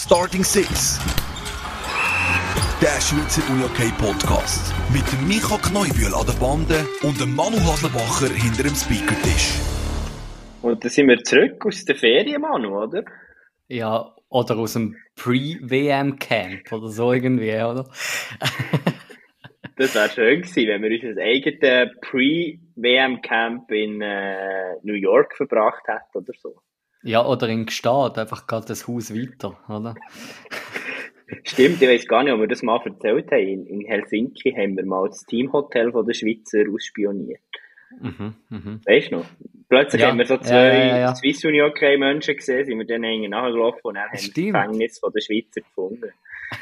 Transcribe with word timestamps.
Starting 0.00 0.44
Six. 0.44 1.00
Der 2.80 3.00
Schweizer 3.00 3.42
UJK 3.50 3.98
Podcast. 3.98 4.72
Mit 4.92 5.02
dem 5.10 5.26
Micha 5.26 5.58
Kneubühl 5.58 6.14
an 6.14 6.24
der 6.24 6.38
Bande 6.38 6.86
und 7.02 7.20
dem 7.20 7.34
Manu 7.34 7.56
Haslebacher 7.56 8.32
hinter 8.32 8.62
dem 8.62 8.76
Speakertisch. 8.76 9.58
Und 10.62 10.84
dann 10.84 10.90
sind 10.90 11.08
wir 11.08 11.18
zurück 11.24 11.66
aus 11.66 11.84
der 11.84 11.96
Ferien, 11.96 12.42
Manu, 12.42 12.80
oder? 12.80 13.04
Ja, 13.66 14.14
oder 14.28 14.58
aus 14.58 14.74
dem 14.74 14.96
Pre-WM-Camp 15.16 16.72
oder 16.72 16.88
so 16.90 17.12
irgendwie, 17.12 17.54
oder? 17.54 17.90
das 19.76 19.94
wäre 19.96 20.10
schön 20.10 20.42
gewesen, 20.42 20.68
wenn 20.68 20.82
wir 20.82 21.08
unser 21.08 21.22
eigenes 21.22 21.90
Pre-WM-Camp 22.02 23.68
in 23.72 24.00
äh, 24.00 24.76
New 24.84 24.94
York 24.94 25.36
verbracht 25.36 25.82
hätten 25.88 26.18
oder 26.18 26.32
so. 26.40 26.62
Ja, 27.02 27.24
oder 27.24 27.48
in 27.48 27.66
Gstaad, 27.66 28.18
einfach 28.18 28.46
gerade 28.46 28.66
das 28.66 28.88
Haus 28.88 29.14
weiter, 29.14 29.58
oder? 29.68 29.94
Stimmt, 31.44 31.80
ich 31.82 31.88
weiß 31.88 32.06
gar 32.06 32.24
nicht, 32.24 32.32
ob 32.32 32.40
wir 32.40 32.48
das 32.48 32.62
mal 32.62 32.80
erzählt 32.84 33.30
haben. 33.30 33.66
In 33.66 33.84
Helsinki 33.84 34.52
haben 34.52 34.76
wir 34.76 34.86
mal 34.86 35.08
das 35.08 35.24
Teamhotel 35.24 35.92
von 35.92 36.06
der 36.06 36.14
Schweizer 36.14 36.60
ausspioniert. 36.72 37.40
Mhm, 38.00 38.34
mh. 38.48 38.80
Weißt 38.86 39.12
du 39.12 39.16
noch? 39.16 39.26
Plötzlich 39.68 40.00
ja, 40.00 40.08
haben 40.08 40.18
wir 40.18 40.26
so 40.26 40.38
zwei 40.38 40.54
ja, 40.54 40.86
ja, 40.86 40.98
ja. 40.98 41.14
Swiss 41.14 41.44
Union 41.44 41.72
Menschen 41.98 42.36
gesehen, 42.36 42.64
sind 42.64 42.78
wir 42.78 42.86
dann 42.86 43.04
irgendwie 43.04 43.28
nachgelaufen 43.28 43.80
und 43.82 43.94
dann 43.94 44.04
haben 44.04 44.12
wir 44.12 44.18
das 44.18 44.32
Gefängnis 44.32 44.98
von 44.98 45.12
der 45.12 45.20
Schweizer 45.20 45.60
gefunden. 45.60 46.12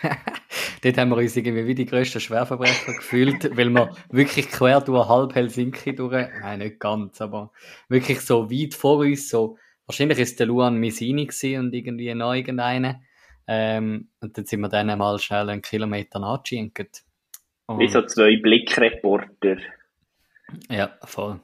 Dort 0.82 0.98
haben 0.98 1.10
wir 1.10 1.16
uns 1.16 1.36
irgendwie 1.36 1.66
wie 1.66 1.74
die 1.77 1.86
grössten 1.86 2.20
Schwerverbrecher 2.20 2.94
gefühlt, 2.94 3.56
weil 3.56 3.70
wir 3.70 3.91
wirklich 4.10 4.48
quer 4.48 4.80
durch 4.80 5.08
halb 5.08 5.34
Helsinki 5.36 5.94
durch, 5.94 6.27
nein, 6.41 6.58
nicht 6.58 6.80
ganz, 6.80 7.20
aber 7.20 7.52
wirklich 7.88 8.20
so 8.20 8.50
weit 8.50 8.74
vor 8.74 8.98
uns, 8.98 9.28
so, 9.28 9.56
wahrscheinlich 9.86 10.18
ist 10.18 10.38
der 10.38 10.46
Luan 10.46 10.76
Missini 10.76 11.28
und 11.58 11.72
irgendwie 11.72 12.14
noch 12.14 12.34
irgendeiner. 12.34 13.00
Ähm, 13.48 14.08
und 14.20 14.36
dann 14.36 14.44
sind 14.44 14.60
wir 14.60 14.68
dann 14.68 14.98
mal 14.98 15.18
schnell 15.18 15.48
einen 15.50 15.62
Kilometer 15.62 16.18
nachgeschinkt. 16.18 17.05
Wie 17.69 17.88
so 17.88 18.02
zwei 18.02 18.36
Blickreporter. 18.41 19.56
Ja, 20.69 20.96
voll. 21.05 21.41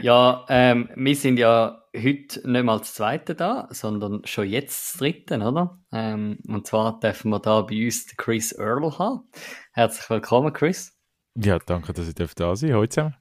ja, 0.00 0.44
ähm, 0.48 0.88
wir 0.94 1.14
sind 1.14 1.38
ja 1.38 1.82
heute 1.94 2.48
nicht 2.48 2.64
mal 2.64 2.78
das 2.78 2.94
zweite 2.94 3.34
da, 3.34 3.68
sondern 3.70 4.24
schon 4.24 4.48
jetzt 4.48 4.94
das 4.94 4.98
dritte, 4.98 5.38
oder? 5.38 5.78
Ähm, 5.92 6.38
und 6.48 6.66
zwar 6.66 7.00
dürfen 7.00 7.30
wir 7.30 7.40
da 7.40 7.62
bei 7.62 7.84
uns 7.84 8.06
Chris 8.16 8.52
Earl 8.52 8.98
haben. 8.98 9.28
Herzlich 9.72 10.08
willkommen, 10.10 10.52
Chris. 10.52 10.96
Ja, 11.34 11.58
danke, 11.58 11.92
dass 11.92 12.08
ich 12.08 12.14
da 12.14 12.56
sein 12.56 12.74
Heute 12.74 12.88
zusammen. 12.88 13.16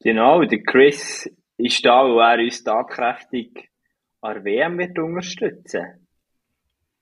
Genau, 0.00 0.44
der 0.44 0.62
Chris 0.62 1.28
ist 1.56 1.84
da, 1.84 2.04
wo 2.04 2.18
er 2.18 2.38
uns 2.38 2.64
tatkräftig 2.64 3.70
an 4.20 4.34
der 4.34 4.44
WM 4.44 4.78
wird 4.78 4.98
unterstützen. 4.98 6.06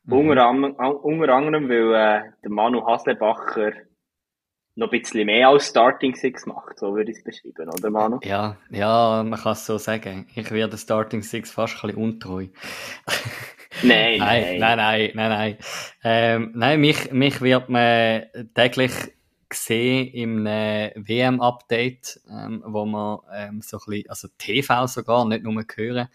Mhm. 0.04 0.12
Unter, 0.12 1.04
unter 1.04 1.34
anderem, 1.34 1.68
weil 1.68 1.94
äh, 1.94 2.30
der 2.42 2.50
Manu 2.50 2.84
Haslebacher 2.86 3.72
noch 4.74 4.90
ein 4.90 5.00
bisschen 5.00 5.26
mehr 5.26 5.48
als 5.48 5.68
Starting 5.68 6.14
Six 6.14 6.46
macht, 6.46 6.78
so 6.78 6.94
würde 6.94 7.10
ich 7.10 7.18
es 7.18 7.24
beschreiben, 7.24 7.68
oder 7.68 7.90
Manu? 7.90 8.18
Ja, 8.22 8.56
ja, 8.70 9.22
man 9.22 9.38
kann 9.38 9.52
es 9.52 9.66
so 9.66 9.78
sagen. 9.78 10.26
Ich 10.34 10.50
werde 10.50 10.78
Starting 10.78 11.22
Six 11.22 11.50
fast 11.50 11.76
ein 11.76 11.88
bisschen 11.88 12.02
untreu. 12.02 12.48
nein, 13.82 14.18
nein, 14.18 14.58
nein, 14.58 14.76
nein, 14.76 15.10
nein, 15.14 15.30
nein. 15.30 15.58
Ähm, 16.02 16.52
nein, 16.54 16.80
mich, 16.80 17.12
mich 17.12 17.40
wird 17.42 17.68
man 17.68 18.24
täglich 18.54 18.92
sehen 19.54 20.08
im 20.08 20.44
WM-Update, 20.44 22.20
ähm, 22.30 22.62
wo 22.66 22.84
man 22.84 23.18
ähm, 23.34 23.60
so 23.62 23.78
ein 23.78 23.82
bisschen, 23.86 24.10
also 24.10 24.28
TV 24.38 24.86
sogar, 24.86 25.26
nicht 25.26 25.42
nur 25.42 25.64
hören, 25.74 26.08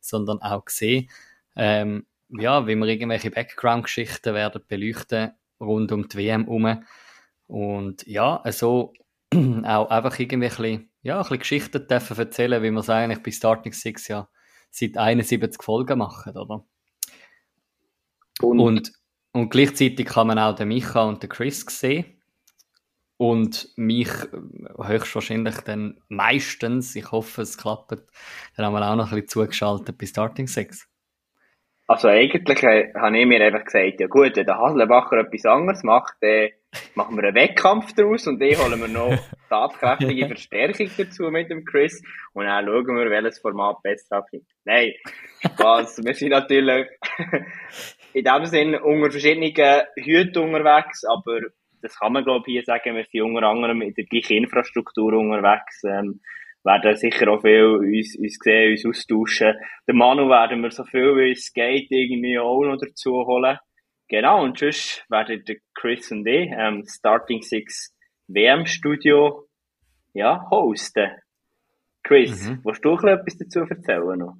sondern 0.00 0.40
auch 0.42 0.68
sehen, 0.68 1.10
ähm, 1.56 2.06
ja, 2.28 2.66
wie 2.66 2.74
wir 2.76 2.86
irgendwelche 2.86 3.30
Background-Geschichten 3.30 4.34
werden 4.34 4.62
beleuchten 4.66 5.32
rund 5.60 5.92
um 5.92 6.08
die 6.08 6.16
WM 6.16 6.44
herum. 6.44 6.84
Und 7.46 8.06
ja, 8.06 8.42
so 8.50 8.92
auch 9.34 9.90
einfach 9.90 10.18
irgendwie 10.18 10.46
ein 10.46 10.50
bisschen, 10.50 10.90
ja, 11.02 11.16
ein 11.16 11.22
bisschen 11.22 11.38
Geschichten 11.38 11.86
dürfen 11.86 12.18
erzählen, 12.18 12.62
wie 12.62 12.70
wir 12.70 12.80
es 12.80 12.90
eigentlich 12.90 13.22
bei 13.22 13.30
Starting 13.30 13.72
Six 13.72 14.08
ja 14.08 14.28
seit 14.70 14.96
71 14.96 15.62
Folgen 15.62 15.98
machen, 15.98 16.36
oder? 16.36 16.64
Und, 18.40 18.60
und, 18.60 18.92
und 19.32 19.50
gleichzeitig 19.50 20.06
kann 20.06 20.26
man 20.26 20.38
auch 20.38 20.56
den 20.56 20.68
Micha 20.68 21.04
und 21.04 21.22
den 21.22 21.30
Chris 21.30 21.64
sehen. 21.68 22.20
Und 23.16 23.68
mich 23.76 24.10
höchstwahrscheinlich 24.76 25.60
dann 25.60 26.00
meistens, 26.08 26.96
ich 26.96 27.12
hoffe 27.12 27.42
es 27.42 27.56
klappt, 27.56 27.92
dann 27.92 28.66
haben 28.66 28.72
wir 28.72 28.90
auch 28.90 28.96
noch 28.96 29.12
ein 29.12 29.20
bisschen 29.20 29.28
zugeschaltet 29.28 29.96
bei 29.96 30.06
Starting 30.06 30.48
Six. 30.48 30.88
Also 31.86 32.08
eigentlich 32.08 32.62
äh, 32.62 32.92
habe 32.94 33.18
ich 33.18 33.26
mir 33.26 33.44
einfach 33.44 33.64
gesagt, 33.64 34.00
ja 34.00 34.06
gut, 34.06 34.36
wenn 34.36 34.46
der 34.46 34.58
Haslebacher 34.58 35.18
etwas 35.18 35.44
anderes 35.44 35.82
macht, 35.82 36.14
dann 36.22 36.48
machen 36.94 37.16
wir 37.16 37.24
einen 37.24 37.34
Wettkampf 37.34 37.92
daraus 37.92 38.26
und 38.26 38.40
dann 38.40 38.56
holen 38.56 38.80
wir 38.80 38.88
noch 38.88 39.18
tatkräftige 39.50 40.26
Verstärkung 40.26 40.90
dazu 40.96 41.24
mit 41.24 41.50
dem 41.50 41.64
Chris 41.64 42.02
und 42.32 42.46
dann 42.46 42.64
schauen 42.64 42.86
wir, 42.86 43.10
welches 43.10 43.38
Format 43.38 43.82
besser 43.82 44.16
abgibt. 44.16 44.50
Nein, 44.64 44.94
Spaß. 45.40 45.98
wir 46.04 46.14
sind 46.14 46.30
natürlich 46.30 46.86
in 48.14 48.24
dem 48.24 48.46
Sinne 48.46 48.82
unter 48.82 49.10
verschiedenen 49.10 49.52
Hüten 49.96 50.42
unterwegs, 50.42 51.04
aber 51.04 51.40
das 51.84 51.98
kann 51.98 52.14
man 52.14 52.24
glaube 52.24 52.44
ich 52.46 52.52
hier 52.54 52.64
sagen, 52.64 52.96
wir 52.96 53.04
sind 53.04 53.22
unter 53.22 53.46
anderem 53.46 53.82
in 53.82 53.92
der 53.92 54.06
gleichen 54.06 54.38
Infrastruktur 54.38 55.12
unterwegs. 55.12 55.84
Ähm, 55.84 56.20
werden 56.64 56.96
sicher 56.96 57.28
auch 57.28 57.42
viel 57.42 57.62
uns, 57.62 58.16
uns 58.18 58.38
sehen, 58.42 58.72
uns 58.72 58.86
austauschen. 58.86 59.54
Den 59.86 59.96
Manu 59.96 60.30
werden 60.30 60.62
wir 60.62 60.70
so 60.70 60.82
viel 60.84 61.14
wie 61.16 61.32
es 61.32 61.52
geht 61.52 61.88
irgendwie 61.90 62.38
auch 62.38 62.64
noch 62.64 62.78
dazu 62.78 63.12
holen. 63.26 63.58
Genau, 64.08 64.42
und 64.42 64.58
sonst 64.58 65.04
werden 65.10 65.44
der 65.46 65.56
Chris 65.74 66.10
und 66.10 66.26
ich 66.26 66.50
ähm, 66.56 66.84
Starting 66.88 67.42
Six 67.42 67.94
WM 68.28 68.64
Studio 68.64 69.46
ja, 70.14 70.48
hosten. 70.50 71.10
Chris, 72.02 72.48
mhm. 72.48 72.60
willst 72.64 72.84
du 72.84 72.94
etwas 72.94 73.36
dazu 73.36 73.60
erzählen 73.60 74.18
noch? 74.18 74.36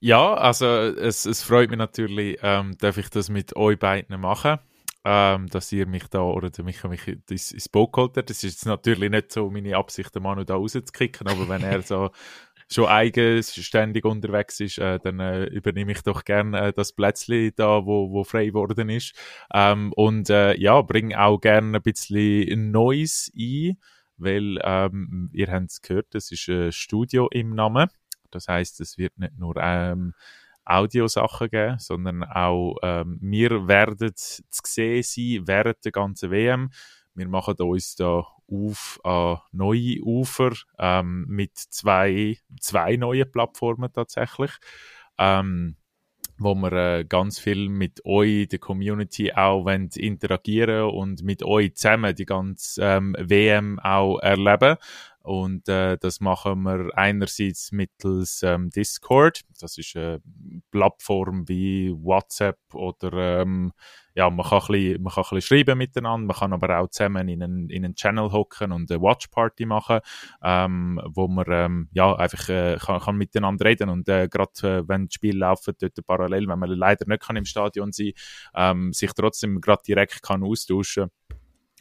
Ja, 0.00 0.32
also 0.32 0.66
es, 0.66 1.26
es 1.26 1.42
freut 1.42 1.68
mich 1.68 1.78
natürlich, 1.78 2.38
ähm, 2.42 2.74
darf 2.78 2.96
ich 2.96 3.10
das 3.10 3.28
mit 3.28 3.54
euch 3.54 3.78
beiden 3.78 4.18
machen 4.18 4.60
ähm, 5.04 5.46
dass 5.48 5.72
ihr 5.72 5.86
mich 5.86 6.08
da 6.08 6.20
oder 6.22 6.50
mich, 6.62 6.82
mich 6.84 7.08
ins, 7.08 7.52
ins 7.52 7.68
Boot 7.68 7.92
geholt 7.92 8.16
habt. 8.16 8.30
Das 8.30 8.38
ist 8.38 8.54
jetzt 8.54 8.66
natürlich 8.66 9.10
nicht 9.10 9.32
so 9.32 9.50
meine 9.50 9.76
Absicht, 9.76 10.14
den 10.14 10.22
Manu 10.22 10.44
da 10.44 10.54
rauszukicken, 10.54 11.26
aber 11.26 11.48
wenn 11.48 11.62
er 11.62 11.82
so 11.82 12.10
schon 12.70 12.86
eigenständig 12.86 14.04
unterwegs 14.04 14.60
ist, 14.60 14.78
äh, 14.78 14.98
dann 15.00 15.18
äh, 15.20 15.44
übernehme 15.46 15.92
ich 15.92 16.02
doch 16.02 16.24
gerne 16.24 16.68
äh, 16.68 16.72
das 16.72 16.92
Plätzchen 16.92 17.52
da, 17.56 17.84
wo, 17.86 18.10
wo 18.10 18.24
frei 18.24 18.46
geworden 18.46 18.90
ist. 18.90 19.14
Ähm, 19.52 19.92
und 19.94 20.30
äh, 20.30 20.56
ja, 20.58 20.80
bringe 20.82 21.18
auch 21.20 21.40
gerne 21.40 21.78
ein 21.78 21.82
bisschen 21.82 22.70
Neues 22.70 23.32
ein, 23.36 23.78
weil 24.18 24.58
ähm, 24.62 25.30
ihr 25.32 25.50
habt 25.50 25.70
es 25.70 25.80
gehört, 25.80 26.08
das 26.10 26.30
ist 26.30 26.48
ein 26.48 26.72
Studio 26.72 27.28
im 27.30 27.54
Namen. 27.54 27.88
Das 28.30 28.46
heißt, 28.48 28.80
es 28.80 28.98
wird 28.98 29.18
nicht 29.18 29.38
nur 29.38 29.56
ähm, 29.56 30.14
Audiosachen 30.70 31.50
geben, 31.50 31.78
sondern 31.78 32.24
auch 32.24 32.76
ähm, 32.82 33.18
wir 33.20 33.68
werden 33.68 34.12
zu 34.14 34.42
sehen 34.64 35.02
sein 35.02 35.46
während 35.46 35.84
der 35.84 35.92
ganzen 35.92 36.30
WM. 36.30 36.70
Wir 37.14 37.28
machen 37.28 37.56
uns 37.58 37.96
da 37.96 38.24
auf 38.46 39.00
an 39.04 39.38
neue 39.52 40.00
Ufer 40.02 40.52
ähm, 40.78 41.26
mit 41.28 41.56
zwei, 41.56 42.38
zwei 42.60 42.96
neuen 42.96 43.30
Plattformen 43.30 43.92
tatsächlich. 43.92 44.52
Ähm, 45.18 45.76
wo 46.40 46.54
wir 46.54 46.72
äh, 46.72 47.04
ganz 47.04 47.38
viel 47.38 47.68
mit 47.68 48.04
euch, 48.06 48.48
der 48.48 48.58
Community, 48.58 49.32
auch 49.32 49.66
wollen 49.66 49.90
interagieren 49.94 50.90
und 50.90 51.22
mit 51.22 51.42
euch 51.42 51.74
zusammen 51.74 52.14
die 52.14 52.24
ganze 52.24 52.82
ähm, 52.82 53.14
WM 53.18 53.78
auch 53.78 54.18
erleben. 54.20 54.76
Und 55.22 55.68
äh, 55.68 55.98
das 55.98 56.20
machen 56.20 56.62
wir 56.62 56.90
einerseits 56.96 57.72
mittels 57.72 58.42
ähm, 58.42 58.70
Discord. 58.70 59.42
Das 59.60 59.76
ist 59.76 59.94
eine 59.94 60.22
Plattform 60.70 61.46
wie 61.46 61.92
WhatsApp 61.92 62.58
oder 62.72 63.42
ähm, 63.42 63.72
ja, 64.14 64.28
man 64.30 64.46
kann, 64.46 64.60
ein 64.60 64.66
bisschen, 64.66 65.02
man 65.02 65.12
kann 65.12 65.24
ein 65.24 65.34
bisschen 65.36 65.58
schreiben 65.58 65.78
miteinander, 65.78 66.26
man 66.26 66.36
kann 66.36 66.52
aber 66.52 66.78
auch 66.78 66.88
zusammen 66.88 67.28
in 67.28 67.42
einen, 67.42 67.68
in 67.68 67.84
einen 67.84 67.94
Channel 67.94 68.32
hocken 68.32 68.72
und 68.72 68.90
eine 68.90 69.00
Watchparty 69.00 69.66
machen, 69.66 70.00
ähm, 70.42 71.00
wo 71.06 71.28
man 71.28 71.44
ähm, 71.48 71.88
ja, 71.92 72.14
einfach 72.16 72.48
äh, 72.48 72.78
kann, 72.80 73.00
kann 73.00 73.16
miteinander 73.16 73.66
reden 73.66 73.90
und 73.90 74.08
äh, 74.08 74.26
gerade 74.28 74.52
äh, 74.62 74.88
wenn 74.88 75.08
die 75.08 75.14
Spiele 75.14 75.40
laufen, 75.40 75.74
dort 75.78 76.06
parallel, 76.06 76.48
wenn 76.48 76.58
man 76.58 76.70
leider 76.70 77.06
nicht 77.06 77.22
kann 77.22 77.36
im 77.36 77.44
Stadion 77.44 77.92
sein 77.92 78.12
ähm, 78.54 78.92
sich 78.92 79.12
trotzdem 79.12 79.60
gerade 79.60 79.82
direkt 79.86 80.22
kann 80.22 80.42
austauschen 80.42 81.10
kann 81.28 81.39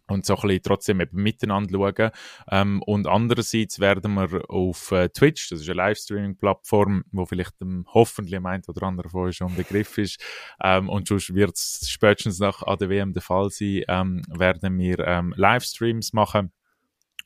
und 0.09 0.25
so 0.25 0.35
ein 0.35 0.41
bisschen 0.41 0.63
trotzdem 0.63 1.01
eben 1.01 1.21
miteinander 1.21 1.77
schauen. 1.77 2.11
Ähm, 2.51 2.81
und 2.83 3.07
andererseits 3.07 3.79
werden 3.79 4.13
wir 4.13 4.49
auf 4.49 4.91
äh, 4.91 5.09
Twitch, 5.09 5.49
das 5.49 5.61
ist 5.61 5.69
eine 5.69 5.77
Livestreaming-Plattform, 5.77 7.03
wo 7.11 7.25
vielleicht 7.25 7.61
ähm, 7.61 7.85
hoffentlich 7.93 8.39
meint 8.39 8.67
oder 8.69 8.83
andere 8.83 9.09
von 9.09 9.27
euch 9.27 9.37
schon 9.37 9.49
ein 9.49 9.55
Begriff 9.55 9.97
ist, 9.97 10.21
ähm, 10.63 10.89
und 10.89 11.07
sonst 11.07 11.33
wird 11.33 11.55
es 11.55 11.89
spätestens 11.89 12.39
nach 12.39 12.63
ADWM 12.63 13.13
der 13.13 13.21
Fall 13.21 13.49
sein, 13.49 13.83
ähm, 13.87 14.21
werden 14.29 14.77
wir 14.77 14.99
ähm, 14.99 15.33
Livestreams 15.37 16.13
machen 16.13 16.51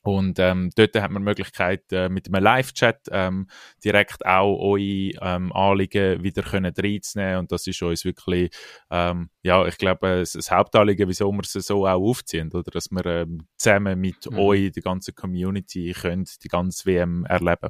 Und 0.03 0.37
ähm, 0.39 0.69
dort 0.75 0.95
hat 0.95 1.11
man 1.11 1.21
die 1.21 1.29
Möglichkeit, 1.29 1.91
äh, 1.91 2.09
mit 2.09 2.27
einem 2.27 2.43
Live-Chat 2.43 3.07
ähm, 3.11 3.47
direkt 3.83 4.25
auch 4.25 4.59
eure 4.59 5.11
ähm, 5.21 5.51
Anliegen 5.53 6.23
wieder 6.23 6.43
können 6.43 6.73
reinzunehmen. 6.77 7.39
Und 7.39 7.51
das 7.53 7.65
ist 7.67 7.81
uns 7.81 8.03
wirklich, 8.03 8.53
ähm, 8.91 9.29
ja, 9.43 9.65
ich 9.65 9.77
glaube, 9.77 10.19
das, 10.19 10.33
das 10.33 10.51
Hauptanliegen, 10.51 11.07
wieso 11.07 11.31
wir 11.31 11.41
es 11.41 11.53
so 11.53 11.87
auch 11.87 11.93
aufziehen, 11.93 12.51
oder? 12.51 12.69
Dass 12.69 12.91
wir 12.91 13.05
ähm, 13.05 13.47
zusammen 13.55 13.99
mit 13.99 14.29
mhm. 14.29 14.39
euch, 14.39 14.71
die 14.71 14.81
ganze 14.81 15.13
Community, 15.13 15.93
können 15.93 16.25
die 16.43 16.49
ganze 16.49 16.85
WM 16.85 17.25
erleben 17.25 17.69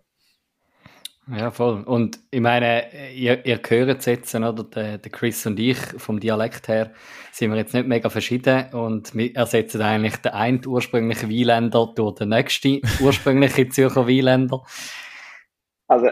ja, 1.32 1.52
voll. 1.52 1.84
Und 1.84 2.20
ich 2.32 2.42
meine, 2.42 2.86
ihr, 3.14 3.46
ihr 3.46 3.60
hört 3.66 4.00
es 4.00 4.06
jetzt, 4.06 4.36
oder? 4.36 4.64
Der, 4.64 4.98
der 4.98 5.12
Chris 5.12 5.46
und 5.46 5.60
ich, 5.60 5.78
vom 5.78 6.20
Dialekt 6.20 6.68
her, 6.68 6.92
sind 7.32 7.52
wir 7.52 7.58
jetzt 7.58 7.74
nicht 7.74 7.88
mega 7.88 8.10
verschieden 8.10 8.66
und 8.74 9.16
wir 9.16 9.36
ersetzen 9.36 9.82
eigentlich 9.82 10.18
den 10.18 10.34
einen 10.34 10.66
ursprünglichen 10.66 11.30
Wieländer 11.30 11.92
durch 11.96 12.16
den 12.16 12.30
nächsten 12.30 12.82
ursprünglichen 13.00 13.72
Zürcher 13.72 14.06
Wieländer. 14.06 14.64
Also, 15.88 16.08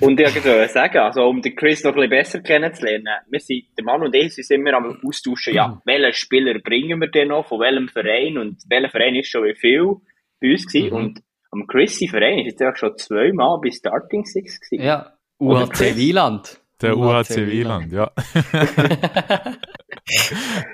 und 0.00 0.20
ich 0.20 0.44
würde 0.44 0.68
sagen, 0.68 0.98
also, 0.98 1.26
um 1.26 1.42
den 1.42 1.54
Chris 1.54 1.84
noch 1.84 1.92
ein 1.92 1.96
bisschen 1.96 2.10
besser 2.10 2.40
kennenzulernen, 2.40 3.08
wir 3.28 3.40
sind, 3.40 3.64
der 3.76 3.84
Mann 3.84 4.02
und 4.02 4.14
ich 4.14 4.34
sind 4.34 4.60
immer 4.60 4.74
am 4.74 5.00
Austauschen, 5.04 5.54
ja, 5.54 5.68
mhm. 5.68 5.80
welchen 5.84 6.12
Spieler 6.12 6.58
bringen 6.58 7.00
wir 7.00 7.08
denn 7.08 7.28
noch, 7.28 7.46
von 7.46 7.60
welchem 7.60 7.88
Verein 7.88 8.38
und 8.38 8.62
welcher 8.68 8.90
Verein 8.90 9.14
ist 9.14 9.28
schon 9.28 9.44
wie 9.44 9.54
viel 9.54 9.96
bei 10.40 10.52
uns 10.52 10.66
gewesen. 10.66 10.90
Mhm. 10.90 10.96
Und 10.96 11.22
am 11.56 11.66
Chrissy 11.66 12.08
Verein 12.08 12.40
ist 12.40 12.52
jetzt 12.52 12.60
ja 12.60 12.74
schon 12.76 12.96
zweimal 12.96 13.58
bei 13.62 13.70
Starting 13.70 14.24
Six 14.24 14.60
gewesen. 14.60 14.84
Ja, 14.84 15.12
UHC 15.38 15.96
Wieland. 15.96 16.60
Der 16.82 16.96
UHC, 16.96 17.46
Wieland, 17.46 17.90
ja. 17.90 18.12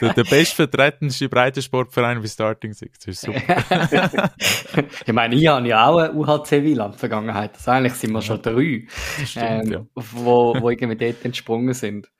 der, 0.00 0.12
der 0.14 0.24
bestvertretendste 0.24 1.28
Breitensportverein 1.28 2.20
bei 2.20 2.26
Starting 2.26 2.72
Six, 2.72 2.98
das 2.98 3.08
ist 3.08 3.20
super. 3.20 3.40
ich 5.06 5.12
meine, 5.12 5.36
ich 5.36 5.46
habe 5.46 5.68
ja 5.68 5.86
auch 5.86 5.98
eine 5.98 6.12
UHC 6.12 6.64
Wieland 6.64 6.96
Vergangenheit. 6.96 7.52
Also 7.54 7.70
eigentlich 7.70 7.94
sind 7.94 8.10
wir 8.10 8.20
schon 8.20 8.42
drei, 8.42 8.88
stimmt, 9.24 9.66
ähm, 9.66 9.72
ja. 9.72 9.86
wo, 9.94 10.56
wo 10.60 10.70
irgendwie 10.70 10.96
dort 10.96 11.24
entsprungen 11.24 11.72
sind. 11.72 12.10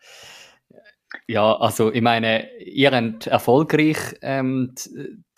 Ja, 1.27 1.57
also 1.57 1.93
ich 1.93 2.03
meine, 2.03 2.57
ihr 2.61 2.93
habt 2.93 3.27
erfolgreich 3.27 3.99
ähm, 4.23 4.75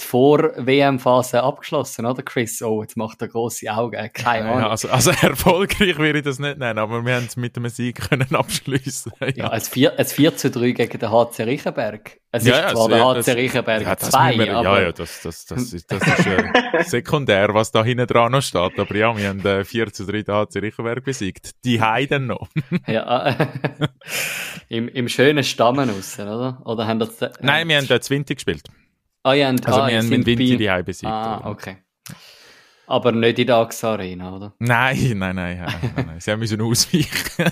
die, 0.01 0.05
Vor-WM-Phase 0.05 1.43
abgeschlossen, 1.43 2.07
oder 2.07 2.23
Chris? 2.23 2.63
Oh, 2.63 2.83
jetzt 2.83 2.97
macht 2.97 3.23
er 3.23 3.29
grosse 3.29 3.73
Augen, 3.73 4.11
keine 4.13 4.49
Ahnung. 4.49 4.61
Ja, 4.61 4.71
also, 4.71 4.89
also 4.89 5.11
erfolgreich 5.23 5.99
würde 5.99 6.19
ich 6.19 6.25
das 6.25 6.39
nicht 6.39 6.59
nennen, 6.59 6.79
aber 6.79 7.05
wir 7.05 7.17
haben 7.17 7.27
es 7.27 7.37
mit 7.37 7.57
einem 7.57 7.69
Sieg 7.69 8.09
können 8.09 8.27
abschließen. 8.35 9.13
Ja, 9.21 9.29
ja 9.35 9.51
ein, 9.51 9.61
4, 9.61 9.99
ein 9.99 10.07
4 10.07 10.37
zu 10.37 10.51
3 10.51 10.73
gegen 10.73 10.99
den 10.99 11.11
HC 11.11 11.43
Riechenberg. 11.45 12.21
Es 12.33 12.45
ja, 12.45 12.67
ist 12.67 12.73
zwar 12.73 12.89
der 12.89 13.05
HC 13.05 13.33
Riechenberg 13.33 14.01
2, 14.01 14.33
ja, 14.35 14.59
aber... 14.59 14.65
Ja, 14.65 14.83
ja, 14.83 14.93
das, 14.93 15.23
das, 15.23 15.47
das 15.47 15.73
ist, 15.73 15.91
das 15.91 16.03
ist 16.03 16.27
äh, 16.27 16.83
sekundär, 16.85 17.55
was 17.55 17.71
da 17.71 17.85
hinten 17.85 18.07
dran 18.07 18.33
noch 18.33 18.43
steht. 18.43 18.79
Aber 18.79 18.97
ja, 18.97 19.17
wir 19.17 19.29
haben 19.29 19.45
äh, 19.47 19.65
4 19.65 19.93
zu 19.93 20.05
3 20.05 20.23
den 20.23 20.35
HC 20.35 20.59
Riechenberg 20.59 21.05
besiegt. 21.05 21.51
Die 21.65 21.81
Heiden 21.81 22.27
noch. 22.27 22.49
ja, 22.87 23.29
äh, 23.29 23.47
im, 24.69 24.89
im 24.89 25.09
schönen 25.09 25.45
Stammen 25.45 25.89
raus, 25.89 26.19
oder? 26.19 26.61
Oder 26.65 26.87
haben 26.87 26.99
das, 26.99 27.23
äh, 27.23 27.31
Nein, 27.41 27.69
wir 27.69 27.77
haben 27.77 27.87
dort 27.87 28.03
20 28.03 28.37
gespielt. 28.37 28.65
Ah, 29.27 29.33
ja, 29.33 29.49
und, 29.49 29.67
also 29.67 29.81
ah, 29.81 29.89
wir 29.89 29.99
haben 29.99 30.09
mit 30.11 30.27
Vinci 30.27 30.59
die 30.59 30.71
Heim 30.71 30.85
besiegt. 30.85 31.11
Ah, 31.11 31.51
okay. 31.51 31.79
Aber 32.87 33.11
nicht 33.13 33.39
in 33.39 33.47
der 33.47 33.57
AXA 33.57 33.93
Arena, 33.95 34.37
oder? 34.37 34.53
Nein, 34.59 34.99
nein, 35.17 35.37
nein, 35.37 35.59
nein, 35.59 35.93
nein, 35.97 36.07
nein. 36.07 36.21
Sie 36.21 36.37
müssen 36.37 36.61
ausweichen. 36.61 37.51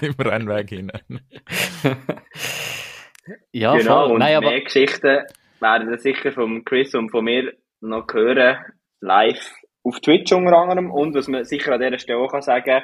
Im 0.00 0.14
Rennweg 0.14 0.70
hinein. 0.70 1.20
ja, 3.52 3.76
genau, 3.76 4.04
voll. 4.04 4.12
und 4.12 4.20
nein, 4.20 4.36
aber... 4.36 4.48
mehr 4.48 4.62
Geschichten 4.62 5.18
werden 5.60 5.98
sicher 5.98 6.32
von 6.32 6.64
Chris 6.64 6.94
und 6.94 7.10
von 7.10 7.24
mir 7.24 7.52
noch 7.82 8.06
hören, 8.10 8.56
live 9.00 9.52
auf 9.84 10.00
Twitch 10.00 10.32
unter 10.32 10.56
anderem. 10.56 10.90
Und 10.90 11.14
was 11.14 11.28
man 11.28 11.44
sicher 11.44 11.74
an 11.74 11.80
dieser 11.80 11.98
Stelle 11.98 12.20
auch 12.20 12.32
kann 12.32 12.40
sagen 12.40 12.82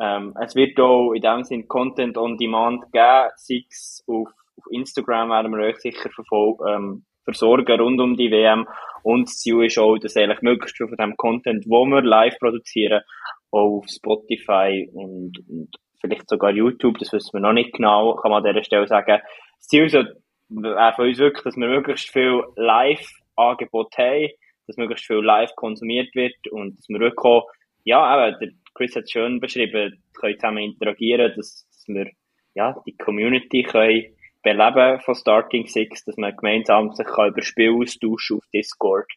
ähm, 0.00 0.34
es 0.42 0.54
wird 0.54 0.78
auch 0.80 1.12
in 1.12 1.20
dem 1.20 1.42
Sinne 1.42 1.64
Content 1.64 2.16
on 2.16 2.38
Demand 2.38 2.90
geben, 2.90 3.30
sei 3.36 3.64
es 3.68 4.02
auf, 4.06 4.28
auf 4.56 4.64
Instagram 4.70 5.28
werden 5.28 5.52
wir 5.52 5.66
euch 5.66 5.76
sicher 5.76 6.08
verfolgen, 6.08 6.64
ähm, 6.66 7.04
versorgen 7.32 7.80
rund 7.80 8.00
um 8.00 8.16
die 8.16 8.30
WM. 8.30 8.66
Und 9.02 9.28
das 9.28 9.38
Ziel 9.38 9.64
ist 9.64 9.78
auch, 9.78 9.96
dass 9.98 10.16
eigentlich 10.16 10.42
möglichst 10.42 10.76
viel 10.76 10.88
von 10.88 10.96
dem 10.96 11.16
Content, 11.16 11.64
wo 11.66 11.86
wir 11.86 12.02
live 12.02 12.38
produzieren, 12.38 13.02
auch 13.50 13.78
auf 13.78 13.86
Spotify 13.88 14.88
und, 14.92 15.38
und 15.48 15.68
vielleicht 16.00 16.28
sogar 16.28 16.50
YouTube, 16.50 16.98
das 16.98 17.12
wissen 17.12 17.32
wir 17.32 17.40
noch 17.40 17.52
nicht 17.52 17.72
genau, 17.72 18.14
kann 18.16 18.30
man 18.30 18.44
an 18.44 18.52
dieser 18.52 18.64
Stelle 18.64 18.86
sagen. 18.86 19.20
Das 19.58 19.66
Ziel 19.66 19.84
ist 19.84 19.96
auch 19.96 20.96
für 20.96 21.02
uns 21.02 21.18
wirklich, 21.18 21.44
dass 21.44 21.56
wir 21.56 21.68
möglichst 21.68 22.10
viel 22.10 22.42
Live-Angebot 22.56 23.96
haben, 23.98 24.28
dass 24.66 24.76
möglichst 24.76 25.06
viel 25.06 25.16
live 25.16 25.54
konsumiert 25.56 26.14
wird 26.14 26.34
und 26.50 26.78
dass 26.78 26.88
wir 26.88 27.00
wirklich 27.00 27.24
auch, 27.24 27.48
ja, 27.84 28.28
eben, 28.28 28.38
der 28.40 28.48
Chris 28.74 28.94
hat 28.94 29.04
es 29.04 29.10
schön 29.10 29.40
beschrieben, 29.40 30.02
können 30.14 30.38
zusammen 30.38 30.62
interagieren, 30.62 31.32
dass, 31.36 31.66
dass 31.68 31.84
wir, 31.88 32.10
ja, 32.54 32.76
die 32.86 32.96
Community 32.96 33.62
können 33.62 34.04
Beleben 34.42 35.00
von 35.00 35.14
Starting 35.14 35.66
Six, 35.66 36.04
dass 36.04 36.16
man 36.16 36.36
gemeinsam 36.36 36.92
sich 36.92 37.06
über 37.06 37.42
Spiel 37.42 37.72
austauschen 37.72 38.38
auf 38.38 38.44
Discord. 38.52 39.10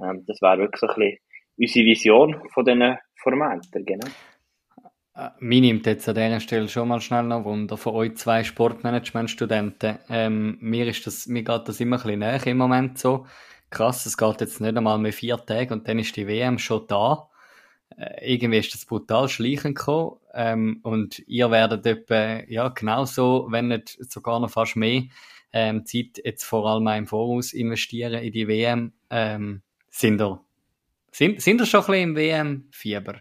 Ähm, 0.00 0.24
das 0.26 0.40
wäre 0.40 0.58
wirklich 0.58 0.90
ein 0.90 0.96
bisschen 0.96 1.18
unsere 1.56 1.84
Vision 1.84 2.48
von 2.52 2.64
diesen 2.64 2.98
Formaten, 3.16 3.84
genau. 3.84 4.08
Äh, 5.14 5.30
mir 5.40 5.60
nimmt 5.60 5.86
jetzt 5.86 6.08
an 6.08 6.14
dieser 6.14 6.40
Stelle 6.40 6.68
schon 6.68 6.88
mal 6.88 7.00
schnell 7.00 7.24
noch 7.24 7.44
Wunder 7.44 7.76
von 7.76 7.94
euch 7.94 8.16
zwei 8.16 8.42
Sportmanagement-Studenten. 8.44 9.98
Ähm, 10.08 10.56
mir, 10.60 10.86
mir 11.26 11.42
geht 11.42 11.68
das 11.68 11.80
immer 11.80 11.96
ein 11.96 12.02
bisschen 12.02 12.18
näher 12.20 12.46
im 12.46 12.56
Moment 12.56 12.98
so. 12.98 13.26
Krass, 13.68 14.06
es 14.06 14.16
geht 14.16 14.40
jetzt 14.40 14.60
nicht 14.60 14.76
einmal 14.76 14.98
mehr 14.98 15.12
vier 15.12 15.36
Tage 15.36 15.74
und 15.74 15.86
dann 15.86 15.98
ist 15.98 16.16
die 16.16 16.26
WM 16.26 16.58
schon 16.58 16.86
da. 16.88 17.28
Äh, 17.96 18.34
irgendwie 18.34 18.58
ist 18.58 18.72
das 18.74 18.86
brutal 18.86 19.28
schleichend 19.28 19.76
gekommen. 19.76 20.16
Ähm, 20.34 20.80
und 20.82 21.18
ihr 21.26 21.50
werdet 21.50 21.86
etwa, 21.86 22.42
ja, 22.48 22.68
genauso, 22.68 23.48
wenn 23.50 23.68
nicht 23.68 23.98
sogar 24.10 24.40
noch 24.40 24.50
fast 24.50 24.76
mehr, 24.76 25.04
ähm, 25.52 25.84
Zeit 25.84 26.20
jetzt 26.24 26.44
vor 26.44 26.66
allem 26.66 26.86
im 26.86 27.06
Voraus 27.06 27.52
investieren 27.52 28.22
in 28.22 28.32
die 28.32 28.46
WM. 28.46 28.92
Ähm, 29.10 29.62
sind 29.88 30.20
ihr, 30.20 30.40
sind, 31.10 31.42
sind 31.42 31.60
ihr 31.60 31.66
schon 31.66 31.80
ein 31.80 31.86
bisschen 31.86 32.02
im 32.02 32.16
WM-Fieber, 32.16 33.20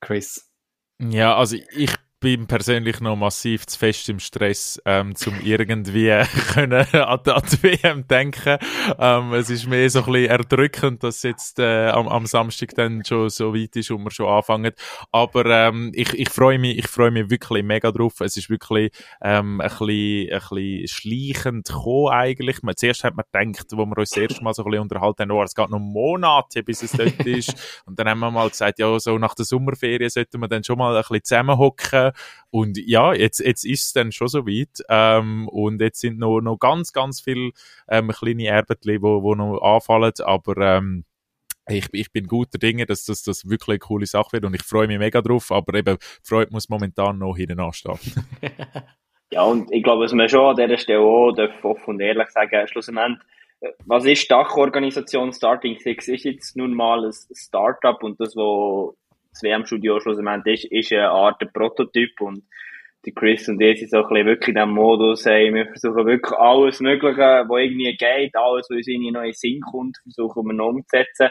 Chris? 0.00 0.50
Ja, 0.98 1.36
also 1.36 1.56
ich 1.76 1.94
bin 2.26 2.48
persönlich 2.48 2.98
noch 2.98 3.14
massiv 3.14 3.68
zu 3.68 3.78
fest 3.78 4.08
im 4.08 4.18
Stress, 4.18 4.82
ähm, 4.84 5.14
zum 5.14 5.38
irgendwie 5.44 6.08
können 6.54 6.84
an, 6.92 7.20
an 7.20 7.42
die 7.52 7.62
WM 7.62 8.08
denken. 8.08 8.58
Ähm, 8.98 9.32
es 9.32 9.48
ist 9.48 9.68
mehr 9.68 9.88
so 9.88 10.00
ein 10.00 10.06
bisschen 10.06 10.30
erdrückend, 10.30 11.04
dass 11.04 11.22
jetzt 11.22 11.60
äh, 11.60 11.86
am, 11.86 12.08
am 12.08 12.26
Samstag 12.26 12.74
dann 12.74 13.04
schon 13.04 13.28
so 13.28 13.54
weit 13.54 13.76
ist 13.76 13.92
und 13.92 14.02
wir 14.02 14.10
schon 14.10 14.26
anfangen. 14.26 14.72
Aber 15.12 15.46
ähm, 15.46 15.92
ich, 15.94 16.14
ich 16.14 16.28
freue 16.28 16.58
mich, 16.58 16.78
ich 16.78 16.88
freue 16.88 17.12
mich 17.12 17.30
wirklich 17.30 17.62
mega 17.62 17.92
drauf. 17.92 18.20
Es 18.20 18.36
ist 18.36 18.50
wirklich 18.50 18.90
ähm, 19.22 19.60
ein 19.60 19.68
bisschen, 19.68 20.32
ein 20.32 20.40
bisschen 20.40 20.88
schleichend 20.88 21.68
gekommen 21.68 22.08
eigentlich. 22.08 22.60
Man, 22.64 22.74
zuerst 22.74 23.04
hat 23.04 23.14
man 23.14 23.24
gedacht, 23.30 23.68
wo 23.70 23.86
wir 23.86 23.98
uns 23.98 24.10
das 24.10 24.18
erste 24.18 24.42
Mal 24.42 24.52
so 24.52 24.64
ein 24.64 24.70
bisschen 24.72 24.82
unterhalten 24.82 25.22
haben, 25.22 25.30
oh, 25.30 25.44
es 25.44 25.54
geht 25.54 25.70
noch 25.70 25.78
Monate, 25.78 26.64
bis 26.64 26.82
es 26.82 26.90
dort 26.90 27.24
ist. 27.24 27.82
Und 27.86 28.00
dann 28.00 28.08
haben 28.08 28.18
wir 28.18 28.32
mal 28.32 28.48
gesagt, 28.48 28.80
ja, 28.80 28.98
so 28.98 29.16
nach 29.16 29.36
der 29.36 29.44
Sommerferien 29.44 30.10
sollten 30.10 30.40
wir 30.40 30.48
dann 30.48 30.64
schon 30.64 30.76
mal 30.76 30.96
ein 30.96 31.02
bisschen 31.02 31.22
zusammenhocken 31.22 32.15
und 32.50 32.78
ja, 32.78 33.12
jetzt, 33.12 33.40
jetzt 33.40 33.64
ist 33.64 33.86
es 33.86 33.92
dann 33.92 34.12
schon 34.12 34.28
so 34.28 34.46
weit. 34.46 34.82
Ähm, 34.88 35.48
und 35.48 35.80
jetzt 35.80 36.00
sind 36.00 36.18
noch, 36.18 36.40
noch 36.40 36.58
ganz, 36.58 36.92
ganz 36.92 37.20
viele 37.20 37.50
ähm, 37.88 38.08
kleine 38.08 38.46
Erbetli, 38.46 39.02
wo, 39.02 39.22
wo 39.22 39.34
noch 39.34 39.60
anfallen. 39.60 40.12
Aber 40.24 40.56
ähm, 40.56 41.04
ich, 41.68 41.86
ich 41.92 42.12
bin 42.12 42.26
guter 42.26 42.58
Dinge, 42.58 42.86
dass 42.86 43.04
das, 43.04 43.22
das 43.22 43.48
wirklich 43.48 43.68
eine 43.68 43.78
coole 43.78 44.06
Sache 44.06 44.34
wird 44.34 44.44
und 44.44 44.54
ich 44.54 44.62
freue 44.62 44.86
mich 44.86 44.98
mega 44.98 45.20
drauf, 45.20 45.50
aber 45.50 45.74
eben, 45.74 45.98
Freude 46.22 46.52
muss 46.52 46.68
momentan 46.68 47.18
noch 47.18 47.36
hinten 47.36 47.60
anstehen. 47.60 47.98
ja, 49.30 49.42
und 49.42 49.72
ich 49.72 49.82
glaube, 49.82 50.04
was 50.04 50.12
man 50.12 50.28
schon 50.28 50.46
an 50.46 50.56
dieser 50.56 50.78
Stelle 50.78 51.00
auch 51.00 51.36
offen 51.62 51.94
und 51.94 52.00
ehrlich 52.00 52.28
sagen, 52.28 52.68
schlussendlich, 52.68 53.18
äh, 53.60 53.72
was 53.84 54.04
ist 54.04 54.30
Dachorganisation 54.30 55.32
Starting 55.32 55.78
Six? 55.78 56.08
Ist 56.08 56.24
jetzt 56.24 56.56
nun 56.56 56.74
mal 56.74 57.04
ein 57.04 57.12
Startup 57.32 58.00
und 58.02 58.20
das, 58.20 58.36
was 58.36 58.94
das 59.36 59.42
WM-Studio 59.42 60.00
schlussendlich 60.00 60.70
ist, 60.70 60.90
ist 60.90 60.92
eine 60.92 61.10
Art 61.10 61.42
Prototyp 61.52 62.20
und 62.20 62.44
die 63.04 63.12
Chris 63.12 63.48
und 63.48 63.60
ich 63.60 63.78
sind 63.78 63.90
so 63.90 64.04
ein 64.04 64.26
wirklich 64.26 64.48
in 64.48 64.54
diesem 64.54 64.70
Modus, 64.70 65.26
hey, 65.26 65.52
wir 65.54 65.66
versuchen 65.66 66.06
wirklich 66.06 66.32
alles 66.32 66.80
Mögliche, 66.80 67.44
was 67.46 67.60
irgendwie 67.60 67.96
geht, 67.96 68.34
alles, 68.34 68.66
was 68.68 68.76
uns 68.76 68.88
in 68.88 69.12
den 69.12 69.32
Sinn 69.32 69.60
kommt, 69.60 69.96
versuchen 70.02 70.46
wir 70.46 70.54
noch 70.54 70.70
umzusetzen. 70.70 71.28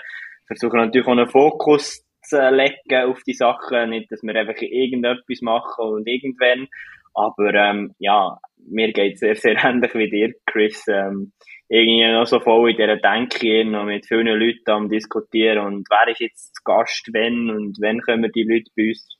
Versuchen 0.47 0.77
natürlich 0.77 1.07
auch 1.07 1.11
einen 1.11 1.27
Fokus 1.27 2.05
zu 2.21 2.49
legen 2.49 3.09
auf 3.09 3.21
die 3.23 3.33
Sachen, 3.33 3.89
nicht, 3.89 4.11
dass 4.11 4.23
wir 4.23 4.35
einfach 4.35 4.61
irgendetwas 4.61 5.41
machen 5.41 5.85
und 5.85 6.07
irgendwann, 6.07 6.67
aber 7.13 7.53
ähm, 7.53 7.93
ja, 7.99 8.37
mir 8.67 8.91
geht 8.93 9.15
es 9.15 9.19
sehr, 9.19 9.35
sehr 9.35 9.63
ähnlich 9.63 9.93
wie 9.95 10.09
dir, 10.09 10.33
Chris. 10.45 10.85
Ähm, 10.87 11.33
irgendwie 11.67 12.11
noch 12.11 12.27
so 12.27 12.39
voll 12.39 12.71
in 12.71 12.77
dieser 12.77 12.97
Denke 12.97 13.65
noch 13.65 13.85
mit 13.85 14.05
vielen 14.05 14.27
Leuten 14.27 14.69
am 14.69 14.89
diskutieren 14.89 15.59
und 15.59 15.87
wer 15.89 16.11
ist 16.11 16.21
jetzt 16.21 16.63
Gast, 16.63 17.09
wenn 17.11 17.49
und 17.49 17.77
wenn 17.81 18.01
können 18.01 18.23
wir 18.23 18.31
die 18.31 18.43
Leute 18.43 18.71
bei 18.75 18.89
uns 18.89 19.17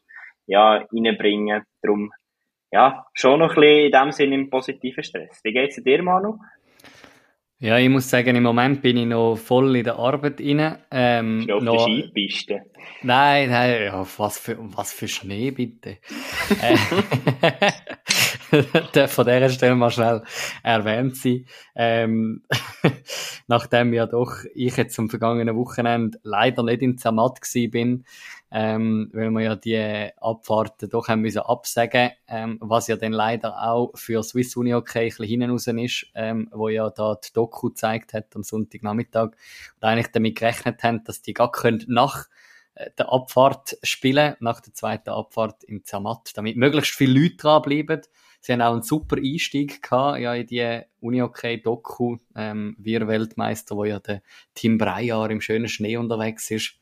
ja, 0.48 0.86
reinbringen. 0.92 1.64
Darum, 1.82 2.12
ja, 2.72 3.06
schon 3.14 3.40
noch 3.40 3.56
ein 3.56 3.62
bisschen 3.62 3.86
in 3.86 3.92
dem 3.92 4.12
Sinne 4.12 4.36
im 4.36 4.50
positiven 4.50 5.04
Stress. 5.04 5.40
Wie 5.44 5.54
geht's 5.54 5.82
dir, 5.84 6.04
Manu? 6.04 6.38
Ja, 7.58 7.80
ich 7.80 7.90
muss 7.90 8.10
sagen, 8.10 8.36
im 8.36 8.44
Moment 8.44 8.82
bin 8.82 8.98
ich 8.98 9.06
noch 9.06 9.38
voll 9.38 9.76
in 9.78 9.86
der 9.86 9.96
Arbeit 9.98 10.42
rein. 10.42 10.78
Ähm, 10.92 11.48
auf 11.50 11.64
noch... 11.64 11.86
der 11.86 11.96
Skipiste? 11.96 12.62
Nein, 13.02 13.50
nein, 13.50 13.84
ja, 13.86 14.06
was 14.18 14.38
für, 14.38 14.58
was 14.60 14.94
für 14.94 15.08
Schnee, 15.08 15.52
bitte. 15.52 15.98
Äh, 18.96 19.08
von 19.08 19.26
dieser 19.26 19.50
Stelle 19.50 19.76
mal 19.76 19.92
schnell 19.92 20.24
erwähnt 20.64 21.18
sein. 21.18 21.46
Ähm, 21.76 22.44
nachdem 23.48 23.94
ja 23.94 24.06
doch 24.06 24.44
ich 24.54 24.78
jetzt 24.78 24.96
zum 24.96 25.10
vergangenen 25.10 25.56
Wochenende 25.56 26.20
leider 26.24 26.64
nicht 26.64 26.82
in 26.82 26.98
Zermatt 26.98 27.42
gsi 27.42 27.68
bin, 27.68 28.06
ähm, 28.52 29.10
weil 29.14 29.32
wir 29.32 29.42
ja 29.42 29.56
die 29.56 30.12
Abfahrten 30.18 30.90
doch 30.90 31.08
haben 31.08 31.22
müssen 31.22 31.40
absagen, 31.40 32.12
ähm, 32.28 32.58
was 32.62 32.88
ja 32.88 32.96
dann 32.96 33.12
leider 33.12 33.62
auch 33.62 33.92
für 33.96 34.24
Swiss 34.24 34.56
Uni 34.56 34.74
okay 34.74 35.06
ein 35.06 35.10
bisschen 35.10 35.26
hinten 35.26 35.52
raus 35.52 35.68
ist, 35.68 36.06
ähm, 36.16 36.50
wo 36.52 36.70
ja 36.70 36.90
da 36.90 37.16
die 37.16 37.34
Doku 37.34 37.70
gezeigt 37.70 38.14
hat 38.14 38.36
am 38.36 38.44
Sonntagnachmittag 38.44 39.32
und 39.32 39.84
eigentlich 39.84 40.12
damit 40.12 40.38
gerechnet 40.38 40.84
haben, 40.84 41.04
dass 41.04 41.22
die 41.22 41.34
gar 41.34 41.52
können 41.52 41.84
nach 41.88 42.28
äh, 42.76 42.92
der 42.98 43.12
Abfahrt 43.12 43.78
spielen, 43.84 44.36
nach 44.40 44.62
der 44.62 44.74
zweiten 44.74 45.10
Abfahrt 45.10 45.64
in 45.64 45.84
Zermatt, 45.84 46.32
damit 46.36 46.58
möglichst 46.58 46.96
viele 46.96 47.20
Leute 47.20 47.38
dranbleiben. 47.38 48.02
Sie 48.46 48.54
haben 48.54 48.62
auch 48.62 48.74
einen 48.74 48.84
super 48.84 49.18
Einstieg 49.18 49.82
gehabt, 49.82 50.20
ja, 50.20 50.36
in 50.36 50.46
die 50.46 50.82
Uni-OK-Doku, 51.00 52.18
ähm, 52.36 52.76
wir 52.78 53.08
Weltmeister, 53.08 53.76
wo 53.76 53.86
ja 53.86 54.00
der 54.00 54.22
Tim 54.54 54.78
Breyer 54.78 55.28
im 55.32 55.42
schönen 55.42 55.68
Schnee 55.68 55.98
unterwegs 55.98 56.52
ist. 56.52 56.76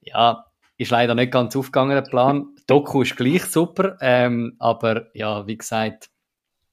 Ja, 0.00 0.46
ist 0.76 0.90
leider 0.90 1.14
nicht 1.14 1.30
ganz 1.30 1.54
aufgegangen, 1.54 1.94
der 1.94 2.02
Plan. 2.02 2.48
Doku 2.66 3.02
ist 3.02 3.16
gleich 3.16 3.44
super, 3.44 3.96
ähm, 4.00 4.56
aber 4.58 5.06
ja, 5.14 5.46
wie 5.46 5.56
gesagt, 5.56 6.10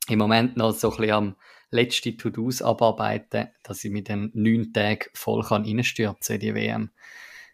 im 0.07 0.17
Moment 0.17 0.57
noch 0.57 0.71
so 0.71 0.89
ein 0.89 0.97
bisschen 0.97 1.13
am 1.13 1.35
letzten 1.69 2.17
To-Dos 2.17 2.63
abarbeiten, 2.63 3.49
dass 3.61 3.83
ich 3.83 3.91
mit 3.91 4.09
den 4.09 4.31
neun 4.33 4.73
Tagen 4.73 5.05
voll 5.13 5.43
kann 5.43 5.65
in 5.65 5.77
die 5.77 6.55
WM. 6.55 6.89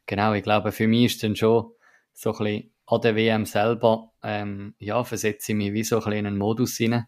Genau, 0.06 0.32
ich 0.32 0.44
glaube, 0.44 0.72
für 0.72 0.88
mich 0.88 1.16
ist 1.16 1.24
dann 1.24 1.36
schon 1.36 1.74
so 2.13 2.32
ein 2.32 2.38
bisschen 2.38 2.72
an 2.86 3.01
der 3.01 3.16
WM 3.18 3.46
selber, 3.46 4.11
ähm, 4.24 4.75
ja, 4.80 5.04
versetze 5.04 5.51
ich 5.51 5.58
mich 5.58 5.74
wie 5.74 5.84
so 5.84 5.98
ein 5.98 6.04
bisschen 6.04 6.20
in 6.20 6.28
einen 6.28 6.38
Modus 6.38 6.80
rein. 6.80 7.08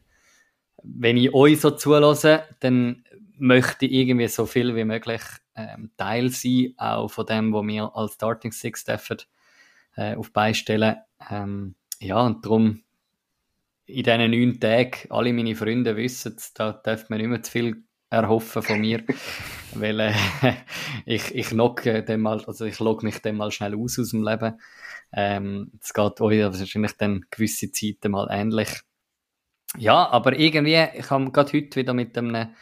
Wenn 0.83 1.17
ich 1.17 1.33
euch 1.33 1.61
so 1.61 1.71
zulasse, 1.71 2.43
dann 2.59 3.03
möchte 3.37 3.85
ich 3.85 3.93
irgendwie 3.93 4.27
so 4.27 4.45
viel 4.45 4.75
wie 4.75 4.85
möglich 4.85 5.21
ähm, 5.55 5.91
Teil 5.97 6.29
sein, 6.29 6.73
auch 6.77 7.09
von 7.09 7.25
dem, 7.25 7.53
was 7.53 7.65
wir 7.65 7.95
als 7.95 8.13
Starting 8.13 8.51
Six 8.51 8.85
dürfen, 8.85 9.17
äh, 9.95 10.15
auf 10.15 10.31
beistellen. 10.31 10.97
Ähm, 11.29 11.75
ja, 11.99 12.21
und 12.21 12.45
darum 12.45 12.83
in 13.85 14.03
diesen 14.03 14.31
neun 14.31 14.59
Tagen, 14.59 15.09
alle 15.09 15.33
meine 15.33 15.55
Freunde 15.55 15.95
wissen, 15.95 16.37
da 16.55 16.73
darf 16.73 17.09
man 17.09 17.19
nicht 17.19 17.29
mehr 17.29 17.43
zu 17.43 17.51
viel 17.51 17.83
erhoffen 18.09 18.61
von 18.61 18.79
mir, 18.79 19.03
weil 19.73 19.99
äh, 19.99 20.13
ich, 21.05 21.33
ich 21.35 21.51
log 21.51 21.81
dem 21.83 22.21
mal, 22.21 22.43
also 22.45 22.65
ich 22.65 22.79
log 22.79 23.03
mich 23.03 23.19
dann 23.19 23.37
mal 23.37 23.51
schnell 23.51 23.75
aus 23.75 23.99
aus 23.99 24.11
dem 24.11 24.23
Leben. 24.23 24.59
Ähm, 25.13 25.71
es 25.81 25.93
geht 25.93 26.21
euch 26.21 26.41
wahrscheinlich 26.41 26.97
dann 26.97 27.25
gewisse 27.29 27.71
Zeiten 27.71 28.11
mal 28.11 28.27
ähnlich. 28.29 28.69
Ja, 29.77 30.07
aber 30.09 30.37
irgendwie, 30.37 30.87
ich 30.95 31.09
habe 31.09 31.31
gerade 31.31 31.53
heute 31.53 31.75
wieder 31.75 31.93
mit 31.93 32.17
einem 32.17 32.53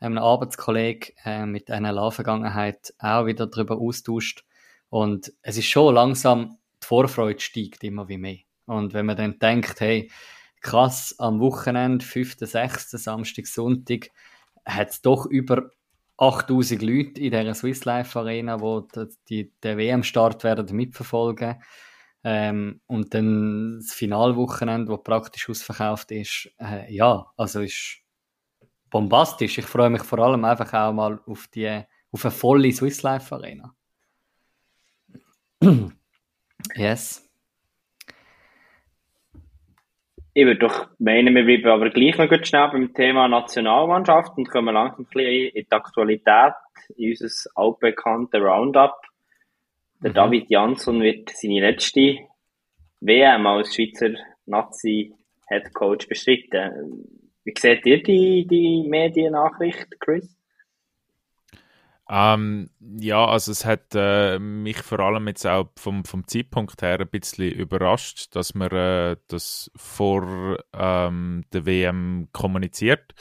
einem 0.00 0.18
Arbeitskollegen 0.18 1.14
äh, 1.24 1.46
mit 1.46 1.70
einer 1.70 1.92
La-Vergangenheit 1.92 2.94
auch 2.98 3.26
wieder 3.26 3.46
darüber 3.46 3.78
austauscht. 3.78 4.44
Und 4.90 5.32
es 5.42 5.58
ist 5.58 5.66
schon 5.66 5.94
langsam, 5.94 6.58
die 6.82 6.86
Vorfreude 6.86 7.40
steigt 7.40 7.84
immer 7.84 8.08
wie 8.08 8.18
mehr. 8.18 8.38
Und 8.66 8.94
wenn 8.94 9.06
man 9.06 9.16
dann 9.16 9.38
denkt, 9.38 9.80
hey, 9.80 10.10
krass, 10.60 11.14
am 11.18 11.40
Wochenende, 11.40 12.04
5., 12.04 12.36
6., 12.38 12.90
Samstag, 12.92 13.46
Sonntag, 13.46 14.10
hat 14.64 14.90
es 14.90 15.02
doch 15.02 15.26
über 15.26 15.70
8000 16.16 16.82
Leute 16.82 17.20
in 17.20 17.30
dieser 17.30 17.54
Swiss 17.54 17.84
Life 17.84 18.18
Arena, 18.18 18.60
wo 18.60 18.86
die, 19.28 19.52
den 19.62 19.78
WM-Start 19.78 20.44
werden 20.44 20.74
mitverfolgen. 20.74 21.62
Ähm, 22.24 22.80
und 22.86 23.14
dann 23.14 23.76
das 23.78 23.92
Finalwochenende, 23.92 24.90
wo 24.90 24.96
praktisch 24.98 25.48
ausverkauft 25.48 26.10
ist, 26.10 26.50
äh, 26.58 26.92
ja, 26.92 27.26
also 27.36 27.60
ist 27.60 28.02
bombastisch. 28.90 29.58
Ich 29.58 29.66
freue 29.66 29.90
mich 29.90 30.02
vor 30.02 30.18
allem 30.18 30.44
einfach 30.44 30.72
auch 30.72 30.92
mal 30.92 31.20
auf 31.26 31.46
die 31.48 31.84
auf 32.10 32.24
eine 32.24 32.32
volle 32.32 32.72
Swiss 32.72 33.02
Life 33.02 33.34
Arena. 33.34 33.74
yes. 36.74 37.24
Ich 40.34 40.44
würde 40.46 40.60
doch 40.60 40.86
meinen, 40.98 41.34
wir 41.34 41.44
bleiben 41.44 41.68
aber 41.68 41.90
gleich 41.90 42.16
noch 42.16 42.28
gut 42.28 42.46
schnell 42.46 42.68
beim 42.68 42.94
Thema 42.94 43.26
Nationalmannschaft 43.26 44.38
und 44.38 44.48
kommen 44.48 44.72
langsam 44.72 45.00
ein 45.00 45.06
bisschen 45.06 45.50
in 45.52 45.64
die 45.64 45.72
Aktualität, 45.72 46.54
in 46.96 47.10
unser 47.10 47.50
altbekanntes 47.56 48.40
Roundup. 48.40 49.00
Der 50.02 50.10
mhm. 50.10 50.14
David 50.14 50.50
Jansson 50.50 51.02
wird 51.02 51.30
seine 51.30 51.60
letzte 51.60 52.18
WM 53.00 53.46
als 53.46 53.74
Schweizer 53.74 54.10
Nazi-Head 54.46 55.74
Coach 55.74 56.08
bestritten. 56.08 57.04
Wie 57.44 57.54
seht 57.56 57.86
ihr 57.86 58.02
die, 58.02 58.46
die 58.46 58.84
Mediennachricht, 58.88 60.00
Chris? 60.00 60.36
Ähm, 62.10 62.70
ja, 62.80 63.26
also 63.26 63.52
es 63.52 63.66
hat 63.66 63.94
äh, 63.94 64.38
mich 64.38 64.78
vor 64.78 65.00
allem 65.00 65.28
jetzt 65.28 65.46
auch 65.46 65.68
vom, 65.76 66.04
vom 66.04 66.26
Zeitpunkt 66.26 66.80
her 66.80 67.00
ein 67.00 67.08
bisschen 67.08 67.52
überrascht, 67.52 68.34
dass 68.34 68.54
man 68.54 68.70
äh, 68.70 69.16
das 69.28 69.70
vor 69.76 70.58
ähm, 70.72 71.44
der 71.52 71.66
WM 71.66 72.28
kommuniziert. 72.32 73.14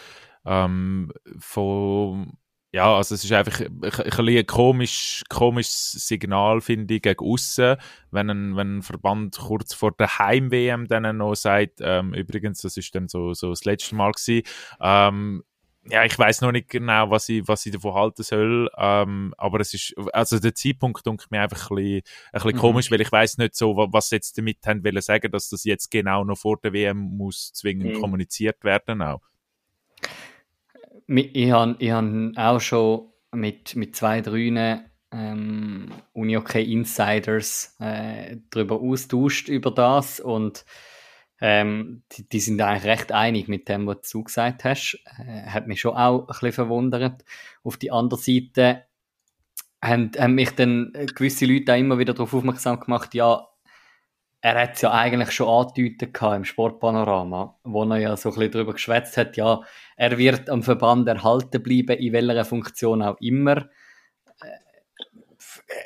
Ähm, 0.46 1.12
von 1.38 2.38
ja, 2.78 2.96
also 2.96 3.16
es 3.16 3.24
ist 3.24 3.32
einfach 3.32 3.60
ein, 3.62 3.82
ein, 3.82 4.38
ein 4.38 4.46
komisch, 4.46 5.24
komisches 5.30 5.94
Signal, 5.94 6.62
finde 6.62 6.94
ich, 6.94 7.02
gegen 7.02 7.26
aussen, 7.26 7.76
wenn 8.12 8.30
ein, 8.30 8.56
wenn 8.56 8.78
ein 8.78 8.82
Verband 8.84 9.36
kurz 9.36 9.74
vor 9.74 9.94
der 9.94 10.20
Heim-WM 10.20 10.88
dann 10.88 11.18
noch 11.18 11.34
sagt, 11.34 11.80
ähm, 11.82 12.14
übrigens, 12.14 12.62
das 12.62 12.78
ist 12.78 12.94
dann 12.94 13.08
so, 13.08 13.34
so 13.34 13.50
das 13.50 13.66
letzte 13.66 13.96
Mal 13.96 14.12
gewesen, 14.12 14.44
ähm, 14.80 15.44
ja, 15.90 16.06
ich 16.06 16.20
weiß 16.20 16.42
noch 16.42 16.52
nicht 16.52 16.70
genau, 16.70 17.10
was 17.10 17.28
ich, 17.30 17.48
was 17.48 17.66
ich 17.66 17.72
davon 17.72 17.96
halten 17.96 18.22
soll, 18.22 18.70
ähm, 18.78 19.34
aber 19.40 19.60
es 19.60 19.74
ist, 19.74 19.96
also 20.14 20.38
der 20.38 20.54
Zeitpunkt 20.54 21.08
dunkelt 21.08 21.32
mir 21.32 21.42
einfach 21.42 21.72
ein 21.72 21.78
bisschen, 21.78 22.02
ein 22.32 22.32
bisschen 22.34 22.58
mhm. 22.58 22.60
komisch, 22.60 22.92
weil 22.92 23.02
ich 23.02 23.12
weiß 23.12 23.40
nicht 23.40 23.56
so, 23.56 23.76
was 23.76 24.10
sie 24.10 24.18
jetzt 24.18 24.38
damit 24.38 24.58
haben 24.68 24.84
wollen 24.84 25.02
sagen, 25.02 25.32
dass 25.32 25.50
das 25.50 25.64
jetzt 25.64 25.90
genau 25.90 26.24
noch 26.24 26.38
vor 26.38 26.58
der 26.64 26.74
WM 26.74 26.98
muss 26.98 27.54
zwingend 27.54 27.96
mhm. 27.96 28.02
kommuniziert 28.02 28.64
werden 28.64 29.02
auch 29.02 29.22
ich 31.08 31.52
habe 31.52 31.78
hab 31.92 32.38
auch 32.38 32.62
schon 32.62 33.10
mit, 33.32 33.76
mit 33.76 33.96
zwei, 33.96 34.22
drei 34.22 34.82
ähm, 35.12 35.90
UniOK 36.14 36.56
Insiders 36.56 37.76
äh, 37.80 38.38
darüber 38.50 38.82
austauscht 38.82 39.48
über 39.48 39.72
das 39.72 40.20
und 40.20 40.66
ähm, 41.40 42.04
die, 42.12 42.28
die, 42.28 42.40
sind 42.40 42.60
eigentlich 42.62 42.84
recht 42.86 43.12
einig 43.12 43.48
mit 43.48 43.70
dem, 43.70 43.86
was 43.86 44.10
du 44.10 44.24
gesagt 44.24 44.64
hast. 44.64 45.00
Äh, 45.20 45.44
hat 45.44 45.68
mich 45.68 45.80
schon 45.82 45.96
auch 45.96 46.22
ein 46.22 46.26
bisschen 46.28 46.52
verwundert. 46.52 47.24
Auf 47.64 47.78
die 47.78 47.92
andere 47.92 48.20
Seite 48.20 48.86
haben, 49.82 50.12
haben 50.18 50.34
mich 50.34 50.52
dann 50.52 50.94
gewisse 51.16 51.46
Leute 51.46 51.74
auch 51.74 51.78
immer 51.78 52.00
wieder 52.00 52.14
darauf 52.14 52.34
aufmerksam 52.34 52.80
gemacht, 52.80 53.14
ja, 53.14 53.48
er 54.42 54.62
hat 54.62 54.76
es 54.76 54.82
ja 54.82 54.92
eigentlich 54.92 55.32
schon 55.32 55.48
angedeutet 55.48 56.22
im 56.22 56.46
Sportpanorama, 56.46 57.60
wo 57.64 57.84
er 57.86 57.98
ja 57.98 58.18
so 58.18 58.30
ein 58.30 58.36
bisschen 58.36 58.52
darüber 58.52 58.74
geschwätzt 58.74 59.18
hat, 59.18 59.36
ja, 59.38 59.62
er 59.96 60.18
wird 60.18 60.50
am 60.50 60.64
Verband 60.64 61.08
erhalten 61.08 61.62
bleiben, 61.64 61.98
in 61.98 62.14
welcher 62.14 62.46
Funktion 62.46 63.02
auch 63.02 63.18
immer. 63.20 63.68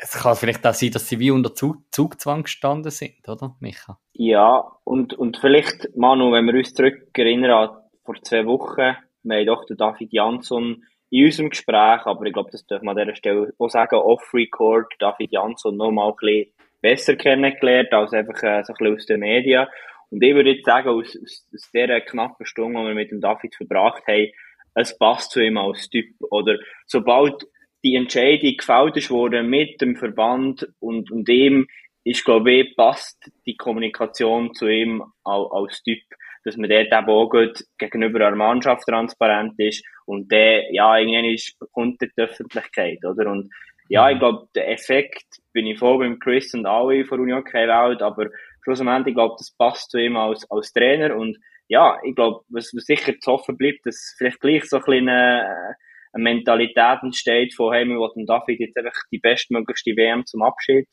Es 0.02 0.12
kann 0.12 0.36
vielleicht 0.36 0.66
auch 0.68 0.74
sein, 0.74 0.92
dass 0.92 1.08
sie 1.08 1.20
wie 1.20 1.32
unter 1.32 1.54
Zug 1.54 1.78
Zugzwang 1.92 2.44
gestanden 2.44 2.92
sind, 2.92 3.28
oder, 3.28 3.56
Micha? 3.60 3.98
Ja, 4.14 4.64
und, 4.84 5.14
und 5.14 5.38
vielleicht, 5.38 5.96
Manu, 5.96 6.32
wenn 6.32 6.46
wir 6.46 6.54
uns 6.56 6.74
zurückerinnern 6.74 7.70
vor 8.04 8.16
zwei 8.22 8.46
Wochen, 8.46 8.96
wir 9.24 9.38
haben 9.38 9.46
doch 9.46 9.66
den 9.66 9.78
David 9.78 10.12
Jansson 10.12 10.84
in 11.10 11.26
unserem 11.26 11.50
Gespräch, 11.50 12.06
aber 12.06 12.26
ich 12.26 12.34
glaube, 12.34 12.52
das 12.52 12.66
dürfen 12.66 12.86
wir 12.86 12.92
an 12.92 12.98
dieser 12.98 13.16
Stelle 13.16 13.54
auch 13.58 13.70
sagen, 13.70 13.96
off-record, 13.96 14.94
David 15.00 15.32
Jansson 15.32 15.78
noch 15.78 15.92
mal 15.92 16.10
ein 16.10 16.16
bisschen 16.16 16.54
besser 16.82 17.16
kennengelernt 17.16 17.94
als 17.94 18.14
einfach 18.14 18.42
äh, 18.44 18.64
so 18.64 18.74
ein 18.74 18.78
bisschen 18.78 18.96
aus 18.96 19.06
den 19.06 19.20
Medien. 19.22 19.68
Und 20.10 20.24
ich 20.24 20.36
würde 20.36 20.52
jetzt 20.52 20.66
sagen, 20.66 20.90
aus, 20.90 21.18
aus, 21.22 21.48
aus 21.54 21.72
dieser 21.74 22.02
knappen 22.02 22.46
Stunde, 22.46 22.80
die 22.80 22.88
wir 22.88 22.96
mit 22.96 23.12
dem 23.12 23.22
David 23.22 23.56
verbracht 23.56 24.04
haben, 24.08 24.32
es 24.76 24.98
passt 24.98 25.32
zu 25.32 25.42
ihm 25.42 25.58
als 25.58 25.90
Typ. 25.90 26.08
Oder 26.32 26.58
sobald 26.86 27.46
die 27.84 27.96
Entscheidung 27.96 28.56
gefällt 28.58 28.98
ist 28.98 29.10
worden 29.10 29.50
mit 29.50 29.82
dem 29.82 29.96
Verband 29.96 30.68
und, 30.80 31.12
und 31.12 31.28
ihm, 31.30 31.68
ist, 32.04 32.26
glaube 32.26 32.52
ich, 32.52 32.76
passt 32.76 33.32
die 33.46 33.56
Kommunikation 33.56 34.54
zu 34.54 34.68
ihm 34.68 35.04
als, 35.24 35.52
als 35.52 35.84
Typ, 35.84 36.02
dass 36.44 36.58
man 36.58 36.70
dort 36.70 36.88
eben 36.88 37.10
auch 37.10 37.30
gut 37.30 37.64
gegenüber 37.78 38.20
der 38.20 38.36
Mannschaft 38.36 38.86
transparent 38.88 39.54
ist 39.60 39.86
und 40.06 40.32
der, 40.32 40.74
ja, 40.74 40.98
irgendwann 40.98 41.26
ist, 41.26 41.56
kommt 41.72 42.02
die 42.02 42.10
Öffentlichkeit, 42.18 43.06
oder? 43.06 43.30
Und 43.30 43.52
ja, 43.88 44.10
ich 44.10 44.18
glaube, 44.18 44.48
der 44.56 44.72
Effekt 44.72 45.41
bin 45.54 45.68
ich 45.68 45.80
voll 45.80 46.00
beim 46.00 46.20
Chris 46.20 46.54
und 46.54 46.66
alle 46.66 47.06
von 47.06 47.20
Union 47.20 47.44
Welt, 47.44 48.02
aber 48.02 48.30
schlussendlich, 48.64 49.08
ich 49.08 49.16
glaube, 49.16 49.36
das 49.38 49.56
passt 49.58 49.92
zu 49.92 49.98
ihm 49.98 50.16
als, 50.16 50.50
als 50.50 50.72
Trainer 50.74 51.16
und 51.16 51.38
ja, 51.68 51.98
ich 52.04 52.16
glaube, 52.16 52.44
was, 52.50 52.72
was 52.76 52.84
sicher 52.84 53.18
zu 53.20 53.32
hoffen 53.32 53.58
bleibt, 53.58 53.86
dass 53.86 54.16
vielleicht 54.18 54.42
gleich 54.42 54.66
so 54.66 54.78
ein 54.78 54.84
kleiner 54.84 55.76
eine 56.14 56.24
Mentalität 56.24 57.04
entsteht 57.04 57.54
von, 57.54 57.74
hey, 57.74 57.86
wir 57.86 57.98
wollen 57.98 58.26
David 58.26 58.60
jetzt 58.60 58.78
einfach 58.78 58.94
die 59.12 59.20
bestmöglichste 59.20 59.92
WM 59.92 60.26
zum 60.26 60.42
Abschied 60.42 60.88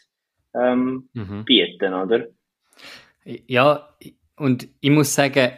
ähm, 0.54 1.08
mhm. 1.12 1.44
bieten, 1.44 1.94
oder? 1.94 2.28
Ja, 3.24 3.88
und 4.36 4.68
ich 4.80 4.90
muss 4.90 5.14
sagen, 5.14 5.52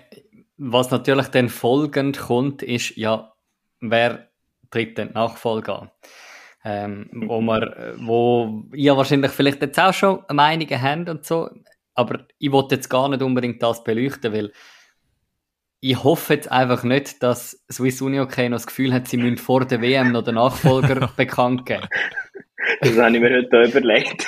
was 0.57 0.91
natürlich 0.91 1.29
dann 1.29 1.49
folgend 1.49 2.19
kommt, 2.19 2.63
ist 2.63 2.97
ja, 2.97 3.33
wer 3.81 4.31
tritt 4.71 4.99
denn 4.99 5.13
Nachfolger 5.13 5.93
ähm, 6.65 7.09
wo 7.13 7.41
man, 7.41 7.71
wo 7.99 8.65
ihr 8.75 8.97
wahrscheinlich 8.97 9.31
vielleicht 9.31 9.63
jetzt 9.63 9.79
auch 9.79 9.95
schon 9.95 10.23
Meinungen 10.33 10.83
habt 10.83 11.09
und 11.09 11.25
so, 11.25 11.49
aber 11.95 12.27
ich 12.39 12.53
wollte 12.53 12.77
jetzt 12.77 12.89
gar 12.89 13.09
nicht 13.09 13.23
unbedingt 13.23 13.63
das 13.63 13.85
beleuchten, 13.85 14.33
weil 14.33 14.53
ich 15.81 16.03
hoffe 16.05 16.35
jetzt 16.35 16.51
einfach 16.51 16.85
nicht, 16.85 17.23
dass 17.23 17.65
Swiss 17.73 18.03
Uni 18.03 18.21
okay 18.21 18.49
noch 18.49 18.57
das 18.57 18.67
Gefühl 18.67 18.93
hat, 18.93 19.09
sie 19.09 19.17
müssen 19.17 19.39
vor 19.39 19.65
der 19.65 19.81
WM 19.81 20.13
noch 20.13 20.23
den 20.23 20.35
Nachfolger 20.35 21.11
bekannt 21.17 21.65
geben. 21.65 21.89
Das 22.83 22.99
habe 22.99 23.15
ich 23.17 23.21
mir 23.21 23.37
heute 23.37 23.63
überlegt. 23.63 24.27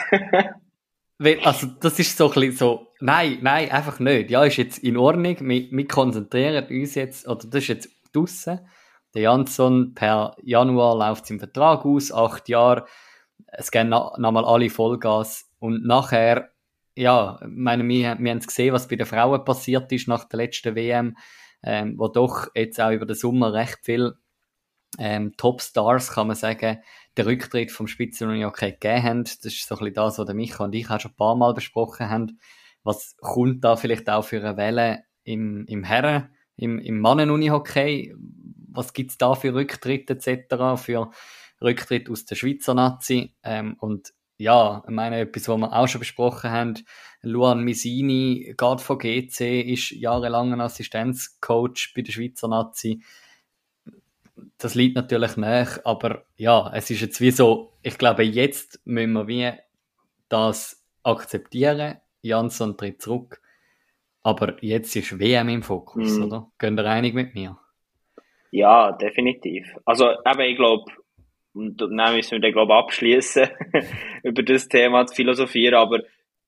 Weil, 1.19 1.39
also, 1.41 1.69
das 1.81 1.99
ist 1.99 2.17
so 2.17 2.29
ein 2.29 2.35
bisschen 2.35 2.57
so, 2.57 2.89
nein, 3.01 3.39
nein, 3.43 3.71
einfach 3.71 4.01
nicht. 4.01 4.31
Ja, 4.31 4.45
ist 4.45 4.57
jetzt 4.57 4.79
in 4.79 4.97
Ordnung. 4.97 5.37
Wir, 5.41 5.71
wir 5.71 5.87
konzentrieren 5.87 6.67
uns 6.69 6.95
jetzt, 6.95 7.29
oder 7.29 7.47
das 7.47 7.63
ist 7.63 7.69
jetzt 7.69 7.91
draussen. 8.13 8.61
Der 9.15 9.23
Jansson, 9.23 9.95
per 9.95 10.37
Januar 10.43 10.97
läuft 10.97 11.27
sein 11.27 11.39
Vertrag 11.39 11.85
aus, 11.85 12.13
acht 12.13 12.49
Jahre. 12.49 12.87
Es 13.47 13.71
gehen 13.71 13.89
nochmal 13.89 14.45
alle 14.45 14.71
Vollgas. 14.71 15.51
Und 15.59 15.85
nachher, 15.85 16.51
ja, 16.97 17.39
meine, 17.47 17.87
wir, 17.87 18.17
wir 18.19 18.31
haben 18.31 18.39
es 18.39 18.47
gesehen, 18.47 18.73
was 18.73 18.89
bei 18.89 18.97
den 18.97 19.07
Frauen 19.07 19.45
passiert 19.45 19.93
ist 19.93 20.09
nach 20.09 20.25
der 20.25 20.39
letzten 20.39 20.75
WM, 20.75 21.17
ähm, 21.63 21.95
wo 21.99 22.09
doch 22.09 22.49
jetzt 22.55 22.81
auch 22.81 22.91
über 22.91 23.07
den 23.07 23.17
Sommer 23.17 23.53
recht 23.53 23.79
viel 23.83 24.15
ähm, 24.99 25.35
Top-Stars, 25.37 26.13
kann 26.13 26.27
man 26.27 26.37
sagen, 26.37 26.79
den 27.17 27.25
Rücktritt 27.27 27.71
vom 27.71 27.87
Spitzenunihockey 27.87 28.73
gegeben 28.73 29.03
haben. 29.03 29.25
Das 29.25 29.45
ist 29.45 29.67
so 29.67 29.75
ein 29.75 29.79
bisschen 29.79 29.95
das, 29.95 30.19
was 30.19 30.35
Micha 30.35 30.65
und 30.65 30.75
ich 30.75 30.91
auch 30.91 31.01
schon 31.01 31.13
ein 31.13 31.17
paar 31.17 31.37
Mal 31.37 31.55
besprochen 31.55 32.09
haben. 32.09 32.39
Was 32.83 33.17
kommt 33.21 33.65
da 33.65 33.77
vielleicht 33.77 34.09
auch 34.11 34.25
für 34.25 34.41
eine 34.41 34.57
Welle 34.57 35.05
im, 35.25 35.67
im 35.67 35.85
Herren, 35.85 36.31
im, 36.57 36.79
im 36.79 36.99
Mannen-Unihockey? 37.01 38.15
Was 38.75 38.93
gibt's 38.93 39.19
da 39.19 39.35
für 39.35 39.55
Rücktritte 39.55 40.15
etc., 40.15 40.81
für 40.83 41.11
Rücktritt 41.61 42.11
aus 42.11 42.25
der 42.25 42.35
Schweizer 42.35 42.75
Nazi? 42.75 43.35
Ähm, 43.43 43.77
und 43.79 44.13
ja, 44.39 44.83
ich 44.85 44.95
meine, 44.95 45.21
etwas, 45.21 45.49
was 45.49 45.59
wir 45.59 45.73
auch 45.73 45.87
schon 45.87 46.01
besprochen 46.01 46.51
haben, 46.51 46.75
Luan 47.23 47.63
Misini, 47.63 48.55
geht 48.57 48.81
von 48.81 48.99
GC, 48.99 49.61
ist 49.63 49.91
jahrelang 49.93 50.53
ein 50.53 50.61
Assistenzcoach 50.61 51.93
bei 51.95 52.03
der 52.03 52.13
Schweizer 52.13 52.49
Nazi 52.49 53.03
das 54.59 54.75
liegt 54.75 54.97
natürlich 54.97 55.37
nach, 55.37 55.79
aber 55.85 56.25
ja, 56.37 56.71
es 56.75 56.91
ist 56.91 57.01
jetzt 57.01 57.21
wie 57.21 57.31
so, 57.31 57.73
ich 57.83 57.99
glaube, 57.99 58.23
jetzt 58.23 58.81
müssen 58.85 59.13
wir 59.13 59.27
wie 59.27 59.53
das 60.29 60.85
akzeptieren. 61.03 61.97
Jansson 62.23 62.77
tritt 62.77 63.03
zurück. 63.03 63.41
Aber 64.23 64.63
jetzt 64.63 64.95
ist 64.95 65.19
WM 65.19 65.49
im 65.49 65.63
Fokus, 65.63 66.13
mhm. 66.13 66.25
oder? 66.25 66.53
Gehen 66.59 66.79
ihr 66.79 66.87
einig 66.87 67.15
mit 67.15 67.35
mir? 67.35 67.59
Ja, 68.53 68.93
definitiv. 68.93 69.67
Also, 69.87 70.11
eben, 70.11 70.41
ich 70.43 70.57
glaube, 70.57 70.85
und 71.55 71.81
dann 71.81 72.15
müssen 72.15 72.33
wir 72.33 72.41
dann, 72.41 72.53
glaube 72.53 72.75
abschließen, 72.75 73.49
über 74.23 74.43
das 74.43 74.69
Thema 74.69 75.07
zu 75.07 75.15
philosophieren, 75.17 75.75
aber 75.75 76.01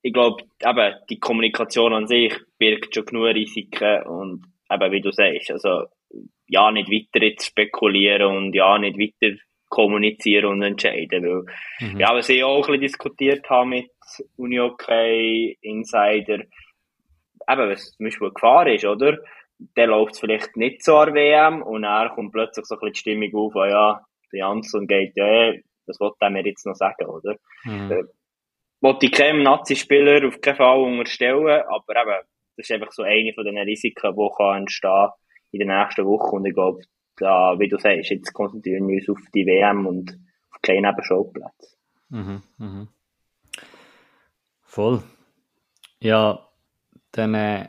ich 0.03 0.13
glaube, 0.13 0.45
eben, 0.63 0.95
die 1.09 1.19
Kommunikation 1.19 1.95
an 1.95 2.07
sich 2.07 2.35
birgt 2.59 2.95
schon 2.95 3.07
genug 3.07 3.35
Risiken 3.35 4.03
und 4.03 4.45
eben, 4.71 4.93
wie 4.93 5.01
du 5.01 5.11
sagst, 5.13 5.51
also, 5.51 5.85
ja 6.47 6.71
nicht 6.71 6.91
weiter 6.91 7.25
jetzt 7.25 7.47
spekulieren 7.47 8.37
und 8.37 8.55
ja 8.55 8.79
nicht 8.79 8.99
weiter 8.99 9.35
kommunizieren 9.71 10.45
und 10.45 10.63
entscheiden. 10.63 11.25
Weil, 11.25 11.89
mhm. 11.89 12.01
ja, 12.01 12.15
was 12.15 12.29
ich 12.29 12.45
auch 12.45 12.69
ein 12.69 12.73
bisschen 12.73 12.81
diskutiert 12.83 13.49
habe 13.49 13.71
mit 13.71 13.91
Unihockey 14.37 15.57
Insider, 15.63 16.41
eben, 16.41 17.71
was 17.71 17.93
zum 17.97 18.05
Beispiel 18.05 18.27
eine 18.27 18.35
Gefahr 18.35 18.67
ist, 18.69 18.85
oder? 18.85 19.19
Der 19.59 19.87
läuft 19.87 20.19
vielleicht 20.19 20.57
nicht 20.57 20.85
so 20.85 20.97
an 20.97 21.15
WM 21.15 21.63
und 21.63 21.83
dann 21.83 22.11
kommt 22.11 22.33
plötzlich 22.33 22.67
so 22.67 22.75
ein 22.75 22.81
bisschen 22.81 22.93
die 22.93 22.99
Stimmung 23.31 23.47
auf, 23.47 23.55
oh 23.55 23.65
ja, 23.65 24.05
der 24.33 24.41
Jansson 24.41 24.87
geht, 24.87 25.17
ja, 25.17 25.27
eh, 25.27 25.63
das 25.87 26.01
wollte 26.01 26.17
er 26.21 26.31
mir 26.31 26.45
jetzt 26.45 26.67
noch 26.67 26.75
sagen, 26.75 27.07
oder? 27.07 27.37
Mhm. 27.65 27.93
Äh, 27.93 28.05
wollte 28.81 29.07
ich 29.07 29.13
keinem 29.13 29.43
Nazi-Spieler 29.43 30.27
auf 30.29 30.41
keinen 30.41 30.57
Fall 30.57 30.81
unterstellen, 30.81 31.63
aber 31.69 32.03
eben, 32.03 32.27
das 32.57 32.69
ist 32.69 32.73
einfach 32.73 32.93
so 32.93 33.03
eine 33.03 33.33
von 33.33 33.45
den 33.45 33.59
Risiken, 33.59 34.15
die 34.15 34.29
kann 34.37 34.59
entstehen 34.59 35.09
in 35.53 35.61
den 35.61 35.69
nächsten 35.69 36.05
Wochen. 36.05 36.37
Und 36.37 36.47
ich 36.47 36.55
glaube, 36.55 36.83
da, 37.17 37.59
wie 37.59 37.69
du 37.69 37.79
sagst, 37.79 38.11
jetzt 38.11 38.33
konzentrieren 38.33 38.87
wir 38.89 38.97
uns 38.97 39.09
auf 39.09 39.25
die 39.35 39.47
WM 39.47 39.87
und 39.87 40.19
auf 40.51 40.61
keine 40.63 40.89
Nebenschauplätze. 40.89 41.77
Mhm, 42.11 42.43
mhm. 42.59 42.89
Voll. 44.63 45.03
Ja, 46.01 46.47
dann 47.13 47.35
äh, 47.35 47.69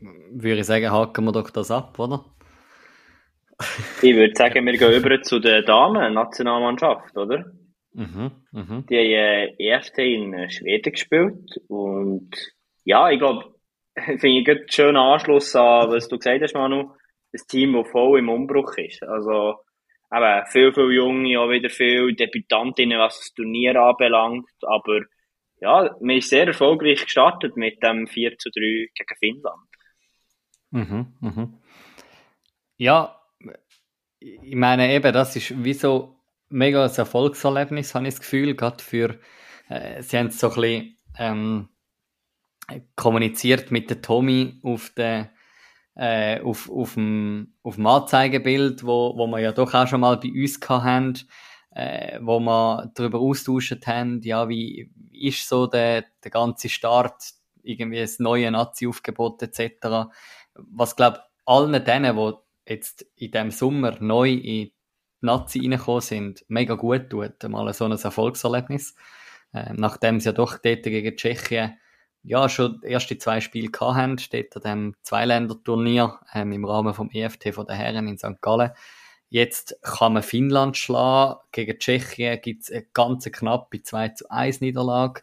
würde 0.00 0.60
ich 0.60 0.66
sagen, 0.66 0.90
haken 0.90 1.24
wir 1.24 1.32
doch 1.32 1.50
das 1.50 1.70
ab, 1.70 1.98
oder? 1.98 2.24
ich 4.02 4.14
würde 4.14 4.34
sagen, 4.34 4.66
wir 4.66 4.76
gehen 4.76 4.92
über 4.92 5.22
zu 5.22 5.38
der 5.38 5.62
Damen-Nationalmannschaft, 5.62 7.16
oder? 7.16 7.52
Mhm, 7.92 8.30
mh. 8.52 8.84
Die 8.90 8.96
haben 8.96 9.06
äh, 9.06 9.54
erste 9.58 10.02
in 10.02 10.50
Schweden 10.50 10.92
gespielt 10.92 11.58
und 11.68 12.30
ja, 12.84 13.10
ich 13.10 13.18
glaube, 13.18 13.54
finde 13.94 14.40
ich 14.40 14.48
einen 14.48 14.68
schönen 14.68 14.96
Anschluss 14.96 15.56
an, 15.56 15.90
was 15.90 16.08
du 16.08 16.18
gesagt 16.18 16.42
hast, 16.42 16.54
Manu. 16.54 16.92
Ein 17.32 17.40
Team, 17.48 17.72
das 17.72 17.90
voll 17.90 18.18
im 18.18 18.28
Umbruch 18.28 18.76
ist. 18.76 19.02
Also, 19.02 19.56
eben, 20.14 20.46
viel, 20.46 20.72
viel 20.72 20.92
Junge, 20.92 21.40
auch 21.40 21.50
wieder 21.50 21.70
viel 21.70 22.14
Debütantinnen, 22.14 22.98
was 22.98 23.18
das 23.18 23.34
Turnier 23.34 23.76
anbelangt. 23.80 24.48
Aber, 24.62 25.00
ja, 25.60 25.96
man 26.00 26.16
ist 26.16 26.28
sehr 26.28 26.46
erfolgreich 26.46 27.02
gestartet 27.02 27.56
mit 27.56 27.82
dem 27.82 28.06
4 28.06 28.38
zu 28.38 28.50
3 28.50 28.60
gegen 28.60 29.18
Finnland. 29.18 29.68
Mhm, 30.76 31.06
mhm. 31.20 31.54
Ja, 32.76 33.18
ich 34.20 34.54
meine 34.54 34.92
eben, 34.92 35.12
das 35.12 35.34
ist 35.34 35.64
wie 35.64 35.72
so 35.72 36.20
mega 36.50 36.84
ein 36.84 36.94
Erfolgserlebnis, 36.94 37.94
habe 37.94 38.06
ich 38.06 38.14
das 38.14 38.20
Gefühl, 38.20 38.54
gerade 38.54 38.82
für, 38.82 39.18
äh, 39.68 40.02
sie 40.02 40.18
haben 40.18 40.30
so 40.30 40.50
ein 40.50 40.54
bisschen, 40.54 40.96
ähm, 41.18 41.68
kommuniziert 42.94 43.70
mit 43.70 43.88
der 43.88 44.02
Tommy 44.02 44.60
auf 44.62 44.90
der 44.90 45.30
äh, 45.94 46.40
auf, 46.42 46.70
auf, 46.70 46.94
dem, 46.94 47.54
auf 47.62 47.76
dem 47.76 47.86
Anzeigebild, 47.86 48.84
wo, 48.84 49.16
wo 49.16 49.26
wir 49.28 49.38
ja 49.38 49.52
doch 49.52 49.72
auch 49.72 49.86
schon 49.86 50.00
mal 50.02 50.18
bei 50.18 50.28
uns 50.28 50.60
hatten, 50.68 51.18
äh, 51.70 52.18
wo 52.20 52.38
wir 52.38 52.92
darüber 52.94 53.20
austauscht 53.20 53.86
haben, 53.86 54.20
ja, 54.22 54.46
wie 54.48 54.90
ist 55.12 55.48
so 55.48 55.66
der, 55.66 56.04
der 56.22 56.30
ganze 56.30 56.68
Start, 56.68 57.32
irgendwie 57.62 58.00
das 58.00 58.18
neue 58.18 58.50
Nazi-Aufgebot 58.50 59.42
etc. 59.42 60.10
Was, 60.70 60.96
glaube 60.96 61.20
allen 61.44 61.84
denen, 61.84 62.16
die 62.16 62.32
jetzt 62.68 63.06
in 63.16 63.30
dem 63.30 63.50
Sommer 63.50 63.96
neu 64.00 64.30
in 64.30 64.40
die 64.40 64.74
Nazi 65.20 65.60
reingekommen 65.60 66.00
sind, 66.00 66.44
mega 66.48 66.74
gut 66.74 67.10
tut, 67.10 67.42
mal 67.48 67.72
so 67.72 67.84
ein 67.84 67.92
Erfolgserlebnis. 67.92 68.94
Äh, 69.52 69.72
nachdem 69.74 70.20
sie 70.20 70.26
ja 70.26 70.32
doch 70.32 70.58
dort 70.58 70.82
gegen 70.82 71.16
Tschechien 71.16 71.78
ja, 72.22 72.48
schon 72.48 72.82
erste 72.82 73.18
zwei 73.18 73.40
Spiele 73.40 73.70
gehabt 73.70 73.96
haben, 73.96 74.18
steht 74.18 74.56
an 74.56 74.62
dem 74.62 74.94
Zweiländer-Turnier 75.02 76.18
ähm, 76.34 76.50
im 76.50 76.64
Rahmen 76.64 76.92
vom 76.92 77.08
EFT 77.10 77.54
von 77.54 77.66
der 77.66 77.76
Herren 77.76 78.08
in 78.08 78.18
St. 78.18 78.40
Gallen. 78.40 78.72
Jetzt 79.28 79.76
kann 79.82 80.12
man 80.12 80.24
Finnland 80.24 80.76
schlagen. 80.76 81.38
Gegen 81.52 81.78
Tschechien 81.78 82.40
gibt 82.40 82.64
es 82.64 82.72
eine 82.72 82.84
ganz 82.92 83.30
knappe 83.30 83.80
2 83.80 84.08
zu 84.10 84.28
1 84.28 84.60
Niederlage. 84.60 85.22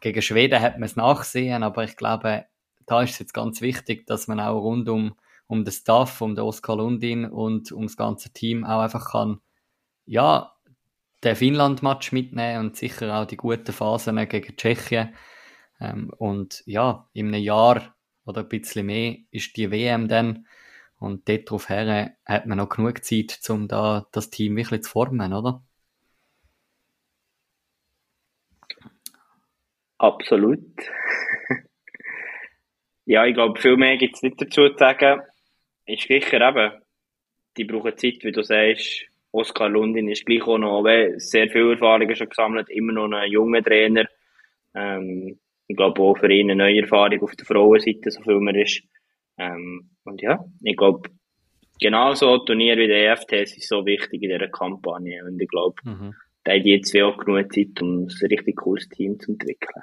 Gegen 0.00 0.20
Schweden 0.20 0.60
hat 0.60 0.74
man 0.74 0.84
es 0.84 0.96
nachsehen, 0.96 1.62
aber 1.62 1.84
ich 1.84 1.96
glaube, 1.96 2.46
da 2.86 3.02
ist 3.02 3.12
es 3.12 3.18
jetzt 3.20 3.34
ganz 3.34 3.60
wichtig, 3.60 4.06
dass 4.06 4.28
man 4.28 4.40
auch 4.40 4.60
rund 4.60 4.88
um, 4.88 5.14
um 5.46 5.64
den 5.64 5.72
Staff, 5.72 6.20
um 6.20 6.34
den 6.34 6.44
Oskar 6.44 6.76
Lundin 6.76 7.24
und 7.26 7.72
um 7.72 7.82
das 7.82 7.96
ganze 7.96 8.32
Team 8.32 8.64
auch 8.64 8.80
einfach 8.80 9.12
kann, 9.12 9.40
ja, 10.06 10.54
den 11.22 11.36
Finnland-Match 11.36 12.12
mitnehmen 12.12 12.66
und 12.66 12.76
sicher 12.76 13.16
auch 13.16 13.26
die 13.26 13.36
guten 13.36 13.72
Phasen 13.72 14.16
gegen 14.28 14.56
Tschechien 14.56 15.14
ähm, 15.80 16.10
und 16.18 16.62
ja, 16.66 17.08
in 17.12 17.28
einem 17.28 17.42
Jahr 17.42 17.94
oder 18.24 18.42
ein 18.42 18.48
bisschen 18.48 18.86
mehr 18.86 19.16
ist 19.30 19.56
die 19.56 19.70
WM 19.70 20.08
dann. 20.08 20.46
Und 20.98 21.28
dort 21.28 21.50
drauf 21.50 21.68
her 21.68 22.16
hat 22.24 22.46
man 22.46 22.58
noch 22.58 22.68
genug 22.68 23.04
Zeit, 23.04 23.38
um 23.48 23.68
da 23.68 24.06
das 24.12 24.30
Team 24.30 24.56
wirklich 24.56 24.82
zu 24.84 24.90
formen, 24.90 25.32
oder? 25.34 25.62
Absolut. 29.98 30.60
ja, 33.06 33.26
ich 33.26 33.34
glaube, 33.34 33.60
viel 33.60 33.76
mehr 33.76 33.96
gibt 33.96 34.16
es 34.16 34.22
nicht 34.22 34.40
dazu 34.40 34.68
zu 34.68 34.76
sagen. 34.76 35.20
Ist 35.86 36.08
sicher 36.08 36.40
eben, 36.48 36.72
die 37.56 37.64
brauchen 37.64 37.96
Zeit, 37.96 38.18
wie 38.22 38.32
du 38.32 38.42
sagst. 38.42 39.06
Oskar 39.32 39.68
Lundin 39.68 40.08
ist 40.08 40.24
gleich 40.24 40.42
auch 40.46 40.58
noch, 40.58 40.84
sehr 41.16 41.48
viel 41.50 41.72
Erfahrungen 41.72 42.14
schon 42.14 42.28
gesammelt, 42.28 42.70
immer 42.70 42.92
noch 42.92 43.10
ein 43.12 43.30
junger 43.30 43.62
Trainer. 43.62 44.06
Ähm, 44.74 45.38
ich 45.66 45.76
glaube 45.76 46.00
auch 46.02 46.16
für 46.18 46.30
ihn 46.32 46.50
eine 46.50 46.64
neue 46.64 46.82
Erfahrung 46.82 47.20
auf 47.22 47.34
der 47.34 47.46
Frauenseite, 47.46 48.10
so 48.10 48.22
viel 48.22 48.38
man 48.40 48.54
ist. 48.54 48.82
Ähm, 49.36 49.90
und 50.04 50.22
ja, 50.22 50.44
ich 50.62 50.76
glaube, 50.76 51.10
genau 51.80 52.14
so 52.14 52.38
Turnier 52.38 52.76
wie 52.76 52.86
der 52.86 53.12
EFTS 53.12 53.56
ist 53.56 53.68
so 53.68 53.84
wichtig 53.84 54.22
in 54.22 54.30
dieser 54.30 54.48
Kampagne. 54.48 55.24
Und 55.24 55.40
ich 55.40 55.48
glaube, 55.48 55.76
Mhm. 55.84 56.14
da 56.44 56.56
die 56.58 56.70
jetzt 56.70 56.96
auch 56.96 57.16
genug 57.16 57.52
Zeit, 57.52 57.80
um 57.80 58.04
ein 58.04 58.26
richtig 58.30 58.56
cooles 58.56 58.88
Team 58.88 59.18
zu 59.18 59.32
entwickeln. 59.32 59.82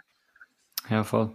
Ja, 0.89 1.03
voll. 1.03 1.31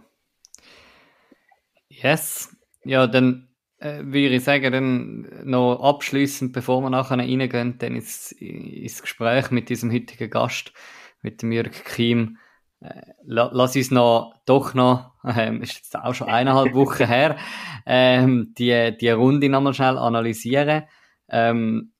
Yes. 1.89 2.55
Ja, 2.83 3.07
dann 3.07 3.47
äh, 3.79 4.03
würde 4.03 4.35
ich 4.35 4.43
sagen, 4.43 4.71
dann 4.71 5.49
noch 5.49 5.81
abschließend, 5.81 6.53
bevor 6.53 6.81
wir 6.81 6.89
nachher 6.89 7.17
reingehen, 7.17 7.77
dann 7.77 7.95
ins, 7.95 8.31
ins 8.31 9.01
Gespräch 9.01 9.51
mit 9.51 9.69
diesem 9.69 9.91
heutigen 9.91 10.29
Gast, 10.29 10.73
mit 11.21 11.41
dem 11.41 11.51
Jörg 11.51 11.71
Kim. 11.85 12.37
Äh, 12.79 13.01
la, 13.23 13.49
lass 13.53 13.75
uns 13.75 13.91
noch, 13.91 14.35
doch 14.45 14.73
noch, 14.73 15.13
ähm, 15.25 15.61
ist 15.61 15.75
jetzt 15.75 15.95
auch 15.95 16.13
schon 16.13 16.29
eineinhalb 16.29 16.73
Wochen 16.73 17.05
her, 17.07 17.37
ähm, 17.85 18.53
die, 18.57 18.95
die 18.99 19.09
Runde 19.09 19.49
nochmal 19.49 19.73
schnell 19.73 19.97
analysieren. 19.97 20.83
Ähm, 21.29 21.93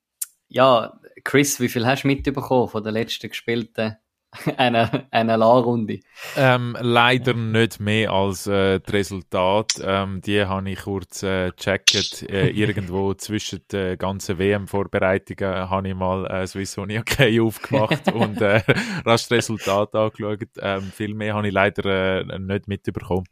ja, 0.47 0.99
Chris, 1.23 1.59
wie 1.59 1.69
viel 1.69 1.85
hast 1.85 2.03
du 2.03 2.07
mitbekommen 2.07 2.69
von 2.69 2.83
der 2.83 2.93
letzten 2.93 3.29
gespielten 3.29 3.97
einer, 4.57 5.07
einer 5.11 5.37
La-Runde? 5.37 5.99
Ähm, 6.35 6.77
leider 6.79 7.33
nicht 7.33 7.79
mehr 7.79 8.11
als 8.11 8.47
äh, 8.47 8.79
das 8.79 8.93
Resultat. 8.93 9.73
Ähm, 9.81 10.21
die 10.21 10.45
habe 10.45 10.69
ich 10.69 10.79
kurz 10.79 11.23
äh, 11.23 11.51
gecheckt. 11.51 12.23
Äh, 12.29 12.49
irgendwo 12.57 13.13
zwischen 13.13 13.61
den 13.71 13.97
ganzen 13.97 14.37
WM-Vorbereitungen 14.37 15.69
habe 15.69 15.89
ich 15.89 15.95
mal 15.95 16.25
äh, 16.25 16.47
Swiss 16.47 16.77
Hockey 16.77 16.99
okay 16.99 17.39
aufgemacht 17.39 18.11
und 18.11 18.41
äh, 18.41 18.61
rasch 19.05 19.27
das 19.27 19.31
Resultat 19.31 19.95
angeschaut. 19.95 20.49
Ähm, 20.59 20.83
viel 20.83 21.13
mehr 21.13 21.33
habe 21.33 21.47
ich 21.47 21.53
leider 21.53 22.21
äh, 22.29 22.39
nicht 22.39 22.67
mitbekommen. 22.67 23.25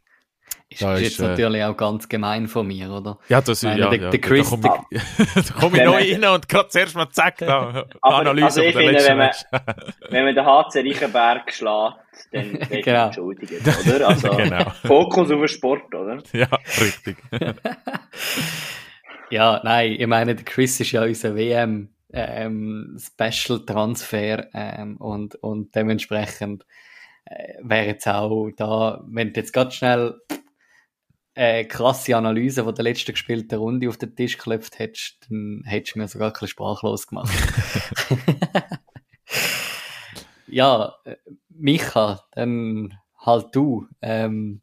Ist, 0.68 0.82
Da 0.82 0.94
ist 0.94 1.00
ist, 1.02 1.08
jetzt 1.10 1.20
äh, 1.20 1.28
natürlich 1.28 1.62
auch 1.62 1.76
ganz 1.76 2.08
gemein 2.08 2.48
von 2.48 2.66
mir, 2.66 2.90
oder? 2.90 3.18
Ja, 3.28 3.40
das 3.40 3.50
ist 3.58 3.62
Meine, 3.62 3.80
ja, 3.82 3.88
der- 3.90 4.00
ja, 4.02 4.10
der 4.10 4.20
da- 4.20 4.26
Chris- 4.28 4.50
da 4.60 4.68
komme 4.68 4.84
ich, 4.90 5.00
da 5.46 5.54
komme 5.54 5.76
ich 5.76 5.82
Wenn 5.82 5.84
neu 5.84 6.26
rein 6.26 6.34
und 6.34 6.48
gerade 6.48 6.68
zuerst 6.70 6.96
mal 6.96 7.08
zack, 7.10 7.38
da, 7.38 7.84
Aber- 8.00 8.16
Analyse 8.16 8.46
also 8.46 8.62
ich 8.62 8.74
finde, 8.76 9.04
wenn 9.04 9.16
man-. 9.18 9.30
Wenn 10.10 10.24
man 10.24 10.34
den 10.34 10.44
HC 10.44 10.80
Reichenberg 10.80 11.52
schlägt, 11.52 11.94
dann 12.32 12.52
dann 12.52 12.60
ist 12.60 12.70
man 12.70 12.82
Genau. 12.82 13.06
entschuldigt, 13.06 13.52
oder? 13.86 14.08
Also, 14.08 14.30
Genau. 14.30 14.70
Fokus 14.84 15.30
auf 15.30 15.38
den 15.38 15.48
Sport, 15.48 15.94
oder? 15.94 16.18
Ja, 16.32 16.48
richtig. 16.80 17.16
Ja, 19.30 19.60
nein, 19.64 19.92
ich 19.98 20.06
meine, 20.06 20.34
der 20.34 20.44
Chris 20.44 20.78
ist 20.80 20.92
ja 20.92 21.02
unser 21.02 21.34
WM 21.36 21.90
ähm, 22.12 22.96
Special 22.98 23.64
Transfer 23.66 24.46
ähm, 24.54 24.96
und, 24.98 25.34
und 25.36 25.74
dementsprechend 25.74 26.64
äh, 27.24 27.54
wäre 27.62 27.86
jetzt 27.86 28.06
auch 28.06 28.50
da, 28.56 29.02
wenn 29.08 29.32
du 29.32 29.40
jetzt 29.40 29.52
ganz 29.52 29.74
schnell 29.74 30.14
äh, 31.36 31.64
krasse 31.64 32.16
Analyse 32.16 32.64
von 32.64 32.74
der 32.74 32.82
letzten 32.82 33.12
gespielten 33.12 33.58
Runde 33.58 33.88
auf 33.88 33.98
den 33.98 34.16
Tisch 34.16 34.38
geklopft 34.38 34.78
hättest, 34.78 35.26
dann 35.28 35.62
hättest 35.66 35.94
du 35.94 35.98
mir 36.00 36.08
sogar 36.08 36.28
ein 36.28 36.32
bisschen 36.32 36.48
sprachlos 36.48 37.06
gemacht. 37.06 37.30
ja, 40.46 40.94
äh, 41.04 41.16
Micha, 41.50 42.24
dann 42.32 42.94
halt 43.18 43.54
du. 43.54 43.86
Ähm, 44.00 44.62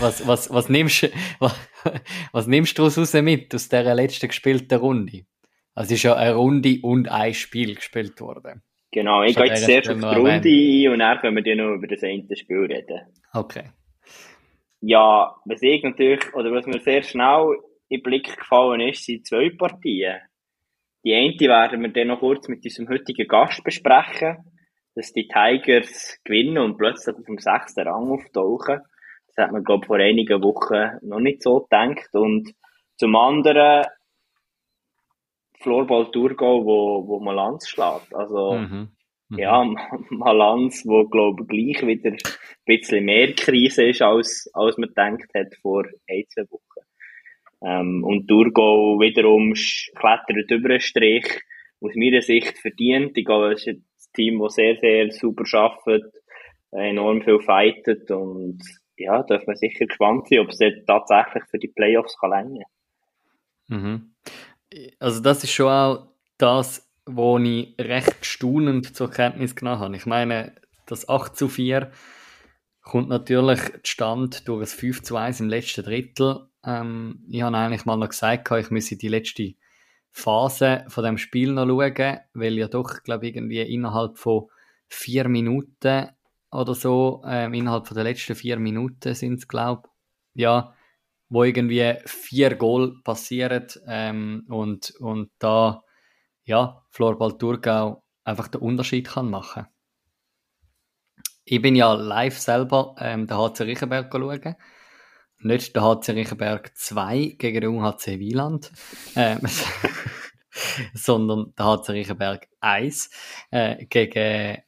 was, 0.00 0.26
was, 0.26 0.50
was 0.52 0.68
nimmst 0.68 1.10
was, 1.38 1.54
was 2.32 2.46
nimmst 2.46 2.78
du 2.78 2.82
daraus 2.82 2.98
raus 2.98 3.12
mit 3.14 3.54
aus 3.54 3.68
dieser 3.68 3.94
letzten 3.94 4.28
gespielten 4.28 4.78
Runde? 4.78 5.26
Also 5.74 5.88
es 5.88 5.98
ist 5.98 6.04
ja 6.04 6.14
eine 6.14 6.34
Runde 6.34 6.78
und 6.80 7.08
ein 7.08 7.34
Spiel 7.34 7.74
gespielt 7.74 8.18
worden. 8.22 8.62
Genau, 8.90 9.22
ich 9.22 9.36
gehe 9.36 9.46
jetzt 9.46 9.64
zuerst 9.64 9.90
auf 9.90 9.98
die 9.98 10.04
Runde 10.06 10.48
ein 10.48 10.92
und 10.92 10.98
dann 11.00 11.18
können 11.18 11.44
wir 11.44 11.56
noch 11.56 11.74
über 11.74 11.86
das 11.86 12.02
eine 12.02 12.24
Spiel 12.34 12.64
reden. 12.64 13.00
Okay. 13.34 13.64
Ja, 14.80 15.34
was 15.44 15.62
ich 15.62 15.82
natürlich, 15.82 16.34
oder 16.34 16.52
was 16.52 16.66
mir 16.66 16.80
sehr 16.80 17.02
schnell 17.02 17.56
in 17.88 18.00
den 18.00 18.02
Blick 18.02 18.36
gefallen 18.36 18.80
ist, 18.80 19.04
sind 19.04 19.26
zwei 19.26 19.50
Partien. 19.50 20.20
Die 21.04 21.14
eine 21.14 21.38
werden 21.38 21.82
wir 21.82 21.92
dann 21.92 22.08
noch 22.08 22.20
kurz 22.20 22.48
mit 22.48 22.64
unserem 22.64 22.88
heutigen 22.88 23.28
Gast 23.28 23.62
besprechen, 23.62 24.38
dass 24.94 25.12
die 25.12 25.28
Tigers 25.28 26.18
gewinnen 26.24 26.58
und 26.58 26.76
plötzlich 26.76 27.14
auf 27.14 27.24
dem 27.24 27.38
sechsten 27.38 27.86
Rang 27.86 28.10
auftauchen. 28.10 28.80
Das 29.28 29.44
hat 29.44 29.52
man, 29.52 29.62
glaube 29.62 29.84
ich, 29.84 29.86
vor 29.86 29.98
einigen 29.98 30.42
Wochen 30.42 30.98
noch 31.06 31.20
nicht 31.20 31.42
so 31.42 31.60
gedacht. 31.60 32.08
Und 32.12 32.52
zum 32.96 33.14
anderen 33.14 33.84
Floorball 35.60 36.10
Thurgau, 36.10 36.64
wo, 36.64 37.06
wo 37.06 37.20
Malanz 37.20 37.68
schlägt. 37.68 38.14
Also, 38.14 38.54
Mhm. 38.54 38.95
Mhm. 39.28 39.38
ja, 39.38 39.64
Malanz, 40.10 40.84
wo, 40.86 41.06
glaube 41.06 41.42
ich, 41.42 41.48
gleich 41.48 41.86
wieder 41.86 42.10
ein 42.10 42.18
bisschen 42.64 43.04
mehr 43.04 43.32
Krise 43.34 43.84
ist, 43.84 44.02
als, 44.02 44.48
als 44.54 44.78
man 44.78 44.88
gedacht 44.88 45.30
hat 45.34 45.54
vor 45.60 45.84
ein, 46.08 46.24
zwei 46.28 46.42
Wochen. 46.50 46.86
Ähm, 47.64 48.04
und 48.04 48.28
Thurgau 48.28 49.00
wiederum 49.00 49.52
klettert 49.52 50.50
über 50.50 50.68
den 50.68 50.80
Strich, 50.80 51.42
aus 51.80 51.92
meiner 51.94 52.22
Sicht 52.22 52.58
verdient. 52.58 53.16
Ich 53.16 53.24
glaube, 53.24 53.52
es 53.52 53.66
ist 53.66 53.68
ein 53.68 53.84
Team, 54.14 54.40
das 54.40 54.54
sehr, 54.54 54.76
sehr 54.76 55.10
super 55.10 55.44
arbeitet, 55.58 56.12
enorm 56.70 57.22
viel 57.22 57.40
fightet 57.40 58.10
und 58.10 58.60
ja, 58.96 59.22
darf 59.22 59.46
man 59.46 59.56
sicher 59.56 59.86
gespannt 59.86 60.28
sein, 60.28 60.40
ob 60.40 60.48
es 60.48 60.58
tatsächlich 60.86 61.44
für 61.50 61.58
die 61.58 61.68
Playoffs 61.68 62.16
kann 62.18 62.30
länger. 62.30 62.64
Mhm. 63.68 64.14
Also 64.98 65.20
das 65.22 65.44
ist 65.44 65.52
schon 65.52 65.68
auch 65.68 66.08
das, 66.38 66.85
wo 67.06 67.38
ich 67.38 67.74
recht 67.78 68.26
staunend 68.26 68.96
zur 68.96 69.10
Kenntnis 69.10 69.54
genommen 69.54 69.80
habe. 69.80 69.96
Ich 69.96 70.06
meine, 70.06 70.54
das 70.86 71.08
8 71.08 71.36
zu 71.36 71.48
4 71.48 71.90
kommt 72.82 73.08
natürlich 73.08 73.60
zustande 73.82 74.38
durch 74.44 74.62
ein 74.62 74.78
5 74.78 75.02
zu 75.02 75.16
1 75.16 75.40
im 75.40 75.48
letzten 75.48 75.84
Drittel. 75.84 76.48
Ähm, 76.64 77.24
ich 77.28 77.42
habe 77.42 77.56
eigentlich 77.56 77.84
mal 77.84 77.96
noch 77.96 78.08
gesagt, 78.08 78.50
ich 78.50 78.70
müsse 78.70 78.96
die 78.96 79.08
letzte 79.08 79.54
Phase 80.10 80.84
von 80.88 81.04
dem 81.04 81.18
Spiel 81.18 81.52
noch 81.52 81.66
schauen, 81.66 82.18
weil 82.34 82.54
ja 82.54 82.68
doch, 82.68 83.02
glaube 83.02 83.26
ich, 83.26 83.36
irgendwie 83.36 83.60
innerhalb 83.60 84.18
von 84.18 84.46
vier 84.88 85.28
Minuten 85.28 86.08
oder 86.50 86.74
so, 86.74 87.22
ähm, 87.26 87.54
innerhalb 87.54 87.86
von 87.86 87.96
der 87.96 88.04
letzten 88.04 88.34
vier 88.34 88.58
Minuten 88.58 89.14
sind 89.14 89.34
es, 89.34 89.48
glaube 89.48 89.88
ja, 90.34 90.74
wo 91.28 91.42
irgendwie 91.44 91.94
vier 92.04 92.54
Goal 92.54 93.00
passieren 93.02 93.66
ähm, 93.86 94.44
und, 94.48 94.94
und 95.00 95.30
da 95.38 95.82
ja, 96.46 96.82
Florball 96.90 97.36
Thurgau 97.36 98.02
einfach 98.24 98.48
den 98.48 98.62
Unterschied 98.62 99.08
kann 99.08 99.28
machen. 99.28 99.66
Ich 101.44 101.60
bin 101.60 101.76
ja 101.76 101.92
live 101.92 102.38
selber 102.38 102.94
ähm, 102.98 103.26
den 103.26 103.36
HC 103.36 103.64
Riechenberg 103.64 104.10
schauen. 104.10 104.56
Nicht 105.38 105.76
der 105.76 105.82
HC 105.82 106.12
Riechenberg 106.12 106.76
2 106.76 107.36
gegen 107.38 107.60
den 107.60 107.70
UHC 107.70 108.18
Wieland, 108.18 108.72
ähm, 109.14 109.40
sondern 110.94 111.52
der 111.56 111.66
HC 111.66 111.92
Riechenberg 111.92 112.48
1 112.60 113.10
äh, 113.50 113.84
gegen 113.86 114.62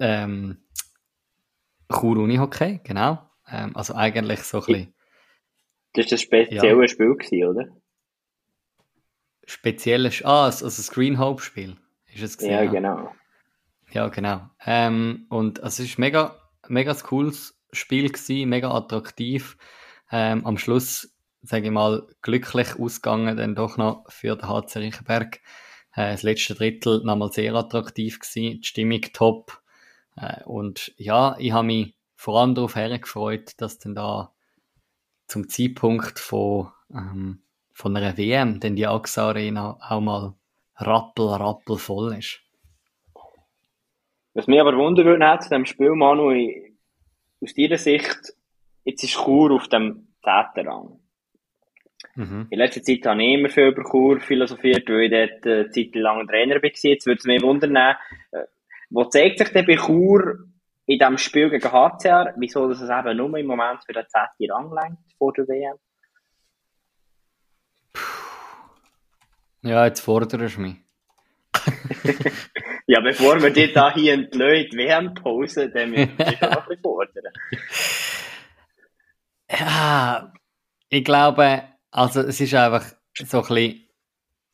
ähm, 0.00 0.64
Chur 1.92 2.16
Unihockey, 2.16 2.80
genau. 2.82 3.30
Ähm, 3.50 3.76
also 3.76 3.94
eigentlich 3.94 4.40
so 4.40 4.58
ein 4.58 4.66
bisschen 4.66 4.94
Das 5.92 6.06
war 6.06 6.10
das 6.10 6.22
spezielle 6.22 6.88
Spiel, 6.88 7.16
gewesen, 7.16 7.48
oder? 7.48 7.68
Spezielles, 9.48 10.24
ah, 10.24 10.44
also 10.44 10.66
das 10.66 10.90
Green 10.90 11.18
Hope 11.18 11.42
Spiel. 11.42 11.76
Ist 12.12 12.22
es 12.22 12.38
gewesen, 12.38 12.52
Ja, 12.52 12.64
genau. 12.66 13.12
Ja, 13.90 14.08
genau. 14.08 14.42
Ähm, 14.64 15.26
und 15.30 15.58
es 15.60 15.80
ist 15.80 15.98
mega, 15.98 16.38
mega 16.68 16.92
ein 16.92 16.98
cooles 16.98 17.58
Spiel 17.72 18.10
gewesen, 18.10 18.48
mega 18.48 18.70
attraktiv. 18.70 19.56
Ähm, 20.10 20.44
am 20.44 20.58
Schluss, 20.58 21.16
sage 21.42 21.66
ich 21.66 21.70
mal, 21.70 22.06
glücklich 22.20 22.78
ausgegangen, 22.78 23.36
dann 23.36 23.54
doch 23.54 23.78
noch 23.78 24.04
für 24.10 24.36
den 24.36 24.48
HC 24.48 24.80
Riechenberg. 24.80 25.40
Äh, 25.94 26.12
das 26.12 26.22
letzte 26.22 26.54
Drittel 26.54 27.02
nochmal 27.04 27.32
sehr 27.32 27.54
attraktiv 27.54 28.20
gewesen, 28.20 28.60
die 28.60 28.66
Stimmung 28.66 29.00
top. 29.14 29.62
Äh, 30.16 30.44
und 30.44 30.92
ja, 30.98 31.36
ich 31.38 31.52
habe 31.52 31.66
mich 31.66 31.94
vor 32.16 32.38
allem 32.40 32.54
darauf 32.54 32.76
hergefreut, 32.76 33.52
dass 33.56 33.78
dann 33.78 33.94
da 33.94 34.34
zum 35.26 35.48
Zeitpunkt 35.48 36.18
von, 36.18 36.70
ähm, 36.92 37.42
von 37.78 37.96
einer 37.96 38.18
WM 38.18 38.58
dann 38.58 38.74
die 38.74 38.88
AXA 38.88 39.28
Arena 39.28 39.78
auch 39.88 40.00
mal 40.00 40.34
rappel, 40.78 41.28
rappel 41.28 41.78
voll 41.78 42.16
ist. 42.18 42.40
Was 44.34 44.48
mich 44.48 44.60
aber 44.60 44.76
wundern 44.76 45.06
würde 45.06 45.20
nach 45.20 45.38
zu 45.38 45.48
dem 45.50 45.64
Spiel, 45.64 45.94
Manu, 45.94 46.32
ich- 46.32 46.72
aus 47.40 47.54
deiner 47.54 47.78
Sicht, 47.78 48.18
jetzt 48.84 49.04
ist 49.04 49.14
Chur 49.14 49.52
auf 49.52 49.68
dem 49.68 50.08
zehnten 50.24 50.68
Rang. 50.68 50.98
Mhm. 52.16 52.48
In 52.50 52.58
letzter 52.58 52.82
Zeit 52.82 53.06
habe 53.06 53.22
ich 53.22 53.34
immer 53.34 53.48
viel 53.48 53.68
über 53.68 53.84
Chur 53.88 54.18
philosophiert, 54.20 54.88
weil 54.88 55.04
ich 55.04 55.10
dort 55.12 55.46
äh, 55.46 55.60
eine 55.60 55.70
Zeit 55.70 55.94
lang 55.94 56.26
Trainer 56.26 56.56
war. 56.56 56.70
Jetzt 56.82 57.06
würde 57.06 57.18
es 57.18 57.24
mich 57.26 57.42
wundern, 57.42 57.76
äh, 57.76 57.94
wo 58.90 59.04
zeigt 59.04 59.38
sich 59.38 59.50
denn 59.50 59.66
bei 59.66 59.76
Chur 59.76 60.46
in 60.86 60.98
diesem 60.98 61.18
Spiel 61.18 61.48
gegen 61.48 61.70
HCR, 61.70 62.34
wieso 62.38 62.68
das 62.68 62.80
es 62.80 62.90
eben 62.90 63.16
nur 63.16 63.38
im 63.38 63.46
Moment 63.46 63.84
für 63.86 63.92
den 63.92 64.04
zehnten 64.08 64.50
Rang 64.52 64.72
lenkt 64.72 65.12
vor 65.16 65.32
der 65.32 65.46
WM? 65.46 65.76
Ja, 69.62 69.86
jetzt 69.86 70.00
forderst 70.00 70.56
du 70.56 70.60
mich. 70.60 70.76
Ja, 72.90 73.00
bevor 73.00 73.42
wir 73.42 73.50
dich 73.50 73.74
da 73.74 73.92
hier 73.92 74.14
entlöhnt, 74.14 74.72
WM-Pause, 74.72 75.68
dann 75.68 75.90
müssen 75.90 76.16
wir 76.16 76.38
schon 76.38 76.48
noch 76.48 76.62
ein 76.62 76.68
bisschen 76.68 76.82
fordern. 76.82 77.24
Ja, 79.50 80.32
ich 80.90 81.04
glaube, 81.04 81.64
also 81.90 82.20
es 82.20 82.38
ist 82.38 82.52
einfach 82.54 82.84
so 83.14 83.38
ein 83.38 83.48
bisschen, 83.48 83.88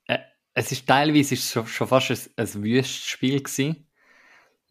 äh, 0.07 0.18
es 0.54 0.70
ist 0.70 0.87
teilweise 0.87 1.35
ist 1.35 1.50
schon, 1.50 1.66
schon 1.66 1.88
fast 1.88 2.11
ein, 2.11 2.18
ein 2.37 2.62
wüstes 2.62 3.04
Spiel 3.04 3.42
gewesen. 3.42 3.88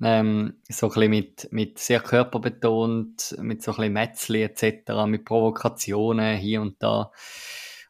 Ähm, 0.02 0.62
so 0.70 0.88
ein 0.88 0.94
bisschen 0.94 1.10
mit, 1.10 1.48
mit 1.52 1.80
sehr 1.80 2.00
körperbetont, 2.00 3.36
mit 3.40 3.62
so 3.62 3.72
ein 3.72 3.78
bisschen 3.78 3.94
Metzli 3.94 4.44
etc., 4.44 5.06
mit 5.08 5.26
Provokationen 5.26 6.38
hier 6.38 6.62
und 6.62 6.82
da. 6.82 7.12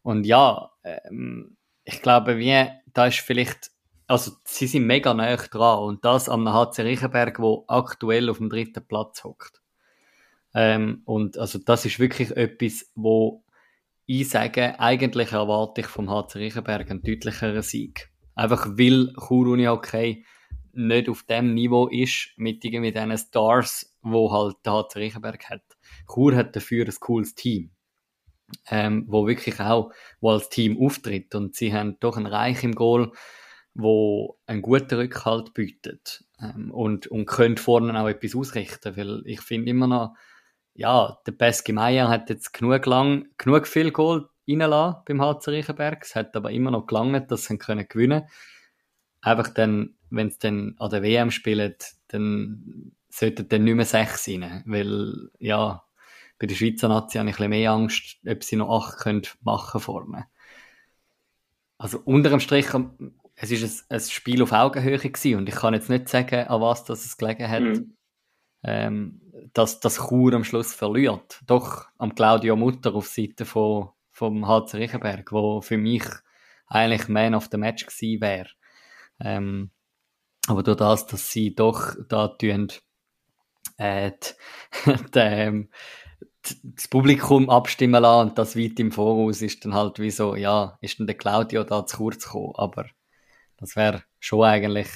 Und 0.03 0.25
ja, 0.25 0.71
ähm, 0.83 1.57
ich 1.83 2.01
glaube, 2.01 2.37
wie, 2.37 2.67
da 2.93 3.07
ist 3.07 3.19
vielleicht, 3.19 3.71
also 4.07 4.33
sie 4.45 4.67
sind 4.67 4.85
mega 4.85 5.13
nah 5.13 5.35
dran 5.35 5.79
und 5.79 6.05
das 6.05 6.29
am 6.29 6.47
HC 6.47 6.83
Riechenberg, 6.83 7.39
wo 7.39 7.65
aktuell 7.67 8.29
auf 8.29 8.37
dem 8.37 8.49
dritten 8.49 8.85
Platz 8.85 9.23
hockt. 9.23 9.61
Ähm, 10.53 11.01
und 11.05 11.37
also 11.37 11.57
das 11.57 11.85
ist 11.85 11.99
wirklich 11.99 12.31
etwas, 12.31 12.91
wo 12.95 13.43
ich 14.05 14.29
sage, 14.29 14.79
eigentlich 14.79 15.31
erwarte 15.31 15.81
ich 15.81 15.87
vom 15.87 16.09
HC 16.09 16.37
Riechenberg 16.37 16.91
einen 16.91 17.01
deutlicheren 17.01 17.61
Sieg. 17.61 18.11
Einfach 18.35 18.67
weil 18.77 19.13
Chur 19.13 19.57
Hockey 19.67 20.25
nicht 20.73 21.09
auf 21.09 21.23
dem 21.23 21.53
Niveau 21.53 21.87
ist, 21.87 22.33
mit 22.35 22.65
irgendwie 22.65 22.91
diesen 22.91 23.17
Stars, 23.17 23.95
wo 24.01 24.31
halt 24.31 24.57
der 24.65 24.73
HC 24.73 24.99
Riechenberg 24.99 25.49
hat. 25.49 25.63
Chur 26.11 26.35
hat 26.35 26.55
dafür 26.55 26.85
ein 26.85 26.95
cooles 26.99 27.35
Team, 27.35 27.71
ähm, 28.69 29.05
wo 29.07 29.27
wirklich 29.27 29.59
auch, 29.59 29.91
wo 30.21 30.31
als 30.31 30.49
Team 30.49 30.77
auftritt 30.79 31.35
und 31.35 31.55
sie 31.55 31.73
haben 31.73 31.99
doch 31.99 32.17
einen 32.17 32.27
Reich 32.27 32.63
im 32.63 32.75
Goal, 32.75 33.11
wo 33.73 34.37
einen 34.45 34.61
guten 34.61 34.95
Rückhalt 34.95 35.53
bietet 35.53 36.23
ähm, 36.39 36.71
und, 36.71 37.07
und 37.07 37.25
können 37.25 37.57
vorne 37.57 37.99
auch 37.99 38.07
etwas 38.07 38.35
ausrichten, 38.35 38.95
weil 38.97 39.21
ich 39.25 39.41
finde 39.41 39.69
immer 39.69 39.87
noch, 39.87 40.15
ja, 40.75 41.19
der 41.25 41.33
Peske 41.33 41.73
Meier 41.73 42.09
hat 42.09 42.29
jetzt 42.29 42.53
genug 42.53 42.85
lang, 42.85 43.27
genug 43.37 43.67
viel 43.67 43.91
Goal 43.91 44.29
reingelassen 44.47 45.01
beim 45.05 45.21
HC 45.21 45.51
Riechenberg. 45.51 46.03
Es 46.03 46.15
hat 46.15 46.35
aber 46.35 46.51
immer 46.51 46.71
noch 46.71 46.87
gelangt, 46.87 47.31
dass 47.31 47.45
sie 47.45 47.57
können 47.57 47.87
gewinnen 47.87 48.23
Einfach 49.21 49.47
dann, 49.47 49.95
wenn 50.09 50.27
es 50.27 50.37
dann 50.37 50.75
an 50.79 50.89
der 50.89 51.01
WM 51.01 51.31
spielen, 51.31 51.75
dann 52.09 52.91
sollten 53.09 53.47
dann 53.47 53.63
nicht 53.63 53.75
mehr 53.75 53.85
sechs 53.85 54.25
sein. 54.25 54.63
Weil, 54.65 55.29
ja, 55.39 55.83
bei 56.43 56.47
der 56.47 56.55
Schweizer 56.55 56.89
Nazi 56.89 57.17
habe 57.17 57.29
ich 57.29 57.35
ein 57.35 57.37
bisschen 57.37 57.49
mehr 57.49 57.71
Angst, 57.71 58.17
ob 58.27 58.43
sie 58.43 58.57
noch 58.57 58.69
acht 58.69 58.97
können 58.97 59.21
machen 59.41 59.79
vorne. 59.79 60.25
Also, 61.77 62.01
unter 62.03 62.29
dem 62.29 62.39
Strich, 62.39 62.67
es 63.35 63.51
ist 63.51 63.87
ein, 63.89 63.95
ein 63.95 64.01
Spiel 64.01 64.43
auf 64.43 64.51
Augenhöhe 64.51 64.97
gewesen 64.97 65.37
und 65.37 65.47
ich 65.47 65.55
kann 65.55 65.73
jetzt 65.73 65.89
nicht 65.89 66.09
sagen, 66.09 66.47
an 66.47 66.61
was 66.61 66.83
das 66.83 67.05
es 67.05 67.17
gelegen 67.17 67.49
hat. 67.49 67.61
Mhm 67.61 67.93
ähm, 68.63 69.21
dass 69.53 69.79
das 69.79 70.07
Chur 70.07 70.33
am 70.33 70.43
Schluss 70.43 70.73
verliert. 70.73 71.41
Doch 71.45 71.87
am 71.97 72.15
Claudio 72.15 72.55
Mutter 72.55 72.95
auf 72.95 73.07
Seite 73.07 73.45
von, 73.45 73.89
vom 74.11 74.47
HC 74.47 74.77
Riechenberg, 74.77 75.31
wo 75.31 75.61
für 75.61 75.77
mich 75.77 76.03
eigentlich 76.67 77.07
Man 77.07 77.35
of 77.35 77.49
the 77.51 77.57
Match 77.57 77.85
gewesen 77.85 78.21
wäre. 78.21 78.49
Ähm, 79.19 79.71
aber 80.47 80.63
durch 80.63 80.77
das, 80.77 81.05
dass 81.07 81.29
sie 81.29 81.53
doch 81.53 81.95
da 82.07 82.29
tun, 82.29 82.69
äh, 83.77 84.11
die, 84.85 84.95
die, 85.13 85.19
ähm, 85.19 85.69
das 86.63 86.87
Publikum 86.87 87.49
abstimmen 87.49 88.01
lassen 88.01 88.29
und 88.29 88.37
das 88.37 88.57
weit 88.57 88.79
im 88.79 88.91
Voraus 88.91 89.41
ist 89.41 89.63
dann 89.63 89.73
halt 89.73 89.99
wie 89.99 90.11
so, 90.11 90.35
ja, 90.35 90.77
ist 90.81 90.99
dann 90.99 91.07
der 91.07 91.17
Claudio 91.17 91.63
da 91.63 91.85
zu 91.85 91.97
kurz 91.97 92.25
gekommen, 92.25 92.53
aber 92.55 92.85
das 93.57 93.75
wäre 93.75 94.03
schon 94.19 94.43
eigentlich 94.43 94.89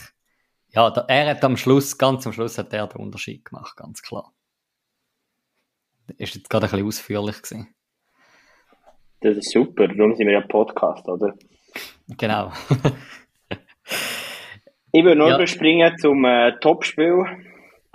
ja, 0.77 0.91
da, 0.91 1.05
er 1.07 1.29
hat 1.29 1.43
am 1.43 1.57
Schluss, 1.57 1.97
ganz 1.97 2.27
am 2.27 2.33
Schluss 2.33 2.57
hat 2.57 2.73
er 2.73 2.87
den 2.87 3.01
Unterschied 3.01 3.45
gemacht, 3.45 3.75
ganz 3.77 4.01
klar. 4.01 4.33
Ist 6.17 6.35
jetzt 6.35 6.49
gerade 6.49 6.67
ein 6.67 6.71
bisschen 6.71 6.87
ausführlich 6.87 7.41
gewesen. 7.41 7.73
Das 9.21 9.37
ist 9.37 9.51
super, 9.51 9.87
darum 9.87 10.15
sind 10.15 10.27
wir 10.27 10.33
ja 10.33 10.41
Podcast, 10.41 11.07
oder? 11.07 11.35
Genau. 12.07 12.51
ich 14.91 15.03
will 15.03 15.15
nur 15.15 15.29
ja. 15.29 15.35
überspringen 15.35 15.97
zum 15.97 16.23
äh, 16.25 16.57
Topspiel. 16.59 17.25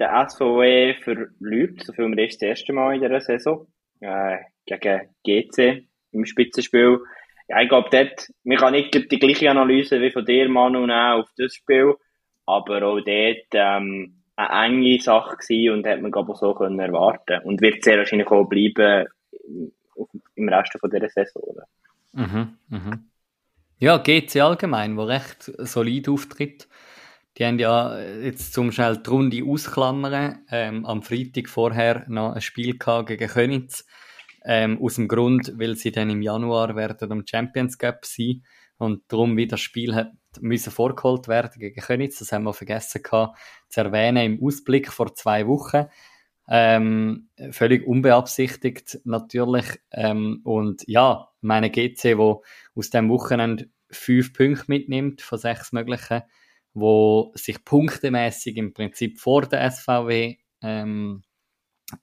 Der 0.02 0.28
SVW 0.28 0.94
verliert, 0.94 1.84
so 1.84 1.92
viel 1.92 2.08
wir 2.08 2.26
das 2.26 2.42
erste 2.42 2.72
Mal 2.72 2.96
in 2.96 3.02
dieser 3.02 3.20
Saison, 3.20 3.68
äh, 4.00 4.38
gegen 4.66 5.14
GC 5.24 5.86
im 6.10 6.24
Spitzenspiel. 6.24 6.98
Ja, 7.48 7.60
ich 7.60 7.68
glaube, 7.68 7.88
dort, 7.90 8.28
man 8.42 8.58
kann 8.58 8.72
nicht 8.72 8.94
die 8.94 9.18
gleiche 9.18 9.50
Analyse 9.50 10.00
wie 10.00 10.10
von 10.10 10.24
dir, 10.24 10.48
Manu, 10.48 10.90
auf 10.90 11.28
das 11.36 11.54
Spiel 11.54 11.94
aber 12.46 12.82
auch 12.82 13.00
dort 13.00 13.46
ähm, 13.52 14.22
eine 14.36 14.66
enge 14.66 15.00
Sache 15.00 15.36
gewesen 15.36 15.74
und 15.74 15.86
hat 15.86 16.00
man 16.00 16.10
glaube 16.10 16.32
ich 16.32 16.38
so 16.38 16.54
können 16.54 16.78
erwarten 16.78 17.40
und 17.44 17.60
wird 17.60 17.84
sehr 17.84 17.98
wahrscheinlich 17.98 18.28
auch 18.28 18.44
bleiben 18.44 19.06
im 20.34 20.48
Rest 20.48 20.76
von 20.78 20.90
dieser 20.90 21.08
Saison. 21.08 21.42
Oder? 21.42 21.66
Mhm, 22.12 22.58
mhm. 22.68 23.10
Ja, 23.78 23.98
GC 23.98 24.40
allgemein, 24.40 24.96
wo 24.96 25.04
recht 25.04 25.50
solid 25.58 26.08
auftritt. 26.08 26.68
Die 27.38 27.46
haben 27.46 27.58
ja 27.58 27.98
jetzt 27.98 28.52
zum 28.52 28.72
schnell 28.72 28.98
die 28.98 29.10
Runde 29.10 29.44
ausklammern, 29.44 30.44
ähm, 30.50 30.84
am 30.84 31.02
Freitag 31.02 31.48
vorher 31.48 32.04
noch 32.08 32.34
ein 32.34 32.40
Spiel 32.40 32.76
gegen 32.78 33.28
Könitz. 33.28 33.86
Ähm, 34.44 34.82
aus 34.82 34.96
dem 34.96 35.06
Grund, 35.06 35.52
weil 35.56 35.76
sie 35.76 35.92
dann 35.92 36.10
im 36.10 36.20
Januar 36.20 36.74
werden 36.74 37.12
am 37.12 37.24
Champions 37.24 37.78
Cup 37.78 38.04
sein 38.04 38.42
und 38.76 39.04
darum, 39.06 39.36
wie 39.36 39.46
das 39.46 39.60
Spiel 39.60 39.94
hat 39.94 40.10
müssen 40.40 40.70
vorgeholt 40.70 41.28
werden 41.28 41.58
gegen 41.58 41.80
Königs. 41.80 42.18
Das 42.18 42.32
haben 42.32 42.44
wir 42.44 42.54
vergessen 42.54 43.02
gehabt, 43.02 43.38
zu 43.68 43.80
erwähnen 43.80 44.38
im 44.38 44.44
Ausblick 44.44 44.90
vor 44.90 45.14
zwei 45.14 45.46
Wochen. 45.46 45.86
Ähm, 46.48 47.28
völlig 47.50 47.86
unbeabsichtigt 47.86 49.00
natürlich. 49.04 49.66
Ähm, 49.92 50.40
und 50.44 50.82
ja, 50.86 51.28
meine 51.40 51.70
GC, 51.70 52.18
wo 52.18 52.42
aus 52.74 52.90
dem 52.90 53.08
Wochenende 53.10 53.68
fünf 53.90 54.32
Punkte 54.32 54.64
mitnimmt 54.68 55.22
von 55.22 55.38
sechs 55.38 55.72
möglichen, 55.72 56.22
wo 56.74 57.32
sich 57.34 57.64
punktemäßig 57.64 58.56
im 58.56 58.72
Prinzip 58.72 59.20
vor 59.20 59.42
der 59.42 59.70
SVW 59.70 60.36
ähm, 60.62 61.22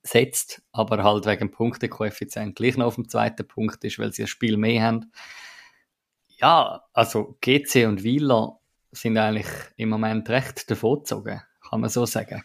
setzt, 0.04 0.62
aber 0.72 1.04
halt 1.04 1.26
wegen 1.26 1.52
Punktekoeffizient 1.52 2.56
gleich 2.56 2.78
noch 2.78 2.88
auf 2.88 2.96
dem 2.96 3.10
zweiten 3.10 3.48
Punkt 3.48 3.84
ist, 3.84 3.98
weil 3.98 4.14
sie 4.14 4.24
ein 4.24 4.28
Spiel 4.28 4.58
mehr 4.58 4.84
haben 4.84 5.12
ja, 6.42 6.82
also 6.94 7.38
GC 7.42 7.88
und 7.88 8.04
Wieler 8.04 8.60
sind 8.92 9.18
eigentlich 9.18 9.48
im 9.78 9.90
Moment 9.90 10.30
recht 10.30 10.70
davongezogen, 10.72 11.42
kann 11.70 11.82
man 11.82 11.90
so 11.90 12.06
sagen. 12.06 12.44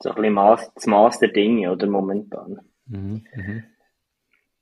So 0.00 0.10
ein 0.10 0.16
bisschen 0.16 0.34
Maß, 0.34 0.74
das 0.74 0.86
Maß 0.86 1.18
der 1.18 1.28
Dinge, 1.28 1.70
oder 1.70 1.86
momentan. 1.86 2.60
Mhm, 2.86 3.24
mh. 3.34 3.62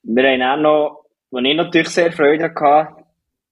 Wir 0.03 0.31
haben 0.31 0.43
auch 0.43 0.63
noch, 0.63 1.05
wo 1.31 1.39
ich 1.39 1.57
natürlich 1.57 1.89
sehr 1.89 2.13
Freude 2.13 2.53
hatte, 2.55 3.05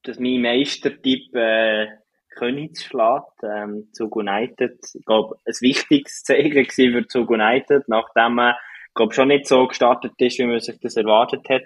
dass 0.03 0.19
mein 0.19 0.41
Meistertipp 0.41 1.35
äh, 1.35 1.89
Königs 2.35 2.85
schlägt, 2.85 3.43
ähm, 3.43 3.89
Zug 3.93 4.17
United. 4.17 4.79
Ich 4.95 5.05
glaube, 5.05 5.37
ein 5.47 5.55
wichtiges 5.61 6.23
Zeichen 6.23 6.65
für 6.65 7.07
Zug 7.07 7.31
United, 7.31 7.89
nachdem 7.89 8.35
man, 8.35 8.55
glaube 8.95 9.15
schon 9.15 9.29
nicht 9.29 9.47
so 9.47 9.67
gestartet 9.67 10.13
ist, 10.19 10.39
wie 10.39 10.47
man 10.47 10.61
sich 10.61 10.79
das 10.81 10.97
erwartet 10.97 11.49
hat. 11.49 11.63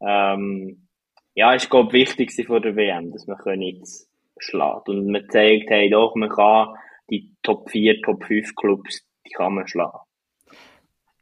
Ähm, 0.00 0.88
ja, 1.34 1.52
ist, 1.54 1.70
glaube 1.70 1.92
wichtig 1.92 2.32
vor 2.46 2.60
der 2.60 2.76
WM, 2.76 3.12
dass 3.12 3.26
man 3.26 3.60
jetzt 3.60 4.08
schlägt. 4.38 4.88
Und 4.88 5.10
man 5.10 5.28
zeigt, 5.28 5.70
hey, 5.70 5.90
doch, 5.90 6.14
man 6.14 6.28
kann 6.28 6.76
die 7.10 7.34
Top 7.42 7.70
4, 7.70 8.02
Top 8.02 8.24
5 8.24 8.54
Clubs, 8.54 9.04
die 9.26 9.30
kann 9.30 9.54
man 9.54 9.66
schlagen. 9.66 9.98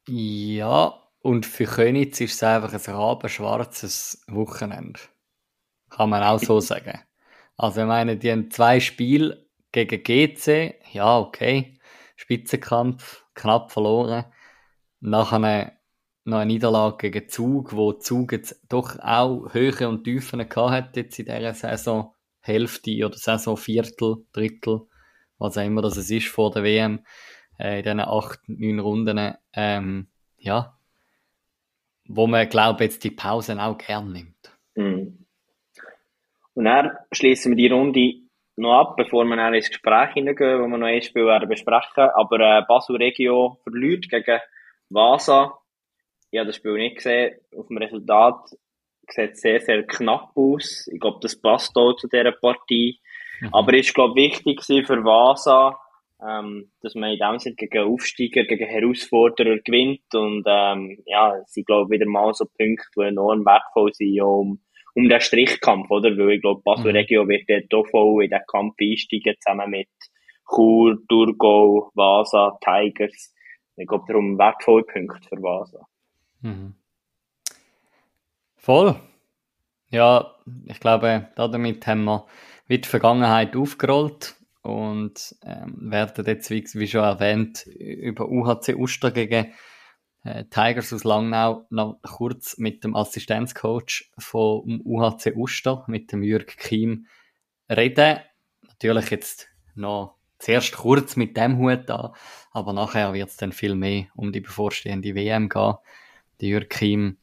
Ja, 0.09 0.95
und 1.21 1.47
für 1.47 1.65
Könitz 1.65 2.21
ist 2.21 2.35
es 2.35 2.43
einfach 2.43 2.73
ein 2.73 2.95
rabenschwarzes 2.95 4.25
Wochenende. 4.29 5.01
Kann 5.91 6.11
man 6.11 6.23
auch 6.23 6.39
so 6.39 6.61
sagen. 6.61 7.01
Also, 7.57 7.83
ich 7.83 7.87
meine, 7.87 8.17
die 8.17 8.31
haben 8.31 8.51
zwei 8.51 8.81
Spiele 8.81 9.47
gegen 9.73 10.03
GC, 10.03 10.75
ja, 10.93 11.19
okay. 11.19 11.79
Spitzenkampf, 12.17 13.25
knapp 13.35 13.73
verloren. 13.73 14.25
Nachher 15.01 15.73
noch 16.25 16.38
eine 16.38 16.47
Niederlage 16.47 17.11
gegen 17.11 17.29
Zug, 17.29 17.73
wo 17.73 17.93
Zug 17.93 18.33
jetzt 18.33 18.61
doch 18.69 18.99
auch 19.01 19.53
Höhe 19.53 19.88
und 19.88 20.05
Tiefen 20.05 20.49
gehabt 20.49 20.71
hat 20.71 20.97
jetzt 20.97 21.19
in 21.19 21.27
dieser 21.27 21.55
Saison 21.55 22.15
Hälfte 22.41 23.05
oder 23.05 23.17
Saison 23.17 23.57
Viertel, 23.57 24.25
Drittel, 24.33 24.83
was 25.38 25.59
auch 25.59 25.65
immer 25.65 25.83
das 25.83 25.97
es 25.97 26.11
ist 26.11 26.29
vor 26.29 26.51
der 26.51 26.65
WM, 26.65 27.05
äh, 27.59 27.79
in 27.79 27.85
diesen 27.85 28.01
acht, 28.01 28.41
neun 28.47 28.81
Runden, 28.81 29.35
ähm, 29.53 30.09
ja, 30.38 30.79
wo 32.07 32.27
man, 32.27 32.49
glaube 32.49 32.85
jetzt 32.85 33.05
die 33.05 33.11
Pausen 33.11 33.61
auch 33.61 33.79
gern 33.79 34.12
nimmt. 34.12 34.59
Mhm. 34.75 35.22
Und 36.55 36.65
dann 36.65 36.91
schließen 37.12 37.57
wir 37.57 37.57
die 37.57 37.73
Runde 37.75 38.15
noch 38.57 38.79
ab, 38.79 38.97
bevor 38.97 39.25
wir 39.25 39.37
dann 39.37 39.55
ins 39.55 39.69
Gespräch 39.69 40.12
hineingehen, 40.15 40.61
wo 40.61 40.67
wir 40.67 40.79
noch 40.79 40.87
ein 40.87 41.03
Spiel 41.03 41.27
werden 41.27 41.49
besprechen. 41.49 42.11
Aber 42.15 42.38
äh, 42.41 42.62
Basel 42.69 42.97
Regio 42.97 43.59
verliert 43.65 44.09
gegen 44.11 44.41
Vasa 44.91 45.59
ich 46.33 46.38
habe 46.38 46.47
das 46.47 46.57
Spiel 46.57 46.75
nicht 46.75 46.97
gesehen. 46.97 47.37
Auf 47.57 47.69
dem 47.69 47.77
Resultat 47.77 48.49
sieht 49.09 49.33
es 49.33 49.41
sehr, 49.43 49.61
sehr 49.61 49.87
knapp 49.87 50.31
aus. 50.35 50.88
Ich 50.91 50.99
glaube, 50.99 51.19
das 51.21 51.38
passt 51.38 51.77
auch 51.77 51.95
zu 51.95 52.09
dieser 52.09 52.33
Partie. 52.33 52.99
Mhm. 53.41 53.49
Aber 53.53 53.75
es 53.75 53.88
ist, 53.88 53.95
glaube 53.95 54.19
ich, 54.19 54.45
wichtig 54.45 54.87
für 54.87 55.05
Vasa, 55.05 55.79
ähm, 56.27 56.73
dass 56.81 56.95
man 56.95 57.12
in 57.12 57.19
dem 57.19 57.38
Sinne 57.38 57.57
gegen 57.57 57.87
Aufsteiger, 57.87 58.45
gegen 58.45 58.67
Herausforderer 58.67 59.59
gewinnt. 59.59 60.15
Und 60.15 60.45
ähm, 60.47 61.03
ja, 61.05 61.37
es 61.37 61.53
sind, 61.53 61.67
glaube 61.67 61.91
wieder 61.91 62.07
mal 62.07 62.33
so 62.33 62.47
Punkte, 62.47 62.88
die 62.97 63.03
enorm 63.03 63.45
wertvoll 63.45 63.93
sind, 63.93 64.23
um, 64.23 64.61
um 64.95 65.09
den 65.09 65.21
Strichkampf, 65.21 65.91
oder? 65.91 66.11
Weil 66.17 66.33
ich 66.33 66.43
glaube, 66.43 66.63
Basel 66.65 66.93
mhm. 66.93 66.97
Regio 66.97 67.29
wird 67.29 67.49
dort 67.49 67.87
auch 67.87 67.91
voll 67.91 68.25
in 68.25 68.31
den 68.31 68.41
Kampf 68.47 68.75
einsteigen, 68.81 69.35
zusammen 69.41 69.71
mit 69.71 69.89
Chur, 70.49 70.99
Thurgau, 71.09 71.91
Vasa, 71.95 72.59
Tigers. 72.61 73.35
Ich 73.77 73.87
glaube, 73.87 74.05
darum 74.07 74.39
wertvolle 74.39 74.85
Punkte 74.85 75.29
für 75.29 75.43
Vasa. 75.43 75.87
Mhm. 76.41 76.75
Voll. 78.57 78.97
Ja, 79.91 80.35
ich 80.67 80.81
glaube, 80.81 81.29
damit 81.37 81.87
haben 81.87 82.05
wir 82.05 82.27
wie 82.67 82.79
die 82.79 82.89
Vergangenheit 82.89 83.57
aufgerollt 83.57 84.37
und 84.63 85.35
ähm, 85.45 85.91
werden 85.91 86.25
jetzt, 86.25 86.51
wie, 86.51 86.65
wie, 86.75 86.87
schon 86.87 87.03
erwähnt, 87.03 87.67
über 87.67 88.29
UHC 88.29 88.75
Uster 88.77 89.11
gegen 89.11 89.53
äh, 90.25 90.45
Tigers 90.45 90.93
aus 90.93 91.05
Langnau 91.05 91.67
noch 91.71 91.99
kurz 92.03 92.59
mit 92.59 92.85
dem 92.85 92.95
Assistenzcoach 92.95 94.11
vom 94.19 94.81
UHC 94.85 95.35
Uster, 95.35 95.85
mit 95.89 96.13
dem 96.13 96.23
Jürg 96.23 96.57
Kiem, 96.59 97.07
reden. 97.69 98.21
Natürlich 98.63 99.11
jetzt 99.11 99.49
noch 99.75 100.17
zuerst 100.39 100.77
kurz 100.77 101.17
mit 101.17 101.37
dem 101.37 101.59
Hut 101.59 101.91
an, 101.91 102.13
aber 102.51 102.73
nachher 102.73 103.13
wird 103.13 103.31
es 103.31 103.37
dann 103.37 103.53
viel 103.53 103.75
mehr 103.75 104.07
um 104.15 104.33
die 104.33 104.41
bevorstehende 104.41 105.15
WM 105.15 105.49
gehen. 105.49 105.75
Der 106.41 106.49
Jürg 106.49 106.71
Kiem 106.71 107.19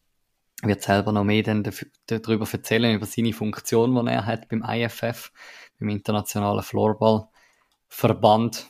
wird 0.61 0.81
selber 0.81 1.11
noch 1.11 1.23
mehr 1.23 1.43
darüber 1.43 2.47
erzählen, 2.51 2.95
über 2.95 3.05
seine 3.05 3.33
Funktion, 3.33 4.05
die 4.05 4.11
er 4.11 4.25
hat 4.25 4.49
beim 4.49 4.63
IFF, 4.63 5.31
beim 5.79 5.89
Internationalen 5.89 6.63
Floorballverband. 6.63 8.69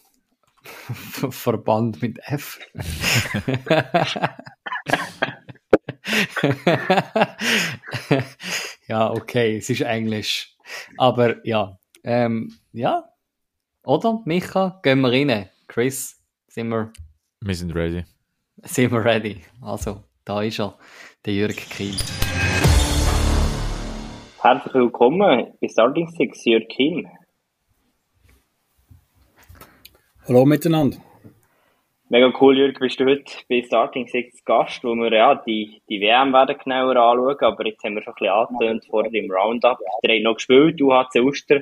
Verband 1.32 2.02
mit 2.02 2.20
F. 2.24 2.60
ja, 8.88 9.12
okay, 9.12 9.58
es 9.58 9.70
ist 9.70 9.82
Englisch. 9.82 10.56
Aber 10.98 11.46
ja, 11.46 11.78
ähm, 12.04 12.54
ja, 12.72 13.10
oder, 13.84 14.22
Micha? 14.26 14.80
Gehen 14.84 15.02
wir 15.02 15.12
rein. 15.12 15.50
Chris, 15.68 16.22
sind 16.48 16.70
wir... 16.70 16.92
Wir 17.42 17.56
sind 17.56 17.74
ready. 17.74 18.04
Sind 18.64 18.92
wir 18.92 19.04
ready. 19.04 19.42
Also, 19.62 20.04
da 20.26 20.42
ist 20.42 20.60
er, 20.60 20.78
der 21.26 21.34
Jürg 21.34 21.56
Kim. 21.56 21.96
Herzlich 24.42 24.74
willkommen 24.74 25.54
bei 25.60 25.68
Starting 25.68 26.10
Six, 26.10 26.46
Jürg 26.46 26.70
Kim. 26.70 27.08
Hallo 30.30 30.46
miteinander. 30.46 30.98
Mega 32.10 32.32
cool, 32.40 32.56
Jürg, 32.56 32.80
bist 32.80 33.00
du 33.00 33.06
heute 33.06 33.34
bei 33.50 33.64
Starting 33.64 34.06
Six 34.06 34.46
Gast, 34.46 34.84
wo 34.84 34.94
wir 34.94 35.12
ja 35.12 35.34
die, 35.34 35.82
die 35.90 36.00
WM 36.02 36.32
werden 36.34 36.56
genauer 36.64 36.96
anschauen, 36.98 37.40
aber 37.40 37.66
jetzt 37.66 37.84
haben 37.84 37.96
wir 37.96 38.04
schon 38.04 38.14
ein 38.14 38.20
bisschen 38.20 38.34
angetönt 38.36 38.86
vor 38.92 39.10
dem 39.10 39.32
Roundup. 39.32 39.80
Der 40.04 40.16
hat 40.16 40.22
noch 40.22 40.36
gespielt, 40.36 40.80
UHC 40.80 41.22
Uster 41.22 41.62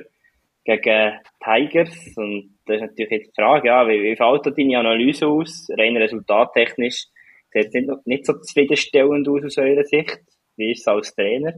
gegen 0.66 1.18
Tigers. 1.42 2.12
Und 2.16 2.58
das 2.66 2.76
ist 2.76 2.82
natürlich 2.82 3.10
jetzt 3.10 3.28
die 3.28 3.40
Frage, 3.40 3.68
ja, 3.68 3.88
wie, 3.88 4.02
wie 4.02 4.16
fällt 4.16 4.44
da 4.44 4.50
deine 4.50 4.78
Analyse 4.78 5.28
aus? 5.28 5.66
Rein 5.70 5.96
resultattechnisch 5.96 7.06
sieht 7.50 7.68
es 7.68 7.72
nicht, 7.72 8.06
nicht 8.06 8.26
so 8.26 8.34
zufriedenstellend 8.34 9.26
aus 9.30 9.44
aus 9.44 9.56
eurer 9.56 9.84
Sicht. 9.84 10.20
Wie 10.56 10.72
ist 10.72 10.80
es 10.80 10.88
als 10.88 11.14
Trainer? 11.14 11.54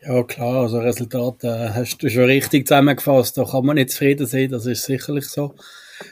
Ja, 0.00 0.22
klar, 0.22 0.62
also 0.62 0.78
Resultat 0.78 1.42
äh, 1.42 1.70
hast 1.70 1.98
du 1.98 2.08
schon 2.08 2.24
richtig 2.24 2.68
zusammengefasst. 2.68 3.36
Da 3.36 3.44
kann 3.44 3.66
man 3.66 3.74
nicht 3.74 3.90
zufrieden 3.90 4.26
sein, 4.26 4.48
das 4.48 4.66
ist 4.66 4.84
sicherlich 4.84 5.26
so. 5.26 5.54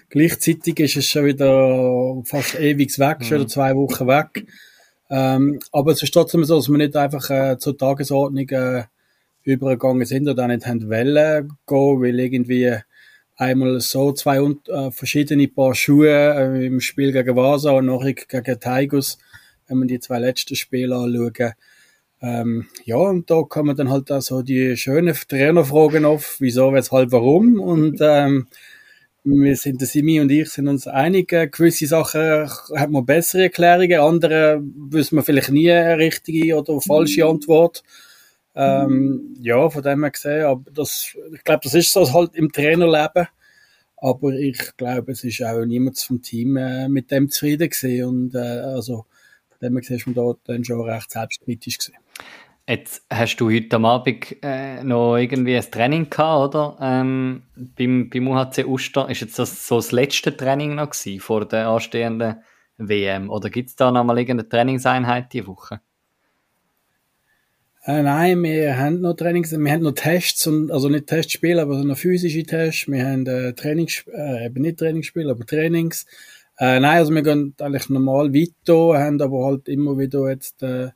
Gleichzeitig 0.08 0.80
ist 0.80 0.96
es 0.96 1.06
schon 1.06 1.26
wieder 1.26 2.20
fast 2.24 2.58
ewig 2.58 2.98
weg, 2.98 3.20
mhm. 3.20 3.24
schon 3.24 3.38
wieder 3.38 3.48
zwei 3.48 3.76
Wochen 3.76 4.08
weg. 4.08 4.46
Ähm, 5.08 5.60
aber 5.70 5.92
es 5.92 6.02
ist 6.02 6.12
trotzdem 6.12 6.44
so, 6.44 6.56
dass 6.56 6.68
man 6.68 6.78
nicht 6.78 6.96
einfach 6.96 7.30
äh, 7.30 7.58
zur 7.58 7.78
Tagesordnung 7.78 8.48
äh, 8.48 8.84
übergegangen 9.44 10.04
sind 10.04 10.28
oder 10.28 10.44
auch 10.44 10.48
nicht 10.48 10.66
haben 10.66 10.88
wollen 10.88 11.48
gehen, 11.66 12.02
weil 12.02 12.18
irgendwie 12.18 12.76
einmal 13.36 13.80
so 13.80 14.12
zwei 14.12 14.38
äh, 14.38 14.90
verschiedene 14.90 15.46
Paar 15.46 15.76
Schuhe 15.76 16.10
äh, 16.10 16.66
im 16.66 16.80
Spiel 16.80 17.12
gegen 17.12 17.36
Vasa 17.36 17.70
und 17.70 17.86
nachher 17.86 18.14
gegen 18.14 18.60
Tigers, 18.60 19.18
wenn 19.68 19.78
man 19.78 19.86
die 19.86 20.00
zwei 20.00 20.18
letzten 20.18 20.56
Spiele 20.56 20.96
anschauen. 20.96 21.52
Ähm, 22.22 22.66
ja, 22.84 22.96
und 22.96 23.30
da 23.30 23.42
kommen 23.42 23.76
dann 23.76 23.90
halt 23.90 24.10
auch 24.10 24.22
so 24.22 24.42
die 24.42 24.76
schönen 24.76 25.14
Trainerfragen 25.14 26.04
auf, 26.04 26.36
wieso, 26.40 26.72
weshalb, 26.72 27.12
warum 27.12 27.60
und 27.60 27.98
ähm, 28.00 28.46
wir 29.24 29.56
sind, 29.56 29.80
der 29.80 29.88
Simi 29.88 30.20
und 30.20 30.30
ich 30.30 30.48
sind 30.50 30.68
uns 30.68 30.86
einig, 30.86 31.32
äh, 31.32 31.48
gewisse 31.48 31.86
Sachen 31.86 32.48
hat 32.76 32.90
man 32.90 33.04
bessere 33.04 33.44
Erklärungen, 33.44 34.00
andere 34.00 34.62
wissen 34.62 35.16
wir 35.16 35.24
vielleicht 35.24 35.50
nie 35.50 35.70
eine 35.70 35.98
richtige 35.98 36.56
oder 36.56 36.80
falsche 36.80 37.26
Antwort. 37.26 37.82
Ähm, 38.54 39.36
ja, 39.40 39.68
von 39.68 39.82
dem 39.82 40.02
her 40.02 40.10
gesehen, 40.10 40.44
aber 40.46 40.70
das, 40.70 41.14
ich 41.34 41.44
glaube, 41.44 41.60
das 41.64 41.74
ist 41.74 41.92
so 41.92 42.10
halt 42.14 42.34
im 42.34 42.50
Trainerleben. 42.50 43.26
Aber 43.98 44.32
ich 44.32 44.76
glaube, 44.76 45.12
es 45.12 45.24
ist 45.24 45.42
auch 45.42 45.64
niemand 45.64 45.98
vom 45.98 46.22
Team 46.22 46.56
äh, 46.56 46.88
mit 46.88 47.10
dem 47.10 47.28
zufrieden 47.28 47.68
gewesen. 47.68 48.04
Und 48.04 48.34
äh, 48.34 48.38
also 48.38 49.04
von 49.48 49.58
dem 49.60 49.72
her 49.74 49.80
gesehen 49.80 49.96
ist 49.96 50.06
man 50.06 50.14
da 50.14 50.32
dann 50.44 50.64
schon 50.64 50.80
recht 50.88 51.10
selbstkritisch 51.10 51.78
gewesen. 51.78 51.98
Jetzt 52.68 53.06
hast 53.08 53.36
du 53.36 53.48
heute 53.48 53.76
Abend 53.76 54.36
äh, 54.42 54.82
noch 54.82 55.16
irgendwie 55.18 55.56
ein 55.56 55.70
Training 55.70 56.10
gehabt, 56.10 56.56
oder? 56.56 56.76
Ähm, 56.80 57.42
beim, 57.54 58.10
beim 58.10 58.26
UHC 58.26 58.64
Uster. 58.64 59.08
Ist 59.08 59.20
jetzt 59.20 59.38
das 59.38 59.68
so 59.68 59.76
das 59.76 59.92
letzte 59.92 60.36
Training 60.36 60.74
noch 60.74 60.90
gewesen 60.90 61.20
vor 61.20 61.46
der 61.46 61.68
anstehenden 61.68 62.42
WM? 62.76 63.30
Oder 63.30 63.50
gibt 63.50 63.68
es 63.68 63.76
da 63.76 63.92
noch 63.92 64.02
mal 64.02 64.18
irgendeine 64.18 64.48
Trainingseinheit 64.48 65.32
diese 65.32 65.46
Woche? 65.46 65.80
Äh, 67.84 68.02
nein, 68.02 68.42
wir 68.42 68.76
haben 68.76 69.00
noch 69.00 69.14
Trainings, 69.14 69.52
wir 69.52 69.72
haben 69.72 69.84
noch 69.84 69.92
Tests, 69.92 70.44
und, 70.48 70.72
also 70.72 70.88
nicht 70.88 71.06
Testspiele, 71.06 71.62
aber 71.62 71.84
noch 71.84 71.96
physische 71.96 72.42
Tests. 72.42 72.88
Wir 72.88 73.06
haben 73.06 73.28
äh, 73.28 73.52
Trainings, 73.52 74.04
äh, 74.12 74.46
eben 74.46 74.62
nicht 74.62 74.80
Trainingsspiele, 74.80 75.30
aber 75.30 75.46
Trainings. 75.46 76.04
Äh, 76.58 76.80
nein, 76.80 76.98
also 76.98 77.14
wir 77.14 77.22
gehen 77.22 77.54
eigentlich 77.60 77.88
normal 77.90 78.34
weiter, 78.34 78.98
haben 78.98 79.22
aber 79.22 79.44
halt 79.44 79.68
immer 79.68 79.96
wieder 79.96 80.28
jetzt 80.28 80.64
äh, 80.64 80.88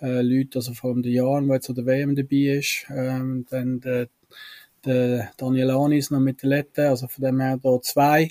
äh, 0.00 0.22
Leute, 0.22 0.58
also 0.58 0.74
vor 0.74 0.90
allem 0.90 1.02
der 1.02 1.12
Jan, 1.12 1.46
der 1.46 1.56
jetzt 1.56 1.68
an 1.68 1.76
der 1.76 1.86
WM 1.86 2.14
dabei 2.14 2.58
ist, 2.58 2.86
ähm, 2.90 3.46
dann 3.50 3.80
der, 3.80 4.08
der 4.84 5.30
Daniel 5.36 5.70
Anis 5.70 6.10
noch 6.10 6.20
mit 6.20 6.42
der 6.42 6.50
Lette, 6.50 6.88
also 6.88 7.08
von 7.08 7.24
dem 7.24 7.40
her 7.40 7.58
da 7.62 7.80
zwei. 7.80 8.30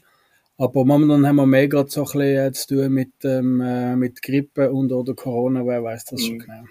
Aber 0.57 0.85
momentan 0.85 1.27
haben 1.27 1.35
wir 1.35 1.45
mehr 1.45 1.67
gerade 1.67 1.89
so 1.89 2.01
ein 2.01 2.05
bisschen 2.05 2.47
äh, 2.47 2.51
zu 2.51 2.75
tun 2.75 2.93
mit, 2.93 3.11
ähm, 3.23 3.61
äh, 3.61 3.95
mit 3.95 4.21
Grippe 4.21 4.71
und 4.71 4.91
oder 4.91 5.13
Corona, 5.13 5.65
wer 5.65 5.83
weiß 5.83 6.05
das 6.05 6.21
mhm. 6.21 6.25
schon 6.25 6.39
genau. 6.39 6.63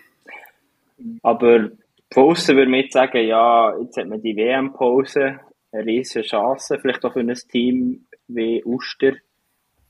Aber 1.23 1.71
von 2.13 2.25
außen 2.25 2.57
würde 2.57 2.71
man 2.71 2.81
jetzt 2.81 2.95
sagen, 2.95 3.27
ja, 3.27 3.79
jetzt 3.79 3.97
hat 3.97 4.09
man 4.09 4.23
die 4.23 4.37
WM-Pause, 4.37 5.41
eine 5.73 5.87
riesige 5.87 6.25
Chance, 6.25 6.79
vielleicht 6.81 7.05
auch 7.05 7.13
für 7.13 7.21
ein 7.21 7.35
Team 7.35 8.07
wie 8.29 8.65
Uster. 8.65 9.13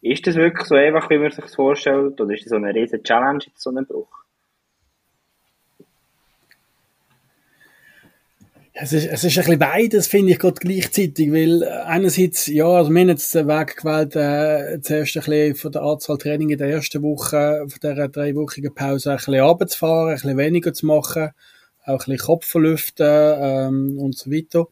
Ist 0.03 0.27
das 0.27 0.37
wirklich 0.37 0.67
so 0.67 0.75
einfach, 0.75 1.09
wie 1.09 1.19
man 1.19 1.31
sich 1.31 1.45
das 1.45 1.55
vorstellt, 1.55 2.21
oder 2.21 2.35
ist 2.35 2.45
das 2.45 2.51
so 2.51 2.57
eine 2.57 2.75
riesige 2.75 3.03
Challenge, 3.03 3.45
so 3.55 3.71
ein 3.71 3.87
Bruch? 3.87 4.26
Es 8.79 8.93
ist, 8.93 9.07
es 9.07 9.25
ist 9.25 9.39
ein 9.39 9.45
bisschen 9.45 9.59
beides, 9.59 10.07
finde 10.07 10.33
ich, 10.33 10.39
gerade 10.39 10.61
gleichzeitig, 10.61 11.33
weil 11.33 11.63
äh, 11.63 11.67
einerseits, 11.67 12.47
ja, 12.47 12.67
also 12.67 12.91
wir 12.91 13.01
haben 13.01 13.09
jetzt 13.09 13.35
den 13.35 13.49
Weg 13.49 13.77
gewählt, 13.77 14.15
äh, 14.17 14.83
zuerst 14.83 15.17
ein 15.17 15.23
bisschen 15.23 15.55
von 15.55 15.73
der 15.73 15.81
Anzahl 15.81 16.19
Training 16.19 16.51
in 16.51 16.59
der 16.59 16.69
ersten 16.69 17.03
Woche, 17.03 17.65
von 17.67 17.79
dieser 17.83 18.09
dreiwöchigen 18.09 18.75
Pause 18.75 19.13
ein 19.13 19.17
bisschen 19.17 19.41
runterzufahren, 19.41 20.11
ein 20.11 20.15
bisschen 20.17 20.37
weniger 20.37 20.75
zu 20.75 20.85
machen, 20.85 21.31
auch 21.87 21.93
ein 21.93 21.97
bisschen 21.97 22.19
Kopf 22.19 22.45
verlüften 22.45 23.07
ähm, 23.07 23.99
und 23.99 24.15
so 24.15 24.31
weiter. 24.31 24.67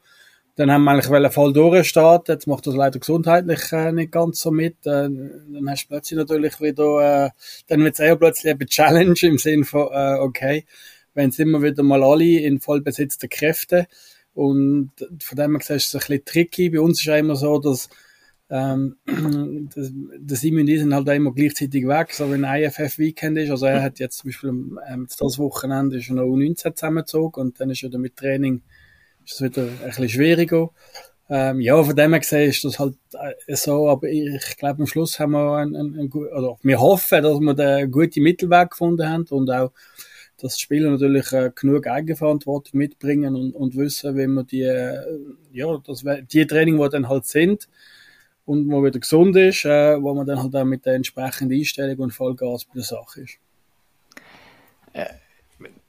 Dann 0.57 0.71
haben 0.71 0.85
wir 0.85 0.91
eigentlich 0.91 1.33
voll 1.33 1.55
durchstarten, 1.55 2.35
jetzt 2.35 2.47
macht 2.47 2.67
das 2.67 2.75
leider 2.75 2.99
gesundheitlich 2.99 3.73
äh, 3.73 3.91
nicht 3.91 4.13
ganz 4.13 4.39
so 4.39 4.51
mit. 4.51 4.77
Äh, 4.87 5.09
dann 5.09 5.67
hast 5.67 5.85
du 5.85 5.89
plötzlich 5.89 6.19
natürlich 6.19 6.61
wieder, 6.61 7.25
äh, 7.27 7.31
dann 7.69 7.83
wird 7.83 7.95
es 7.95 8.01
eher 8.01 8.17
plötzlich 8.17 8.53
eine 8.53 8.67
Challenge 8.67 9.15
im 9.23 9.39
Sinn 9.39 9.65
von, 9.65 9.89
äh, 9.91 10.19
okay, 10.21 10.67
wenn 11.15 11.31
es 11.31 11.39
immer 11.39 11.63
wieder 11.63 11.83
mal 11.83 12.03
alle 12.03 12.41
in 12.41 12.61
vollbesetzten 12.61 13.29
Kräften. 13.29 13.87
Und 14.35 14.93
von 15.23 15.37
dem 15.37 15.53
her 15.53 15.59
gesehen 15.59 15.77
ist 15.77 15.87
es 15.87 15.95
ein 15.95 15.99
bisschen 16.01 16.25
tricky. 16.25 16.71
Bei 16.71 16.81
uns 16.81 17.01
ist 17.01 17.09
es 17.09 17.19
immer 17.19 17.37
so, 17.37 17.59
dass 17.59 17.89
ähm, 18.51 18.97
das, 19.75 19.93
das 20.21 20.45
und 20.45 20.69
ich 20.69 20.81
sind 20.81 20.95
halt 20.95 21.09
auch 21.09 21.15
immer 21.15 21.33
gleichzeitig 21.33 21.87
weg, 21.87 22.13
so 22.13 22.31
wenn 22.31 22.45
ein 22.45 22.65
IFF-Weekend 22.65 23.39
ist. 23.39 23.51
Also 23.51 23.67
er 23.67 23.83
hat 23.83 23.99
jetzt 23.99 24.19
zum 24.19 24.29
Beispiel 24.29 24.51
ähm, 24.89 25.09
das 25.19 25.39
Wochenende 25.39 25.99
ist 25.99 26.09
er 26.09 26.17
noch 26.17 26.25
U19 26.25 26.75
zusammengezogen 26.75 27.41
und 27.41 27.61
dann 27.61 27.71
ist 27.71 27.83
er 27.83 27.99
mit 27.99 28.17
Training 28.17 28.63
ist 29.25 29.35
es 29.35 29.43
wieder 29.43 29.63
ein 29.63 29.87
bisschen 29.87 30.09
schwieriger. 30.09 30.71
Ähm, 31.31 31.61
ja, 31.61 31.83
von 31.83 31.97
dem 31.97 32.11
her 32.11 32.21
gesehen 32.21 32.51
ist 32.51 32.65
das 32.65 32.79
halt 32.79 32.97
äh, 33.47 33.57
so, 33.57 33.89
aber 33.89 34.09
ich 34.09 34.57
glaube, 34.59 34.81
am 34.81 34.87
Schluss 34.87 35.19
haben 35.19 35.33
wir 35.33 35.57
einen, 35.57 35.75
einen, 35.75 35.99
einen, 35.99 36.13
oder 36.13 36.59
wir 36.63 36.81
hoffen, 36.81 37.23
dass 37.23 37.41
wir 37.41 37.55
den 37.55 37.91
guten 37.91 38.23
Mittelweg 38.23 38.71
gefunden 38.71 39.09
haben 39.09 39.25
und 39.31 39.51
auch 39.51 39.73
dass 40.45 40.57
die 40.57 40.61
Spieler 40.61 40.91
natürlich 40.91 41.33
äh, 41.33 41.51
genug 41.55 41.87
Eigenverantwortung 41.87 42.77
mitbringen 42.79 43.35
und, 43.35 43.55
und 43.55 43.77
wissen, 43.77 44.15
wenn 44.15 44.33
man 44.33 44.47
die, 44.47 44.61
äh, 44.61 45.03
ja, 45.53 45.79
das, 45.79 46.05
die 46.31 46.47
Training, 46.47 46.79
die 46.79 46.89
dann 46.91 47.09
halt 47.09 47.25
sind 47.25 47.67
und 48.45 48.71
wo 48.71 48.85
wieder 48.85 49.01
gesund 49.01 49.35
ist, 49.37 49.65
äh, 49.65 49.97
wo 50.03 50.13
man 50.13 50.27
dann 50.27 50.43
halt 50.43 50.55
auch 50.55 50.65
mit 50.65 50.85
der 50.85 50.97
entsprechenden 50.97 51.59
Einstellung 51.59 51.99
und 52.01 52.11
Vollgas 52.11 52.67
bei 52.67 52.75
der 52.75 52.83
Sache 52.83 53.23
ist. 53.23 53.39
Äh, 54.93 55.07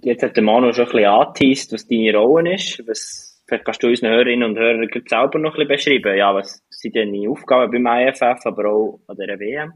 Jetzt 0.01 0.23
hat 0.23 0.35
der 0.35 0.43
Manu 0.43 0.71
schon 0.73 0.85
ein 0.85 0.91
bisschen 0.91 1.05
angeteased, 1.05 1.73
was 1.73 1.87
deine 1.87 2.17
Rolle 2.17 2.55
ist. 2.55 2.81
Was, 2.87 3.26
vielleicht 3.47 3.65
kannst 3.65 3.83
du 3.83 3.87
unseren 3.87 4.11
Hörerinnen 4.11 4.49
und 4.49 4.57
Hörern 4.57 4.89
selber 5.07 5.39
noch 5.39 5.57
ein 5.57 5.67
bisschen 5.67 6.01
beschreiben. 6.01 6.17
Ja, 6.17 6.35
was 6.35 6.61
sind 6.69 6.95
deine 6.95 7.29
Aufgaben 7.29 7.83
beim 7.83 8.07
IFF, 8.07 8.45
aber 8.45 8.69
auch 8.69 8.99
an 9.07 9.17
der 9.17 9.39
WM? 9.39 9.73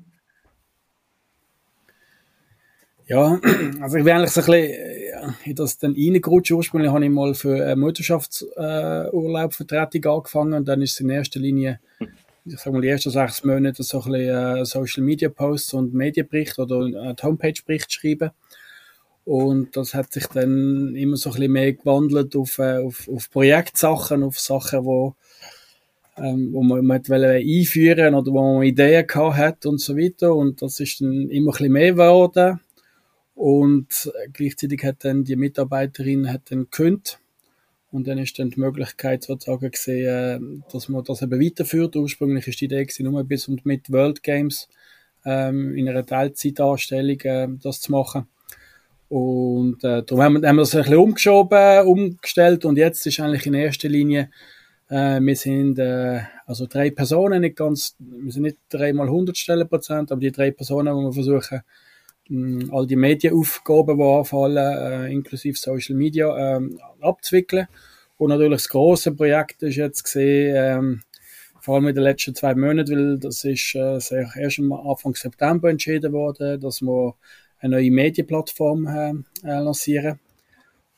Ja, 3.07 3.39
also 3.82 3.97
ich 3.97 4.03
bin 4.03 4.13
eigentlich 4.13 4.32
so 4.32 4.41
ein 4.41 4.45
bisschen 4.45 5.36
in 5.43 5.55
das 5.55 5.78
dann 5.78 5.93
reingerutscht. 5.93 6.51
Ursprünglich 6.51 6.91
habe 6.91 7.03
ich 7.03 7.11
mal 7.11 7.34
für 7.34 7.61
eine 7.61 7.76
Mutterschaftsurlaub 7.76 9.53
Vertretung 9.53 10.05
angefangen 10.05 10.53
und 10.53 10.67
dann 10.67 10.82
ist 10.82 10.93
es 10.93 10.99
in 10.99 11.09
erster 11.09 11.39
Linie, 11.39 11.80
ich 12.45 12.57
sag 12.57 12.74
mal, 12.74 12.82
die 12.82 12.88
ersten 12.88 13.09
sechs 13.09 13.43
Monate 13.43 13.84
so 13.84 14.01
ein 14.01 14.11
bisschen 14.11 14.57
äh, 14.57 14.65
Social 14.65 15.03
Media 15.03 15.30
Posts 15.30 15.74
und 15.74 15.93
Medienbericht 15.93 16.57
oder 16.57 16.86
äh, 16.86 17.15
Homepage 17.22 17.53
Bericht 17.65 17.91
schreiben. 17.91 18.32
Und 19.24 19.78
das 19.78 19.93
hat 19.93 20.11
sich 20.11 20.26
dann 20.28 20.95
immer 20.95 21.15
so 21.15 21.30
ein 21.30 21.36
bisschen 21.36 21.51
mehr 21.51 21.74
gewandelt 21.74 22.36
auf, 22.36 22.57
äh, 22.57 22.78
auf, 22.78 23.07
auf 23.07 23.30
Projektsachen, 23.30 24.24
auf 24.24 24.39
Sachen, 24.39 24.84
wo, 24.86 25.15
ähm, 26.17 26.49
wo 26.51 26.63
man, 26.63 26.86
man 26.86 27.05
einführen 27.07 28.15
oder 28.15 28.32
wo 28.32 28.55
man 28.55 28.63
Ideen 28.63 29.05
gehabt 29.05 29.38
hat 29.38 29.65
und 29.65 29.80
so 29.80 29.95
weiter. 29.95 30.36
Und 30.36 30.61
das 30.61 30.80
ist 30.80 31.01
dann 31.01 31.30
immer 31.30 31.51
ein 31.51 31.57
bisschen 31.57 31.72
mehr 31.72 31.91
geworden. 31.91 32.59
Und 33.36 34.11
gleichzeitig 34.34 34.84
hat 34.84 35.05
dann 35.05 35.24
die 35.24 35.36
Mitarbeiterin 35.36 36.32
hat 36.32 36.51
dann 36.51 36.63
gekündigt. 36.63 37.19
Und 37.91 38.07
dann 38.07 38.17
ist 38.17 38.39
dann 38.39 38.51
die 38.51 38.59
Möglichkeit 38.59 39.24
sozusagen 39.24 39.69
gesehen, 39.69 40.63
dass 40.72 40.88
man 40.88 41.03
das 41.03 41.22
eben 41.22 41.41
weiterführt. 41.41 41.95
Ursprünglich 41.95 42.47
ist 42.47 42.61
die 42.61 42.65
Idee 42.65 42.88
nur 42.99 43.24
bis 43.26 43.47
und 43.47 43.65
mit 43.65 43.91
World 43.91 44.24
Games 44.24 44.69
ähm, 45.26 45.76
in 45.76 45.89
einer 45.89 46.05
Teilzeitanstellung 46.05 47.19
äh, 47.22 47.47
das 47.61 47.82
zu 47.82 47.91
machen. 47.91 48.28
Und 49.12 49.84
äh, 49.84 50.03
darum 50.03 50.24
haben 50.24 50.41
wir, 50.41 50.47
haben 50.47 50.55
wir 50.55 50.62
das 50.62 50.74
ein 50.74 50.84
bisschen 50.84 50.97
umgeschoben, 50.97 51.86
umgestellt 51.86 52.64
und 52.64 52.78
jetzt 52.78 53.05
ist 53.05 53.20
eigentlich 53.20 53.45
in 53.45 53.55
erster 53.55 53.89
Linie, 53.89 54.30
äh, 54.88 55.20
wir 55.20 55.36
sind 55.36 55.80
äh, 55.80 56.22
also 56.45 56.66
drei 56.66 56.91
Personen, 56.91 57.41
nicht 57.41 57.57
ganz, 57.57 57.97
wir 57.99 58.32
sind 58.32 58.43
nicht 58.43 58.59
dreimal 58.70 59.07
100 59.07 59.38
Stellenprozent, 59.38 60.14
aber 60.14 60.22
die 60.22 60.32
drei 60.32 60.51
Personen, 60.51 60.95
die 60.95 61.03
wir 61.03 61.12
versuchen, 61.12 61.62
all 62.72 62.88
die 62.88 62.95
Medienaufgaben, 62.95 63.97
die 63.97 64.03
anfallen, 64.03 64.57
äh, 64.57 65.12
inklusive 65.12 65.57
Social 65.57 65.97
Media, 65.97 66.55
ähm, 66.55 66.80
abzuwickeln. 67.01 67.68
Und 68.16 68.30
natürlich 68.30 68.59
das 68.59 68.70
große 68.70 69.12
Projekt 69.12 69.62
ist 69.62 69.76
jetzt 69.76 70.05
gesehen, 70.05 70.55
ähm, 70.55 71.01
vor 71.59 71.76
allem 71.76 71.89
in 71.89 71.95
den 71.95 72.05
letzten 72.05 72.34
zwei 72.34 72.55
Monaten, 72.55 72.95
weil 72.95 73.20
das 73.20 73.43
ist 73.43 73.76
äh, 73.76 73.99
erst 74.39 74.59
Anfang 74.59 75.16
September 75.16 75.70
entschieden 75.70 76.14
worden, 76.14 76.62
dass 76.62 76.82
wir 76.82 77.16
eine 77.62 77.76
neue 77.76 77.91
Medienplattform 77.91 78.88
äh, 78.88 79.12
äh, 79.47 79.59
lancieren 79.59 80.20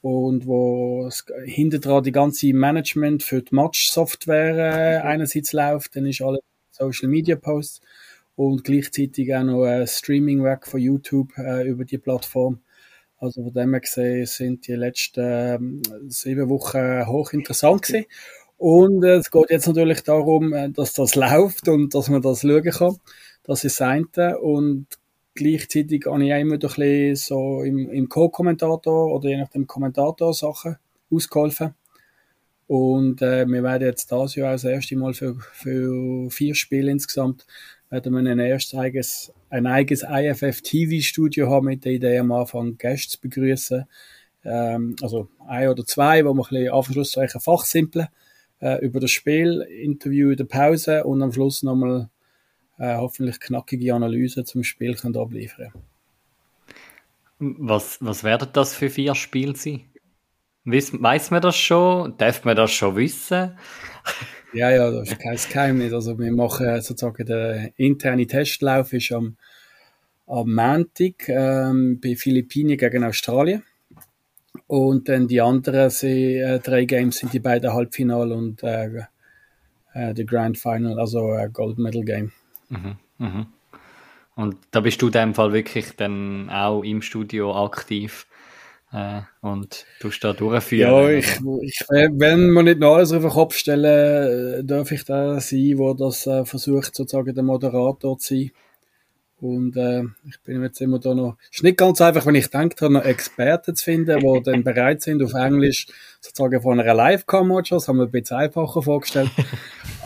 und 0.01 0.45
wo 0.47 1.09
hinter 1.45 1.79
dran 1.79 2.03
die 2.03 2.11
ganze 2.11 2.53
Management 2.53 3.23
für 3.23 3.41
die 3.41 3.55
Match-Software 3.55 4.57
äh, 4.57 5.07
einerseits 5.07 5.53
läuft, 5.53 5.95
dann 5.95 6.05
ist 6.05 6.21
alle 6.21 6.39
Social 6.71 7.07
Media 7.07 7.35
Posts 7.35 7.81
und 8.35 8.63
gleichzeitig 8.63 9.33
auch 9.33 9.43
noch 9.43 9.63
ein 9.63 9.87
Streaming-Werk 9.87 10.67
von 10.67 10.79
YouTube 10.79 11.37
äh, 11.37 11.67
über 11.67 11.85
die 11.85 11.97
Plattform. 11.97 12.59
Also 13.17 13.43
von 13.43 13.53
dem 13.53 13.71
her 13.71 13.79
gesehen 13.79 14.25
sind 14.25 14.67
die 14.67 14.73
letzten 14.73 15.21
äh, 15.21 15.59
sieben 16.07 16.49
Wochen 16.49 17.07
hochinteressant 17.07 17.83
gewesen. 17.83 18.05
Und 18.57 19.03
äh, 19.03 19.15
es 19.15 19.31
geht 19.31 19.49
jetzt 19.49 19.67
natürlich 19.67 20.01
darum, 20.01 20.51
äh, 20.51 20.69
dass 20.69 20.91
das 20.93 21.15
läuft 21.15 21.69
und 21.69 21.95
dass 21.95 22.09
man 22.09 22.21
das 22.21 22.41
schauen 22.41 22.63
kann. 22.63 22.97
Das 23.43 23.63
ist 23.63 23.79
das 23.79 23.87
eine. 23.87 24.39
Und 24.39 24.87
gleichzeitig 25.35 26.05
habe 26.05 26.23
ich 26.23 26.33
auch 26.33 26.39
immer 26.39 26.53
ein 26.53 26.59
bisschen 26.59 27.15
so 27.15 27.63
im, 27.63 27.89
im 27.89 28.09
Co-Kommentator 28.09 29.13
oder 29.13 29.29
je 29.29 29.37
nach 29.37 29.49
dem 29.49 29.67
Kommentator 29.67 30.33
Sachen 30.33 30.77
ausgeholfen. 31.11 31.73
Und 32.67 33.21
äh, 33.21 33.45
wir 33.45 33.63
werden 33.63 33.87
jetzt 33.87 34.11
das 34.11 34.35
Jahr 34.35 34.53
das 34.53 34.63
erste 34.63 34.95
Mal 34.95 35.13
für, 35.13 35.35
für 35.35 36.29
vier 36.31 36.55
Spiele 36.55 36.91
insgesamt 36.91 37.45
werden 37.93 38.25
wir 38.25 38.31
ein 38.31 38.39
erstes 38.39 38.79
eigenes, 38.79 39.33
ein 39.51 39.67
eigenes 39.67 40.01
IFF-TV-Studio 40.01 41.47
haben 41.47 41.67
mit 41.67 41.85
der 41.85 41.91
Idee, 41.91 42.17
am 42.17 42.31
Anfang 42.31 42.75
Gäste 42.75 43.09
zu 43.09 43.21
begrüßen. 43.21 43.85
Ähm, 44.43 44.95
also 44.99 45.27
ein 45.47 45.67
oder 45.67 45.85
zwei, 45.85 46.25
wo 46.25 46.33
wir 46.33 46.41
ein 46.43 46.49
bisschen 46.49 46.73
Anschlusszeichen 46.73 47.39
fachsimpeln 47.39 48.07
äh, 48.61 48.83
über 48.83 48.99
das 48.99 49.11
Spiel, 49.11 49.61
Interview 49.61 50.31
in 50.31 50.37
der 50.37 50.45
Pause 50.45 51.03
und 51.03 51.21
am 51.21 51.31
Schluss 51.31 51.61
nochmal 51.61 52.09
äh, 52.77 52.95
hoffentlich 52.95 53.39
knackige 53.39 53.93
Analyse 53.93 54.43
zum 54.43 54.63
Spiel 54.63 54.95
können 54.95 55.17
abliefern. 55.17 55.71
Was, 57.39 57.97
was 58.01 58.23
werden 58.23 58.49
das 58.53 58.75
für 58.75 58.89
vier 58.89 59.15
Spiele 59.15 59.55
sein? 59.55 59.81
Weiss, 60.65 60.93
weiss 60.93 61.29
man 61.29 61.41
das 61.41 61.57
schon? 61.57 62.15
Darf 62.17 62.45
man 62.45 62.55
das 62.55 62.71
schon 62.71 62.95
wissen? 62.95 63.57
Ja, 64.55 64.69
ja, 64.69 64.91
das 64.91 65.09
ist 65.09 65.19
kein 65.19 65.35
Geheimnis. 65.35 65.93
Also 65.93 66.19
wir 66.19 66.31
machen 66.31 66.79
sozusagen 66.79 67.25
den 67.25 67.73
internen 67.75 68.27
Testlauf 68.27 68.93
ist 68.93 69.11
am, 69.11 69.35
am 70.27 70.53
Montag 70.53 71.27
ähm, 71.27 71.99
bei 71.99 72.15
Philippinen 72.15 72.77
gegen 72.77 73.03
Australien. 73.03 73.63
Und 74.67 75.09
dann 75.09 75.27
die 75.27 75.41
anderen 75.41 75.89
sie, 75.89 76.37
äh, 76.37 76.59
drei 76.59 76.85
Games 76.85 77.17
sind 77.17 77.33
die 77.33 77.39
beiden 77.39 77.73
Halbfinale 77.73 78.35
und 78.35 78.61
äh, 78.61 79.05
äh, 79.93 80.13
der 80.13 80.25
Grand 80.25 80.57
Final, 80.57 80.99
also 80.99 81.33
äh, 81.33 81.49
Gold 81.51 81.79
Medal 81.79 82.03
Game. 82.03 82.31
Mhm, 82.73 82.97
mh. 83.19 83.47
Und 84.35 84.57
da 84.71 84.79
bist 84.79 85.01
du 85.01 85.07
in 85.07 85.11
dem 85.11 85.35
Fall 85.35 85.53
wirklich 85.53 85.95
dann 85.95 86.49
auch 86.49 86.81
im 86.81 87.01
Studio 87.01 87.65
aktiv 87.65 88.25
äh, 88.91 89.21
und 89.41 89.85
tust 89.99 90.23
da 90.23 90.33
durchführen. 90.33 90.91
Ja, 90.91 91.09
ich, 91.09 91.39
ich, 91.61 91.85
wenn 91.89 92.49
man 92.49 92.65
nicht 92.65 92.79
noch 92.79 92.95
alles 92.95 93.11
auf 93.11 93.21
den 93.21 93.31
Kopf 93.31 93.55
stellen, 93.55 94.59
äh, 94.59 94.63
darf 94.63 94.91
ich 94.91 95.05
da 95.05 95.39
sein, 95.39 95.77
wo 95.77 95.93
das 95.93 96.25
äh, 96.25 96.45
versucht, 96.45 96.95
sozusagen 96.95 97.35
der 97.35 97.43
Moderator 97.43 98.17
zu 98.17 98.35
sein. 98.35 98.51
Und 99.39 99.75
äh, 99.75 100.03
ich 100.27 100.39
bin 100.41 100.63
jetzt 100.63 100.79
immer 100.79 100.99
da 100.99 101.13
noch. 101.13 101.35
Es 101.51 101.57
ist 101.57 101.63
nicht 101.63 101.77
ganz 101.77 101.99
einfach, 102.01 102.25
wenn 102.25 102.35
ich 102.35 102.49
denke, 102.49 102.89
noch 102.89 103.03
Experten 103.03 103.75
zu 103.75 103.83
finden, 103.83 104.19
die 104.19 104.41
dann 104.41 104.63
bereit 104.63 105.01
sind, 105.01 105.21
auf 105.21 105.33
Englisch 105.33 105.87
sozusagen 106.21 106.61
von 106.61 106.79
einer 106.79 106.93
Live-Kamera 106.93 107.61
das 107.61 107.87
haben 107.87 107.97
wir 107.97 108.05
ein 108.05 108.11
bisschen 108.11 108.37
einfacher 108.37 108.81
vorgestellt. 108.81 109.29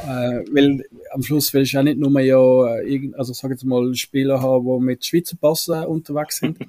Äh, 0.06 0.44
weil 0.52 0.86
am 1.12 1.24
Schluss 1.24 1.54
willst 1.54 1.74
du 1.74 1.78
ja 1.78 1.84
nicht 1.84 1.98
nur 1.98 2.20
ja, 2.22 2.78
äh, 2.80 3.12
also 3.18 3.34
sag 3.34 3.52
jetzt 3.52 3.66
mal, 3.66 3.94
Spieler 3.96 4.42
haben, 4.42 4.66
die 4.66 4.86
mit 4.86 5.06
Schweizer 5.06 5.38
Pass 5.40 5.68
äh, 5.68 5.86
unterwegs 5.86 6.38
sind. 6.38 6.58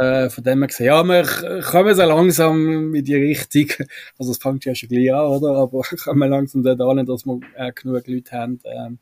Äh, 0.00 0.28
von 0.28 0.42
dem 0.42 0.58
her 0.58 0.66
gesehen, 0.66 0.86
ja, 0.86 1.04
wir 1.04 1.62
kommen 1.62 1.94
so 1.94 2.02
langsam 2.02 2.94
in 2.94 3.04
die 3.04 3.14
Richtung, 3.14 3.86
also 4.18 4.32
es 4.32 4.38
fängt 4.38 4.64
ja 4.64 4.74
schon 4.74 4.88
gleich 4.88 5.12
an, 5.12 5.26
oder? 5.26 5.54
Aber 5.54 5.82
kommen 6.04 6.30
langsam 6.30 6.64
dort 6.64 6.80
an, 6.80 7.06
dass 7.06 7.24
wir 7.24 7.40
äh, 7.56 7.70
genug 7.72 8.06
Leute 8.08 8.32
haben, 8.32 8.60
ähm, 8.64 8.98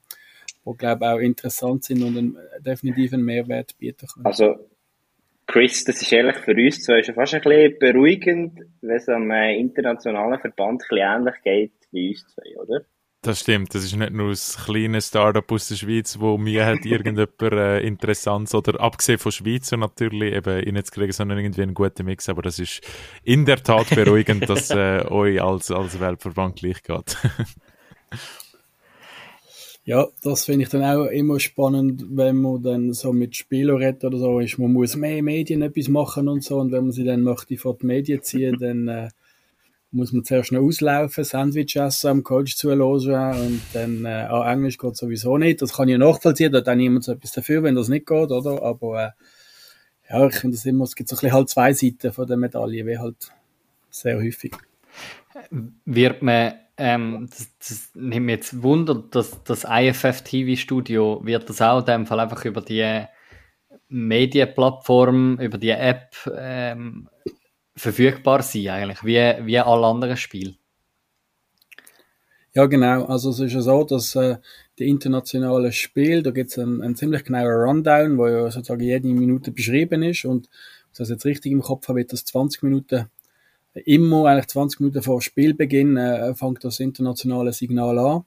die, 0.66 0.76
glaube 0.76 1.06
auch 1.06 1.18
interessant 1.18 1.84
sind 1.84 2.02
und 2.02 2.18
einen, 2.18 2.36
definitiv 2.60 3.14
einen 3.14 3.24
Mehrwert 3.24 3.76
bieten 3.78 4.06
können. 4.06 4.26
Also, 4.26 4.56
Chris, 5.46 5.84
das 5.84 6.02
ist 6.02 6.12
ehrlich 6.12 6.36
für 6.36 6.54
uns 6.54 6.82
zwar 6.82 7.02
schon 7.02 7.14
fast 7.14 7.34
ein 7.34 7.40
bisschen 7.40 7.78
beruhigend, 7.78 8.60
wenn 8.82 8.96
es 8.96 9.08
am 9.08 9.30
äh, 9.30 9.58
internationalen 9.58 10.40
Verband 10.40 10.82
ein 10.82 10.88
bisschen 10.88 10.98
ähnlich 10.98 11.34
geht 11.42 11.81
uns 11.92 12.26
zwei, 12.26 12.60
oder? 12.62 12.84
Das 13.24 13.38
stimmt, 13.38 13.72
das 13.72 13.84
ist 13.84 13.94
nicht 13.94 14.12
nur 14.12 14.30
ein 14.30 14.64
kleines 14.64 15.06
Startup 15.06 15.52
aus 15.52 15.68
der 15.68 15.76
Schweiz, 15.76 16.18
wo 16.18 16.38
mir 16.38 16.66
hat 16.66 16.80
irgendjemand 16.84 17.40
äh, 17.40 17.78
Interessantes 17.80 18.52
oder 18.52 18.80
abgesehen 18.80 19.20
von 19.20 19.30
Schweizer 19.30 19.76
natürlich 19.76 20.34
eben 20.34 20.76
reinzukriegen, 20.76 21.12
sondern 21.12 21.38
irgendwie 21.38 21.62
einen 21.62 21.74
guten 21.74 22.04
Mix, 22.04 22.28
aber 22.28 22.42
das 22.42 22.58
ist 22.58 22.80
in 23.22 23.44
der 23.44 23.62
Tat 23.62 23.90
beruhigend, 23.94 24.48
dass 24.48 24.70
äh, 24.70 25.04
euch 25.08 25.40
als, 25.40 25.70
als 25.70 26.00
Weltverband 26.00 26.56
gleich 26.56 26.82
geht. 26.82 27.16
Ja, 29.84 30.06
das 30.22 30.44
finde 30.44 30.62
ich 30.62 30.68
dann 30.68 30.84
auch 30.84 31.06
immer 31.06 31.40
spannend, 31.40 32.04
wenn 32.08 32.36
man 32.36 32.62
dann 32.62 32.92
so 32.92 33.12
mit 33.12 33.34
Spielern 33.34 33.78
redet 33.78 34.04
oder 34.04 34.16
so, 34.16 34.38
ist, 34.38 34.56
man 34.56 34.72
muss 34.72 34.94
mehr 34.94 35.24
Medien 35.24 35.60
etwas 35.60 35.88
machen 35.88 36.28
und 36.28 36.44
so, 36.44 36.58
und 36.58 36.70
wenn 36.70 36.84
man 36.84 36.92
sie 36.92 37.02
dann 37.02 37.22
möchte 37.22 37.56
vor 37.56 37.76
die 37.76 37.86
Medien 37.86 38.22
ziehen, 38.22 38.58
dann 38.60 38.86
äh, 38.86 39.08
muss 39.92 40.12
man 40.12 40.24
zuerst 40.24 40.52
noch 40.52 40.62
auslaufen, 40.62 41.24
Sandwich 41.24 41.76
essen, 41.76 42.08
am 42.08 42.22
Coach 42.22 42.56
zuhören 42.56 42.80
und 42.80 43.62
dann, 43.72 44.04
äh, 44.04 44.26
ah, 44.28 44.50
Englisch 44.52 44.78
geht 44.78 44.96
sowieso 44.96 45.38
nicht, 45.38 45.62
das 45.62 45.74
kann 45.74 45.88
ich 45.88 45.98
nachvollziehen, 45.98 46.50
da 46.50 46.58
hat 46.58 46.68
auch 46.68 46.74
niemand 46.74 47.04
so 47.04 47.12
etwas 47.12 47.32
dafür, 47.32 47.62
wenn 47.62 47.74
das 47.74 47.88
nicht 47.88 48.06
geht, 48.06 48.30
oder, 48.30 48.62
aber 48.62 49.04
äh, 49.04 49.10
ja, 50.10 50.26
ich 50.26 50.36
finde 50.36 50.56
das 50.56 50.66
immer, 50.66 50.84
es 50.84 50.96
gibt 50.96 51.08
so 51.08 51.16
ein 51.16 51.18
bisschen 51.18 51.32
halt 51.32 51.48
zwei 51.48 51.72
Seiten 51.72 52.12
von 52.12 52.26
der 52.26 52.36
Medaille, 52.36 52.86
wie 52.86 52.98
halt 52.98 53.32
sehr 53.90 54.16
häufig. 54.16 54.52
Wird 55.84 56.22
man 56.22 56.54
ähm, 56.78 57.28
das, 57.30 57.50
das 57.58 57.90
nimmt 57.94 58.26
mich 58.26 58.36
jetzt 58.36 58.62
Wunder, 58.62 58.94
dass 58.94 59.42
das 59.44 59.64
IFF 59.68 60.22
TV 60.22 60.58
Studio 60.58 61.20
wird 61.22 61.48
das 61.48 61.60
auch 61.60 61.80
in 61.80 61.84
dem 61.84 62.06
Fall 62.06 62.20
einfach 62.20 62.44
über 62.44 62.62
die 62.62 63.04
Medienplattform, 63.88 65.38
über 65.38 65.58
die 65.58 65.70
App 65.70 66.16
ähm, 66.34 67.08
verfügbar 67.76 68.42
sein, 68.42 68.68
eigentlich, 68.68 69.04
wie, 69.04 69.46
wie 69.46 69.58
alle 69.58 69.86
anderen 69.86 70.16
Spiele. 70.16 70.54
Ja, 72.54 72.66
genau. 72.66 73.06
Also 73.06 73.30
es 73.30 73.40
ist 73.40 73.54
ja 73.54 73.62
so, 73.62 73.82
dass 73.84 74.14
äh, 74.14 74.36
die 74.78 74.88
internationale 74.88 75.72
Spiel, 75.72 76.22
da 76.22 76.30
gibt 76.30 76.50
es 76.50 76.58
einen, 76.58 76.82
einen 76.82 76.96
ziemlich 76.96 77.24
genauen 77.24 77.46
Rundown, 77.46 78.18
wo 78.18 78.26
ja 78.28 78.50
sozusagen 78.50 78.82
jede 78.82 79.08
Minute 79.08 79.52
beschrieben 79.52 80.02
ist 80.02 80.26
und 80.26 80.50
das 80.94 81.08
jetzt 81.08 81.24
richtig 81.24 81.52
im 81.52 81.62
Kopf 81.62 81.88
habe, 81.88 82.00
wird 82.00 82.12
das 82.12 82.26
20 82.26 82.62
Minuten 82.62 83.06
immer 83.74 84.26
eigentlich 84.26 84.48
20 84.48 84.80
Minuten 84.80 85.02
vor 85.02 85.22
Spielbeginn 85.22 85.96
äh, 85.96 86.34
fängt 86.34 86.64
das 86.64 86.80
internationale 86.80 87.52
Signal 87.52 87.98
an. 87.98 88.24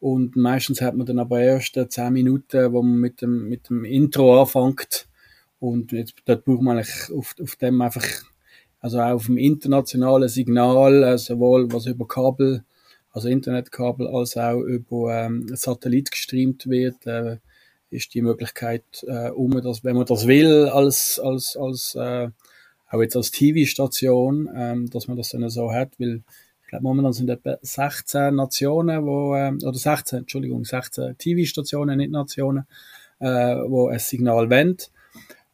Und 0.00 0.36
meistens 0.36 0.80
hat 0.80 0.94
man 0.94 1.06
dann 1.06 1.18
aber 1.18 1.40
erst 1.40 1.78
10 1.88 2.12
Minuten, 2.12 2.72
wo 2.72 2.82
man 2.82 2.98
mit 2.98 3.20
dem, 3.22 3.48
mit 3.48 3.68
dem 3.68 3.84
Intro 3.84 4.40
anfängt. 4.40 5.08
Und 5.58 5.92
jetzt, 5.92 6.14
dort 6.24 6.44
braucht 6.44 6.62
man 6.62 6.76
eigentlich 6.76 7.10
auf, 7.12 7.34
auf 7.42 7.56
dem 7.56 7.80
einfach, 7.80 8.04
also 8.80 9.00
auf 9.00 9.26
dem 9.26 9.38
internationalen 9.38 10.28
Signal, 10.28 11.02
äh, 11.02 11.18
sowohl 11.18 11.72
was 11.72 11.86
über 11.86 12.06
Kabel, 12.06 12.64
also 13.12 13.28
Internetkabel, 13.28 14.06
als 14.06 14.36
auch 14.36 14.60
über 14.60 15.14
ähm, 15.14 15.48
Satellit 15.54 16.10
gestreamt 16.10 16.68
wird, 16.68 17.06
äh, 17.06 17.38
ist 17.90 18.14
die 18.14 18.22
Möglichkeit, 18.22 18.84
äh, 19.06 19.30
um 19.30 19.60
das, 19.62 19.82
wenn 19.82 19.96
man 19.96 20.06
das 20.06 20.26
will, 20.26 20.68
als, 20.68 21.18
als, 21.18 21.56
als 21.56 21.94
äh, 21.94 22.28
auch 22.90 23.02
jetzt 23.02 23.16
als 23.16 23.30
TV-Station, 23.30 24.48
ähm, 24.54 24.90
dass 24.90 25.08
man 25.08 25.16
das 25.16 25.30
dann 25.30 25.48
so 25.50 25.72
hat, 25.72 25.90
weil 25.98 26.22
ich 26.62 26.68
glaube, 26.68 26.82
momentan 26.82 27.14
sind 27.14 27.30
etwa 27.30 27.56
16 27.62 28.34
Nationen, 28.34 29.04
wo, 29.06 29.34
äh, 29.34 29.52
oder 29.52 29.78
16, 29.78 30.20
Entschuldigung, 30.20 30.64
16 30.64 31.16
TV-Stationen, 31.16 31.96
nicht 31.96 32.10
Nationen, 32.10 32.66
äh, 33.20 33.26
wo 33.26 33.88
ein 33.88 33.98
Signal 33.98 34.50
wendet. 34.50 34.90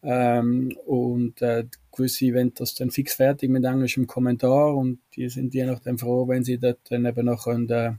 Ähm, 0.03 0.77
und 0.87 1.41
äh, 1.41 1.67
gewisse 1.95 2.51
das 2.55 2.75
dann 2.75 2.91
fix 2.91 3.15
fertig 3.15 3.51
mit 3.51 3.65
englischem 3.65 4.07
Kommentar 4.07 4.75
und 4.75 4.99
die 5.17 5.29
sind 5.29 5.55
je 5.55 5.65
nachdem 5.65 5.99
froh, 5.99 6.29
wenn 6.29 6.45
sie 6.45 6.59
dort 6.59 6.79
dann 6.91 7.05
eben 7.05 7.27
noch 7.27 7.45
können, 7.45 7.71
äh, 7.71 7.93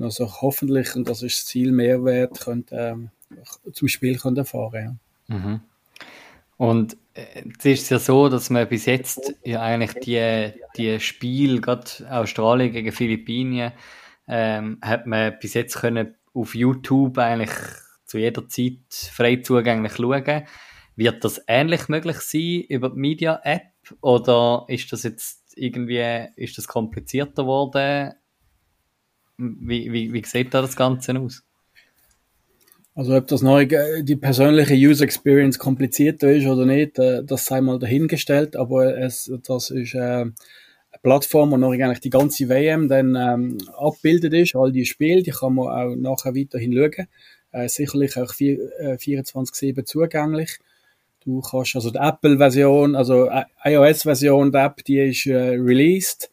also 0.00 0.40
hoffentlich, 0.42 0.94
und 0.94 1.08
das 1.08 1.22
ist 1.22 1.38
das 1.38 1.46
Ziel, 1.46 1.72
Mehrwert 1.72 2.40
können, 2.40 2.66
äh, 2.70 2.94
zum 3.72 3.88
Spiel 3.88 4.18
können 4.18 4.36
erfahren. 4.36 5.00
Ja. 5.28 5.36
Mhm. 5.36 5.60
Und 6.56 6.96
es 7.14 7.64
ist 7.64 7.90
ja 7.90 7.98
so, 7.98 8.28
dass 8.28 8.50
man 8.50 8.68
bis 8.68 8.86
jetzt 8.86 9.34
ja 9.44 9.62
eigentlich 9.62 9.94
die, 10.04 10.52
die 10.76 11.00
Spiel, 11.00 11.60
gerade 11.60 11.88
Australien 12.10 12.72
gegen 12.72 12.92
Philippinen, 12.92 13.72
ähm, 14.26 14.78
hat 14.82 15.06
man 15.06 15.38
bis 15.40 15.54
jetzt 15.54 15.76
können 15.76 16.14
auf 16.34 16.54
YouTube 16.54 17.16
eigentlich 17.18 17.50
zu 18.04 18.18
jeder 18.18 18.48
Zeit 18.48 18.78
frei 18.90 19.36
zugänglich 19.36 19.94
schauen. 19.94 20.46
Wird 20.98 21.22
das 21.24 21.40
ähnlich 21.46 21.88
möglich 21.88 22.16
sein 22.16 22.64
über 22.68 22.90
die 22.90 22.98
Media 22.98 23.40
App 23.44 23.70
oder 24.00 24.64
ist 24.66 24.92
das 24.92 25.04
jetzt 25.04 25.54
irgendwie, 25.54 26.26
ist 26.34 26.58
das 26.58 26.66
komplizierter 26.66 27.44
geworden? 27.44 28.14
Wie, 29.36 29.92
wie, 29.92 30.12
wie 30.12 30.24
sieht 30.24 30.52
da 30.52 30.60
das 30.60 30.74
Ganze 30.74 31.16
aus? 31.20 31.44
Also 32.96 33.16
ob 33.16 33.28
das 33.28 33.42
neue, 33.42 33.66
äh, 33.66 34.02
die 34.02 34.16
persönliche 34.16 34.74
User 34.74 35.04
Experience 35.04 35.56
komplizierter 35.56 36.32
ist 36.32 36.48
oder 36.48 36.66
nicht, 36.66 36.98
äh, 36.98 37.22
das 37.22 37.46
sei 37.46 37.60
mal 37.60 37.78
dahingestellt, 37.78 38.56
aber 38.56 38.98
es, 38.98 39.30
das 39.46 39.70
ist 39.70 39.94
äh, 39.94 39.98
eine 40.00 40.32
Plattform, 41.04 41.52
wo 41.52 41.58
noch 41.58 41.70
eigentlich 41.70 42.00
die 42.00 42.10
ganze 42.10 42.48
WM 42.48 42.88
dann 42.88 43.14
ähm, 43.14 43.58
abbildet 43.76 44.34
ist, 44.34 44.56
all 44.56 44.72
die 44.72 44.84
Spiele, 44.84 45.22
die 45.22 45.30
kann 45.30 45.54
man 45.54 45.68
auch 45.68 45.94
nachher 45.94 46.34
weiterhin 46.34 46.72
schauen. 46.74 47.06
Äh, 47.52 47.68
sicherlich 47.68 48.16
auch 48.16 48.34
äh, 48.40 48.96
24-7 48.96 49.84
zugänglich. 49.84 50.58
Du 51.28 51.42
kannst 51.42 51.76
also 51.76 51.90
die 51.90 51.98
Apple-Version, 51.98 52.96
also 52.96 53.28
iOS-Version 53.62 54.50
der 54.50 54.64
App, 54.64 54.82
die 54.86 54.98
ist 54.98 55.26
äh, 55.26 55.36
released. 55.36 56.30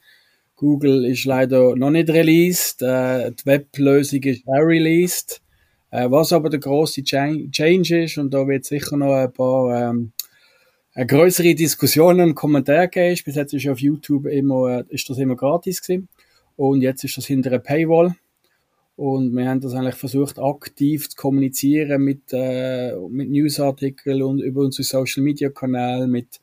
Google 0.55 1.03
ist 1.03 1.25
leider 1.25 1.75
noch 1.75 1.89
nicht 1.89 2.09
released. 2.09 2.81
Äh, 2.81 3.33
die 3.33 3.45
Web-Lösung 3.45 4.23
ist 4.23 4.47
auch 4.47 4.61
released. 4.61 5.41
Äh, 5.91 6.09
was 6.09 6.31
aber 6.31 6.49
der 6.49 6.61
große 6.61 7.03
Change 7.03 8.03
ist, 8.03 8.17
und 8.17 8.33
da 8.33 8.47
wird 8.47 8.63
sicher 8.63 8.95
noch 8.95 9.13
ein 9.13 9.33
paar 9.33 9.89
ähm, 9.89 10.13
größere 10.95 11.55
Diskussionen 11.55 12.29
und 12.29 12.35
Kommentare 12.35 12.87
geben. 12.87 13.19
Bis 13.25 13.35
jetzt 13.35 13.53
ist 13.53 13.67
auf 13.67 13.79
YouTube 13.79 14.27
immer, 14.27 14.77
äh, 14.77 14.83
ist 14.87 15.09
das 15.09 15.17
immer 15.17 15.35
gratis 15.35 15.81
gewesen. 15.81 16.07
Und 16.55 16.79
jetzt 16.81 17.03
ist 17.03 17.17
das 17.17 17.25
hinter 17.25 17.49
einer 17.49 17.59
Paywall. 17.59 18.15
Und 18.95 19.35
wir 19.35 19.49
haben 19.49 19.59
das 19.59 19.73
eigentlich 19.73 19.95
versucht, 19.95 20.39
aktiv 20.39 21.09
zu 21.09 21.17
kommunizieren 21.17 22.01
mit, 22.01 22.31
äh, 22.31 22.95
mit 23.09 23.29
Newsartikeln 23.29 24.23
und 24.23 24.39
über 24.39 24.61
unsere 24.61 24.83
Social 24.83 25.21
Media 25.21 25.49
Kanäle, 25.49 26.07
mit, 26.07 26.39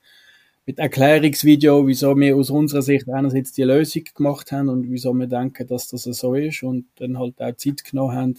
mit 0.67 0.79
Erklärungsvideo, 0.79 1.87
wieso 1.87 2.15
wir 2.15 2.37
aus 2.37 2.51
unserer 2.51 2.83
Sicht 2.83 3.09
einerseits 3.09 3.53
die 3.53 3.63
Lösung 3.63 4.05
gemacht 4.15 4.53
haben 4.53 4.69
und 4.69 4.91
wieso 4.91 5.15
wir 5.15 5.27
denken, 5.27 5.67
dass 5.67 5.89
das 5.89 6.03
so 6.03 6.35
ist 6.35 6.63
und 6.63 6.85
dann 6.97 7.19
halt 7.19 7.41
auch 7.41 7.57
Zeit 7.57 7.85
genommen 7.85 8.17
haben, 8.17 8.39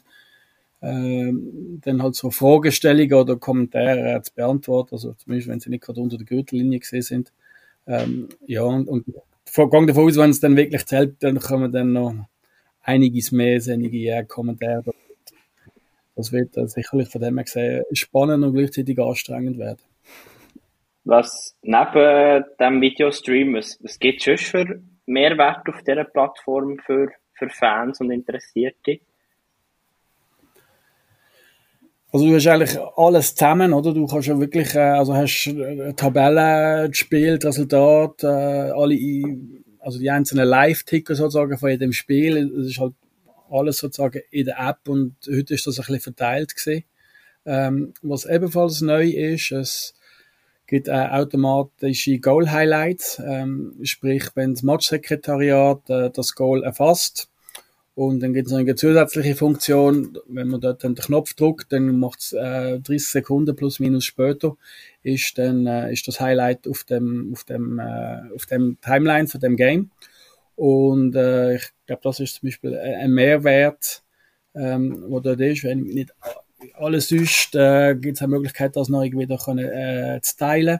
ähm, 0.83 1.79
dann 1.83 2.03
halt 2.03 2.13
so 2.13 2.29
Fragestellungen 2.29 3.13
oder 3.13 3.37
Kommentare 3.37 4.21
zu 4.21 4.33
beantworten, 4.35 4.95
also 4.95 5.13
zumindest 5.13 5.49
wenn 5.49 5.59
sie 5.59 5.71
nicht 5.71 5.83
gerade 5.83 6.01
unter 6.01 6.17
der 6.17 6.27
Gürtellinie 6.27 6.79
gesehen 6.79 7.01
sind. 7.01 7.33
Ähm, 7.87 8.29
ja, 8.45 8.61
und, 8.61 8.87
und 8.87 9.05
gang 9.55 9.87
davon 9.87 10.07
aus, 10.07 10.17
wenn 10.17 10.29
es 10.29 10.39
dann 10.39 10.55
wirklich 10.55 10.85
zählt, 10.85 11.15
dann 11.23 11.39
kommen 11.39 11.71
dann 11.71 11.93
noch 11.93 12.13
einiges 12.83 13.31
mehr 13.31 13.59
sinnige 13.59 14.25
Kommentare. 14.27 14.93
Das 16.15 16.31
wird 16.31 16.53
sicherlich 16.69 17.09
von 17.09 17.21
dem 17.21 17.37
her 17.37 17.43
gesehen 17.43 17.83
spannend 17.93 18.43
und 18.43 18.53
gleichzeitig 18.53 18.99
anstrengend 18.99 19.57
werden. 19.57 19.81
Was 21.05 21.57
neben 21.63 22.45
dem 22.59 22.81
Videostream, 22.81 23.55
was, 23.55 23.79
was 23.81 23.99
gibt 23.99 24.25
es 24.25 24.41
für 24.41 24.81
Mehrwert 25.05 25.67
auf 25.67 25.81
dieser 25.83 26.05
Plattform 26.05 26.77
für, 26.85 27.09
für 27.33 27.49
Fans 27.49 27.99
und 27.99 28.11
Interessierte? 28.11 28.99
Also 32.13 32.27
du 32.27 32.35
hast 32.35 32.45
eigentlich 32.45 32.79
alles 32.95 33.33
zusammen, 33.33 33.73
oder? 33.73 33.91
Du 33.91 34.05
kannst 34.05 34.27
ja 34.27 34.39
wirklich, 34.39 34.75
äh, 34.75 34.79
also 34.79 35.15
hast 35.15 35.47
äh, 35.47 35.93
Tabellen 35.93 36.91
gespielt, 36.91 37.43
Resultat, 37.43 38.23
äh, 38.23 38.27
alle, 38.27 38.93
also 39.83 39.99
die 39.99 40.09
einzelnen 40.09 40.47
Live-Ticker 40.47 41.15
sozusagen 41.15 41.57
von 41.57 41.69
jedem 41.69 41.93
Spiel. 41.93 42.49
Das 42.55 42.67
ist 42.67 42.79
halt 42.79 42.93
alles 43.51 43.77
sozusagen 43.77 44.21
in 44.31 44.45
der 44.45 44.59
App 44.59 44.87
und 44.87 45.15
heute 45.27 45.53
ist 45.53 45.67
das 45.67 45.79
ein 45.79 45.85
bisschen 45.85 46.01
verteilt 46.01 46.55
gewesen. 46.55 46.85
Ähm, 47.45 47.93
was 48.01 48.25
ebenfalls 48.25 48.81
neu 48.81 49.09
ist, 49.09 49.51
es 49.51 49.93
gibt 50.65 50.87
äh, 50.87 50.91
automatische 50.91 52.19
Goal-Highlights, 52.19 53.21
ähm, 53.25 53.75
sprich, 53.83 54.29
wenn 54.35 54.53
das 54.53 54.63
Matchsekretariat 54.63 55.89
äh, 55.89 56.09
das 56.09 56.35
Goal 56.35 56.63
erfasst, 56.63 57.29
und 57.95 58.21
dann 58.21 58.33
gibt 58.33 58.47
es 58.47 58.51
noch 58.51 58.59
eine 58.59 58.75
zusätzliche 58.75 59.35
Funktion, 59.35 60.17
wenn 60.27 60.47
man 60.47 60.59
dort 60.59 60.83
den 60.83 60.95
Knopf 60.95 61.35
drückt, 61.35 61.71
dann 61.71 61.99
macht 61.99 62.21
es 62.21 62.33
äh, 62.33 62.79
30 62.79 63.07
Sekunden 63.07 63.55
plus 63.55 63.79
minus 63.79 64.05
später, 64.05 64.57
ist 65.03 65.37
dann 65.37 65.67
äh, 65.67 65.93
ist 65.93 66.07
das 66.07 66.19
Highlight 66.19 66.67
auf 66.67 66.83
dem, 66.85 67.31
auf 67.33 67.43
dem, 67.43 67.77
äh, 67.77 68.33
auf 68.33 68.47
dem 68.47 68.79
Timeline 68.81 69.27
von 69.27 69.41
dem 69.41 69.55
Game. 69.55 69.91
Und 70.55 71.15
äh, 71.15 71.55
ich 71.55 71.63
glaube, 71.85 72.01
das 72.03 72.19
ist 72.19 72.35
zum 72.35 72.47
Beispiel 72.47 72.75
ein 72.75 73.11
Mehrwert, 73.11 74.03
ähm, 74.55 75.05
wo 75.07 75.19
dort 75.19 75.41
ist, 75.41 75.63
wenn 75.63 75.83
nicht 75.83 76.13
alles 76.73 77.11
ist, 77.11 77.53
äh, 77.55 77.95
gibt 77.95 78.17
es 78.17 78.23
eine 78.23 78.31
Möglichkeit, 78.31 78.75
das 78.75 78.89
neu 78.89 79.11
wieder 79.11 79.37
können, 79.37 79.65
äh, 79.65 80.19
zu 80.21 80.37
teilen. 80.37 80.79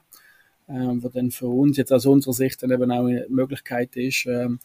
Ähm, 0.70 1.04
wo 1.04 1.10
dann 1.10 1.30
für 1.30 1.48
uns 1.48 1.76
jetzt 1.76 1.92
aus 1.92 2.06
unserer 2.06 2.34
Sicht 2.34 2.64
dann 2.64 2.72
eben 2.72 2.90
auch 2.90 3.06
eine 3.06 3.26
Möglichkeit 3.30 3.98
ist, 3.98 4.26
ähm, 4.26 4.60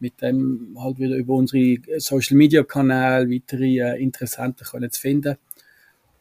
mit 0.00 0.20
dem 0.22 0.76
halt 0.78 0.98
wieder 0.98 1.16
über 1.16 1.34
unsere 1.34 1.78
Social 1.98 2.36
Media 2.36 2.62
Kanäle 2.62 3.30
weitere 3.30 3.78
äh, 3.78 4.02
Interessenten 4.02 4.66
können 4.66 4.90
zu 4.90 5.00
finden. 5.00 5.36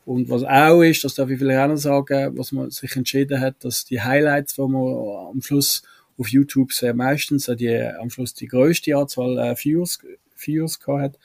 Und 0.05 0.29
was 0.29 0.43
auch 0.43 0.81
ist, 0.81 1.03
das 1.03 1.15
darf 1.15 1.29
ich 1.29 1.39
vielleicht 1.39 1.59
auch 1.59 1.67
noch 1.67 1.77
sagen, 1.77 2.37
was 2.37 2.51
man 2.51 2.71
sich 2.71 2.95
entschieden 2.95 3.39
hat, 3.39 3.63
dass 3.63 3.85
die 3.85 4.01
Highlights, 4.01 4.55
die 4.55 4.61
man 4.61 5.29
am 5.29 5.41
Schluss 5.41 5.83
auf 6.17 6.27
YouTube 6.29 6.73
sehr 6.73 6.93
meistens 6.93 7.47
äh, 7.47 7.55
die, 7.55 7.79
am 7.79 8.09
Schluss 8.09 8.33
die 8.33 8.47
größte 8.47 8.95
Anzahl 8.95 9.37
äh, 9.37 9.55
Views, 9.55 9.99
Views 10.35 10.79
gehabt 10.79 11.01
hat, 11.01 11.19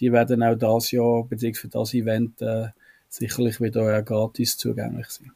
die 0.00 0.12
werden 0.12 0.42
auch 0.42 0.54
das 0.54 0.90
Jahr, 0.92 1.24
beziehungsweise 1.24 1.60
für 1.60 1.68
das 1.68 1.94
Event, 1.94 2.40
äh, 2.40 2.68
sicherlich 3.08 3.60
wieder 3.60 3.96
äh, 3.96 4.02
gratis 4.02 4.56
zugänglich 4.56 5.08
sein. 5.08 5.32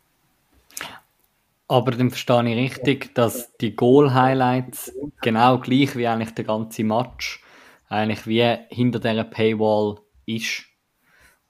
Aber 1.68 1.92
dann 1.92 2.10
verstehe 2.10 2.48
ich 2.48 2.72
richtig, 2.72 3.14
dass 3.14 3.56
die 3.56 3.74
Goal-Highlights 3.74 4.92
genau 5.22 5.58
gleich 5.58 5.96
wie 5.96 6.06
eigentlich 6.06 6.34
der 6.34 6.44
ganze 6.44 6.84
Match 6.84 7.42
eigentlich 7.88 8.26
wie 8.26 8.56
hinter 8.70 8.98
dieser 8.98 9.24
Paywall 9.24 9.98
ist. 10.26 10.64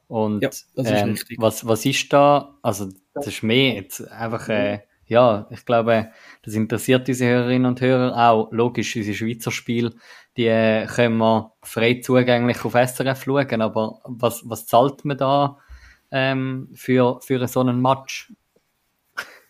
Und 0.08 0.42
Ja, 0.42 0.48
das 0.48 0.62
ist 0.76 0.90
ähm, 0.90 1.18
was, 1.38 1.66
was 1.66 1.86
ist 1.86 2.12
da? 2.12 2.58
Also, 2.62 2.88
das 3.14 3.28
ist 3.28 3.42
mehr 3.42 3.76
jetzt 3.76 4.06
einfach, 4.10 4.48
äh, 4.48 4.80
ja, 5.06 5.46
ich 5.50 5.64
glaube, 5.64 6.10
das 6.42 6.54
interessiert 6.54 7.08
unsere 7.08 7.30
Hörerinnen 7.30 7.66
und 7.66 7.80
Hörer 7.80 8.30
auch. 8.30 8.52
Logisch, 8.52 8.94
unsere 8.96 9.14
Schweizer 9.16 9.50
Spiele, 9.50 9.94
die 10.36 10.46
äh, 10.46 10.86
können 10.86 11.18
wir 11.18 11.52
frei 11.62 12.00
zugänglich 12.02 12.64
auf 12.64 12.74
SRF 12.74 13.24
schauen, 13.24 13.62
aber 13.62 14.00
was, 14.04 14.42
was 14.44 14.66
zahlt 14.66 15.04
man 15.04 15.16
da 15.16 15.58
ähm, 16.10 16.68
für, 16.74 17.20
für 17.22 17.46
so 17.46 17.60
einen 17.60 17.80
Match? 17.80 18.32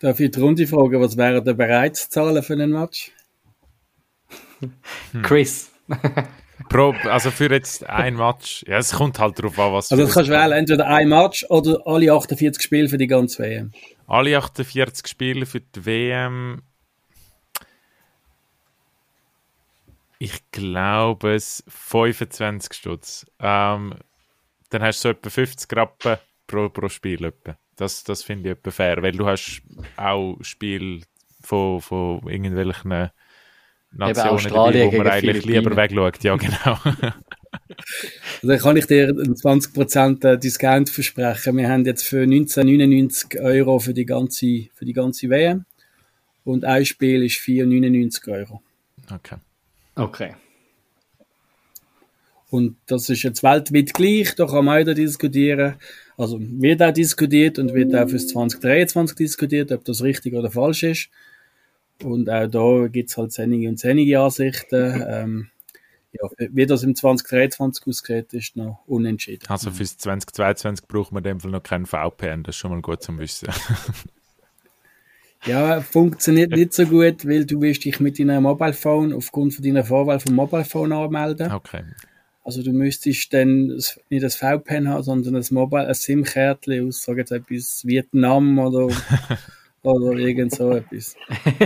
Darf 0.03 0.19
ich 0.19 0.33
die 0.33 0.41
Runde 0.41 0.67
fragen, 0.67 1.01
was 1.01 1.17
wären 1.17 1.45
denn 1.45 1.57
bereit 1.57 1.95
zu 1.95 2.11
zahlen 2.11 2.43
für 2.43 2.55
einen 2.55 2.73
Match? 2.73 3.13
Chris. 5.23 5.71
Pro, 6.69 6.91
also 7.05 7.31
für 7.31 7.49
jetzt 7.53 7.89
ein 7.89 8.17
Match, 8.17 8.65
ja, 8.67 8.79
es 8.79 8.93
kommt 8.93 9.21
halt 9.21 9.39
darauf 9.39 9.57
an, 9.61 9.73
was 9.73 9.93
Also 9.93 10.05
das 10.05 10.15
kannst 10.15 10.29
du 10.29 10.35
wählen, 10.35 10.53
entweder 10.53 10.89
ein 10.89 11.09
Match 11.09 11.47
oder 11.49 11.87
alle 11.87 12.13
48 12.13 12.61
Spiele 12.61 12.89
für 12.89 12.99
die 12.99 13.07
ganze 13.07 13.45
WM. 13.45 13.73
alle 14.09 14.37
48 14.37 15.07
Spiele 15.07 15.47
für 15.47 15.61
die 15.61 15.87
WM. 15.87 16.63
Ich 20.19 20.51
glaube 20.51 21.35
es 21.35 21.63
25 21.69 22.73
Stutz. 22.73 23.27
Ähm, 23.39 23.95
dann 24.71 24.83
hast 24.83 25.05
du 25.05 25.09
so 25.09 25.11
etwa 25.11 25.31
50 25.31 25.77
Rappen 25.77 26.17
pro, 26.53 26.69
pro 26.69 26.89
Spiel. 26.89 27.25
Etwa. 27.25 27.57
Das, 27.77 28.05
das 28.05 28.23
finde 28.23 28.51
ich 28.51 28.59
etwa 28.59 28.71
fair, 28.71 29.03
weil 29.03 29.13
du 29.13 29.27
hast 29.27 29.63
auch 29.97 30.37
Spiele 30.43 31.01
von, 31.41 31.81
von 31.81 32.29
irgendwelchen 32.29 33.11
Nationen 33.91 34.31
Australien 34.31 34.91
dabei, 34.91 34.99
wo 34.99 35.03
man 35.03 35.13
eigentlich 35.13 35.45
lieber 35.45 35.77
wegschaut. 35.77 36.23
Ja, 36.23 36.37
genau. 36.37 36.79
Also 38.43 38.57
kann 38.65 38.77
ich 38.77 38.87
dir 38.87 39.09
einen 39.09 39.35
20% 39.35 40.37
Discount 40.37 40.89
versprechen. 40.89 41.57
Wir 41.57 41.69
haben 41.69 41.85
jetzt 41.85 42.07
für 42.07 42.23
19,99 42.23 43.41
Euro 43.41 43.79
für 43.79 43.93
die 43.93 44.07
ganze, 44.07 44.69
für 44.75 44.85
die 44.85 44.93
ganze 44.93 45.29
WM 45.29 45.65
und 46.45 46.65
ein 46.65 46.85
Spiel 46.85 47.25
ist 47.25 47.37
4,99 47.37 48.33
Euro. 48.33 48.63
okay. 49.13 49.37
Okay. 49.95 50.35
Und 52.53 52.77
das 52.87 53.09
ist 53.09 53.23
jetzt 53.23 53.43
weltweit 53.43 53.95
gleich, 53.95 54.35
da 54.35 54.47
kann 54.47 54.67
man 54.67 54.89
auch 54.89 54.95
diskutieren. 54.95 55.77
Also 56.17 56.39
wird 56.41 56.83
auch 56.83 56.93
diskutiert 56.93 57.59
und 57.59 57.75
wird 57.75 57.95
auch 57.95 58.09
fürs 58.09 58.29
2023 58.29 59.17
diskutiert, 59.17 59.73
ob 59.73 59.85
das 59.85 60.03
richtig 60.03 60.35
oder 60.35 60.51
falsch 60.51 60.83
ist. 60.83 61.09
Und 62.03 62.29
auch 62.29 62.47
da 62.49 62.89
gibt's 62.89 63.17
halt 63.17 63.33
zähnige 63.33 63.69
und 63.69 63.79
zähnige 63.79 64.21
Ansichten. 64.21 65.05
Ähm, 65.09 65.49
ja, 66.13 66.29
wie 66.51 66.67
das 66.67 66.83
im 66.83 66.95
2023 66.95 67.87
aussieht, 67.87 68.35
ist 68.35 68.57
noch 68.57 68.83
unentschieden. 68.87 69.47
Also 69.49 69.71
fürs 69.71 69.97
2022 69.97 70.87
braucht 70.87 71.13
man 71.13 71.25
in 71.25 71.31
dem 71.31 71.41
Fall 71.41 71.51
noch 71.51 71.63
keinen 71.63 71.87
VPN, 71.87 72.43
das 72.43 72.55
ist 72.55 72.61
schon 72.61 72.71
mal 72.71 72.83
gut 72.83 73.03
zum 73.03 73.19
Wissen. 73.19 73.49
Ja, 75.45 75.81
funktioniert 75.81 76.53
nicht 76.53 76.73
so 76.73 76.87
gut, 76.87 77.27
weil 77.27 77.45
du 77.45 77.61
wirst 77.61 77.85
dich 77.85 77.99
mit 77.99 78.19
deinem 78.19 78.45
Mobile 78.45 78.73
Phone 78.73 79.13
aufgrund 79.13 79.55
von 79.55 79.65
deiner 79.65 79.85
Vorwahl 79.85 80.21
vom 80.21 80.35
Mobile 80.35 80.65
Phone 80.65 80.93
anmelden. 80.93 81.51
Okay. 81.51 81.83
Also 82.45 82.63
du 82.63 82.73
müsstest 82.73 83.33
dann 83.33 83.69
das- 83.69 84.01
nicht 84.11 84.23
das 84.25 84.37
VPN 84.37 84.89
haben, 84.89 85.03
sondern 85.03 85.35
das 85.35 85.51
Mobile, 85.51 85.87
ein 85.87 85.95
SIM-Kärtchen 85.95 86.89
aus, 86.89 87.03
sag 87.03 87.19
jetzt 87.19 87.31
etwas 87.33 87.83
Vietnam 87.87 88.59
oder, 88.59 88.89
oder 89.83 90.13
irgend 90.19 90.53
so 90.55 90.73
etwas. 90.73 91.15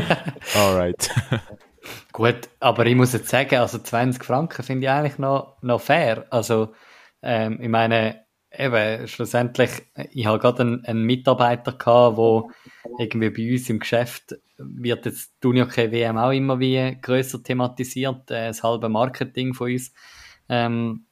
Alright. 0.55 1.11
Gut, 2.13 2.49
aber 2.61 2.87
ich 2.87 2.97
muss 2.97 3.13
jetzt 3.13 3.29
sagen, 3.29 3.57
also 3.57 3.79
20 3.79 4.25
Franken 4.25 4.63
finde 4.63 4.87
ich 4.87 4.91
eigentlich 4.91 5.19
noch, 5.19 5.57
noch 5.63 5.81
fair. 5.81 6.27
Also, 6.31 6.75
ähm, 7.23 7.59
ich 7.61 7.69
meine, 7.69 8.25
eben, 8.51 9.07
schlussendlich, 9.07 9.71
ich 10.13 10.27
habe 10.27 10.39
gerade 10.39 10.63
einen, 10.63 10.85
einen 10.85 11.05
Mitarbeiter 11.05 11.73
gehabt, 11.73 12.17
wo 12.17 12.51
irgendwie 12.99 13.31
bei 13.31 13.53
uns 13.53 13.69
im 13.71 13.79
Geschäft 13.79 14.37
wird 14.59 15.07
jetzt 15.07 15.35
die 15.43 15.47
Unihockey 15.49 15.93
WM 15.93 16.17
auch 16.19 16.31
immer 16.33 16.59
wie 16.59 16.99
grösser 17.01 17.43
thematisiert, 17.43 18.31
äh, 18.31 18.49
das 18.49 18.63
halbe 18.63 18.89
Marketing 18.89 19.55
von 19.55 19.71
uns. 19.71 19.93
Ähm, 20.49 21.07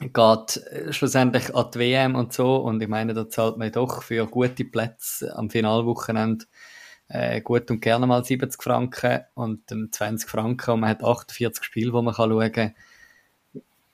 geht 0.00 0.56
äh, 0.70 0.92
schlussendlich 0.92 1.54
an 1.54 1.70
die 1.72 1.78
WM 1.78 2.14
und 2.14 2.32
so 2.32 2.56
und 2.56 2.82
ich 2.82 2.88
meine, 2.88 3.14
da 3.14 3.28
zahlt 3.28 3.56
man 3.56 3.72
doch 3.72 4.02
für 4.02 4.26
gute 4.26 4.64
Plätze 4.64 5.34
am 5.36 5.48
Finalwochenende 5.48 6.44
äh, 7.08 7.40
gut 7.40 7.70
und 7.70 7.80
gerne 7.80 8.06
mal 8.06 8.24
70 8.24 8.62
Franken 8.62 9.20
und 9.34 9.70
dann 9.70 9.88
20 9.90 10.28
Franken 10.28 10.72
und 10.72 10.80
man 10.80 10.90
hat 10.90 11.02
48 11.02 11.64
Spiele, 11.64 11.92
wo 11.92 12.02
man 12.02 12.14
kann 12.14 12.30
schauen 12.30 12.52
kann. 12.52 12.74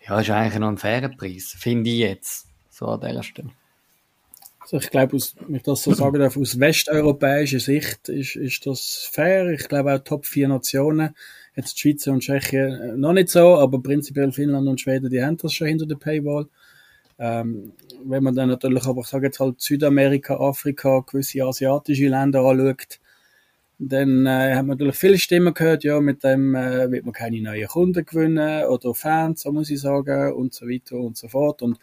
Ja, 0.00 0.20
ist 0.20 0.30
eigentlich 0.30 0.58
noch 0.58 0.68
ein 0.68 0.78
fairer 0.78 1.10
Preis, 1.10 1.54
finde 1.56 1.90
ich 1.90 1.98
jetzt, 1.98 2.46
so 2.70 2.86
an 2.86 3.00
dieser 3.00 3.22
Stelle. 3.22 3.50
Also 4.58 4.78
ich 4.78 4.90
glaube, 4.90 5.12
wenn 5.12 5.56
ich 5.56 5.62
das 5.62 5.82
so 5.82 5.92
sagen 5.92 6.18
darf, 6.18 6.36
aus 6.36 6.58
westeuropäischer 6.58 7.60
Sicht 7.60 8.08
ist, 8.08 8.36
ist 8.36 8.64
das 8.66 9.08
fair. 9.12 9.50
Ich 9.50 9.68
glaube 9.68 9.94
auch 9.94 9.98
Top 9.98 10.24
4 10.24 10.48
Nationen, 10.48 11.14
jetzt 11.56 11.74
die 11.74 11.80
Schweiz 11.80 12.06
und 12.06 12.20
Tschechien 12.20 12.80
äh, 12.80 12.96
noch 12.96 13.12
nicht 13.12 13.28
so, 13.28 13.56
aber 13.56 13.82
prinzipiell 13.82 14.32
Finnland 14.32 14.68
und 14.68 14.80
Schweden, 14.80 15.10
die 15.10 15.22
haben 15.22 15.36
das 15.36 15.52
schon 15.52 15.68
hinter 15.68 15.86
der 15.86 15.96
Paywall. 15.96 16.46
Ähm, 17.18 17.72
wenn 18.04 18.22
man 18.22 18.34
dann 18.34 18.48
natürlich 18.48 18.84
aber, 18.86 19.02
ich 19.02 19.06
sage 19.06 19.26
jetzt 19.26 19.38
halt 19.38 19.60
Südamerika, 19.60 20.36
Afrika, 20.36 21.04
gewisse 21.06 21.44
asiatische 21.44 22.08
Länder 22.08 22.40
anschaut, 22.40 22.98
dann 23.78 24.26
äh, 24.26 24.54
hat 24.54 24.66
man 24.66 24.78
natürlich 24.78 24.96
viele 24.96 25.18
Stimmen 25.18 25.54
gehört, 25.54 25.84
ja, 25.84 26.00
mit 26.00 26.24
dem 26.24 26.54
äh, 26.54 26.90
wird 26.90 27.04
man 27.04 27.12
keine 27.12 27.40
neuen 27.40 27.66
Kunden 27.66 28.04
gewinnen 28.04 28.66
oder 28.66 28.94
Fans, 28.94 29.42
so 29.42 29.52
muss 29.52 29.70
ich 29.70 29.80
sagen, 29.80 30.32
und 30.34 30.54
so 30.54 30.66
weiter 30.66 30.96
und 30.96 31.16
so 31.16 31.28
fort. 31.28 31.62
Und 31.62 31.78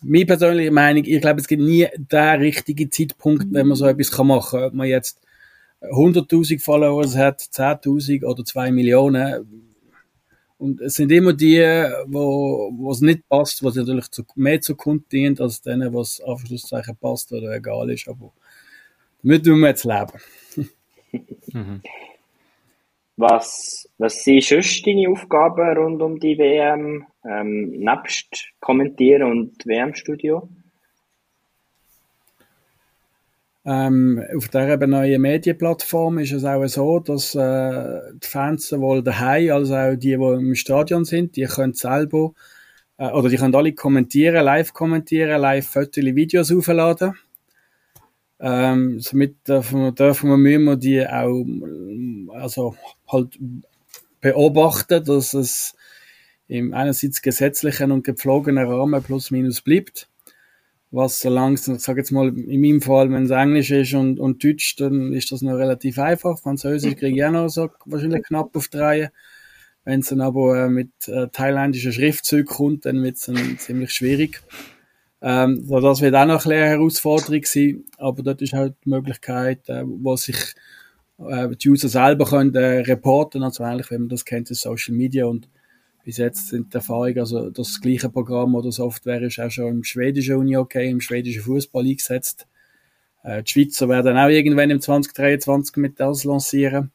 meine 0.00 0.26
persönliche 0.26 0.70
Meinung, 0.70 1.04
ich 1.04 1.20
glaube, 1.20 1.40
es 1.40 1.48
gibt 1.48 1.62
nie 1.62 1.86
den 1.96 2.40
richtigen 2.40 2.90
Zeitpunkt, 2.90 3.46
wenn 3.50 3.66
man 3.66 3.76
so 3.76 3.86
etwas 3.86 4.16
machen 4.18 4.50
kann. 4.50 4.64
Ob 4.64 4.74
man 4.74 4.88
jetzt 4.88 5.20
100.000 5.80 6.62
Followers 6.62 7.16
hat, 7.16 7.40
10.000 7.40 8.24
oder 8.24 8.44
2 8.44 8.70
Millionen. 8.72 9.72
Und 10.58 10.80
es 10.80 10.94
sind 10.94 11.12
immer 11.12 11.34
die, 11.34 11.60
wo, 12.06 12.72
wo 12.74 12.90
es 12.90 13.02
nicht 13.02 13.28
passt, 13.28 13.62
was 13.62 13.74
natürlich 13.74 14.10
zu, 14.10 14.24
mehr 14.36 14.60
zu 14.60 14.74
Kunden 14.74 15.08
dient, 15.10 15.40
als 15.40 15.60
denen, 15.60 15.92
was 15.92 16.20
Anführungszeichen 16.20 16.96
passt 16.96 17.30
oder 17.32 17.54
egal 17.54 17.90
ist. 17.90 18.08
Aber 18.08 18.32
damit 19.22 19.44
tun 19.44 19.60
wir 19.60 19.68
jetzt 19.68 19.84
leben. 19.84 20.18
Was, 23.18 23.88
was 23.96 24.24
sind 24.24 24.44
sonst 24.44 24.86
deine 24.86 25.08
Aufgaben 25.08 25.78
rund 25.78 26.02
um 26.02 26.20
die 26.20 26.36
WM, 26.36 27.06
ähm, 27.24 27.70
nebst 27.70 28.50
Kommentieren 28.60 29.30
und 29.30 29.64
WM-Studio? 29.64 30.48
Ähm, 33.68 34.22
auf 34.36 34.46
dieser 34.46 34.68
eben 34.74 34.90
neuen 34.90 35.20
Medienplattform 35.20 36.18
ist 36.18 36.30
es 36.30 36.44
auch 36.44 36.64
so, 36.68 37.00
dass 37.00 37.34
äh, 37.34 38.00
die 38.14 38.26
Fans 38.26 38.68
sowohl 38.68 39.02
daheim 39.02 39.50
als 39.50 39.72
auch 39.72 39.96
die, 39.96 40.16
die 40.16 40.22
im 40.22 40.54
Stadion 40.54 41.04
sind, 41.04 41.34
die 41.34 41.46
können 41.46 41.74
selber 41.74 42.32
äh, 42.96 43.08
oder 43.08 43.28
die 43.28 43.36
können 43.36 43.56
alle 43.56 43.72
kommentieren, 43.72 44.44
live 44.44 44.72
kommentieren, 44.72 45.40
live 45.40 45.66
Fotos, 45.66 46.04
Videos 46.04 46.52
aufladen. 46.52 47.14
Ähm, 48.38 49.00
somit 49.00 49.48
dürfen 49.48 49.80
wir, 49.80 49.92
dürfen 49.92 50.30
wir, 50.30 50.36
müssen 50.36 50.64
wir 50.64 50.76
die 50.76 51.04
auch 51.04 51.44
also 52.38 52.76
halt 53.08 53.36
beobachten, 54.20 55.02
dass 55.04 55.34
es 55.34 55.74
im 56.46 56.72
einerseits 56.72 57.20
gesetzlichen 57.20 57.90
und 57.90 58.04
gepflogenen 58.04 58.68
Rahmen 58.68 59.02
plus 59.02 59.32
minus 59.32 59.60
bleibt 59.60 60.08
was 60.90 61.20
so 61.20 61.28
langsam, 61.28 61.76
ich 61.76 61.82
sage 61.82 62.00
jetzt 62.00 62.12
mal, 62.12 62.28
in 62.28 62.60
meinem 62.60 62.80
Fall, 62.80 63.10
wenn 63.10 63.24
es 63.24 63.30
Englisch 63.30 63.70
ist 63.70 63.94
und, 63.94 64.20
und 64.20 64.42
Deutsch, 64.42 64.76
dann 64.76 65.12
ist 65.12 65.32
das 65.32 65.42
noch 65.42 65.54
relativ 65.54 65.98
einfach. 65.98 66.38
Französisch 66.38 66.96
kriege 66.98 67.16
ich 67.16 67.24
auch 67.24 67.32
noch 67.32 67.48
so 67.48 67.70
wahrscheinlich 67.84 68.22
knapp 68.24 68.54
auf 68.56 68.68
die 68.68 68.78
Reihe. 68.78 69.12
Wenn 69.84 70.00
es 70.00 70.08
dann 70.08 70.20
aber 70.20 70.64
äh, 70.64 70.68
mit 70.68 70.90
äh, 71.06 71.28
thailändischen 71.28 71.92
Schriftzügen 71.92 72.46
kommt, 72.46 72.86
dann 72.86 73.02
wird 73.02 73.16
es 73.16 73.26
dann 73.26 73.58
ziemlich 73.58 73.92
schwierig. 73.92 74.42
Ähm, 75.22 75.64
so 75.64 75.80
das 75.80 76.00
wird 76.00 76.14
auch 76.14 76.26
noch 76.26 76.44
eine 76.44 76.56
Herausforderung 76.56 77.44
sein, 77.44 77.84
aber 77.98 78.22
dort 78.22 78.42
ist 78.42 78.52
halt 78.52 78.74
die 78.84 78.90
Möglichkeit, 78.90 79.68
äh, 79.68 79.82
was 79.84 80.24
sich 80.24 80.54
äh, 81.18 81.48
die 81.56 81.70
User 81.70 81.88
selber 81.88 82.26
können 82.26 82.54
äh, 82.54 82.80
reporten, 82.80 83.42
also 83.42 83.64
eigentlich, 83.64 83.90
wenn 83.90 84.02
man 84.02 84.08
das 84.08 84.24
kennt, 84.24 84.50
ist 84.50 84.62
Social 84.62 84.94
Media 84.94 85.26
und 85.26 85.48
bis 86.06 86.18
jetzt 86.18 86.50
sind 86.50 86.72
die 86.72 86.76
Erfahrungen, 86.76 87.18
also 87.18 87.50
das 87.50 87.80
gleiche 87.80 88.08
Programm 88.08 88.54
oder 88.54 88.70
Software 88.70 89.22
ist 89.22 89.40
auch 89.40 89.50
schon 89.50 89.68
im 89.68 89.82
schwedischen 89.82 90.36
Uni 90.36 90.56
okay, 90.56 90.88
im 90.88 91.00
schwedischen 91.00 91.42
Fußball 91.42 91.84
eingesetzt. 91.84 92.46
Äh, 93.24 93.42
die 93.42 93.50
Schweizer 93.50 93.88
werden 93.88 94.16
auch 94.16 94.28
irgendwann 94.28 94.70
im 94.70 94.80
2023 94.80 95.78
mit 95.78 95.98
das 95.98 96.22
lancieren. 96.22 96.92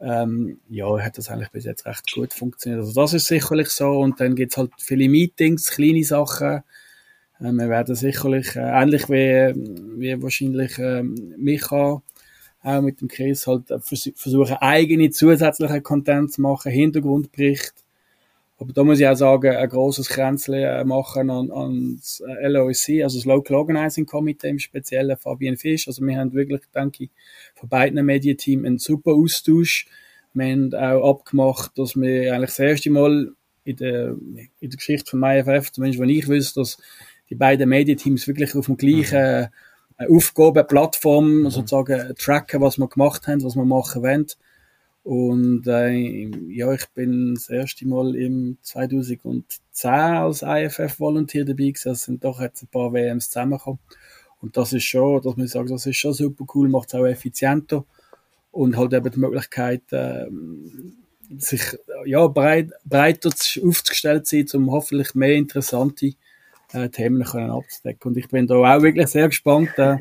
Ähm, 0.00 0.58
ja, 0.68 0.98
hat 0.98 1.16
das 1.16 1.28
eigentlich 1.28 1.50
bis 1.50 1.64
jetzt 1.64 1.86
recht 1.86 2.12
gut 2.12 2.32
funktioniert. 2.34 2.80
Also 2.80 2.92
das 3.00 3.14
ist 3.14 3.28
sicherlich 3.28 3.68
so 3.68 4.00
und 4.00 4.18
dann 4.18 4.34
gibt's 4.34 4.56
halt 4.56 4.72
viele 4.80 5.08
Meetings, 5.08 5.70
kleine 5.70 6.02
Sachen. 6.02 6.64
Äh, 7.38 7.52
wir 7.52 7.68
werden 7.68 7.94
sicherlich, 7.94 8.56
äh, 8.56 8.82
ähnlich 8.82 9.08
wie, 9.08 9.54
wie 9.96 10.20
wahrscheinlich 10.20 10.76
äh, 10.76 11.04
Micha, 11.04 12.02
auch 12.62 12.80
mit 12.80 13.00
dem 13.00 13.06
Chris 13.06 13.46
halt 13.46 13.68
vers 13.68 14.10
versuchen, 14.16 14.56
eigene 14.56 15.10
zusätzliche 15.10 15.80
Content 15.82 16.32
zu 16.32 16.40
machen, 16.40 16.72
Hintergrundbericht, 16.72 17.74
aber 18.60 18.74
da 18.74 18.84
muss 18.84 19.00
ich 19.00 19.06
auch 19.06 19.16
sagen, 19.16 19.56
ein 19.56 19.68
grosses 19.70 20.10
Kränzchen 20.10 20.86
machen 20.86 21.30
an, 21.30 21.50
an 21.50 21.96
das 21.96 22.22
LOC, 22.42 23.02
also 23.02 23.16
das 23.18 23.24
Local 23.24 23.56
Organizing 23.56 24.04
Committee 24.04 24.50
im 24.50 24.58
Speziellen, 24.58 25.16
Fabian 25.16 25.56
Fisch. 25.56 25.88
Also 25.88 26.04
wir 26.04 26.18
haben 26.18 26.34
wirklich, 26.34 26.60
denke 26.74 27.04
ich, 27.04 27.10
von 27.54 27.70
beiden 27.70 28.04
Medienteams 28.04 28.66
einen 28.66 28.78
super 28.78 29.12
Austausch. 29.12 29.86
Wir 30.34 30.44
haben 30.44 30.74
auch 30.74 31.10
abgemacht, 31.10 31.78
dass 31.78 31.96
wir 31.96 32.34
eigentlich 32.34 32.50
das 32.50 32.58
erste 32.58 32.90
Mal 32.90 33.32
in 33.64 33.76
der, 33.76 34.08
in 34.60 34.70
der 34.70 34.76
Geschichte 34.76 35.10
von 35.10 35.22
IFF, 35.24 35.72
zumindest 35.72 36.00
wenn 36.02 36.10
ich 36.10 36.28
wüsste, 36.28 36.60
dass 36.60 36.76
die 37.30 37.36
beiden 37.36 37.66
Medienteams 37.66 38.28
wirklich 38.28 38.54
auf 38.54 38.66
dem 38.66 38.76
gleichen 38.76 39.48
mhm. 39.98 40.16
Aufgabenplattform 40.16 41.44
mhm. 41.44 41.50
sozusagen 41.50 42.14
tracken, 42.18 42.60
was 42.60 42.76
wir 42.76 42.88
gemacht 42.88 43.26
haben, 43.26 43.42
was 43.42 43.56
wir 43.56 43.64
machen 43.64 44.02
wollen. 44.02 44.26
Und 45.02 45.66
äh, 45.66 46.28
ja, 46.48 46.72
ich 46.72 46.86
bin 46.90 47.34
das 47.34 47.48
erste 47.48 47.86
Mal 47.86 48.14
im 48.14 48.58
2010 48.62 49.44
als 49.82 50.42
IFF-Volunteer 50.42 51.44
dabei 51.44 51.70
gewesen. 51.70 51.92
Es 51.92 52.04
sind 52.04 52.22
doch 52.22 52.40
jetzt 52.40 52.62
ein 52.62 52.68
paar 52.68 52.92
WMs 52.92 53.30
zusammengekommen. 53.30 53.80
Und 54.40 54.56
das 54.56 54.72
ist 54.72 54.84
schon, 54.84 55.22
dass 55.22 55.36
man 55.36 55.46
sagt, 55.46 55.70
das 55.70 55.86
ist 55.86 55.96
schon 55.96 56.12
super 56.12 56.44
cool, 56.54 56.68
macht 56.68 56.88
es 56.88 56.94
auch 56.94 57.06
effizienter 57.06 57.84
und 58.52 58.76
halt 58.76 58.92
eben 58.92 59.10
die 59.10 59.20
Möglichkeit, 59.20 59.82
äh, 59.92 60.26
sich 61.38 61.62
ja, 62.04 62.26
breit, 62.26 62.70
breiter 62.84 63.30
aufgestellt 63.64 64.26
zu 64.26 64.44
sein, 64.44 64.62
um 64.62 64.72
hoffentlich 64.72 65.14
mehr 65.14 65.34
interessante 65.34 66.12
äh, 66.72 66.88
Themen 66.88 67.22
können 67.24 67.50
abzudecken. 67.50 68.10
Und 68.10 68.16
ich 68.16 68.28
bin 68.28 68.46
da 68.46 68.54
auch 68.54 68.82
wirklich 68.82 69.08
sehr 69.08 69.28
gespannt, 69.28 69.70
äh, 69.76 69.98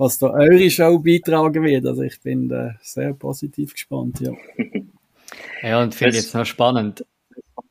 was 0.00 0.18
da 0.18 0.30
eure 0.30 0.70
Show 0.70 0.98
beitragen 0.98 1.62
wird. 1.62 1.86
Also 1.86 2.02
ich 2.02 2.20
bin 2.20 2.50
äh, 2.50 2.70
sehr 2.80 3.12
positiv 3.12 3.74
gespannt, 3.74 4.20
ja. 4.20 4.32
Ja, 5.62 5.82
und 5.82 5.94
finde 5.94 6.16
jetzt 6.16 6.34
noch 6.34 6.46
spannend. 6.46 7.04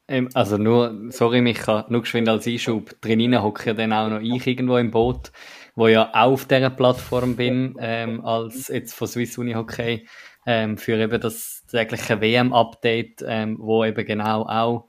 Ähm, 0.08 0.30
also 0.34 0.58
nur, 0.58 1.08
sorry 1.10 1.42
Micha, 1.42 1.86
nur 1.90 2.02
geschwind 2.02 2.30
als 2.30 2.48
Einschub. 2.48 2.96
Drinnen 3.02 3.42
hocke 3.42 3.68
ja 3.68 3.74
dann 3.74 3.94
auch 3.94 4.10
noch 4.10 4.22
ich 4.22 4.46
irgendwo 4.46 4.78
im 4.78 4.92
Boot, 4.92 5.32
wo 5.76 5.88
ja 5.88 6.10
auch 6.10 6.34
auf 6.34 6.46
dieser 6.46 6.70
Plattform 6.70 7.36
bin, 7.36 7.76
ähm, 7.80 8.24
als 8.24 8.68
jetzt 8.68 8.94
von 8.94 9.08
Swiss 9.08 9.38
Uni 9.38 9.54
Hockey, 9.54 10.08
ähm, 10.46 10.78
für 10.78 10.98
eben 10.98 11.20
das 11.20 11.66
tägliche 11.70 12.22
WM-Update, 12.22 13.24
ähm, 13.26 13.58
wo 13.60 13.84
eben 13.84 14.06
genau 14.06 14.44
auch 14.44 14.89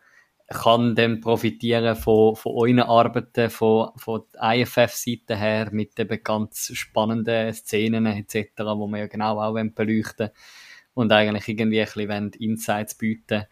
kann 0.51 0.97
dann 0.97 1.21
profitieren 1.21 1.95
von, 1.95 2.35
von 2.35 2.53
euren 2.57 2.81
Arbeiten, 2.81 3.51
von, 3.51 3.91
von 3.97 4.23
der 4.35 4.57
IFF-Seite 4.57 5.37
her, 5.37 5.69
mit 5.71 5.99
eben 5.99 6.23
ganz 6.23 6.73
spannenden 6.75 7.55
Szenen 7.55 8.07
etc., 8.07 8.51
wo 8.59 8.89
wir 8.89 8.99
ja 8.99 9.07
genau 9.07 9.41
auch 9.41 9.55
beleuchten 9.75 10.31
und 10.95 11.13
eigentlich 11.13 11.49
irgendwie 11.49 11.81
ein 11.81 11.87
bisschen 11.87 12.33
Insights 12.33 12.97
bieten 12.97 13.45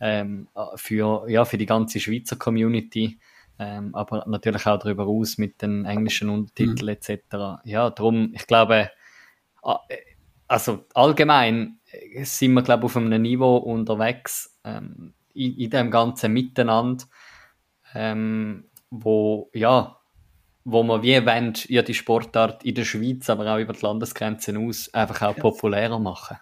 ähm, 0.00 0.48
für, 0.76 1.28
ja, 1.28 1.44
für 1.44 1.58
die 1.58 1.66
ganze 1.66 1.98
Schweizer 1.98 2.36
Community, 2.36 3.18
ähm, 3.58 3.92
aber 3.92 4.24
natürlich 4.28 4.64
auch 4.66 4.78
darüber 4.78 5.06
aus 5.08 5.38
mit 5.38 5.60
den 5.60 5.84
englischen 5.84 6.28
Untertiteln 6.30 6.86
mhm. 6.86 6.88
etc. 6.88 7.64
Ja, 7.64 7.90
darum, 7.90 8.32
ich 8.32 8.46
glaube, 8.46 8.90
also 10.46 10.84
allgemein 10.94 11.80
sind 12.22 12.52
wir, 12.52 12.62
glaube 12.62 12.82
ich, 12.82 12.92
auf 12.92 12.96
einem 12.96 13.22
Niveau 13.22 13.56
unterwegs, 13.56 14.56
ähm, 14.64 15.14
in, 15.34 15.56
in 15.56 15.70
dem 15.70 15.90
ganzen 15.90 16.32
Miteinander, 16.32 17.04
ähm, 17.94 18.64
wo, 18.90 19.50
ja, 19.52 19.98
wo 20.64 20.82
man 20.82 21.02
wie 21.02 21.24
wollen, 21.26 21.54
ja, 21.68 21.82
die 21.82 21.94
Sportart 21.94 22.64
in 22.64 22.74
der 22.74 22.84
Schweiz, 22.84 23.28
aber 23.28 23.54
auch 23.54 23.58
über 23.58 23.72
die 23.74 23.82
Landesgrenzen 23.82 24.56
aus, 24.66 24.92
einfach 24.94 25.22
auch 25.22 25.36
populärer 25.36 25.98
machen. 25.98 26.38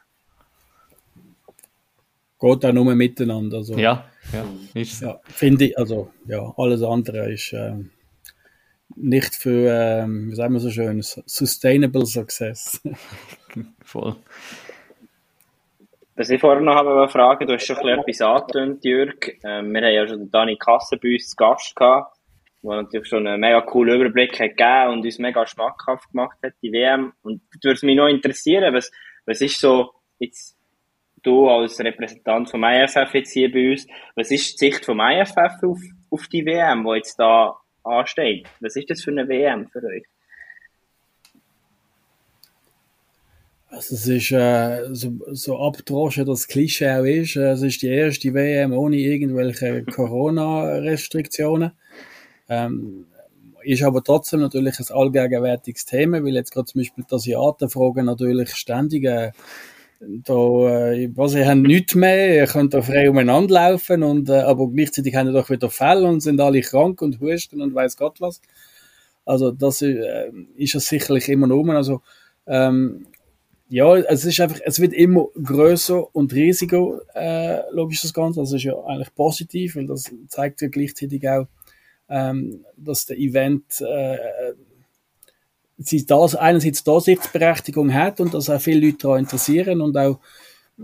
Geht 2.38 2.64
auch 2.64 2.72
nur 2.72 2.94
miteinander. 2.94 3.58
Also, 3.58 3.76
ja, 3.76 4.04
ja, 4.32 4.44
ist 4.74 4.98
so. 4.98 5.06
Ja, 5.06 5.20
finde 5.24 5.66
ich, 5.66 5.78
also, 5.78 6.12
ja, 6.26 6.52
alles 6.56 6.82
andere 6.82 7.32
ist 7.32 7.52
äh, 7.52 7.74
nicht 8.96 9.34
für, 9.34 9.70
äh, 9.70 10.06
wie 10.06 10.34
sagen 10.34 10.54
wir 10.54 10.60
so 10.60 10.70
schön, 10.70 11.02
sustainable 11.02 12.06
success. 12.06 12.80
Voll. 13.84 14.16
Was 16.14 16.28
ich 16.28 16.40
vorher 16.40 16.60
noch 16.60 16.74
habe 16.74 17.08
fragen, 17.08 17.46
du 17.46 17.54
hast 17.54 17.66
schon 17.66 17.88
etwas 17.88 18.20
angetönt, 18.20 18.84
Jörg. 18.84 19.16
Ähm, 19.44 19.72
wir 19.72 19.80
haben 19.80 19.94
ja 19.94 20.06
schon 20.06 20.30
Dani 20.30 20.56
Kasse 20.56 20.98
bei 20.98 21.14
uns 21.14 21.30
zu 21.30 21.36
Gast 21.36 21.74
gehabt, 21.74 22.18
der 22.62 22.82
natürlich 22.82 23.08
schon 23.08 23.26
einen 23.26 23.40
mega 23.40 23.62
coolen 23.62 23.98
Überblick 23.98 24.38
hat 24.38 24.56
gegeben 24.56 24.92
und 24.92 25.06
uns 25.06 25.18
mega 25.18 25.46
schmackhaft 25.46 26.10
gemacht 26.10 26.36
hat, 26.44 26.52
die 26.62 26.70
WM. 26.70 27.14
Und 27.22 27.40
da 27.62 27.70
würde 27.70 27.86
mich 27.86 27.96
noch 27.96 28.08
interessieren, 28.08 28.74
was, 28.74 28.92
was 29.24 29.40
ist 29.40 29.58
so, 29.58 29.92
jetzt, 30.18 30.54
du 31.22 31.48
als 31.48 31.80
Repräsentant 31.80 32.50
vom 32.50 32.62
IFF 32.62 33.14
jetzt 33.14 33.32
hier 33.32 33.50
bei 33.50 33.70
uns, 33.70 33.86
was 34.14 34.30
ist 34.30 34.60
die 34.60 34.66
Sicht 34.66 34.84
vom 34.84 35.00
IFF 35.00 35.62
auf, 35.62 35.80
auf 36.10 36.26
die 36.28 36.44
WM, 36.44 36.84
die 36.84 36.96
jetzt 36.96 37.16
da 37.18 37.56
ansteht? 37.84 38.46
Was 38.60 38.76
ist 38.76 38.90
das 38.90 39.02
für 39.02 39.12
eine 39.12 39.26
WM 39.26 39.66
für 39.68 39.82
euch? 39.82 40.04
Es 43.78 43.90
ist 43.90 44.30
äh, 44.32 44.88
so, 44.92 45.12
so 45.32 45.58
abgedroschen, 45.58 46.26
das 46.26 46.46
Klischee 46.46 46.90
auch 46.90 47.04
ist. 47.04 47.36
Äh, 47.36 47.52
es 47.52 47.62
ist 47.62 47.82
die 47.82 47.88
erste 47.88 48.34
WM 48.34 48.72
ohne 48.72 48.96
irgendwelche 48.96 49.84
Corona-Restriktionen. 49.84 51.72
Ähm, 52.48 53.06
ist 53.62 53.82
aber 53.82 54.02
trotzdem 54.02 54.40
natürlich 54.40 54.78
ein 54.78 54.94
allgegenwärtiges 54.94 55.84
Thema, 55.84 56.22
weil 56.22 56.34
jetzt 56.34 56.52
gerade 56.52 56.66
zum 56.66 56.80
Beispiel 56.80 57.04
die 57.08 57.14
Asiatenfragen 57.14 58.06
natürlich 58.06 58.54
ständig 58.54 59.04
äh, 59.04 59.30
da, 60.00 60.92
äh, 60.92 61.10
was, 61.14 61.34
ihr 61.34 61.46
habt 61.48 61.62
nichts 61.62 61.94
mehr, 61.94 62.34
ihr 62.36 62.46
könnt 62.46 62.74
da 62.74 62.82
frei 62.82 63.08
umeinander 63.08 63.54
laufen 63.54 64.02
und, 64.02 64.28
äh, 64.28 64.40
aber 64.40 64.68
gleichzeitig 64.68 65.14
haben 65.14 65.28
ihr 65.28 65.32
doch 65.32 65.48
wieder 65.48 65.70
Fälle 65.70 66.08
und 66.08 66.20
sind 66.20 66.40
alle 66.40 66.60
krank 66.60 67.00
und 67.02 67.20
husten 67.20 67.62
und 67.62 67.74
weiß 67.74 67.96
Gott 67.96 68.20
was. 68.20 68.40
Also 69.24 69.52
das 69.52 69.80
äh, 69.82 70.30
ist 70.56 70.74
es 70.74 70.86
sicherlich 70.86 71.28
immer 71.28 71.46
noch. 71.46 71.64
Also 71.68 72.02
ähm, 72.46 73.06
ja, 73.72 73.96
es 73.96 74.26
ist 74.26 74.38
einfach, 74.38 74.60
es 74.66 74.80
wird 74.80 74.92
immer 74.92 75.28
größer 75.42 76.14
und 76.14 76.34
riesiger, 76.34 77.00
äh, 77.14 77.62
logisch 77.70 78.02
das 78.02 78.12
Ganze. 78.12 78.40
Das 78.40 78.52
ist 78.52 78.64
ja 78.64 78.78
eigentlich 78.84 79.14
positiv, 79.14 79.76
weil 79.76 79.86
das 79.86 80.12
zeigt 80.28 80.60
ja 80.60 80.68
gleichzeitig 80.68 81.26
auch, 81.26 81.46
ähm, 82.10 82.66
dass 82.76 83.06
der 83.06 83.18
Event 83.18 83.80
äh, 83.80 84.18
sie 85.78 86.04
das, 86.04 86.34
einerseits 86.34 86.84
da 86.84 87.00
Sichtberechtigung 87.00 87.94
hat 87.94 88.20
und 88.20 88.34
dass 88.34 88.50
auch 88.50 88.60
viele 88.60 88.88
Leute 88.88 88.98
daran 88.98 89.20
interessieren 89.20 89.80
und 89.80 89.96
auch, 89.96 90.20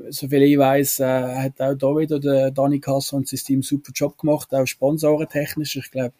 soviel 0.09 0.45
ich 0.45 0.57
weiß, 0.57 1.01
äh, 1.01 1.05
hat 1.05 1.61
auch 1.61 1.75
da 1.75 1.89
wieder 1.95 2.19
der 2.19 2.53
Dani 2.53 2.81
Kasser 2.81 3.19
und 3.19 3.29
sein 3.29 3.39
Team 3.41 3.63
super 3.63 3.93
Job 3.95 4.17
gemacht, 4.17 4.55
auch 4.55 4.65
sponsorentechnisch. 4.67 5.77
Ich 5.77 5.91
glaube, 5.91 6.15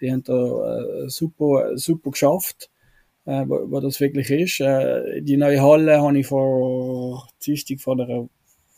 die 0.00 0.10
haben 0.10 0.22
da 0.22 0.78
äh, 0.78 1.10
super, 1.10 1.76
super 1.76 2.12
geschafft 2.12 2.70
äh, 3.26 3.44
wo, 3.46 3.70
wo 3.70 3.80
das 3.80 4.00
wirklich 4.00 4.30
ist. 4.30 4.60
Äh, 4.60 5.22
die 5.22 5.36
neue 5.36 5.62
Halle 5.62 6.00
habe 6.00 6.18
ich 6.18 6.26
vor 6.26 7.26
Dienstag 7.44 7.80
vor 7.80 7.94
einer 7.94 8.28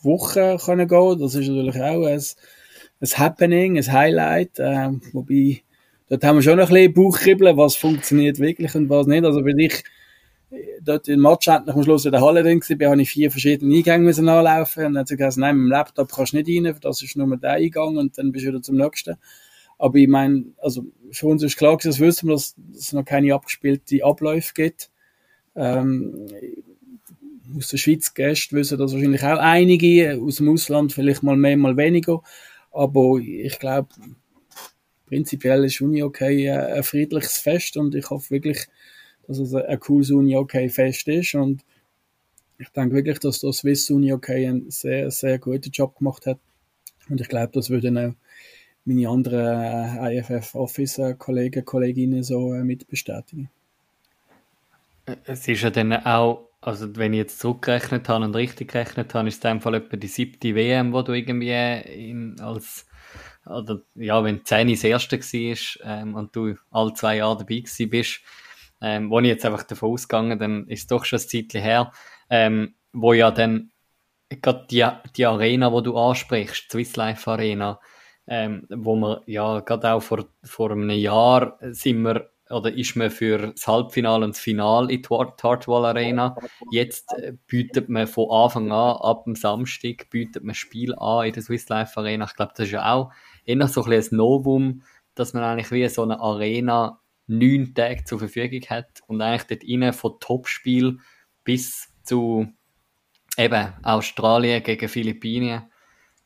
Woche 0.02 0.56
können 0.64 0.88
gehen. 0.88 1.18
Das 1.18 1.34
ist 1.34 1.48
natürlich 1.48 1.80
auch 1.80 2.06
ein, 2.06 2.22
ein 3.00 3.18
Happening, 3.18 3.78
ein 3.78 3.92
Highlight, 3.92 4.58
äh, 4.58 4.90
wobei 5.12 5.62
dort 6.08 6.24
haben 6.24 6.36
wir 6.36 6.42
schon 6.42 6.60
ein 6.60 6.68
bisschen 6.68 6.94
Bauchkribbeln, 6.94 7.56
was 7.56 7.76
funktioniert 7.76 8.38
wirklich 8.38 8.74
und 8.74 8.88
was 8.88 9.06
nicht. 9.06 9.24
Also 9.24 9.44
wenn 9.44 9.58
ich 9.58 9.82
dort 10.80 11.08
im 11.08 11.20
Match 11.20 11.48
endlich 11.48 11.74
am 11.74 11.82
Schluss 11.82 12.04
in 12.04 12.12
der 12.12 12.20
Halle 12.20 12.42
drin 12.42 12.60
war, 12.60 12.90
habe 12.90 13.02
ich 13.02 13.10
vier 13.10 13.30
verschiedene 13.30 13.76
Eingänge 13.76 14.04
müssen 14.04 14.28
anlaufen 14.28 14.86
und 14.86 14.94
dann 14.94 15.00
hat 15.00 15.08
sie 15.08 15.16
gesagt, 15.16 15.36
nein, 15.38 15.56
mit 15.56 15.66
dem 15.66 15.70
Laptop 15.70 16.12
kannst 16.12 16.32
du 16.32 16.36
nicht 16.38 16.48
rein, 16.48 16.76
das 16.80 17.02
ist 17.02 17.16
nur 17.16 17.36
der 17.36 17.52
Eingang 17.52 17.96
und 17.96 18.16
dann 18.18 18.32
bist 18.32 18.44
du 18.44 18.50
wieder 18.50 18.62
zum 18.62 18.76
nächsten. 18.76 19.16
Aber 19.78 19.96
ich 19.96 20.08
meine, 20.08 20.44
also 20.58 20.86
für 21.12 21.26
uns 21.26 21.42
ist 21.42 21.56
klar, 21.56 21.78
das 21.82 22.00
wissen 22.00 22.28
wir, 22.28 22.34
dass 22.34 22.54
es 22.74 22.92
noch 22.92 23.04
keine 23.04 23.34
abgespielte 23.34 24.04
Abläufe 24.04 24.52
gibt. 24.54 24.90
Ähm, 25.54 26.26
aus 27.56 27.68
der 27.68 27.78
Schweiz 27.78 28.12
Gäste 28.12 28.56
wissen 28.56 28.78
das 28.78 28.92
wahrscheinlich 28.92 29.22
auch 29.22 29.38
einige, 29.38 30.20
aus 30.20 30.36
dem 30.36 30.48
Ausland 30.48 30.92
vielleicht 30.92 31.22
mal 31.22 31.36
mehr, 31.36 31.56
mal 31.56 31.76
weniger. 31.76 32.22
Aber 32.72 33.18
ich 33.18 33.58
glaube, 33.58 33.88
prinzipiell 35.06 35.64
ist 35.64 35.80
Uni 35.80 36.02
okay 36.02 36.50
ein 36.50 36.82
friedliches 36.82 37.38
Fest 37.38 37.76
und 37.76 37.94
ich 37.94 38.10
hoffe 38.10 38.30
wirklich, 38.30 38.66
dass 39.26 39.38
es 39.38 39.54
ein 39.54 39.80
cooles 39.80 40.10
Uni 40.10 40.36
okay 40.36 40.68
Fest 40.68 41.08
ist 41.08 41.34
und 41.34 41.64
ich 42.58 42.68
denke 42.70 42.94
wirklich, 42.94 43.18
dass 43.18 43.40
der 43.40 43.52
Swiss 43.52 43.90
Uni 43.90 44.12
okay 44.12 44.46
einen 44.46 44.70
sehr, 44.70 45.10
sehr 45.10 45.38
guten 45.38 45.70
Job 45.70 45.96
gemacht 45.98 46.26
hat. 46.26 46.38
Und 47.08 47.20
ich 47.20 47.28
glaube, 47.28 47.52
das 47.52 47.70
würden 47.70 47.98
auch 47.98 48.14
meine 48.86 49.08
anderen 49.08 49.98
äh, 49.98 50.18
IFF-Office-Kollegen, 50.18 51.64
Kolleginnen 51.64 52.22
so 52.22 52.54
äh, 52.54 52.62
mitbestätigen. 52.62 53.50
Es 55.24 55.46
ist 55.46 55.62
ja 55.62 55.70
dann 55.70 55.92
auch, 55.92 56.48
also 56.60 56.96
wenn 56.96 57.12
ich 57.12 57.18
jetzt 57.18 57.38
zurückgerechnet 57.40 58.08
habe 58.08 58.24
und 58.24 58.34
richtig 58.34 58.72
gerechnet 58.72 59.14
habe, 59.14 59.28
ist 59.28 59.44
es 59.44 59.50
in 59.50 59.60
Fall 59.60 59.74
etwa 59.74 59.96
die 59.96 60.06
siebte 60.06 60.54
WM, 60.54 60.92
wo 60.92 61.02
du 61.02 61.12
irgendwie 61.12 61.52
in, 62.10 62.40
als, 62.40 62.86
oder 63.44 63.82
ja, 63.94 64.22
wenn 64.22 64.44
10 64.44 64.68
das 64.68 64.84
erste 64.84 65.18
war 65.18 66.00
ähm, 66.00 66.14
und 66.14 66.34
du 66.34 66.54
alle 66.70 66.94
zwei 66.94 67.16
Jahre 67.16 67.38
dabei 67.38 67.56
gewesen 67.56 67.90
bist, 67.90 68.20
ähm, 68.80 69.10
wo 69.10 69.18
ich 69.20 69.26
jetzt 69.26 69.44
einfach 69.44 69.64
davon 69.64 69.92
ausgegangen, 69.92 70.38
dann 70.38 70.66
ist 70.68 70.80
es 70.80 70.86
doch 70.86 71.04
schon 71.04 71.18
ein 71.18 71.28
Zeitchen 71.28 71.62
her, 71.62 71.92
ähm, 72.30 72.74
wo 72.92 73.12
ja 73.12 73.30
dann 73.30 73.70
gerade 74.28 74.66
die, 74.70 74.84
die 75.16 75.26
Arena, 75.26 75.72
wo 75.72 75.80
du 75.80 75.96
ansprichst, 75.96 76.70
Swiss 76.70 76.96
Life 76.96 77.30
Arena, 77.30 77.80
ähm, 78.26 78.66
wo 78.68 78.96
wir 78.96 79.22
ja 79.26 79.60
gerade 79.60 79.92
auch 79.92 80.00
vor, 80.00 80.24
vor 80.42 80.70
einem 80.70 80.90
Jahr 80.90 81.58
sind 81.60 82.02
wir 82.02 82.30
oder 82.50 82.72
ist 82.72 82.94
man 82.94 83.10
für 83.10 83.38
das 83.48 83.66
Halbfinale 83.66 84.24
und 84.24 84.36
das 84.36 84.40
Finale 84.40 84.92
in 84.92 85.02
die 85.02 85.08
Tartwall 85.36 85.84
Arena. 85.84 86.36
Jetzt 86.70 87.12
äh, 87.14 87.32
bietet 87.46 87.88
man 87.88 88.06
von 88.06 88.30
Anfang 88.30 88.70
an, 88.70 88.96
ab 88.98 89.24
dem 89.24 89.34
Samstag, 89.34 90.08
bietet 90.10 90.44
man 90.44 90.54
Spiel 90.54 90.94
an 90.94 91.26
in 91.26 91.32
der 91.32 91.42
Swiss 91.42 91.68
Life 91.68 91.98
Arena. 91.98 92.24
Ich 92.26 92.36
glaube, 92.36 92.52
das 92.56 92.66
ist 92.66 92.72
ja 92.72 92.92
auch 92.92 93.12
eher 93.44 93.66
so 93.66 93.82
ein, 93.82 93.92
ein 93.92 94.06
Novum, 94.10 94.82
dass 95.14 95.32
man 95.32 95.42
eigentlich 95.42 95.72
wie 95.72 95.88
so 95.88 96.02
eine 96.02 96.20
Arena 96.20 97.00
neun 97.26 97.74
Tage 97.74 98.04
zur 98.04 98.20
Verfügung 98.20 98.62
hat 98.68 99.00
und 99.08 99.20
eigentlich 99.20 99.58
dort 99.58 99.68
rein 99.68 99.92
von 99.92 100.20
Topspiel 100.20 100.98
bis 101.42 101.88
zu 102.04 102.46
eben 103.36 103.72
Australien 103.82 104.62
gegen 104.62 104.88
Philippinen 104.88 105.70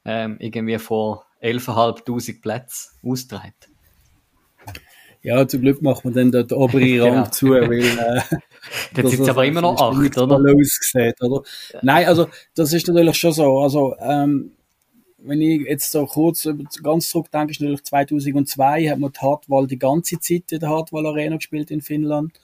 ähm, 0.05 0.36
irgendwie 0.38 0.78
vor 0.78 1.26
11.500 1.43 2.41
Plätzen 2.41 2.91
austreibt. 3.05 3.68
Ja, 5.22 5.47
zum 5.47 5.61
Glück 5.61 5.82
macht 5.82 6.05
man 6.05 6.14
dann 6.14 6.32
dort 6.32 6.51
den 6.51 6.59
oberen 6.59 6.82
Rang 7.01 7.12
genau. 7.12 7.30
zu, 7.30 7.51
weil 7.51 7.82
äh, 7.82 8.20
Jetzt 8.97 9.11
sind 9.11 9.22
es 9.22 9.28
aber 9.28 9.45
immer 9.47 9.61
noch 9.61 9.80
acht, 9.80 10.18
oder? 10.18 10.36
Ausgesehen, 10.36 11.14
oder? 11.20 11.43
Nein, 11.82 12.07
also 12.07 12.28
das 12.55 12.72
ist 12.72 12.86
natürlich 12.88 13.16
schon 13.16 13.32
so. 13.32 13.61
Also 13.61 13.97
ähm, 14.01 14.53
wenn 15.18 15.41
ich 15.41 15.62
jetzt 15.62 15.91
so 15.91 16.07
kurz 16.07 16.49
ganz 16.82 17.11
zurück 17.11 17.30
denke, 17.30 17.53
ist 17.53 17.61
natürlich 17.61 17.84
2002 17.84 18.88
hat 18.88 18.99
man 18.99 19.12
die 19.12 19.18
Hartwall 19.20 19.66
die 19.66 19.78
ganze 19.78 20.18
Zeit 20.18 20.51
in 20.51 20.61
der 20.61 20.70
Hartwall 20.70 21.07
Arena 21.07 21.36
gespielt 21.36 21.70
in 21.70 21.82
Finnland. 21.82 22.41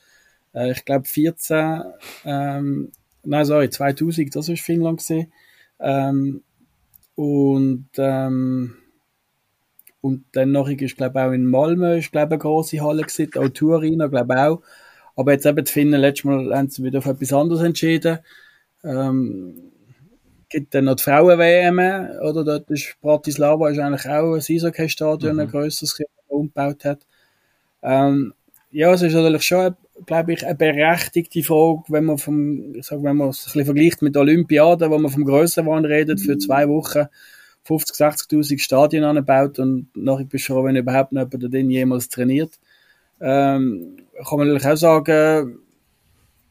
Äh, 0.55 0.73
ich 0.73 0.85
glaube 0.85 1.07
14, 1.07 1.83
ähm, 2.25 2.93
nein 3.25 3.45
sorry, 3.45 3.71
2000, 3.71 4.35
das 4.35 4.49
war 4.49 4.57
Finnland 4.57 4.99
gesehen. 4.99 5.33
Ähm, 5.79 6.43
und 7.15 7.89
ähm, 7.97 8.77
und 10.07 10.25
dann 10.33 10.53
noch 10.53 10.69
ist 10.69 10.97
glaube 10.97 11.21
auch 11.21 11.33
in 11.33 11.47
Malmö 11.47 11.99
ist 11.99 12.13
glaube 12.13 12.33
eine 12.33 12.39
große 12.39 12.81
Halle 12.81 13.03
gewesen, 13.03 13.31
auch 13.37 13.49
Tourina 13.49 14.07
glaube 14.07 14.37
auch. 14.37 14.63
Aber 15.17 15.33
jetzt 15.33 15.47
eben 15.47 15.65
die 15.65 15.73
Finnen 15.73 16.01
letztes 16.01 16.25
Mal 16.25 16.55
haben 16.55 16.69
sie 16.69 16.85
wieder 16.85 16.99
auf 16.99 17.07
etwas 17.07 17.33
anderes 17.33 17.63
entschieden. 17.63 18.19
Ähm, 18.85 19.73
gibt 20.49 20.75
dann 20.75 20.85
noch 20.85 20.95
die 20.95 21.03
Frauen-WM, 21.03 21.79
oder? 22.23 22.45
Dort 22.45 22.71
ist 22.71 22.97
Bratislava 23.01 23.71
ist 23.71 23.79
eigentlich 23.79 24.07
auch 24.07 24.35
ein 24.35 24.43
Eishockey-Stadion, 24.49 25.35
mhm. 25.35 25.41
ein 25.41 25.49
grösseres, 25.49 25.97
das 25.97 26.07
man 26.29 26.39
umgebaut 26.39 26.85
hat. 26.85 27.01
Ähm, 27.83 28.33
ja, 28.71 28.93
es 28.93 29.03
ist 29.03 29.15
natürlich 29.15 29.43
schon, 29.43 29.75
glaube 30.05 30.35
ich, 30.35 30.45
eine 30.45 30.55
berechtigte 30.55 31.43
Frage, 31.43 31.83
wenn 31.89 32.05
man 32.05 32.19
vom, 32.19 32.75
ich 32.77 32.87
sag, 32.87 33.03
wenn 33.03 33.17
man 33.17 33.31
es 33.31 33.41
ein 33.41 33.45
bisschen 33.45 33.65
vergleicht 33.65 34.03
mit 34.03 34.17
Olympiaden, 34.17 34.91
wo 34.91 34.99
man 34.99 35.11
vom 35.11 35.25
Grössenwahn 35.25 35.85
redet, 35.85 36.21
für 36.21 36.39
zwei 36.39 36.69
Wochen 36.69 37.07
50, 37.67 37.97
60.000 37.97 38.59
Stadien 38.59 39.05
anbaut 39.05 39.59
und 39.59 39.89
nachher 39.95 40.25
bist 40.25 40.49
du 40.49 40.55
froh, 40.55 40.65
wenn 40.65 40.77
überhaupt 40.77 41.13
noch 41.13 41.31
jemand 41.31 41.53
den 41.53 41.71
jemals 41.71 42.09
trainiert. 42.09 42.53
Ähm, 43.21 43.97
kann 44.29 44.39
man 44.39 44.49
natürlich 44.49 44.67
auch 44.67 44.77
sagen, 44.77 45.59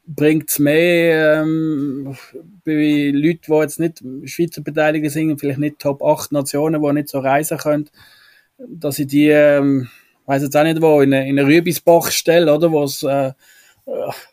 bringt 0.07 0.49
es 0.49 0.59
mehr 0.59 1.41
ähm, 1.41 2.15
bei 2.63 3.11
Leuten, 3.13 3.41
die 3.47 3.53
jetzt 3.53 3.79
nicht 3.79 4.03
Schweizer 4.25 4.61
Beteiligte 4.61 5.09
sind, 5.09 5.39
vielleicht 5.39 5.59
nicht 5.59 5.79
Top 5.79 6.03
8 6.03 6.31
Nationen, 6.31 6.81
die 6.81 6.93
nicht 6.93 7.09
so 7.09 7.19
reisen 7.19 7.57
können, 7.57 7.89
dass 8.57 8.99
ich 8.99 9.07
die, 9.07 9.29
ähm, 9.29 9.87
weiß 10.25 10.43
jetzt 10.43 10.55
auch 10.55 10.63
nicht 10.63 10.81
wo, 10.81 11.01
in 11.01 11.13
eine, 11.13 11.29
in 11.29 11.39
eine 11.39 11.47
Rübisbach 11.47 12.11
stelle, 12.11 12.53
oder, 12.53 12.71
was 12.71 13.03
äh, 13.03 13.33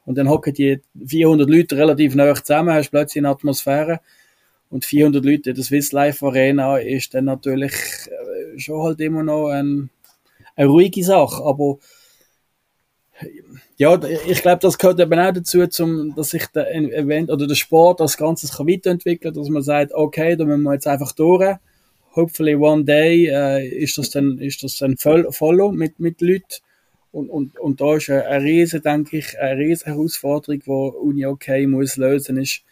und 0.07 0.17
dann 0.17 0.31
hocken 0.31 0.55
die 0.55 0.81
400 1.07 1.49
Leute 1.49 1.77
relativ 1.77 2.15
nah 2.15 2.35
zusammen, 2.35 2.75
hast 2.75 2.91
plötzlich 2.91 3.21
eine 3.21 3.29
Atmosphäre 3.29 4.01
und 4.73 4.87
400 4.87 5.23
Leute 5.25 5.51
in 5.51 5.57
der 5.57 5.65
Swiss 5.65 5.93
Life 5.93 6.25
Arena 6.27 6.79
ist 6.79 7.13
dann 7.13 7.27
natürlich 7.27 7.73
äh, 7.73 8.59
schon 8.59 8.83
halt 8.83 9.01
immer 9.01 9.23
noch 9.23 9.49
ein, 9.49 9.91
eine 10.57 10.69
ruhige 10.69 11.05
Sache, 11.05 11.45
aber 11.45 11.79
ja, 13.77 14.01
ich 14.27 14.41
glaube, 14.43 14.61
das 14.61 14.79
gehört 14.79 14.99
eben 14.99 15.19
auch 15.19 15.33
dazu, 15.33 15.67
zum, 15.67 16.15
dass 16.15 16.31
sich 16.31 16.47
der 16.49 16.75
Event 16.75 17.31
oder 17.31 17.47
der 17.47 17.55
Sport 17.55 18.01
als 18.01 18.17
Ganzes 18.17 18.57
kann 18.57 18.67
weiterentwickeln 18.67 19.35
dass 19.35 19.49
man 19.49 19.63
sagt, 19.63 19.93
okay, 19.93 20.37
da 20.37 20.45
müssen 20.45 20.63
wir 20.63 20.73
jetzt 20.73 20.87
einfach 20.87 21.13
durch. 21.13 21.57
Hopefully 22.17 22.55
one 22.55 22.85
day 22.85 23.29
äh, 23.29 23.67
ist 23.69 23.99
das 23.99 24.11
dann, 24.11 24.39
ist 24.39 24.63
das 24.63 24.77
dann 24.77 24.97
voll, 24.97 25.31
follow 25.31 25.71
mit, 25.71 26.01
mit 26.01 26.21
Leuten. 26.21 26.63
Und, 27.11 27.29
und, 27.29 27.59
und 27.59 27.81
da 27.81 27.97
ist 27.97 28.09
eine, 28.09 28.27
eine 28.27 28.45
riesen, 28.45 28.83
denke 28.83 29.19
ich, 29.19 29.39
eine 29.39 29.59
riesen 29.59 29.93
Herausforderung, 29.93 30.61
die 30.61 30.71
Uni 30.71 31.27
OK 31.27 31.49
muss 31.67 31.97
lösen, 31.97 32.39
ist, 32.39 32.63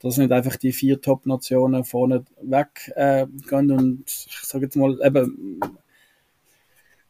dass 0.00 0.16
nicht 0.16 0.32
einfach 0.32 0.56
die 0.56 0.72
vier 0.72 1.00
Top-Nationen 1.00 1.84
vorne 1.84 2.24
weg 2.42 2.92
äh, 2.96 3.26
gehen 3.48 3.70
und 3.70 4.04
ich 4.06 4.40
sage 4.42 4.64
jetzt 4.64 4.76
mal, 4.76 4.98
eben, 5.04 5.60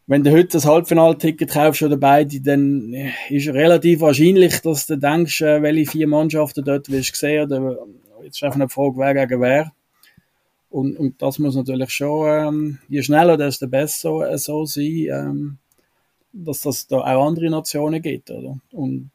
wenn 0.07 0.24
du 0.24 0.32
heute 0.32 0.49
das 0.49 0.66
Halbfinalticket 0.66 1.51
kaufst 1.51 1.82
oder 1.82 1.97
beide, 1.97 2.41
dann 2.41 2.93
ist 3.28 3.49
relativ 3.49 4.01
wahrscheinlich, 4.01 4.61
dass 4.61 4.86
du 4.86 4.99
denkst, 4.99 5.41
äh, 5.41 5.62
welche 5.62 5.91
vier 5.91 6.09
Mannschaften 6.09 6.64
dort 6.64 6.91
willst 6.91 7.14
sehen 7.14 7.45
oder 7.45 7.78
jetzt 8.24 8.36
ist 8.36 8.43
einfach 8.43 8.57
eine 8.57 8.68
Frage, 8.68 8.99
wer 8.99 9.14
gegen 9.14 9.41
wer. 9.41 9.72
Und, 10.68 10.97
und 10.97 11.20
das 11.22 11.38
muss 11.38 11.57
natürlich 11.57 11.91
schon, 11.91 12.28
ähm, 12.28 12.78
je 12.88 13.03
schneller, 13.03 13.36
desto 13.36 13.66
besser 13.66 14.30
äh, 14.30 14.38
so 14.38 14.64
sein, 14.64 15.07
ähm, 15.11 15.59
dass 16.32 16.61
das 16.61 16.86
da 16.86 16.99
auch 16.99 17.26
andere 17.26 17.51
Nationen 17.51 18.01
gibt, 18.01 18.30
oder? 18.30 18.61
Und, 18.70 19.11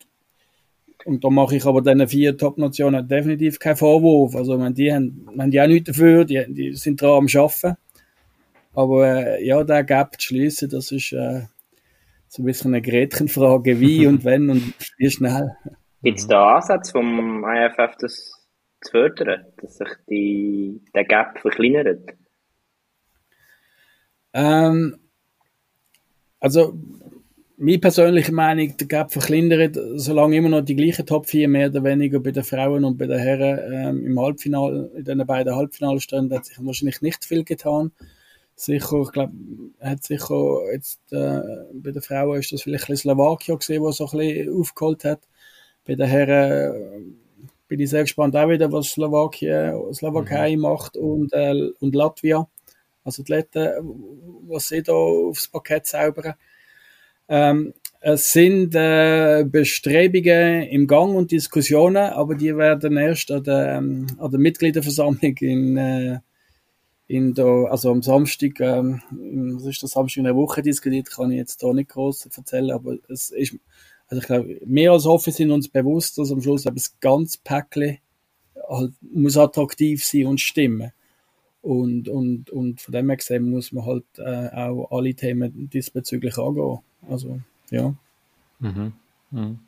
und 1.06 1.24
da 1.24 1.30
mache 1.30 1.56
ich 1.56 1.66
aber 1.66 1.82
diesen 1.82 2.08
vier 2.08 2.36
Top-Nationen 2.36 3.08
definitiv 3.08 3.60
keinen 3.60 3.76
Vorwurf. 3.76 4.36
Also, 4.36 4.60
wenn 4.60 4.74
die 4.74 4.91
haben, 4.91 5.28
haben 5.38 5.51
die 5.51 5.62
auch 5.62 5.68
nichts 5.68 5.88
dafür, 5.88 6.26
die, 6.26 6.43
die 6.49 6.74
sind 6.74 7.01
dran 7.01 7.12
am 7.12 7.28
Arbeiten. 7.28 7.78
Aber 8.74 9.08
äh, 9.08 9.45
ja, 9.45 9.64
der 9.64 9.84
Gap 9.84 10.20
zu 10.20 10.28
schließen, 10.28 10.70
das 10.70 10.91
ist 10.91 11.14
äh, 11.14 11.43
so 12.28 12.41
ein 12.41 12.45
bisschen 12.45 12.74
eine 12.74 12.82
Gretchenfrage, 12.82 13.80
wie 13.80 14.08
und 14.08 14.26
wenn 14.26 14.49
und 14.49 14.74
wie 14.97 15.12
schnell. 15.12 15.56
Gibt 16.01 16.20
es 16.20 16.28
da 16.28 16.56
Ansatz 16.56 16.91
vom 16.91 17.45
IFF, 17.45 17.95
das 17.99 18.32
zu 18.82 18.91
fördern, 18.91 19.45
dass 19.62 19.78
sich 19.78 19.89
die, 20.10 20.82
der 20.93 21.06
Gap 21.06 21.39
verkleinert? 21.39 22.16
Ähm, 24.34 24.97
also, 26.39 26.74
meine 27.58 27.80
persönliche 27.80 28.34
Meinung, 28.34 28.76
der 28.78 28.88
Gap 28.88 29.12
verkleinert, 29.12 29.78
solange 29.95 30.36
immer 30.38 30.49
noch 30.49 30.62
die 30.62 30.76
gleichen 30.76 31.06
Top 31.06 31.28
4 31.28 31.47
mehr 31.47 31.70
oder 31.70 31.84
weniger 31.84 32.20
bei 32.20 32.32
den 32.32 32.43
Frauen 32.43 32.84
und 32.84 32.97
bei 32.97 33.08
den 33.08 33.20
Herren 33.20 33.74
ähm, 33.74 34.06
im 34.06 34.20
Halbfinale, 34.20 34.91
in 34.95 35.06
den 35.06 35.26
beiden 35.26 35.56
Halbfinalen 35.56 35.99
stehen, 35.99 36.34
hat 36.34 36.45
sich 36.45 36.58
wahrscheinlich 36.60 37.01
nicht 37.01 37.24
viel 37.26 37.43
getan 37.43 37.91
sicher, 38.56 39.01
ich 39.01 39.12
glaube, 39.12 39.34
hat 39.82 40.03
sicher 40.03 40.72
jetzt 40.72 40.99
äh, 41.12 41.41
bei 41.74 41.91
den 41.91 42.01
Frauen 42.01 42.39
ist 42.39 42.51
das 42.51 42.62
vielleicht 42.64 42.89
ein 42.89 42.97
Slowakien 42.97 43.60
gesehen, 43.60 43.84
was 43.84 43.97
so 43.97 44.08
ein 44.10 44.18
bisschen 44.18 44.60
aufgeholt 44.60 45.03
hat. 45.03 45.22
Bei 45.86 45.95
den 45.95 46.08
Herren 46.08 46.72
äh, 46.76 47.01
bin 47.68 47.80
ich 47.80 47.89
sehr 47.89 48.03
gespannt 48.03 48.36
auch 48.36 48.49
wieder, 48.49 48.72
was 48.72 48.91
Slowakien, 48.91 49.93
Slowakei 49.93 50.56
mhm. 50.56 50.62
macht 50.62 50.97
und, 50.97 51.34
äh, 51.34 51.70
und 51.80 51.95
Latvia. 51.95 52.47
Also 53.03 53.24
die 53.24 53.34
Letten, 53.34 53.70
was 54.47 54.70
sie 54.70 54.82
da 54.82 54.93
aufs 54.93 55.47
Parkett 55.47 55.86
zaubern. 55.86 56.34
Ähm, 57.28 57.73
es 58.01 58.32
sind 58.32 58.76
äh, 58.76 59.43
Bestrebungen 59.49 60.63
im 60.63 60.86
Gang 60.86 61.15
und 61.15 61.32
Diskussionen, 61.32 61.97
aber 61.97 62.36
die 62.36 62.55
werden 62.55 62.97
erst 62.97 63.32
an 63.32 63.43
der, 63.43 63.78
ähm, 63.78 64.07
an 64.17 64.32
der 64.32 64.39
Mitgliederversammlung 64.39 65.36
in 65.38 65.78
äh, 65.78 66.19
in 67.07 67.34
der, 67.34 67.67
also 67.69 67.91
am 67.91 68.01
Samstag, 68.01 68.59
ähm, 68.59 69.01
was 69.11 69.65
ist 69.65 69.84
das 69.84 69.91
Samstag 69.91 70.17
in 70.17 70.23
der 70.23 70.36
Woche 70.36 70.61
diskutiert, 70.61 71.11
kann 71.11 71.32
ich 71.32 71.38
jetzt 71.38 71.61
da 71.61 71.71
nicht 71.71 71.89
groß 71.89 72.26
erzählen, 72.36 72.71
aber 72.71 72.97
es 73.09 73.30
ist, 73.30 73.57
also 74.07 74.21
ich 74.21 74.28
glaube, 74.28 74.59
mehr 74.65 74.91
als 74.91 75.05
offen 75.05 75.32
sind 75.32 75.51
uns 75.51 75.67
bewusst, 75.67 76.17
dass 76.17 76.32
am 76.32 76.41
Schluss 76.41 76.63
das 76.63 76.99
ganze 76.99 77.39
Päckchen 77.43 77.99
halt, 78.67 78.93
muss 79.01 79.38
attraktiv 79.38 80.03
sein 80.03 80.26
und 80.28 80.41
stimmen. 80.41 80.91
Und, 81.61 82.07
und, 82.09 82.51
und 82.51 82.82
von 82.82 82.91
dem 82.91 83.09
her 83.09 83.17
gesehen 83.17 83.49
muss 83.49 83.71
man 83.71 83.86
halt 83.86 84.05
äh, 84.17 84.49
auch 84.55 84.91
alle 84.91 85.15
Themen 85.15 85.67
diesbezüglich 85.69 86.38
angehen. 86.38 86.80
Also, 87.10 87.39
ja. 87.70 87.93
Mhm. 88.60 88.93
Mhm. 89.32 89.60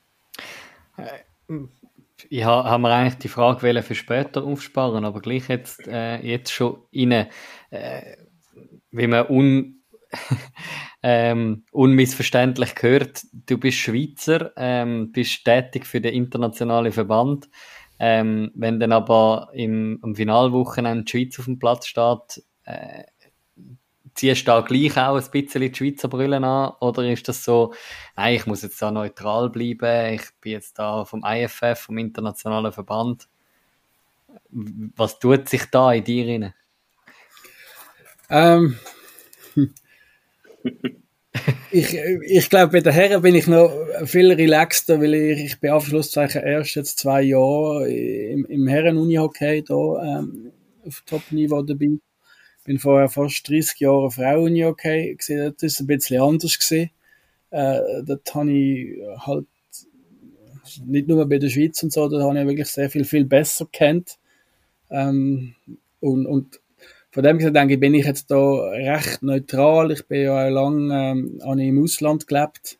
Ich 2.29 2.43
habe 2.43 2.69
hab 2.69 2.81
mir 2.81 2.89
eigentlich 2.89 3.19
die 3.19 3.27
Frage 3.27 3.83
für 3.83 3.95
später 3.95 4.43
aufsparen, 4.43 5.05
aber 5.05 5.21
gleich 5.21 5.47
jetzt, 5.49 5.87
äh, 5.87 6.19
jetzt 6.21 6.51
schon 6.51 6.81
rein, 6.93 7.27
äh, 7.69 8.17
wie 8.91 9.07
man 9.07 9.27
un, 9.27 9.83
ähm, 11.03 11.65
unmissverständlich 11.71 12.75
gehört, 12.75 13.21
du 13.31 13.57
bist 13.57 13.77
Schweizer, 13.77 14.51
ähm, 14.57 15.11
bist 15.11 15.45
tätig 15.45 15.85
für 15.85 16.01
den 16.01 16.13
internationalen 16.13 16.91
Verband. 16.91 17.49
Ähm, 17.99 18.51
wenn 18.55 18.79
dann 18.79 18.91
aber 18.91 19.49
im, 19.53 19.99
am 20.01 20.15
Finalwochenende 20.15 21.03
die 21.03 21.11
Schweiz 21.11 21.39
auf 21.39 21.45
dem 21.45 21.59
Platz 21.59 21.87
steht, 21.87 22.43
äh, 22.63 23.03
ziehst 24.17 24.41
du 24.41 24.45
da 24.45 24.61
gleich 24.61 24.97
auch 24.97 25.15
ein 25.15 25.31
bisschen 25.31 25.61
die 25.61 25.73
Schweizer 25.73 26.07
Brille 26.07 26.37
an? 26.37 26.73
Oder 26.81 27.09
ist 27.09 27.27
das 27.27 27.43
so, 27.43 27.73
nein, 28.15 28.35
ich 28.35 28.45
muss 28.45 28.63
jetzt 28.63 28.81
da 28.81 28.91
neutral 28.91 29.49
bleiben, 29.49 30.15
ich 30.15 30.23
bin 30.41 30.53
jetzt 30.53 30.77
da 30.79 31.05
vom 31.05 31.23
IFF, 31.23 31.79
vom 31.79 31.97
Internationalen 31.97 32.73
Verband. 32.73 33.27
Was 34.49 35.19
tut 35.19 35.47
sich 35.47 35.65
da 35.65 35.93
in 35.93 36.03
dir 36.03 36.27
rein? 36.27 36.53
Ähm, 38.29 38.77
ich, 41.71 41.95
ich 41.95 42.49
glaube, 42.49 42.73
bei 42.73 42.81
den 42.81 42.93
Herren 42.93 43.21
bin 43.21 43.35
ich 43.35 43.47
noch 43.47 43.71
viel 44.05 44.31
relaxter, 44.31 44.99
weil 44.99 45.13
ich, 45.13 45.43
ich 45.45 45.59
bin 45.59 45.71
Abschlusszeichen 45.71 46.43
erst 46.43 46.75
jetzt 46.75 46.99
zwei 46.99 47.21
Jahre 47.21 47.89
im, 47.89 48.45
im 48.45 48.67
Herren-Uni-Hockey 48.67 49.63
ähm, 49.69 50.51
auf 50.85 51.03
Top-Niveau 51.05 51.61
dabei 51.61 51.99
bin 52.67 52.79
vorher 52.79 53.07
fast 53.07 53.47
30 53.47 53.79
Jahre 53.79 54.11
Frauen-Hockey 54.11 55.15
gesehen. 55.15 55.53
Das 55.53 55.63
ist 55.63 55.79
ein 55.79 55.87
bisschen 55.87 56.21
anders 56.21 56.59
gesehen. 56.59 56.91
Äh, 57.49 57.79
dort 58.03 58.35
habe 58.35 58.51
ich 58.51 58.99
halt 59.25 59.47
nicht 60.85 61.07
nur 61.07 61.27
bei 61.27 61.39
der 61.39 61.47
Schweiz 61.49 61.81
und 61.81 61.93
so, 61.93 62.09
da 62.09 62.21
habe 62.21 62.39
ich 62.39 62.45
wirklich 62.45 62.67
sehr 62.67 62.89
viel, 62.89 63.05
viel 63.05 63.23
besser 63.23 63.67
kennt. 63.71 64.17
Ähm, 64.89 65.55
und, 66.01 66.25
und 66.25 66.59
von 67.09 67.23
dem 67.23 67.39
her 67.39 67.51
denke 67.51 67.75
ich, 67.75 67.79
bin 67.79 67.93
ich 67.93 68.05
jetzt 68.05 68.29
da 68.29 68.37
recht 68.37 69.23
neutral. 69.23 69.91
Ich 69.91 70.05
bin 70.05 70.23
ja 70.23 70.49
lange 70.49 70.93
ähm, 70.93 71.39
im 71.41 71.83
Ausland 71.83 72.27
gelebt. 72.27 72.79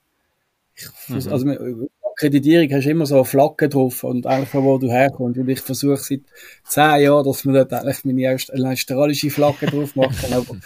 Ich, 0.75 0.89
mhm. 1.07 1.31
Also 1.31 1.89
Akkreditierung 2.17 2.71
hast 2.71 2.85
du 2.85 2.89
immer 2.89 3.05
so 3.05 3.17
eine 3.17 3.25
Flagge 3.25 3.69
drauf 3.69 4.03
und 4.03 4.25
eigentlich 4.25 4.49
von 4.49 4.63
wo 4.63 4.79
du 4.79 4.89
herkommst. 4.89 5.37
Und 5.37 5.47
ich 5.49 5.61
versuche 5.61 5.97
seit 5.97 6.21
zehn 6.63 7.03
Jahren, 7.03 7.23
dass 7.23 7.45
man 7.45 7.53
dort 7.53 7.71
eigentlich 7.71 8.05
meine 8.05 8.33
australische 8.33 9.29
Flagge 9.29 9.67
drauf 9.67 9.95
machen. 9.95 10.33
Aber 10.33 10.57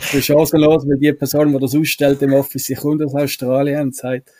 ich 0.00 0.12
bin 0.12 0.22
chancenlos, 0.22 0.86
weil 0.86 0.98
die 0.98 1.12
Person, 1.12 1.52
die 1.52 1.58
das 1.58 1.74
ausstellt 1.74 2.22
im 2.22 2.34
Office, 2.34 2.66
sie 2.66 2.76
kommt 2.76 3.02
aus 3.02 3.16
Australien 3.16 3.80
und 3.80 3.96
sagt, 3.96 4.30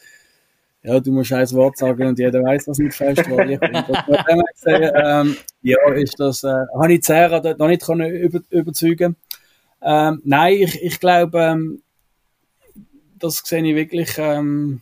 ja, 0.85 1.01
du 1.01 1.11
musst 1.11 1.33
ein 1.33 1.51
Wort 1.51 1.79
sagen 1.79 2.07
und 2.07 2.19
jeder 2.21 2.45
weiß, 2.45 2.69
was 2.69 2.77
für 2.77 3.11
Australien 3.11 3.59
kommt. 3.59 4.65
ähm, 4.69 5.37
ja, 5.63 5.93
ist 5.95 6.21
das, 6.21 6.45
äh, 6.45 6.65
habe 6.81 6.93
ich 6.93 7.03
Zera 7.03 7.41
dort 7.41 7.59
noch 7.59 7.69
nicht 7.69 7.83
können 7.83 8.09
über, 8.09 8.39
überzeugen 8.51 9.17
ähm, 9.83 10.23
Nein, 10.25 10.59
ich, 10.61 10.81
ich 10.81 11.01
glaube, 11.01 11.41
ähm, 11.41 11.83
das 13.19 13.43
sehe 13.45 13.67
ich 13.67 13.75
wirklich, 13.75 14.15
ähm, 14.19 14.81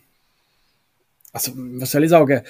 also 1.31 1.51
was 1.55 1.91
soll 1.91 2.03
ich 2.03 2.09
sagen, 2.09 2.41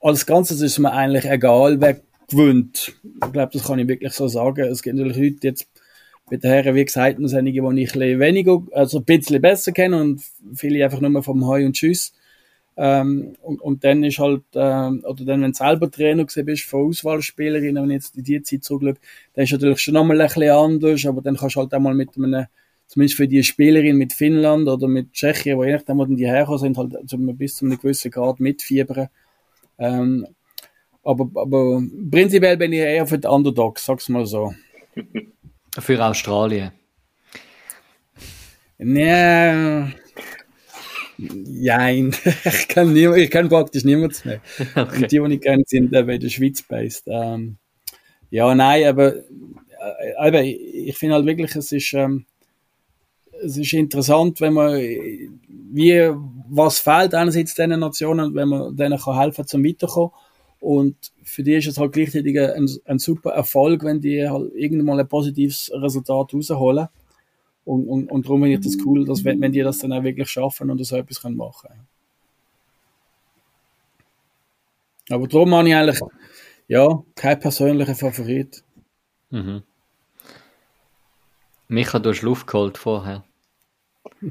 als 0.00 0.26
Ganzes 0.26 0.60
ist 0.60 0.78
mir 0.78 0.92
eigentlich 0.92 1.24
egal, 1.26 1.80
wer 1.80 2.00
gewinnt. 2.28 2.94
Ich 3.02 3.32
glaube, 3.32 3.50
das 3.52 3.64
kann 3.64 3.78
ich 3.78 3.88
wirklich 3.88 4.12
so 4.12 4.28
sagen. 4.28 4.64
Es 4.66 4.82
gibt 4.82 4.96
natürlich 4.96 5.18
heute 5.18 5.46
jetzt 5.46 5.68
bei 6.30 6.36
den 6.36 6.50
Herren, 6.50 6.74
wie 6.74 6.84
gesagt, 6.84 7.18
noch 7.18 7.32
einige, 7.32 7.68
die 7.74 7.82
ich 7.82 7.94
ein 7.94 8.20
weniger, 8.20 8.62
also 8.72 8.98
ein 8.98 9.04
bisschen 9.04 9.42
besser 9.42 9.72
kenne 9.72 10.00
und 10.00 10.22
viele 10.54 10.84
einfach 10.84 11.00
nur 11.00 11.22
vom 11.22 11.46
Heu 11.46 11.66
und 11.66 11.72
Tschüss. 11.72 12.12
Ähm, 12.76 13.34
und, 13.42 13.60
und 13.60 13.84
dann 13.84 14.04
ist 14.04 14.18
halt, 14.20 14.44
ähm, 14.54 15.04
oder 15.04 15.24
dann, 15.24 15.42
wenn 15.42 15.52
du 15.52 15.56
selber 15.56 15.90
Trainer 15.90 16.24
bist 16.24 16.64
von 16.64 16.88
Auswahlspielerinnen, 16.88 17.82
wenn 17.82 17.90
ich 17.90 17.96
jetzt 17.96 18.16
in 18.16 18.24
die 18.24 18.42
Zeit 18.42 18.64
zurückschaue, 18.64 18.96
dann 19.34 19.44
ist 19.44 19.52
natürlich 19.52 19.80
schon 19.80 19.94
nochmal 19.94 20.20
ein 20.20 20.28
bisschen 20.28 20.50
anders, 20.50 21.04
aber 21.04 21.20
dann 21.20 21.36
kannst 21.36 21.56
du 21.56 21.60
halt 21.60 21.74
auch 21.74 21.80
mal 21.80 21.94
mit 21.94 22.16
einem 22.16 22.46
zumindest 22.90 23.16
für 23.16 23.28
die 23.28 23.44
Spielerin 23.44 23.96
mit 23.96 24.12
Finnland 24.12 24.66
oder 24.66 24.88
mit 24.88 25.12
Tschechien, 25.12 25.56
wo 25.56 25.62
je 25.62 25.74
nachdem, 25.74 25.98
wo 25.98 26.04
die 26.06 26.26
herkommen 26.26 26.58
sind, 26.58 26.76
halt 26.76 26.90
bis 27.38 27.54
zu 27.54 27.64
einem 27.64 27.78
gewissen 27.78 28.10
Grad 28.10 28.40
mitfiebern. 28.40 29.08
Ähm, 29.78 30.26
aber, 31.04 31.30
aber 31.40 31.82
prinzipiell 32.10 32.56
bin 32.56 32.72
ich 32.72 32.80
eher 32.80 33.06
für 33.06 33.18
die 33.18 33.28
Underdogs, 33.28 33.86
sag's 33.86 34.08
mal 34.08 34.26
so. 34.26 34.52
Für 35.78 36.04
Australien? 36.04 36.72
Nee. 38.76 39.94
Nein, 41.16 42.12
ich 42.44 42.66
kann, 42.66 42.92
nie, 42.92 43.06
ich 43.16 43.30
kann 43.30 43.48
praktisch 43.48 43.84
niemanden 43.84 44.28
mehr. 44.28 44.40
Okay. 44.74 45.02
Und 45.02 45.12
die, 45.12 45.28
die 45.28 45.34
ich 45.34 45.40
kenne, 45.40 45.62
sind 45.64 45.92
bei 45.92 46.18
der 46.18 46.28
Schweiz 46.28 46.60
based. 46.62 47.04
Ähm, 47.06 47.58
ja, 48.30 48.52
nein, 48.52 48.84
aber, 48.84 49.14
äh, 49.14 50.14
aber 50.18 50.42
ich 50.42 50.96
finde 50.98 51.14
halt 51.14 51.26
wirklich, 51.26 51.54
es 51.54 51.70
ist, 51.70 51.92
ähm, 51.92 52.26
es 53.42 53.56
ist 53.56 53.72
interessant, 53.72 54.40
wenn 54.40 54.54
man, 54.54 54.74
wie, 54.76 56.10
was 56.48 56.80
fehlt 56.80 57.14
einerseits 57.14 57.54
diesen 57.54 57.78
Nationen, 57.78 58.34
wenn 58.34 58.48
man 58.48 58.76
denen 58.76 58.98
kann 58.98 59.18
helfen 59.18 59.46
zum 59.46 59.64
Weiterkommen. 59.64 60.10
Und 60.60 60.96
für 61.22 61.42
die 61.42 61.54
ist 61.54 61.68
es 61.68 61.78
halt 61.78 61.92
gleichzeitig 61.92 62.38
ein, 62.38 62.68
ein 62.84 62.98
super 62.98 63.30
Erfolg, 63.30 63.82
wenn 63.82 64.00
die 64.00 64.28
halt 64.28 64.52
irgendwann 64.54 64.86
mal 64.86 65.00
ein 65.00 65.08
positives 65.08 65.70
Resultat 65.72 66.34
rausholen. 66.34 66.88
Und, 67.64 67.86
und, 67.88 68.10
und 68.10 68.26
darum 68.26 68.42
finde 68.42 68.56
ich 68.56 68.64
das 68.64 68.84
cool, 68.84 69.04
dass 69.04 69.24
wenn, 69.24 69.40
wenn 69.40 69.52
die 69.52 69.62
das 69.62 69.78
dann 69.78 69.92
auch 69.92 70.02
wirklich 70.02 70.28
schaffen 70.28 70.70
und 70.70 70.84
so 70.84 70.96
etwas 70.96 71.22
können 71.22 71.36
machen 71.36 71.68
können. 71.68 71.88
Aber 75.10 75.26
darum 75.26 75.54
habe 75.54 75.68
ich 75.68 75.74
eigentlich, 75.74 76.00
ja, 76.68 77.02
keinen 77.14 77.40
persönlichen 77.40 77.94
Favorit. 77.94 78.62
Mhm. 79.30 79.62
Micha, 81.68 81.98
du 81.98 82.10
hast 82.10 82.22
Luft 82.22 82.46
geholt 82.46 82.78
vorher. 82.78 83.24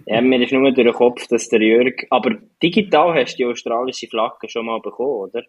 Ja, 0.06 0.22
mir 0.22 0.42
ist 0.42 0.52
nur 0.52 0.72
durch 0.72 0.88
den 0.88 0.94
Kopf, 0.94 1.28
dass 1.28 1.50
der 1.50 1.62
Jörg. 1.62 1.96
Aber 2.10 2.38
digital 2.62 3.14
hast 3.16 3.34
du 3.34 3.38
die 3.38 3.46
australische 3.46 4.08
Flagge 4.08 4.48
schon 4.48 4.66
mal 4.66 4.80
bekommen, 4.80 5.30
oder? 5.30 5.44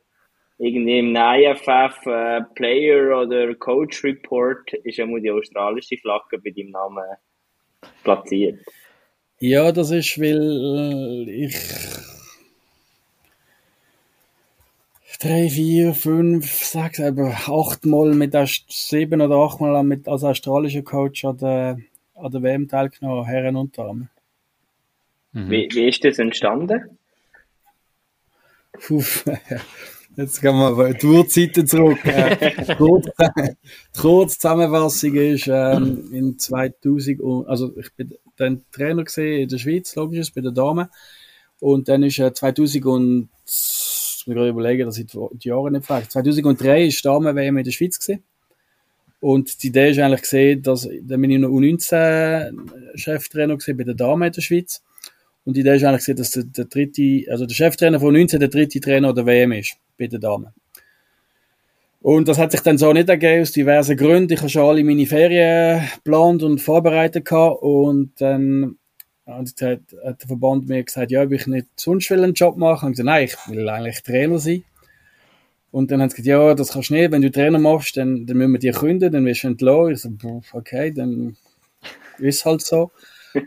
Irgendwie 0.59 0.99
im 0.99 1.17
IFF 1.17 2.07
äh, 2.07 2.43
Player 2.55 3.19
oder 3.23 3.55
Coach 3.55 4.05
Report 4.05 4.73
ist 4.85 4.99
ja 4.99 5.07
die 5.07 5.31
australische 5.31 5.97
Flagge 5.97 6.39
bei 6.39 6.51
deinem 6.51 6.71
Namen 6.71 7.05
platziert. 8.03 8.61
Ja, 9.39 9.73
das 9.73 9.91
ist, 9.91 10.21
weil 10.21 11.27
ich 11.29 11.57
drei, 15.19 15.49
vier, 15.49 15.95
fünf, 15.95 16.47
sechs, 16.47 17.01
aber 17.01 17.31
achtmal 17.31 18.15
mit 18.15 18.37
sieben 18.69 19.21
oder 19.23 19.37
achtmal 19.37 19.83
mit 19.83 20.09
als 20.09 20.25
australischer 20.25 20.83
Coach 20.83 21.25
an 21.25 21.39
der, 21.39 21.79
an 22.15 22.33
der 22.33 22.43
WM 22.43 22.69
teilgenommen, 22.69 23.25
Herren 23.25 23.57
und 23.57 23.79
Damen. 23.79 24.11
Mhm. 25.33 25.51
Wie, 25.51 25.69
wie 25.73 25.89
ist 25.89 26.05
das 26.05 26.19
entstanden? 26.19 26.99
Puh, 28.73 29.03
jetzt 30.17 30.41
gehen 30.41 30.57
wir 30.57 30.95
die 30.95 31.07
Urzeiten 31.07 31.67
zurück. 31.67 31.99
kurz, 32.79 33.07
die 33.17 34.01
Kurzzusammenfassung 34.01 35.15
ist 35.15 35.49
ähm, 35.49 36.11
in 36.13 36.39
2000, 36.39 37.21
also 37.47 37.77
ich 37.77 37.93
bin 37.95 38.15
dann 38.37 38.63
Trainer 38.73 39.05
gesehen 39.05 39.43
in 39.43 39.49
der 39.49 39.59
Schweiz, 39.59 39.95
logisch, 39.95 40.33
bei 40.33 40.41
der 40.41 40.53
Dame. 40.53 40.91
Und 41.61 41.89
dann 41.89 42.03
ist 42.03 42.19
äh, 42.19 42.33
2000 42.33 42.85
und, 42.87 43.29
ich 43.45 44.25
muss 44.27 44.35
gerade 44.35 44.49
überlegen, 44.49 44.87
dass 44.87 44.99
ich 44.99 45.07
die 45.07 45.49
Jahre 45.49 45.71
nicht 45.71 45.87
frage. 45.87 46.09
2003 46.09 46.87
ist 46.87 47.05
Damen-WM 47.05 47.59
in 47.59 47.65
der 47.65 47.71
Schweiz 47.71 47.99
gesehen. 47.99 48.23
Und 49.21 49.63
die 49.63 49.69
Idee 49.69 49.91
ist 49.91 49.99
eigentlich 49.99 50.23
gesehen, 50.23 50.63
dass, 50.63 50.89
dann 51.03 51.21
bin 51.21 51.31
ich 51.31 51.39
noch 51.39 51.51
U19-Cheftrainer 51.51 53.57
gesehen 53.57 53.77
bei 53.77 53.85
der 53.85 53.95
Dame 53.95 54.29
in 54.29 54.33
der 54.33 54.41
Schweiz. 54.41 54.83
Und 55.45 55.57
die 55.57 55.61
Idee 55.61 55.77
ist 55.77 55.85
eigentlich, 55.85 56.17
dass 56.17 56.31
der, 56.31 56.45
der 56.45 56.67
dritte, 56.67 57.25
also 57.31 57.47
der 57.47 57.55
Cheftrainer 57.55 58.01
von 58.01 58.13
19 58.13 58.41
der 58.41 58.49
dritte 58.49 58.81
Trainer 58.81 59.13
der 59.13 59.27
WM 59.27 59.53
ist, 59.53 59.77
bei 59.99 60.07
den 60.07 60.21
Damen. 60.21 60.53
Und 62.03 62.29
das 62.29 62.39
hat 62.39 62.53
sich 62.53 62.61
dann 62.61 62.79
so 62.79 62.93
nicht 62.93 63.09
ergeben, 63.09 63.43
aus 63.43 63.53
diversen 63.53 63.97
Gründen. 63.97 64.33
Ich 64.33 64.41
habe 64.41 64.49
schon 64.49 64.69
alle 64.69 64.85
meine 64.85 65.07
Ferien 65.07 65.87
geplant 65.97 66.43
und 66.43 66.61
vorbereitet 66.61 67.27
gehabt. 67.27 67.63
Und 67.63 68.13
dann 68.21 68.79
hat 69.27 69.61
der 69.61 69.81
Verband 70.27 70.67
mir 70.69 70.83
gesagt, 70.83 71.11
ja, 71.11 71.23
ob 71.23 71.33
ich 71.33 71.47
nicht 71.47 71.69
sonst 71.77 72.11
einen 72.11 72.33
Job 72.33 72.57
machen. 72.57 72.87
Und 72.87 72.93
ich 72.93 72.97
gesagt, 72.97 73.07
nein, 73.07 73.25
ich 73.25 73.55
will 73.55 73.69
eigentlich 73.69 74.03
Trainer 74.03 74.39
sein. 74.39 74.65
Und 75.73 75.91
dann 75.91 76.01
haben 76.01 76.09
sie 76.09 76.17
gesagt, 76.17 76.27
ja, 76.27 76.55
das 76.55 76.73
kannst 76.73 76.91
du 76.91 76.95
nicht. 76.95 77.13
Wenn 77.13 77.23
du 77.23 77.31
Trainer 77.31 77.59
machst, 77.59 77.97
dann, 77.97 78.27
dann 78.27 78.37
müssen 78.39 78.53
wir 78.53 78.59
dich 78.59 78.77
künden, 78.77 79.13
dann 79.13 79.27
wirst 79.27 79.45
du 79.45 79.49
entlassen. 79.49 79.95
Ich 79.95 80.23
so, 80.23 80.43
okay, 80.53 80.93
dann 80.93 81.37
ist 82.19 82.45
halt 82.45 82.63
so. 82.63 82.91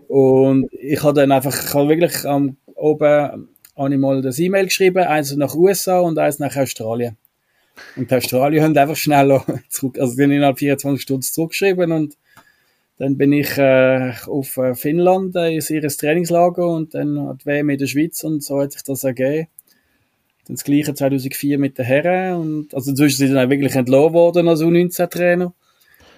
Und 0.07 0.69
ich 0.71 1.01
habe 1.03 1.13
dann 1.13 1.31
einfach, 1.31 1.53
ich 1.53 1.73
habe 1.73 1.89
wirklich 1.89 2.25
am 2.25 2.57
oben 2.75 3.49
habe 3.75 3.93
ich 3.93 3.99
mal 3.99 4.21
das 4.21 4.39
E-Mail 4.39 4.65
geschrieben, 4.65 5.03
eins 5.03 5.35
nach 5.35 5.55
USA 5.55 5.99
und 5.99 6.19
eins 6.19 6.39
nach 6.39 6.55
Australien. 6.55 7.17
Und 7.95 8.11
die 8.11 8.15
Australien 8.15 8.63
haben 8.63 8.77
einfach 8.77 8.95
schnell 8.95 9.41
zurück, 9.69 9.97
also 9.99 10.15
die 10.15 10.23
haben 10.23 10.31
innerhalb 10.31 10.59
24 10.59 11.01
Stunden 11.01 11.23
zurückgeschrieben 11.23 11.91
und 11.91 12.17
dann 12.99 13.17
bin 13.17 13.33
ich 13.33 13.57
äh, 13.57 14.13
auf 14.27 14.57
äh, 14.57 14.75
Finnland 14.75 15.35
äh, 15.35 15.55
in 15.55 15.61
ihr 15.67 15.87
Trainingslager 15.87 16.67
und 16.67 16.93
dann 16.93 17.27
hat 17.27 17.45
WM 17.45 17.69
in 17.69 17.79
der 17.79 17.87
Schweiz 17.87 18.23
und 18.23 18.43
so 18.43 18.61
hat 18.61 18.73
sich 18.73 18.83
das 18.83 19.03
ergeben. 19.03 19.47
Dann 20.45 20.55
das 20.55 20.63
gleiche 20.63 20.93
2004 20.93 21.57
mit 21.57 21.77
den 21.77 21.85
Herren. 21.85 22.35
Und, 22.35 22.75
also 22.75 22.91
inzwischen 22.91 23.17
sind 23.17 23.33
dann 23.33 23.47
auch 23.47 23.49
wirklich 23.49 23.75
entlassen 23.75 24.13
worden 24.13 24.47
als 24.47 24.61
U19-Trainer. 24.61 25.53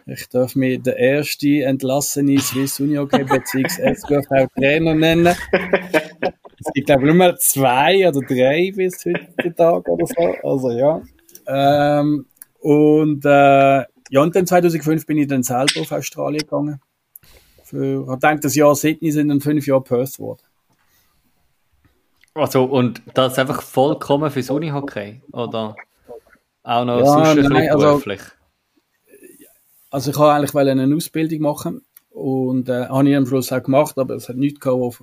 Ich 0.08 0.30
darf 0.30 0.56
mir 0.56 0.78
den 0.78 0.94
ersten 0.94 1.62
entlassenen 1.62 2.38
Swiss 2.38 2.80
Unihockey 2.80 3.24
bzw. 3.24 3.92
SGV-Trainer 3.92 4.94
nennen. 4.94 5.36
Es 6.60 6.74
gibt, 6.74 6.86
glaube 6.86 7.02
ich, 7.02 7.08
nur 7.08 7.16
mehr 7.16 7.36
zwei 7.38 8.08
oder 8.08 8.22
drei 8.22 8.72
bis 8.76 9.04
heutzutage 9.04 9.92
oder 9.92 10.06
so. 10.06 10.48
Also, 10.48 10.72
ja. 10.72 11.02
Ähm, 11.48 12.28
und, 12.60 13.26
äh, 13.26 13.80
ja, 14.10 14.22
und 14.22 14.36
dann 14.36 14.46
2005 14.46 15.08
bin 15.08 15.18
ich 15.18 15.28
dann 15.28 15.42
selber 15.42 15.82
auf 15.82 15.92
Australien 15.92 16.42
gegangen. 16.42 16.80
Für, 17.64 18.08
ich 18.14 18.20
denke, 18.20 18.42
das 18.42 18.56
Jahr 18.56 18.76
Sydney 18.76 19.12
sind 19.12 19.30
dann 19.30 19.42
fünf 19.42 19.66
Jahre 19.66 19.84
Perth 19.84 20.18
geworden. 20.18 20.44
Also, 22.36 22.66
und 22.66 23.02
das 23.16 23.40
einfach 23.40 23.64
vollkommen 23.64 24.30
fürs 24.30 24.52
Unihockey? 24.52 25.22
Oder 25.32 25.76
auch 26.62 26.86
noch 26.86 27.00
ja, 27.00 27.06
sonst 27.06 27.38
ein 27.40 27.52
nein, 27.52 27.70
also, 27.72 27.88
beruflich? 27.88 28.22
Also, 28.22 28.45
ich 29.98 30.18
wollte 30.18 30.32
eigentlich 30.32 30.70
eine 30.70 30.96
Ausbildung 30.96 31.40
machen 31.40 31.82
und 32.12 32.70
äh, 32.70 32.88
habe 32.88 33.10
ich 33.10 33.16
am 33.16 33.26
Schluss 33.26 33.52
auch 33.52 33.64
gemacht, 33.64 33.98
aber 33.98 34.16
es 34.16 34.30
hat 34.30 34.38
nichts 34.38 34.60
gehabt, 34.60 34.80
wo, 34.80 34.94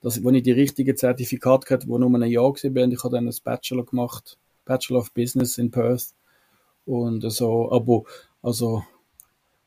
dass, 0.00 0.22
wo 0.22 0.30
ich 0.30 0.42
die 0.42 0.52
richtige 0.52 0.94
Zertifikat 0.94 1.68
hatte, 1.70 1.88
wo 1.88 1.98
nur 1.98 2.10
ein 2.14 2.30
Jahr 2.30 2.44
war. 2.44 2.54
Ich 2.56 2.64
habe 2.64 3.16
dann 3.16 3.28
ein 3.28 3.34
Bachelor 3.44 3.84
gemacht, 3.84 4.38
Bachelor 4.64 5.00
of 5.00 5.12
Business 5.12 5.58
in 5.58 5.70
Perth. 5.70 6.14
Und 6.84 7.22
so, 7.30 7.70
aber, 7.70 8.02
also, 8.42 8.82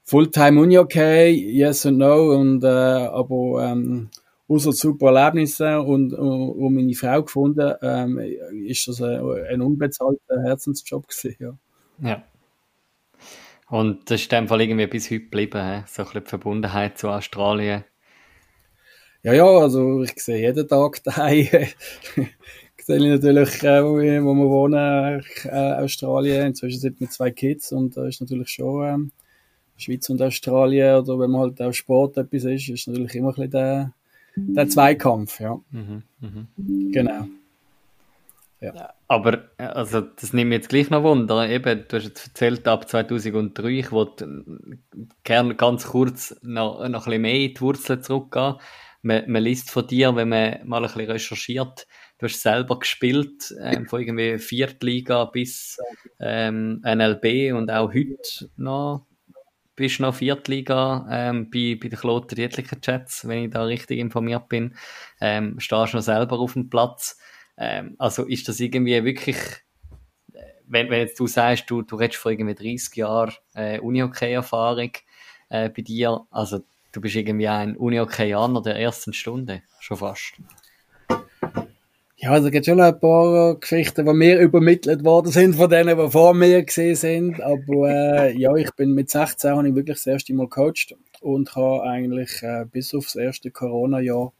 Fulltime 0.03 0.61
Uni 0.61 0.77
okay, 0.77 1.31
yes 1.31 1.85
and 1.85 1.97
no, 1.97 2.31
und, 2.31 2.63
äh, 2.63 2.67
aber, 2.67 3.71
ähm, 3.71 4.09
außer 4.47 4.71
super 4.71 5.11
Erlebnisse 5.11 5.81
und, 5.81 6.13
und, 6.13 6.51
und 6.51 6.73
meine 6.75 6.93
Frau 6.93 7.23
gefunden, 7.23 7.73
ähm, 7.81 8.19
ist 8.67 8.87
das 8.87 9.01
ein, 9.01 9.21
ein 9.49 9.61
unbezahlter 9.61 10.43
Herzensjob 10.43 11.07
gewesen, 11.07 11.35
ja. 11.39 11.57
Ja. 12.01 12.23
Und 13.69 14.09
das 14.11 14.21
ist 14.21 14.31
in 14.31 14.39
dem 14.39 14.47
Fall 14.47 14.61
irgendwie 14.61 14.87
bis 14.87 15.09
heute 15.09 15.21
geblieben, 15.21 15.83
so 15.87 16.01
ein 16.01 16.05
bisschen 16.05 16.23
die 16.23 16.29
Verbundenheit 16.29 16.97
zu 16.97 17.09
Australien. 17.09 17.83
Ja, 19.23 19.33
ja, 19.33 19.45
also 19.45 20.03
ich 20.03 20.13
sehe 20.17 20.39
jeden 20.39 20.67
Tag 20.67 21.03
daheim, 21.03 21.47
sehe 22.77 22.97
ich 22.97 23.03
natürlich, 23.03 23.63
äh, 23.63 23.83
wo 23.83 23.97
wir 23.97 24.23
wohnen, 24.23 25.23
äh, 25.45 25.49
Australien. 25.49 26.47
Inzwischen 26.47 26.79
sind 26.79 26.99
wir 26.99 27.09
zwei 27.09 27.31
Kids 27.31 27.71
und 27.71 27.97
da 27.97 28.05
ist 28.05 28.21
natürlich 28.21 28.49
schon 28.49 28.85
ähm, 28.85 29.11
Schweiz 29.77 30.07
und 30.09 30.21
Australien 30.21 30.97
oder 30.97 31.19
wenn 31.19 31.31
man 31.31 31.41
halt 31.41 31.61
auch 31.61 31.73
Sport 31.73 32.17
etwas 32.17 32.43
ist, 32.43 32.69
ist 32.69 32.87
natürlich 32.87 33.15
immer 33.15 33.29
ein 33.29 33.33
bisschen 33.35 33.51
der, 33.51 33.93
der 34.35 34.69
Zweikampf, 34.69 35.39
ja. 35.39 35.59
Mhm, 35.71 36.03
mh. 36.19 36.91
Genau. 36.91 37.27
Ja. 38.73 38.93
Aber 39.07 39.49
also, 39.57 40.01
das 40.01 40.33
nimmt 40.33 40.49
mich 40.49 40.57
jetzt 40.57 40.69
gleich 40.69 40.89
noch 40.89 41.03
Wunder. 41.03 41.47
Eben, 41.49 41.85
du 41.87 41.97
hast 41.97 42.05
jetzt 42.05 42.27
erzählt, 42.27 42.67
ab 42.67 42.89
2003, 42.89 43.67
ich 43.69 43.91
wollte 43.91 44.43
gerne 45.23 45.55
ganz 45.55 45.87
kurz 45.87 46.35
noch, 46.41 46.79
noch 46.79 46.83
ein 46.83 46.91
bisschen 46.91 47.21
mehr 47.21 47.35
in 47.35 47.53
die 47.53 47.61
Wurzeln 47.61 48.01
zurückgehen. 48.01 48.55
Man, 49.01 49.29
man 49.29 49.43
liest 49.43 49.69
von 49.69 49.85
dir, 49.85 50.15
wenn 50.15 50.29
man 50.29 50.59
mal 50.65 50.77
ein 50.77 50.83
bisschen 50.83 51.11
recherchiert, 51.11 51.87
du 52.17 52.25
hast 52.25 52.41
selber 52.41 52.79
gespielt, 52.79 53.53
ähm, 53.61 53.85
von 53.85 54.01
irgendwie 54.01 54.39
Viertliga 54.39 55.25
bis 55.25 55.77
ähm, 56.19 56.81
NLB 56.83 57.53
und 57.53 57.69
auch 57.69 57.93
heute 57.93 58.49
noch 58.57 59.05
bist 59.75 59.99
noch 59.99 60.15
Viertliga 60.15 61.05
ähm, 61.09 61.49
bei, 61.49 61.77
bei 61.81 61.89
den 61.89 61.99
Kloten 61.99 62.35
Dietliker 62.35 62.77
Jets, 62.81 63.27
wenn 63.27 63.45
ich 63.45 63.51
da 63.51 63.63
richtig 63.63 63.99
informiert 63.99 64.47
bin. 64.47 64.75
Ähm, 65.19 65.59
stehst 65.59 65.93
noch 65.93 66.01
selber 66.01 66.39
auf 66.39 66.53
dem 66.53 66.69
Platz. 66.69 67.19
Ähm, 67.57 67.95
also 67.97 68.23
ist 68.25 68.47
das 68.47 68.59
irgendwie 68.59 69.03
wirklich, 69.03 69.37
äh, 70.33 70.41
wenn, 70.67 70.89
wenn 70.89 70.99
jetzt 70.99 71.19
du 71.19 71.27
sagst, 71.27 71.69
du, 71.69 71.81
du 71.81 71.95
redest 71.95 72.17
vor 72.17 72.31
irgendwie 72.31 72.55
30 72.55 72.95
Jahren 72.95 73.33
äh, 73.53 73.79
Uni-Hockey-Erfahrung 73.79 74.91
äh, 75.49 75.69
bei 75.69 75.81
dir, 75.81 76.25
also 76.31 76.59
du 76.91 77.01
bist 77.01 77.15
irgendwie 77.15 77.47
ein 77.47 77.77
Uni-Hockeyaner 77.77 78.61
der 78.61 78.75
ersten 78.75 79.13
Stunde, 79.13 79.61
schon 79.79 79.97
fast. 79.97 80.33
Ja, 82.17 82.31
also 82.31 82.49
gibt 82.49 82.65
schon 82.65 82.79
ein 82.79 82.99
paar 82.99 83.55
Geschichten, 83.59 84.05
die 84.05 84.13
mir 84.13 84.39
übermittelt 84.39 85.03
worden 85.03 85.31
sind 85.31 85.55
von 85.55 85.69
denen, 85.69 85.97
die 85.97 86.09
vor 86.09 86.33
mir 86.33 86.63
gesehen 86.63 86.95
sind. 86.95 87.41
Aber 87.41 87.89
äh, 87.89 88.37
ja, 88.37 88.55
ich 88.55 88.71
bin 88.71 88.93
mit 88.93 89.09
16 89.09 89.51
habe 89.51 89.67
ich 89.67 89.75
wirklich 89.75 89.97
das 89.97 90.07
erste 90.07 90.33
Mal 90.33 90.47
gecoacht 90.47 90.95
und 91.21 91.55
habe 91.55 91.83
eigentlich 91.83 92.41
äh, 92.41 92.65
bis 92.71 92.95
aufs 92.95 93.15
erste 93.15 93.51
Corona-Jahr, 93.51 94.31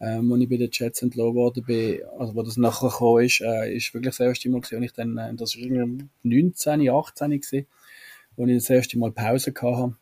äh, 0.00 0.18
wo 0.22 0.36
ich 0.36 0.48
bei 0.48 0.56
den 0.56 0.70
Jets 0.72 1.02
entlassen 1.02 1.34
worden 1.34 1.64
bin, 1.64 2.00
also 2.18 2.34
wo 2.34 2.42
das 2.42 2.56
nachher 2.56 2.88
gekommen 2.88 3.24
ist, 3.24 3.40
äh, 3.40 3.74
ist 3.74 3.92
wirklich 3.94 4.16
das 4.16 4.20
erste 4.20 4.48
Mal 4.50 4.60
gesehen. 4.60 4.78
Und 4.78 4.84
ich 4.84 4.92
dann, 4.92 5.16
äh, 5.18 5.34
das 5.34 5.56
war 5.56 5.62
irgendwie 5.62 6.06
19, 6.22 6.88
18 6.88 7.30
gewesen, 7.30 7.66
wo 8.36 8.46
ich 8.46 8.54
das 8.54 8.70
erste 8.70 8.98
Mal 8.98 9.12
Pause 9.12 9.52
hatte. 9.60 9.96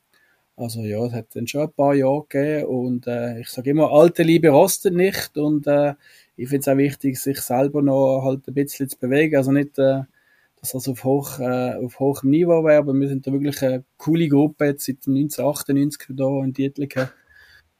Also 0.56 0.80
ja, 0.80 1.04
es 1.04 1.12
hat 1.12 1.26
dann 1.34 1.46
schon 1.46 1.62
ein 1.62 1.72
paar 1.72 1.94
Jahre 1.94 2.24
gegeben 2.28 2.66
und 2.66 3.06
äh, 3.06 3.40
ich 3.40 3.48
sage 3.48 3.70
immer, 3.70 3.92
alte 3.92 4.22
Liebe 4.22 4.48
rostet 4.48 4.94
nicht 4.94 5.36
und 5.36 5.66
äh, 5.66 5.94
ich 6.36 6.48
finde 6.48 6.60
es 6.60 6.68
auch 6.68 6.78
wichtig, 6.78 7.18
sich 7.18 7.40
selber 7.40 7.82
noch 7.82 8.22
halt 8.24 8.48
ein 8.48 8.54
bisschen 8.54 8.88
zu 8.88 8.98
bewegen. 8.98 9.36
Also 9.36 9.52
nicht, 9.52 9.78
äh, 9.78 10.02
dass 10.60 10.72
das 10.72 10.88
auf, 10.88 11.04
hoch, 11.04 11.38
äh, 11.40 11.74
auf 11.74 12.00
hohem 12.00 12.30
Niveau 12.30 12.64
wäre, 12.64 12.78
aber 12.78 12.94
wir 12.94 13.08
sind 13.08 13.26
da 13.26 13.32
wirklich 13.32 13.62
eine 13.62 13.84
coole 13.98 14.28
Gruppe 14.28 14.64
jetzt 14.66 14.86
seit 14.86 15.06
1998 15.06 16.06
hier 16.06 16.44
in 16.44 16.52
Dietliken. 16.54 17.10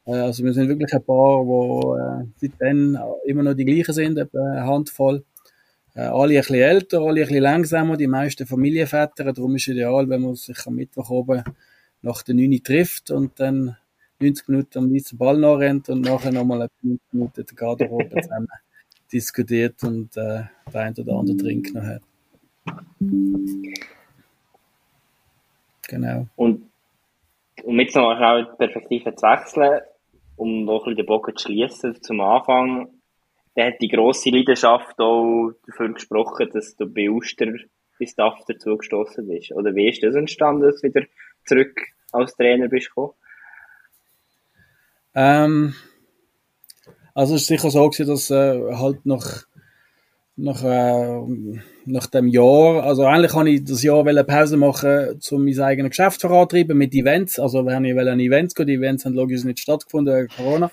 Äh, 0.07 0.11
also 0.11 0.43
wir 0.43 0.53
sind 0.53 0.69
wirklich 0.69 0.93
ein 0.93 1.03
paar, 1.03 1.43
die 1.43 2.47
äh, 2.47 2.49
seitdem 2.49 2.97
immer 3.25 3.43
noch 3.43 3.53
die 3.53 3.65
gleichen 3.65 3.93
sind, 3.93 4.17
eine 4.17 4.65
Handvoll. 4.65 5.23
Äh, 5.93 6.01
alle 6.01 6.35
ein 6.35 6.39
bisschen 6.39 6.55
älter, 6.55 7.01
alle 7.01 7.21
ein 7.21 7.27
bisschen 7.27 7.43
langsamer, 7.43 7.97
die 7.97 8.07
meisten 8.07 8.47
Familienväter. 8.47 9.33
Darum 9.33 9.55
ist 9.55 9.63
es 9.63 9.73
ideal, 9.73 10.07
wenn 10.09 10.21
man 10.21 10.35
sich 10.35 10.57
am 10.65 10.75
Mittwoch 10.75 11.09
oben 11.09 11.43
nach 12.01 12.23
der 12.23 12.35
9 12.35 12.63
trifft 12.63 13.11
und 13.11 13.39
dann 13.39 13.75
90 14.19 14.47
Minuten 14.47 14.77
am 14.77 14.93
weißen 14.93 15.17
Ball 15.17 15.37
nachrennt 15.37 15.89
und 15.89 16.01
nachher 16.01 16.31
nochmal 16.31 16.69
90 16.81 17.01
Minuten 17.11 17.45
der 17.45 17.55
Garderobe 17.55 18.09
zusammen 18.21 18.47
diskutiert 19.11 19.83
und 19.83 20.15
äh, 20.17 20.43
der 20.73 20.81
ein 20.81 20.93
oder 20.97 21.13
andere 21.13 21.37
Trink 21.37 21.73
noch 21.73 21.83
hat. 21.83 22.01
Genau. 25.87 26.27
Und 26.35 26.69
um 27.63 27.79
jetzt 27.79 27.95
noch 27.95 28.19
mal 28.19 28.45
die 28.45 28.57
Perspektive 28.57 29.15
zu 29.15 29.25
wechseln, 29.25 29.81
um 30.37 30.63
noch 30.63 30.85
ein 30.85 30.95
bisschen 30.95 30.97
den 30.97 31.05
Bogen 31.05 31.35
zu 31.35 31.47
schließen 31.47 32.01
zum 32.01 32.21
Anfang, 32.21 32.89
da 33.55 33.65
hat 33.65 33.81
die 33.81 33.87
grosse 33.87 34.29
Leidenschaft 34.29 34.99
auch 34.99 35.51
dafür 35.65 35.91
gesprochen, 35.93 36.49
dass 36.53 36.75
du 36.75 36.87
bei 36.87 37.09
Uster 37.09 37.47
bis 37.97 38.11
Staff 38.11 38.39
dazu 38.47 38.77
gestoßen 38.77 39.27
bist. 39.27 39.51
Oder 39.51 39.73
wie 39.73 39.89
ist 39.89 40.03
das 40.03 40.15
entstanden, 40.15 40.61
dass 40.61 40.81
du 40.81 40.87
wieder 40.87 41.05
zurück 41.43 41.75
als 42.11 42.35
Trainer 42.35 42.67
bist 42.67 42.89
gekommen? 42.89 43.13
Ähm, 45.15 45.73
also 47.15 47.33
es 47.33 47.41
ist 47.41 47.47
sicher 47.47 47.71
so 47.71 47.89
gewesen, 47.89 48.07
dass 48.07 48.29
äh, 48.29 48.75
halt 48.75 49.03
nach, 49.07 49.47
nach, 50.35 50.63
äh, 50.63 51.59
nach 51.87 52.07
dem 52.07 52.27
Jahr, 52.27 52.83
also 52.83 53.05
eigentlich 53.05 53.31
kann 53.31 53.47
ich 53.47 53.63
das 53.63 53.81
Jahr 53.81 54.03
Pause 54.23 54.57
machen, 54.57 55.19
um 55.31 55.45
mein 55.45 55.59
eigenes 55.59 55.91
Geschäft 55.91 56.21
vorantreiben 56.21 56.77
mit 56.77 56.93
Events. 56.93 57.39
Also 57.39 57.65
wenn 57.65 57.85
ich 57.85 57.97
an 57.97 58.19
Events 58.19 58.53
gehen, 58.53 58.67
die 58.67 58.73
Events 58.73 59.05
haben 59.05 59.13
logisch 59.13 59.43
nicht 59.45 59.59
stattgefunden 59.59 60.13
wegen 60.15 60.27
Corona. 60.27 60.71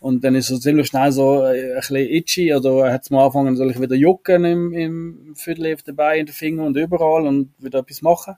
Und 0.00 0.24
dann 0.24 0.34
ist 0.34 0.50
es 0.50 0.60
ziemlich 0.60 0.88
schnell 0.88 1.12
so 1.12 1.44
äh, 1.44 1.74
ein 1.74 1.76
bisschen 1.76 1.96
itchy, 1.96 2.52
oder 2.52 2.92
hat 2.92 3.02
es 3.02 3.10
mal 3.10 3.22
angefangen, 3.22 3.56
soll 3.56 3.70
ich 3.70 3.80
wieder 3.80 3.94
jucken 3.94 4.44
im, 4.44 4.72
im 4.72 5.34
Viertel 5.36 5.76
dabei, 5.84 6.18
in 6.18 6.26
den 6.26 6.32
Fingern 6.34 6.66
und 6.66 6.76
überall 6.76 7.26
und 7.26 7.50
wieder 7.58 7.78
etwas 7.78 8.02
machen. 8.02 8.34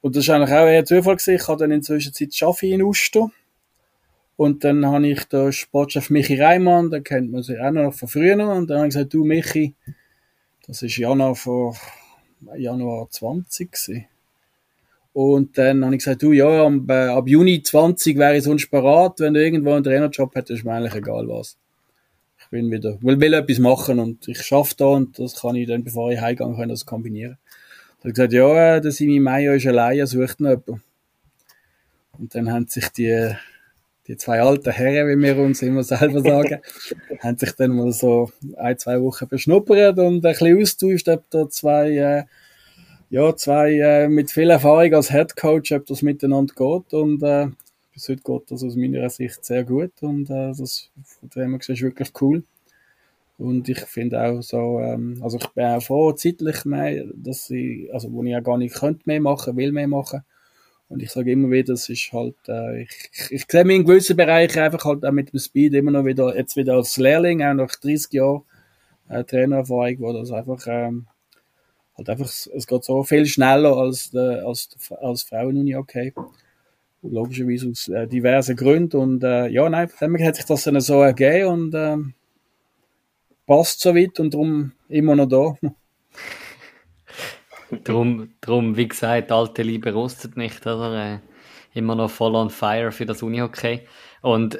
Und 0.00 0.16
das 0.16 0.24
ist 0.24 0.30
eigentlich 0.30 0.50
auch 0.50 0.66
eher 0.66 0.84
Zufall 0.84 1.16
gewesen. 1.16 1.34
Ich 1.34 1.48
habe 1.48 1.58
dann 1.58 1.70
in 1.70 1.80
der 1.80 1.86
Zwischenzeit 1.86 2.34
Schaffe 2.34 2.66
in 2.66 2.82
Uster. 2.82 3.30
Und 4.36 4.64
dann 4.64 4.86
habe 4.86 5.06
ich 5.06 5.24
den 5.24 5.52
Sportchef 5.52 6.08
Michi 6.08 6.40
Reimann, 6.40 6.90
den 6.90 7.04
kennt 7.04 7.30
man 7.30 7.42
sich 7.42 7.60
auch 7.60 7.70
noch 7.70 7.92
von 7.92 8.08
früher. 8.08 8.38
Und 8.38 8.70
dann 8.70 8.78
habe 8.78 8.88
ich 8.88 8.94
gesagt, 8.94 9.12
du 9.12 9.22
Michi, 9.22 9.74
das 10.70 10.82
ist 10.82 10.96
Januar 10.98 11.34
vor 11.34 11.76
Januar 12.56 13.10
20 13.10 13.72
gewesen. 13.72 14.06
Und 15.12 15.58
dann 15.58 15.84
habe 15.84 15.96
ich 15.96 16.04
gesagt, 16.04 16.22
du, 16.22 16.30
ja, 16.30 16.64
ab, 16.64 16.88
äh, 16.88 17.08
ab 17.08 17.26
Juni 17.26 17.60
20 17.60 18.16
wäre 18.16 18.36
ich 18.36 18.44
sonst 18.44 18.70
parat. 18.70 19.18
Wenn 19.18 19.34
du 19.34 19.42
irgendwo 19.42 19.72
einen 19.72 19.82
Trainerjob 19.82 20.32
hättest, 20.36 20.60
ist 20.60 20.64
mir 20.64 20.74
eigentlich 20.74 20.94
egal 20.94 21.26
was. 21.26 21.56
Ich 22.38 22.48
bin 22.50 22.70
wieder, 22.70 23.02
will, 23.02 23.20
will 23.20 23.34
etwas 23.34 23.58
machen 23.58 23.98
und 23.98 24.28
ich 24.28 24.42
schaffe 24.42 24.74
da 24.76 24.86
und 24.86 25.18
das 25.18 25.40
kann 25.40 25.56
ich 25.56 25.66
dann, 25.66 25.82
bevor 25.82 26.12
ich 26.12 26.20
heimgehe, 26.20 26.54
kann 26.54 26.68
das 26.68 26.86
kombinieren. 26.86 27.36
Dann 27.98 27.98
habe 27.98 28.08
ich 28.10 28.14
gesagt, 28.14 28.32
ja, 28.32 28.76
äh, 28.76 28.80
der 28.80 28.92
Simi 28.92 29.18
Meier 29.18 29.54
ist 29.54 29.66
allein, 29.66 30.06
sucht 30.06 30.38
noch 30.38 30.50
jemanden. 30.50 30.82
Und 32.16 32.34
dann 32.36 32.52
haben 32.52 32.68
sich 32.68 32.88
die 32.90 33.34
die 34.10 34.16
zwei 34.16 34.40
alten 34.40 34.72
Herren, 34.72 35.08
wie 35.08 35.22
wir 35.22 35.38
uns 35.38 35.62
immer 35.62 35.84
selber 35.84 36.20
sagen, 36.20 36.60
haben 37.20 37.38
sich 37.38 37.52
dann 37.52 37.70
mal 37.70 37.92
so 37.92 38.32
ein, 38.56 38.76
zwei 38.76 39.00
Wochen 39.00 39.28
beschnuppert 39.28 39.98
und 39.98 40.16
ein 40.16 40.20
bisschen 40.20 40.60
austauscht, 40.60 41.08
ob 41.08 41.30
da 41.30 41.48
zwei, 41.48 41.90
äh, 41.90 42.24
ja, 43.10 43.36
zwei 43.36 43.72
äh, 43.74 44.08
mit 44.08 44.32
viel 44.32 44.50
Erfahrung 44.50 44.94
als 44.94 45.12
Head 45.12 45.36
Coach, 45.36 45.70
ob 45.70 45.86
das 45.86 46.02
miteinander 46.02 46.52
geht 46.52 46.92
und 46.92 47.22
äh, 47.22 47.50
bis 47.94 48.08
heute 48.08 48.22
geht 48.22 48.50
das 48.50 48.64
aus 48.64 48.74
meiner 48.74 49.08
Sicht 49.10 49.44
sehr 49.44 49.62
gut 49.62 49.92
und 50.00 50.28
äh, 50.28 50.52
das 50.58 50.90
von 51.04 51.30
dem 51.30 51.50
her 51.50 51.60
ist 51.60 51.82
wirklich 51.82 52.10
cool. 52.20 52.42
Und 53.38 53.68
ich 53.68 53.80
finde 53.80 54.20
auch 54.20 54.42
so, 54.42 54.80
ähm, 54.80 55.20
also 55.22 55.38
ich 55.38 55.46
bin 55.50 55.64
auch 55.64 55.82
froh, 55.82 56.12
zeitlich 56.12 56.64
mehr, 56.64 57.04
dass 57.14 57.48
ich, 57.48 57.92
also 57.94 58.12
wo 58.12 58.24
ich 58.24 58.30
ja 58.30 58.40
gar 58.40 58.58
nicht 58.58 58.74
könnte 58.74 59.02
mehr 59.06 59.20
machen, 59.20 59.56
will 59.56 59.70
mehr 59.70 59.88
machen. 59.88 60.24
Und 60.90 61.04
ich 61.04 61.12
sage 61.12 61.30
immer 61.30 61.50
wieder, 61.50 61.72
das 61.72 61.88
ist 61.88 62.12
halt, 62.12 62.34
äh, 62.48 62.82
ich, 62.82 62.90
ich, 63.30 63.44
sehe 63.48 63.64
mich 63.64 63.76
in 63.76 63.84
gewissen 63.84 64.16
Bereichen 64.16 64.58
einfach 64.58 64.84
halt 64.84 65.04
auch 65.06 65.12
mit 65.12 65.32
dem 65.32 65.38
Speed 65.38 65.72
immer 65.74 65.92
noch 65.92 66.04
wieder, 66.04 66.36
jetzt 66.36 66.56
wieder 66.56 66.74
als 66.74 66.96
Lehrling, 66.96 67.44
auch 67.44 67.54
nach 67.54 67.76
30 67.76 68.12
Jahren 68.12 68.42
äh, 69.08 69.22
Trainererfahrung, 69.22 70.00
wo 70.00 70.12
das 70.12 70.32
einfach, 70.32 70.66
ähm, 70.66 71.06
halt 71.96 72.10
einfach, 72.10 72.26
es 72.26 72.66
geht 72.66 72.84
so 72.84 73.04
viel 73.04 73.24
schneller 73.26 73.76
als, 73.76 74.12
äh, 74.14 74.40
als, 74.40 74.68
als 75.00 75.22
Frauen-Uni, 75.22 75.76
okay. 75.76 76.12
Logischerweise 77.02 77.70
aus 77.70 77.86
äh, 77.86 78.08
diversen 78.08 78.56
Gründen. 78.56 78.96
Und 78.96 79.22
äh, 79.22 79.46
ja, 79.46 79.70
nein, 79.70 79.88
von 79.88 80.12
dem 80.12 80.26
hat 80.26 80.34
sich 80.34 80.44
das 80.44 80.64
dann 80.64 80.80
so 80.80 81.00
ergeben 81.02 81.48
und 81.48 81.74
ähm, 81.74 82.14
passt 83.46 83.80
soweit 83.80 84.18
und 84.18 84.34
darum 84.34 84.72
immer 84.88 85.14
noch 85.14 85.26
da. 85.26 85.70
Drum, 87.84 88.32
drum, 88.40 88.76
wie 88.76 88.88
gesagt, 88.88 89.32
alte 89.32 89.62
Liebe 89.62 89.92
rostet 89.92 90.36
nicht, 90.36 90.66
oder? 90.66 91.14
Äh, 91.14 91.18
immer 91.72 91.94
noch 91.94 92.10
voll 92.10 92.34
on 92.34 92.50
fire 92.50 92.92
für 92.92 93.06
das 93.06 93.22
Unihockey. 93.22 93.86
Und 94.22 94.58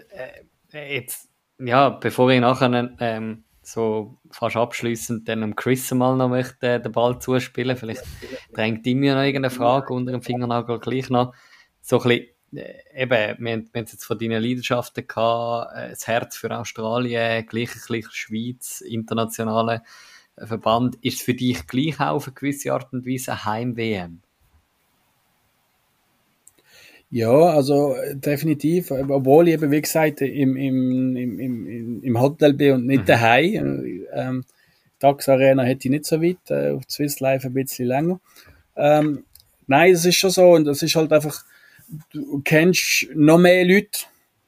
äh, 0.73 0.97
jetzt, 0.97 1.28
ja, 1.59 1.91
bevor 1.91 2.31
ich 2.31 2.41
nachher 2.41 2.91
ähm, 3.01 3.45
so 3.62 4.19
fast 4.31 4.57
abschließend 4.57 5.28
dann 5.28 5.43
um 5.43 5.57
Chris 5.57 5.91
mal 5.93 6.16
noch 6.16 6.28
möchte 6.28 6.74
äh, 6.74 6.81
den 6.81 6.93
Ball 6.93 7.19
zuspielen, 7.19 7.77
vielleicht 7.77 8.05
drängt 8.53 8.87
ihm 8.87 9.03
ja 9.03 9.15
noch 9.15 9.23
irgendeine 9.23 9.51
Frage 9.51 9.93
unter 9.93 10.12
dem 10.12 10.23
Fingernagel 10.23 10.78
gleich 10.78 11.11
noch. 11.11 11.35
So 11.81 12.01
ein 12.01 12.09
bisschen 12.09 12.27
äh, 12.53 13.03
eben, 13.03 13.45
wir, 13.45 13.53
haben 13.53 13.70
jetzt 13.74 14.05
von 14.05 14.19
deinen 14.19 14.43
Leidenschaften 14.43 15.07
gehabt, 15.07 15.77
äh, 15.77 15.91
das 15.91 16.07
Herz 16.07 16.37
für 16.37 16.57
Australien, 16.57 17.47
gleich 17.47 17.70
ein 17.74 18.03
Schweiz, 18.11 18.81
internationale 18.81 19.82
Verband. 20.36 20.97
Ist 21.02 21.19
es 21.19 21.23
für 21.23 21.35
dich 21.35 21.66
gleich 21.66 22.01
auch 22.01 22.16
auf 22.16 22.27
eine 22.27 22.35
gewisse 22.35 22.73
Art 22.73 22.93
und 22.93 23.07
Weise 23.07 23.44
Heim-WM? 23.44 24.20
Ja, 27.12 27.32
also 27.32 27.97
definitiv, 28.15 28.93
obwohl 28.93 29.48
ich 29.48 29.55
eben, 29.55 29.70
wie 29.73 29.81
gesagt, 29.81 30.20
im, 30.20 30.57
im, 30.57 31.16
im, 31.16 32.02
im 32.02 32.20
Hotel 32.20 32.52
bin 32.52 32.74
und 32.74 32.86
nicht 32.86 33.02
mhm. 33.02 33.07
daheim. 33.07 34.07
Ähm, 34.12 34.44
Tax 35.01 35.28
Arena 35.28 35.65
hätte 35.65 35.89
ich 35.89 35.90
nicht 35.90 36.07
so 36.07 36.23
weit, 36.23 36.51
äh, 36.51 36.70
auf 36.70 36.85
Swiss 36.89 37.19
Life 37.19 37.47
ein 37.48 37.55
bisschen 37.55 37.89
länger. 37.89 38.20
Ähm, 38.77 39.24
nein, 39.66 39.93
es 39.93 40.05
ist 40.05 40.16
schon 40.16 40.31
so 40.31 40.52
und 40.52 40.69
es 40.69 40.82
ist 40.82 40.94
halt 40.94 41.12
einfach, 41.12 41.44
du 42.12 42.43
kennst 42.44 43.09
noch 43.15 43.39
mehr 43.39 43.65
Leute, 43.65 43.98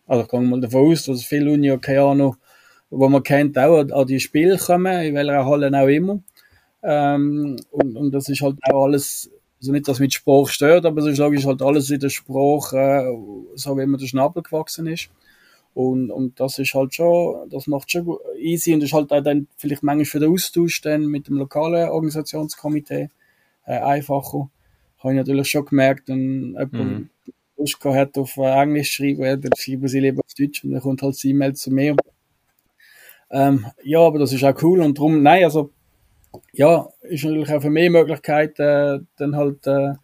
also 0.06 0.24
gehen 0.26 0.42
wir 0.42 0.50
mal 0.50 0.60
davon 0.60 0.92
aus, 0.92 1.06
dass 1.06 1.24
viele 1.24 1.50
Uni, 1.50 1.76
keine 1.78 2.02
Ahnung, 2.02 2.36
wo 2.93 3.09
man 3.09 3.23
kennt, 3.23 3.59
auch 3.59 3.78
an 3.78 4.06
die 4.06 4.20
Spiele 4.20 4.59
kommen, 4.59 5.02
in 5.02 5.14
welcher 5.14 5.47
Halle 5.47 5.82
auch 5.82 5.89
immer. 5.89 6.20
Ähm, 6.82 7.56
und, 7.70 7.97
und 7.97 8.10
das 8.12 8.28
ist 8.28 8.43
halt 8.43 8.59
auch 8.70 8.85
alles, 8.85 9.31
also 9.60 9.73
nicht, 9.73 9.89
dass 9.89 9.98
mit 9.98 10.12
Spruch 10.12 10.48
stört, 10.48 10.85
aber 10.85 11.01
es 11.01 11.19
ist 11.19 11.47
halt 11.47 11.62
alles 11.62 11.90
in 11.90 12.01
der 12.01 12.10
Spruch, 12.10 12.73
äh, 12.74 13.05
so 13.55 13.78
wie 13.78 13.86
man 13.86 13.98
der 13.98 14.06
Schnabel 14.06 14.43
gewachsen 14.43 14.86
ist. 14.86 15.09
Und, 15.74 16.10
und 16.10 16.39
das 16.39 16.59
ist 16.59 16.74
halt 16.74 16.94
schon, 16.94 17.48
das 17.48 17.66
macht 17.66 17.90
schon 17.90 18.19
easy 18.39 18.74
und 18.74 18.81
das 18.81 18.90
ist 18.90 18.94
halt 18.94 19.10
auch 19.10 19.23
dann 19.23 19.47
vielleicht 19.56 19.82
manchmal 19.82 20.05
für 20.05 20.20
den 20.20 20.31
Austausch 20.31 20.82
dann 20.82 21.06
mit 21.06 21.28
dem 21.28 21.39
lokalen 21.39 21.89
Organisationskomitee 21.89 23.09
äh, 23.66 23.78
einfacher. 23.78 24.51
Habe 24.98 25.14
ich 25.14 25.19
natürlich 25.19 25.48
schon 25.48 25.64
gemerkt, 25.64 26.09
wenn 26.09 26.48
jemand 26.59 26.73
mhm. 26.73 27.10
Lust 27.56 27.82
hat 27.85 28.19
auf 28.19 28.36
Englisch 28.36 28.93
schreiben, 28.93 29.40
dann 29.40 29.51
schreiben 29.56 29.89
sie 29.89 30.01
lieber 30.01 30.20
auf 30.20 30.35
Deutsch 30.39 30.62
und 30.62 30.73
dann 30.73 30.82
kommt 30.82 31.01
halt 31.01 31.14
das 31.14 31.24
E-Mail 31.24 31.55
zu 31.55 31.70
mir. 31.70 31.97
Ähm, 33.32 33.66
ja, 33.82 34.00
aber 34.00 34.18
das 34.18 34.32
ist 34.32 34.44
auch 34.44 34.62
cool 34.62 34.82
und 34.82 34.98
darum, 34.98 35.22
nein, 35.22 35.44
also, 35.44 35.70
ja, 36.52 36.86
ist 37.00 37.24
natürlich 37.24 37.50
auch 37.50 37.62
für 37.62 37.70
mich 37.70 37.86
eine 37.86 37.98
Möglichkeit, 37.98 38.60
äh, 38.60 38.98
dann 39.16 39.36
halt, 39.36 39.66
äh, 39.66 39.94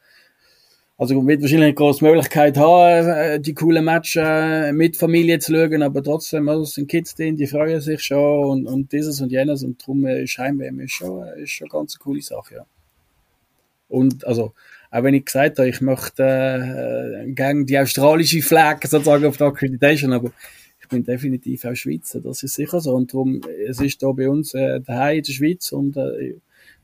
also 0.96 1.14
wird 1.26 1.42
wahrscheinlich 1.42 1.66
eine 1.66 1.74
große 1.74 2.02
Möglichkeit 2.02 2.56
haben, 2.56 3.06
äh, 3.06 3.38
die 3.38 3.52
coolen 3.52 3.84
Matches 3.84 4.22
äh, 4.24 4.72
mit 4.72 4.96
Familie 4.96 5.38
zu 5.40 5.52
schauen, 5.52 5.82
aber 5.82 6.02
trotzdem, 6.02 6.48
also, 6.48 6.64
sind 6.64 6.88
Kids 6.88 7.14
drin, 7.14 7.36
die 7.36 7.46
freuen 7.46 7.82
sich 7.82 8.02
schon 8.02 8.44
und, 8.44 8.66
und 8.66 8.92
dieses 8.92 9.20
und 9.20 9.30
jenes 9.30 9.62
und 9.62 9.82
darum 9.82 10.06
äh, 10.06 10.22
ist 10.22 10.38
Heimwärme 10.38 10.84
ist 10.84 10.92
schon, 10.92 11.28
ist 11.36 11.50
schon 11.50 11.66
eine 11.70 11.80
ganz 11.80 11.98
coole 11.98 12.22
Sache, 12.22 12.54
ja. 12.54 12.66
Und, 13.88 14.26
also, 14.26 14.54
auch 14.90 15.02
wenn 15.02 15.14
ich 15.14 15.26
gesagt 15.26 15.58
habe, 15.58 15.68
ich 15.68 15.82
möchte 15.82 16.22
äh, 17.26 17.30
gerne 17.32 17.66
die 17.66 17.78
australische 17.78 18.40
Flag 18.40 18.80
sozusagen 18.86 19.26
auf 19.26 19.36
der 19.36 19.48
Accreditation, 19.48 20.14
aber 20.14 20.32
ich 20.88 20.96
bin 20.96 21.04
definitiv 21.04 21.66
auch 21.66 21.74
Schweizer, 21.74 22.20
das 22.22 22.42
ist 22.42 22.54
sicher 22.54 22.80
so. 22.80 22.94
Und 22.94 23.12
darum, 23.12 23.42
es 23.66 23.78
ist 23.78 24.02
da 24.02 24.10
bei 24.10 24.28
uns 24.28 24.54
äh, 24.54 24.80
daheim 24.80 25.18
in 25.18 25.22
der 25.22 25.32
Schweiz 25.32 25.70
und 25.70 25.96
äh, 25.98 26.36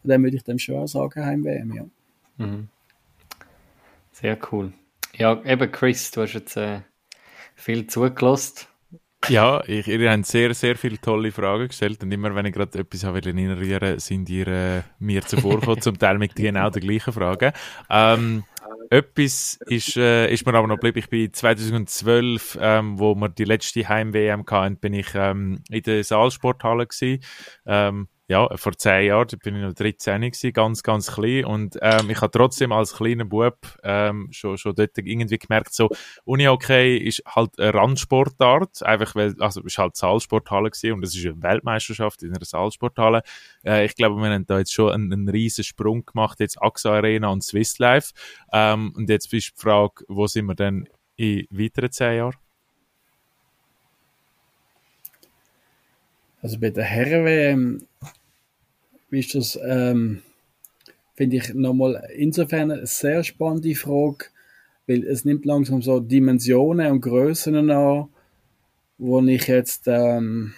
von 0.02 0.10
dem 0.10 0.22
würde 0.22 0.36
ich 0.36 0.42
dem 0.42 0.58
schon 0.58 0.86
sagen, 0.86 1.24
Heim-WM, 1.24 1.72
ja. 1.74 1.86
Mhm. 2.36 2.68
Sehr 4.12 4.38
cool. 4.52 4.74
Ja, 5.16 5.42
eben 5.44 5.72
Chris, 5.72 6.10
du 6.10 6.20
hast 6.20 6.34
jetzt 6.34 6.56
äh, 6.58 6.80
viel 7.54 7.86
zugelost. 7.86 8.68
Ja, 9.28 9.64
ich, 9.66 9.88
ihr 9.88 10.10
habt 10.10 10.26
sehr, 10.26 10.52
sehr 10.52 10.76
viele 10.76 11.00
tolle 11.00 11.32
Fragen 11.32 11.68
gestellt 11.68 12.02
und 12.02 12.12
immer, 12.12 12.34
wenn 12.34 12.44
ich 12.44 12.52
gerade 12.52 12.78
etwas 12.78 13.04
habe 13.04 13.24
rühren 13.24 13.98
sind 13.98 14.28
ihr 14.28 14.48
äh, 14.48 14.82
mir 14.98 15.22
zuvorgekommen, 15.22 15.80
zum 15.80 15.98
Teil 15.98 16.18
mit 16.18 16.36
genau 16.36 16.68
den 16.68 16.82
gleichen 16.82 17.14
Fragen. 17.14 17.52
Ähm, 17.88 18.44
etwas 18.90 19.58
ist, 19.66 19.96
äh, 19.96 20.32
ist 20.32 20.46
mir 20.46 20.54
aber 20.54 20.66
noch 20.66 20.76
geblieben. 20.76 20.98
Ich 20.98 21.08
bin 21.08 21.32
2012, 21.32 22.58
ähm, 22.60 22.98
wo 22.98 23.14
wir 23.14 23.28
die 23.28 23.44
letzte 23.44 23.88
Heim-WM 23.88 24.44
hatten, 24.50 24.76
bin 24.76 24.94
ich 24.94 25.08
ähm, 25.14 25.62
in 25.70 25.82
der 25.82 26.04
Saalsporthalle 26.04 26.86
gewesen. 26.86 27.22
Ähm, 27.66 28.08
ja, 28.26 28.48
vor 28.56 28.72
zehn 28.72 29.06
Jahren, 29.06 29.28
da 29.28 29.36
bin 29.36 29.56
ich 29.56 29.62
noch 29.62 29.74
13 29.74 30.22
gewesen, 30.22 30.52
ganz, 30.54 30.82
ganz 30.82 31.12
klein 31.12 31.44
und 31.44 31.76
ähm, 31.82 32.08
ich 32.08 32.20
habe 32.22 32.30
trotzdem 32.30 32.72
als 32.72 32.94
kleiner 32.94 33.26
Bub 33.26 33.58
ähm, 33.82 34.28
schon, 34.30 34.56
schon 34.56 34.74
dort 34.74 34.96
irgendwie 34.96 35.38
gemerkt, 35.38 35.74
so 35.74 35.90
Unihockey 36.24 36.96
ist 36.96 37.22
halt 37.26 37.58
eine 37.58 37.74
Randsportart, 37.74 38.82
einfach 38.82 39.14
weil, 39.14 39.34
also 39.40 39.60
es 39.66 39.76
halt 39.76 39.96
Saalsporthalle 39.96 40.70
gewesen 40.70 40.92
und 40.94 41.04
es 41.04 41.14
ist 41.14 41.26
eine 41.26 41.42
Weltmeisterschaft 41.42 42.22
in 42.22 42.34
einer 42.34 42.44
Saalsporthalle. 42.44 43.22
Äh, 43.62 43.84
ich 43.84 43.94
glaube, 43.94 44.16
wir 44.16 44.30
haben 44.30 44.46
da 44.46 44.58
jetzt 44.58 44.72
schon 44.72 44.92
einen, 44.92 45.12
einen 45.12 45.28
riesen 45.28 45.64
Sprung 45.64 46.06
gemacht, 46.06 46.40
jetzt 46.40 46.60
AXA 46.62 46.94
Arena 46.94 47.28
und 47.28 47.44
Swiss 47.44 47.78
Life 47.78 48.14
ähm, 48.52 48.94
und 48.96 49.10
jetzt 49.10 49.32
ist 49.34 49.52
die 49.56 49.60
Frage, 49.60 50.04
wo 50.08 50.26
sind 50.26 50.46
wir 50.46 50.54
denn 50.54 50.88
in 51.16 51.46
weiteren 51.50 51.92
zehn 51.92 52.16
Jahren? 52.16 52.36
Also 56.44 56.58
bei 56.58 56.68
der 56.68 56.84
Herren-WM 56.84 57.86
ist 59.14 59.34
das, 59.34 59.58
ähm, 59.66 60.22
finde 61.14 61.36
ich 61.36 61.54
nochmal 61.54 62.08
insofern 62.16 62.70
eine 62.70 62.86
sehr 62.86 63.22
spannende 63.24 63.74
Frage, 63.74 64.26
weil 64.86 65.04
es 65.04 65.24
nimmt 65.24 65.44
langsam 65.44 65.82
so 65.82 66.00
Dimensionen 66.00 66.92
und 66.92 67.00
Größen 67.00 67.70
an, 67.70 68.08
wo 68.98 69.20
ich 69.22 69.46
jetzt, 69.46 69.84
ähm, 69.86 70.54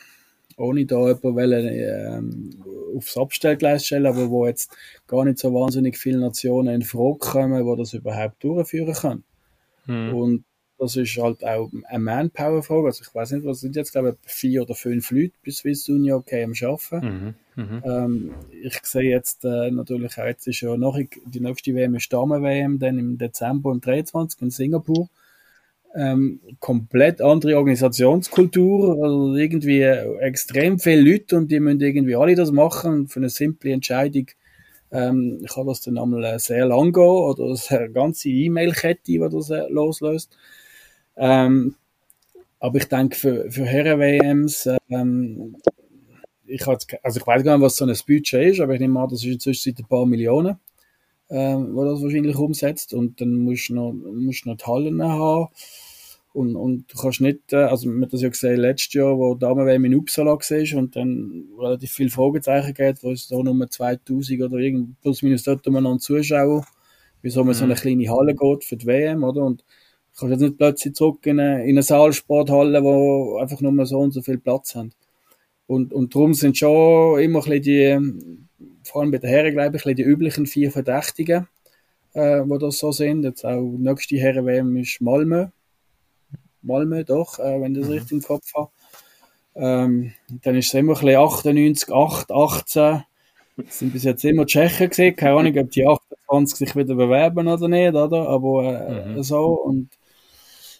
ohne 0.57 0.87
da 0.87 1.09
jemanden 1.09 1.69
ähm, 1.69 2.65
aufs 2.97 3.17
Abstellgleis 3.17 3.87
stellen, 3.87 4.07
aber 4.07 4.31
wo 4.31 4.47
jetzt 4.47 4.75
gar 5.07 5.25
nicht 5.25 5.39
so 5.39 5.53
wahnsinnig 5.53 5.99
viele 5.99 6.19
Nationen 6.19 6.77
in 6.77 6.83
Frage 6.83 7.19
kommen, 7.19 7.65
wo 7.65 7.77
das 7.77 7.93
überhaupt 7.93 8.43
durchführen 8.43 8.95
können. 8.95 9.25
Hm. 9.87 10.15
Und 10.15 10.45
das 10.79 10.97
ist 10.97 11.17
halt 11.17 11.45
auch 11.45 11.71
eine 11.89 11.99
Manpower-Frage. 11.99 12.87
Also 12.87 13.03
ich 13.07 13.15
weiß 13.15 13.33
nicht, 13.33 13.47
was 13.47 13.61
sind 13.61 13.77
jetzt, 13.77 13.93
glaube 13.93 14.17
ich, 14.23 14.31
vier 14.31 14.63
oder 14.63 14.75
fünf 14.75 15.11
Leute 15.11 15.33
bis 15.43 15.59
Swiss 15.59 15.89
Uni 15.89 16.13
okay 16.13 16.45
am 16.45 16.53
Arbeiten. 16.53 17.35
Mhm, 17.57 17.63
mhm. 17.63 17.83
ähm, 17.85 18.35
ich 18.63 18.79
sehe 18.83 19.11
jetzt 19.11 19.45
äh, 19.45 19.71
natürlich 19.71 20.19
auch, 20.19 20.25
jetzt 20.25 20.47
ist 20.47 20.61
ja 20.61 20.77
noch 20.77 20.99
die 20.99 21.41
nächste 21.41 21.75
WM 21.75 21.95
ist 21.95 22.13
Damen-WM, 22.13 22.79
dann 22.79 22.99
im 22.99 23.19
Dezember 23.19 23.73
im 23.73 23.81
23 23.81 24.43
in 24.43 24.51
Singapur. 24.51 25.09
Ähm, 25.95 26.41
komplett 26.61 27.23
andere 27.23 27.57
Organisationskultur, 27.57 29.03
also 29.03 29.35
irgendwie 29.35 29.81
extrem 29.81 30.79
viele 30.79 31.01
Leute 31.01 31.39
und 31.39 31.51
die 31.51 31.59
müssen 31.59 31.81
irgendwie 31.81 32.17
alle 32.17 32.35
das 32.35 32.53
machen 32.53 33.09
für 33.09 33.21
eine 33.21 33.31
simple 33.31 33.73
Entscheidung 33.73 34.27
ähm, 34.93 35.45
kann 35.53 35.67
das 35.67 35.81
dann 35.81 35.99
einmal 35.99 36.25
äh, 36.25 36.39
sehr 36.39 36.67
lang 36.67 36.93
gehen 36.93 37.03
oder 37.03 37.57
eine 37.69 37.91
ganze 37.91 38.29
E-Mail-Kette, 38.29 39.03
die 39.07 39.19
das 39.19 39.51
äh, 39.51 39.67
loslöst. 39.69 40.37
Ähm, 41.17 41.75
aber 42.59 42.79
ich 42.79 42.89
denke, 42.89 43.17
für, 43.17 43.51
für 43.51 43.65
Herren-WMs, 43.65 44.69
ähm, 44.91 45.57
ich, 46.47 46.67
also 46.67 47.21
ich 47.21 47.27
weiß 47.27 47.43
gar 47.43 47.57
nicht, 47.57 47.65
was 47.65 47.77
so 47.77 47.85
ein 47.85 47.97
Budget 48.07 48.53
ist, 48.53 48.61
aber 48.61 48.75
ich 48.75 48.81
nehme 48.81 49.01
an, 49.01 49.09
das 49.09 49.25
ist 49.25 49.33
inzwischen 49.33 49.75
ein 49.79 49.85
paar 49.87 50.07
Millionen, 50.07 50.57
ähm, 51.29 51.75
wo 51.75 51.85
das 51.85 52.03
wahrscheinlich 52.03 52.37
umsetzt. 52.37 52.95
Und 52.95 53.21
dann 53.21 53.35
musst 53.35 53.69
du 53.69 53.75
noch, 53.75 53.93
musst 53.93 54.47
noch 54.47 54.57
die 54.57 54.65
Hallen 54.65 55.03
haben. 55.03 55.49
Und, 56.33 56.55
und 56.55 56.93
du 56.93 56.99
kannst 56.99 57.23
nicht, 57.23 57.53
äh, 57.53 57.57
also 57.57 57.89
man 57.89 58.03
hat 58.03 58.13
das 58.13 58.21
ja 58.21 58.29
gesehen 58.29 58.61
letztes 58.61 58.93
Jahr, 58.93 59.17
wo 59.17 59.35
Damen-WM 59.35 59.87
in 59.87 59.95
Uppsala 59.95 60.33
war 60.33 60.79
und 60.79 60.95
dann 60.95 61.49
relativ 61.59 61.93
viele 61.93 62.11
Fragezeichen 62.11 62.75
geht, 62.75 63.03
wo 63.03 63.11
es 63.11 63.29
da 63.29 63.43
nur 63.43 63.71
2000 63.71 64.43
oder 64.43 64.59
irgend 64.59 65.01
plus 65.01 65.23
minus 65.23 65.45
dort 65.45 65.67
umeinander 65.67 65.99
Zuschauer, 65.99 66.67
wieso 67.23 67.41
man 67.41 67.55
mhm. 67.55 67.59
so 67.59 67.65
eine 67.65 67.75
kleine 67.75 68.11
Halle 68.11 68.35
geht 68.35 68.65
für 68.65 68.77
die 68.77 68.87
WM, 68.87 69.25
oder? 69.25 69.45
Und 69.45 69.65
kannst 70.17 70.33
jetzt 70.33 70.41
nicht 70.41 70.59
plötzlich 70.59 70.95
zurück 70.95 71.25
in 71.27 71.41
eine, 71.41 71.65
in 71.65 71.71
eine 71.71 71.83
Saalsporthalle, 71.83 72.83
wo 72.83 73.37
einfach 73.39 73.61
nur 73.61 73.87
so 73.87 73.99
und 73.99 74.13
so 74.13 74.23
viel 74.23 74.39
Platz 74.39 74.75
haben. 74.75 74.93
Und, 75.67 75.93
und 75.93 76.15
darum 76.15 76.35
sind 76.35 76.57
schon 76.57 77.21
immer 77.21 77.41
ein 77.45 77.61
bisschen 77.61 77.63
die, 77.63 78.79
vor 78.85 79.03
allem 79.03 79.11
bei 79.11 79.19
den 79.19 79.31
Herren, 79.31 79.53
glaube 79.53 79.77
ich, 79.77 79.83
die 79.83 80.03
üblichen 80.03 80.47
vier 80.47 80.71
Verdächtigen, 80.71 81.49
äh, 82.15 82.43
die 82.45 82.59
das 82.59 82.79
so 82.79 82.93
sind. 82.93 83.25
Jetzt 83.25 83.45
auch 83.45 83.61
nächste 83.61 84.17
Herren-WM 84.17 84.77
ist 84.77 85.01
Malmö. 85.01 85.47
Malmö, 86.63 87.05
doch, 87.05 87.39
äh, 87.39 87.61
wenn 87.61 87.73
ich 87.73 87.81
das 87.81 87.89
mhm. 87.89 87.95
richtig 87.95 88.13
im 88.13 88.23
Kopf 88.23 88.55
habe. 88.55 88.71
Ähm, 89.55 90.13
dann 90.43 90.55
ist 90.57 90.69
es 90.69 90.75
immer 90.75 90.93
ein 90.93 91.01
bisschen 91.01 91.17
98, 91.17 91.93
8, 91.93 92.31
18. 92.31 93.03
Das 93.57 93.79
sind 93.79 93.93
bis 93.93 94.05
jetzt 94.05 94.25
immer 94.25 94.47
Tschechen 94.47 94.91
gesehen. 94.91 95.17
Keine 95.17 95.39
Ahnung, 95.39 95.59
ob 95.59 95.71
die 95.71 95.87
28 95.87 96.59
sich 96.59 96.77
wieder 96.77 96.95
bewerben 96.95 97.49
oder 97.49 97.69
nicht, 97.69 97.95
oder? 97.95 98.29
Aber 98.29 98.89
äh, 98.89 99.09
mhm. 99.09 99.23
so. 99.23 99.47
Und 99.47 99.89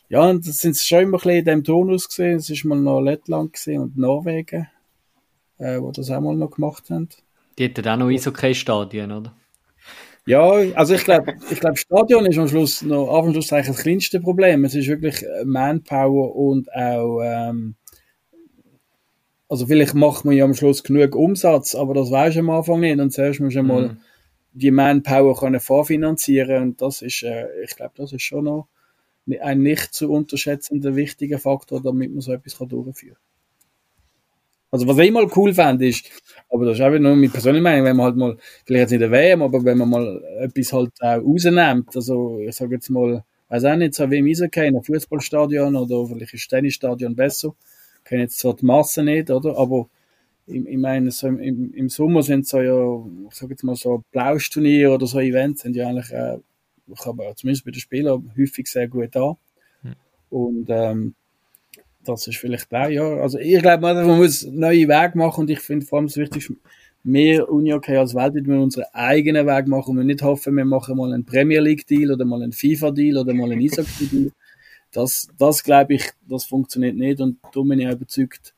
ja, 0.09 0.29
und 0.29 0.47
das 0.47 0.59
sind 0.59 0.77
schon 0.77 1.01
immer 1.01 1.19
ein 1.19 1.23
bisschen 1.23 1.39
in 1.39 1.45
dem 1.45 1.65
Turnus 1.65 2.09
gesehen. 2.09 2.37
Es 2.37 2.49
ist 2.49 2.65
mal 2.65 2.79
noch 2.79 3.01
Lettland 3.01 3.53
gesehen 3.53 3.83
und 3.83 3.97
Norwegen, 3.97 4.69
äh, 5.59 5.81
wo 5.81 5.91
das 5.91 6.11
auch 6.11 6.21
mal 6.21 6.37
noch 6.37 6.53
gemacht 6.53 6.91
haben. 6.91 7.09
Die 7.59 7.65
hätten 7.65 7.89
auch 7.89 7.97
noch 7.97 8.09
Eishockey-Stadien, 8.09 9.11
oder? 9.11 9.35
Ja, 10.27 10.43
also 10.75 10.95
ich 10.95 11.05
glaube, 11.05 11.35
ich 11.51 11.61
glaube, 11.61 11.77
Stadion 11.77 12.27
ist 12.27 12.39
am 12.39 12.49
Schluss 12.49 12.83
noch, 12.83 13.17
am 13.17 13.33
Schluss 13.33 13.53
eigentlich 13.53 13.69
das 13.69 13.79
kleinste 13.79 14.21
Problem. 14.21 14.65
Es 14.65 14.75
ist 14.75 14.89
wirklich 14.89 15.23
äh, 15.23 15.45
Manpower 15.45 16.35
und 16.35 16.73
auch, 16.73 17.21
ähm, 17.23 17.77
also 19.49 19.67
vielleicht 19.67 19.95
macht 19.95 20.25
man 20.25 20.35
ja 20.35 20.45
am 20.45 20.55
Schluss 20.55 20.83
genug 20.83 21.15
Umsatz, 21.15 21.77
aber 21.77 21.95
das 21.95 22.11
weiß 22.11 22.37
am 22.39 22.51
Anfang 22.51 22.81
nicht. 22.81 22.99
Und 22.99 23.13
zuerst 23.13 23.39
muss 23.39 23.55
man 23.55 23.67
mal 23.67 23.89
mhm. 23.89 23.97
die 24.53 24.73
Manpower 24.73 25.39
können 25.39 25.61
vorfinanzieren 25.61 26.63
und 26.63 26.83
das 26.83 27.03
ist, 27.03 27.23
äh, 27.23 27.47
ich 27.63 27.77
glaube, 27.77 27.93
das 27.97 28.13
ist 28.13 28.23
schon 28.23 28.45
noch 28.45 28.69
ein 29.41 29.63
nicht 29.63 29.93
zu 29.95 30.11
unterschätzender 30.11 30.95
wichtiger 30.97 31.39
Faktor, 31.39 31.83
damit 31.83 32.13
man 32.13 32.21
so 32.21 32.33
etwas 32.33 32.57
durchführen 32.57 33.15
kann. 33.15 33.27
Also 34.71 34.87
was 34.89 34.99
ich 34.99 35.11
mal 35.11 35.29
cool 35.37 35.55
fände, 35.55 35.89
ist, 35.89 36.11
aber 36.51 36.67
das 36.67 36.79
ist 36.79 36.83
auch 36.83 36.91
nur 36.91 37.15
meine 37.15 37.29
persönliche 37.29 37.63
Meinung, 37.63 37.87
wenn 37.87 37.97
man 37.97 38.07
halt 38.07 38.17
mal, 38.17 38.37
vielleicht 38.65 38.83
jetzt 38.83 38.93
in 38.93 39.01
der 39.01 39.11
WM, 39.11 39.43
aber 39.43 39.65
wenn 39.65 39.79
man 39.79 39.89
mal 39.89 40.23
etwas 40.41 40.73
halt 40.73 40.91
auch 41.01 41.23
rausnimmt, 41.23 41.95
also 41.95 42.41
ich 42.41 42.55
sage 42.55 42.75
jetzt 42.75 42.91
mal, 42.91 43.25
weiß 43.49 43.65
auch 43.65 43.77
nicht, 43.77 43.95
so 43.95 44.11
wie 44.11 44.19
im 44.19 44.27
Eishockey, 44.27 44.67
ein 44.67 44.83
Fußballstadion 44.83 45.77
oder 45.77 46.07
vielleicht 46.07 46.35
ist 46.35 46.49
Tennisstadion 46.49 47.15
besser, 47.15 47.55
kenne 48.05 48.23
jetzt 48.23 48.39
zwar 48.39 48.55
die 48.55 48.67
Masse 48.67 49.03
nicht, 49.03 49.31
oder, 49.31 49.57
aber 49.57 49.89
ich, 50.47 50.77
meine, 50.77 51.11
so 51.11 51.29
im, 51.29 51.73
im 51.73 51.89
Sommer 51.89 52.23
sind 52.23 52.47
so 52.47 52.61
ja, 52.61 53.07
ich 53.29 53.35
sage 53.35 53.53
jetzt 53.53 53.65
mal 53.65 53.77
so 53.77 54.03
Plausturniere 54.13 54.93
oder 54.93 55.07
so 55.07 55.21
Events 55.21 55.63
sind 55.63 55.75
ja 55.75 55.89
eigentlich, 55.89 56.11
äh, 56.13 56.39
ich 56.93 57.07
habe 57.07 57.33
zumindest 57.37 57.65
bei 57.65 57.71
den 57.71 57.81
Spielern 57.81 58.33
häufig 58.37 58.67
sehr 58.67 58.89
gut 58.89 59.15
da. 59.15 59.37
Hm. 59.83 59.95
Und 60.31 60.67
ähm, 60.69 61.15
das 62.05 62.27
ist 62.27 62.37
vielleicht 62.37 62.73
auch, 62.73 62.89
ja. 62.89 63.17
Also 63.17 63.39
ich 63.39 63.61
glaube, 63.61 63.83
man 63.83 64.07
muss 64.19 64.45
neue 64.47 64.89
Wege 64.89 65.19
machen 65.19 65.43
und 65.43 65.51
ich 65.51 65.61
finde 65.61 65.85
vor 65.85 65.99
allem 65.99 66.07
das 66.07 66.17
Wichtigste, 66.17 66.57
mehr 67.07 67.49
Uni-Okay 67.49 67.97
als 67.97 68.15
Welt 68.15 68.35
wir 68.35 68.61
unseren 68.61 68.87
eigenen 68.93 69.47
Weg 69.47 69.69
machen 69.69 69.97
und 69.97 70.07
nicht 70.07 70.23
hoffen, 70.23 70.57
wir 70.57 70.65
machen 70.65 70.97
mal 70.97 71.13
einen 71.13 71.25
Premier 71.25 71.61
League-Deal 71.61 72.13
oder 72.13 72.25
mal 72.25 72.43
einen 72.43 72.53
FIFA-Deal 72.53 73.19
oder 73.19 73.33
mal 73.33 73.51
einen 73.53 73.63
Eishockey-Deal. 73.63 74.33
Das, 74.91 75.29
das 75.39 75.63
glaube 75.63 75.95
ich, 75.95 76.11
das 76.29 76.47
funktioniert 76.47 76.97
nicht 76.97 77.21
und 77.21 77.39
da 77.53 77.61
bin 77.61 77.79
ich 77.79 77.87
auch 77.87 77.93
überzeugt, 77.93 78.55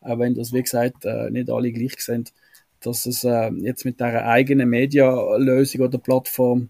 auch 0.00 0.18
wenn 0.18 0.34
das, 0.34 0.52
wie 0.52 0.62
gesagt, 0.62 1.04
äh, 1.04 1.30
nicht 1.30 1.48
alle 1.48 1.72
gleich 1.72 1.98
sind, 1.98 2.32
dass 2.80 3.06
es 3.06 3.24
äh, 3.24 3.50
jetzt 3.60 3.84
mit 3.84 3.98
dieser 3.98 4.26
eigenen 4.26 4.68
Media-Lösung 4.68 5.80
oder 5.82 5.98
Plattform 5.98 6.68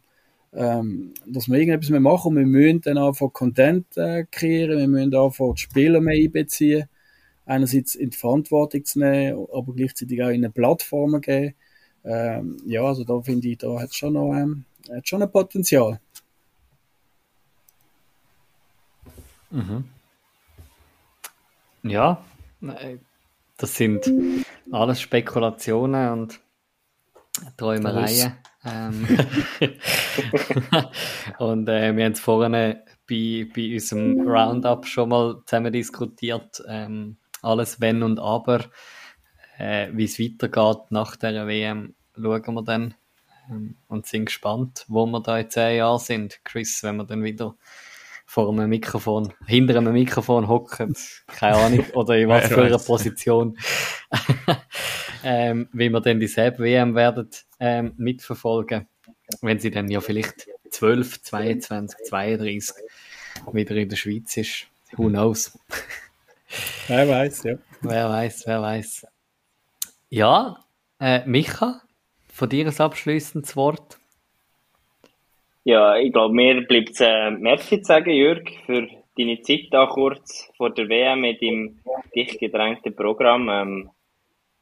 ähm, 0.56 1.12
dass 1.26 1.48
wir 1.48 1.58
irgendetwas 1.58 1.90
mehr 1.90 2.00
machen. 2.00 2.34
Wir 2.34 2.46
müssen 2.46 2.80
dann 2.80 2.98
einfach 2.98 3.32
Content 3.32 3.86
äh, 3.96 4.24
kreieren, 4.30 4.78
wir 4.78 4.88
müssen 4.88 5.14
einfach 5.14 5.54
die 5.54 5.60
Spieler 5.60 6.00
mehr 6.00 6.16
einbeziehen, 6.16 6.88
einerseits 7.44 7.94
in 7.94 8.10
die 8.10 8.16
Verantwortung 8.16 8.84
zu 8.84 8.98
nehmen, 8.98 9.46
aber 9.52 9.74
gleichzeitig 9.74 10.22
auch 10.22 10.28
in 10.28 10.44
eine 10.44 10.50
Plattform 10.50 11.20
geben. 11.20 11.54
Ähm, 12.04 12.56
ja, 12.66 12.84
also 12.84 13.04
da 13.04 13.20
finde 13.20 13.48
ich, 13.48 13.58
da 13.58 13.80
hat 13.80 13.90
es 13.90 13.96
schon 13.96 14.14
noch 14.14 14.32
ähm, 14.32 14.64
hat 14.90 15.06
schon 15.06 15.22
ein 15.22 15.30
Potenzial. 15.30 16.00
Mhm. 19.50 19.84
Ja, 21.82 22.24
äh, 22.62 22.96
das 23.56 23.74
sind 23.74 24.10
alles 24.70 25.00
Spekulationen 25.00 26.12
und 26.12 26.40
Träumereien. 27.56 28.36
Ähm, 28.64 29.06
und 31.38 31.68
äh, 31.68 31.96
wir 31.96 32.04
haben 32.04 32.12
es 32.12 32.20
vorhin 32.20 32.52
bei, 33.08 33.48
bei 33.54 33.74
unserem 33.74 34.20
Roundup 34.28 34.86
schon 34.86 35.08
mal 35.08 35.42
zusammen 35.44 35.72
diskutiert. 35.72 36.62
Ähm, 36.68 37.16
alles 37.42 37.80
Wenn 37.80 38.02
und 38.02 38.18
Aber. 38.18 38.64
Äh, 39.58 39.88
Wie 39.92 40.04
es 40.04 40.18
weitergeht 40.18 40.90
nach 40.90 41.16
der 41.16 41.46
WM, 41.46 41.94
schauen 42.14 42.54
wir 42.54 42.62
dann. 42.62 42.94
Ähm, 43.50 43.76
und 43.88 44.06
sind 44.06 44.26
gespannt, 44.26 44.84
wo 44.88 45.06
wir 45.06 45.20
da 45.20 45.38
in 45.38 45.50
zehn 45.50 45.76
Jahren 45.78 46.00
sind. 46.00 46.40
Chris, 46.44 46.82
wenn 46.82 46.96
wir 46.96 47.04
dann 47.04 47.22
wieder 47.24 47.54
vor 48.26 48.50
einem 48.50 48.68
Mikrofon, 48.68 49.32
hinter 49.46 49.78
einem 49.78 49.92
Mikrofon 49.92 50.48
hocken, 50.48 50.94
keine 51.28 51.56
Ahnung, 51.56 51.86
oder 51.94 52.16
in 52.16 52.28
was 52.28 52.48
für 52.48 52.64
einer 52.64 52.78
Position, 52.78 53.56
ähm, 55.24 55.68
wie 55.72 55.88
wir 55.88 56.00
dann 56.00 56.20
die 56.20 56.26
SEB 56.26 56.58
WM 56.58 56.94
werden 56.94 57.30
ähm, 57.60 57.94
mitverfolgen, 57.96 58.88
wenn 59.40 59.58
sie 59.60 59.70
dann 59.70 59.88
ja 59.88 60.00
vielleicht 60.00 60.48
12, 60.70 61.22
22, 61.22 61.98
32 62.04 62.74
wieder 63.52 63.76
in 63.76 63.88
der 63.88 63.96
Schweiz 63.96 64.36
ist. 64.36 64.66
Who 64.96 65.08
knows? 65.08 65.56
Wer 66.88 67.08
weiß, 67.08 67.44
ja. 67.44 67.54
Wer 67.80 68.08
weiß, 68.08 68.44
wer 68.46 68.62
weiß. 68.62 69.06
Ja, 70.08 70.64
äh, 71.00 71.26
Micha, 71.26 71.82
von 72.32 72.48
dir 72.48 72.66
ein 72.66 72.78
abschließendes 72.78 73.56
Wort. 73.56 73.98
Ja, 75.68 75.96
ich 75.96 76.12
glaube, 76.12 76.32
mir 76.32 76.64
bleibt 76.64 76.90
es 76.90 77.00
äh, 77.00 77.32
Merci 77.32 77.80
zu 77.80 77.86
sagen, 77.86 78.12
Jörg, 78.12 78.48
für 78.66 78.86
deine 79.18 79.40
Zeit 79.40 79.66
da 79.72 79.86
kurz 79.86 80.48
vor 80.56 80.70
der 80.70 80.88
WM 80.88 81.22
mit 81.22 81.42
dem 81.42 81.80
dicht 82.14 82.38
gedrängten 82.38 82.94
Programm. 82.94 83.48
Ähm, 83.48 83.90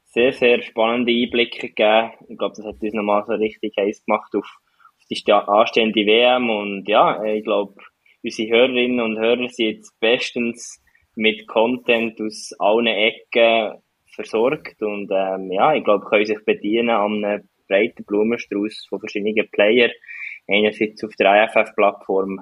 sehr, 0.05 0.33
sehr 0.33 0.63
spannende 0.63 1.11
Einblicke 1.11 1.67
gegeben. 1.67 2.09
Ich 2.27 2.39
glaube, 2.39 2.55
das 2.57 2.65
hat 2.65 2.81
uns 2.81 2.93
nochmal 2.95 3.23
so 3.27 3.33
richtig 3.33 3.75
heiß 3.77 4.03
gemacht 4.03 4.33
auf, 4.33 4.47
auf 4.47 5.05
die 5.07 5.31
anstehende 5.31 6.07
WM. 6.07 6.49
Und 6.49 6.87
ja, 6.87 7.23
ich 7.23 7.43
glaube, 7.43 7.75
unsere 8.23 8.49
Hörerinnen 8.49 8.99
und 8.99 9.19
Hörer 9.19 9.47
sind 9.49 9.75
jetzt 9.75 9.99
bestens 9.99 10.83
mit 11.15 11.45
Content 11.45 12.19
aus 12.19 12.51
allen 12.57 12.87
Ecken 12.87 13.75
versorgt. 14.07 14.81
Und 14.81 15.11
ähm, 15.11 15.51
ja, 15.51 15.75
ich 15.75 15.83
glaube, 15.83 16.03
können 16.05 16.25
sich 16.25 16.43
bedienen 16.43 16.89
an 16.89 17.23
einem 17.23 17.47
breiten 17.67 18.03
Blumenstrauß 18.05 18.87
von 18.89 18.99
verschiedenen 18.99 19.47
Playern 19.51 19.91
einerseits 20.47 21.03
auf 21.03 21.15
der 21.15 21.45
IFF-Plattform 21.45 22.41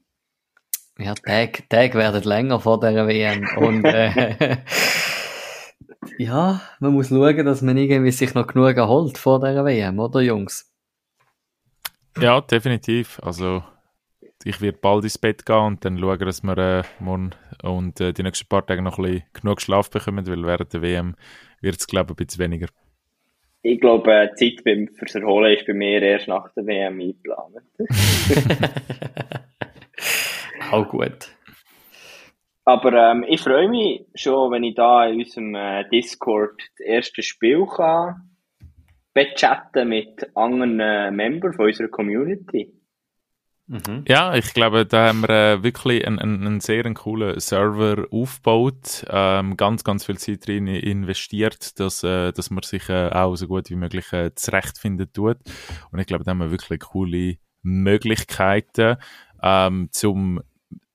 ja, 0.98 1.14
Tag, 1.14 1.70
Tag 1.70 1.94
werden 1.94 2.24
länger 2.24 2.58
vor 2.58 2.80
der 2.80 3.06
WM 3.06 3.46
und 3.56 3.84
äh, 3.84 4.56
ja, 6.18 6.60
man 6.80 6.92
muss 6.92 7.08
schauen, 7.08 7.44
dass 7.44 7.62
man 7.62 7.76
irgendwie 7.76 8.10
sich 8.10 8.34
noch 8.34 8.46
genug 8.46 8.76
erholt 8.76 9.18
vor 9.18 9.40
der 9.40 9.64
WM, 9.64 9.98
oder 9.98 10.20
Jungs? 10.20 10.72
Ja, 12.18 12.40
definitiv. 12.40 13.20
Also 13.22 13.62
ich 14.44 14.60
werde 14.60 14.78
bald 14.80 15.04
ins 15.04 15.18
Bett 15.18 15.46
gehen 15.46 15.56
und 15.56 15.84
dann 15.84 15.98
schauen, 15.98 16.18
dass 16.18 16.42
wir 16.42 16.58
äh, 16.58 16.82
morgen 17.00 17.30
und 17.62 18.00
äh, 18.00 18.12
die 18.12 18.22
nächsten 18.22 18.48
paar 18.48 18.64
Tage 18.66 18.82
noch 18.82 18.98
ein 18.98 19.04
bisschen 19.04 19.24
genug 19.32 19.60
Schlaf 19.60 19.90
bekommen, 19.90 20.26
weil 20.26 20.44
während 20.44 20.72
der 20.72 20.82
WM 20.82 21.16
wird 21.60 21.76
es, 21.76 21.86
glaube 21.86 22.12
ich, 22.12 22.14
ein 22.14 22.26
bisschen 22.26 22.44
weniger. 22.44 22.66
Ich 23.62 23.80
glaube, 23.80 24.30
die 24.38 24.54
Zeit 24.56 24.64
beim, 24.64 24.88
fürs 24.88 25.14
Erholen 25.14 25.56
ist 25.56 25.66
bei 25.66 25.72
mir 25.72 26.02
erst 26.02 26.28
nach 26.28 26.52
der 26.54 26.66
WM 26.66 27.00
eingeplant. 27.00 27.56
Auch 30.70 30.88
gut. 30.88 31.30
Aber 32.64 32.92
ähm, 32.92 33.24
ich 33.28 33.40
freue 33.40 33.68
mich 33.68 34.06
schon, 34.14 34.50
wenn 34.50 34.64
ich 34.64 34.74
da 34.74 35.06
in 35.06 35.18
unserem 35.18 35.54
äh, 35.54 35.88
Discord 35.90 36.60
das 36.78 36.86
erste 36.86 37.22
Spiel 37.22 37.66
kann 37.66 38.30
bechatten 39.14 39.88
mit 39.88 40.30
anderen 40.34 40.80
äh, 40.80 41.10
Membern 41.10 41.54
von 41.54 41.66
unserer 41.66 41.88
Community. 41.88 42.74
Mhm. 43.66 44.04
Ja, 44.06 44.34
ich 44.34 44.52
glaube, 44.52 44.84
da 44.84 45.08
haben 45.08 45.22
wir 45.22 45.30
äh, 45.30 45.62
wirklich 45.62 46.06
einen, 46.06 46.18
einen, 46.18 46.46
einen 46.46 46.60
sehr 46.60 46.82
coolen 46.92 47.40
Server 47.40 48.06
aufgebaut, 48.10 49.06
ähm, 49.08 49.56
ganz, 49.56 49.84
ganz 49.84 50.04
viel 50.04 50.18
Zeit 50.18 50.46
drin 50.46 50.66
investiert, 50.66 51.80
dass, 51.80 52.02
äh, 52.02 52.32
dass 52.32 52.50
man 52.50 52.62
sich 52.62 52.90
äh, 52.90 53.08
auch 53.08 53.36
so 53.36 53.46
gut 53.46 53.70
wie 53.70 53.76
möglich 53.76 54.12
äh, 54.12 54.34
zurechtfinden 54.34 55.10
tut. 55.12 55.38
Und 55.90 55.98
ich 55.98 56.06
glaube, 56.06 56.24
da 56.24 56.32
haben 56.32 56.38
wir 56.38 56.50
wirklich 56.50 56.80
coole 56.80 57.36
Möglichkeiten, 57.62 58.96
ähm, 59.42 59.88
zum 59.92 60.42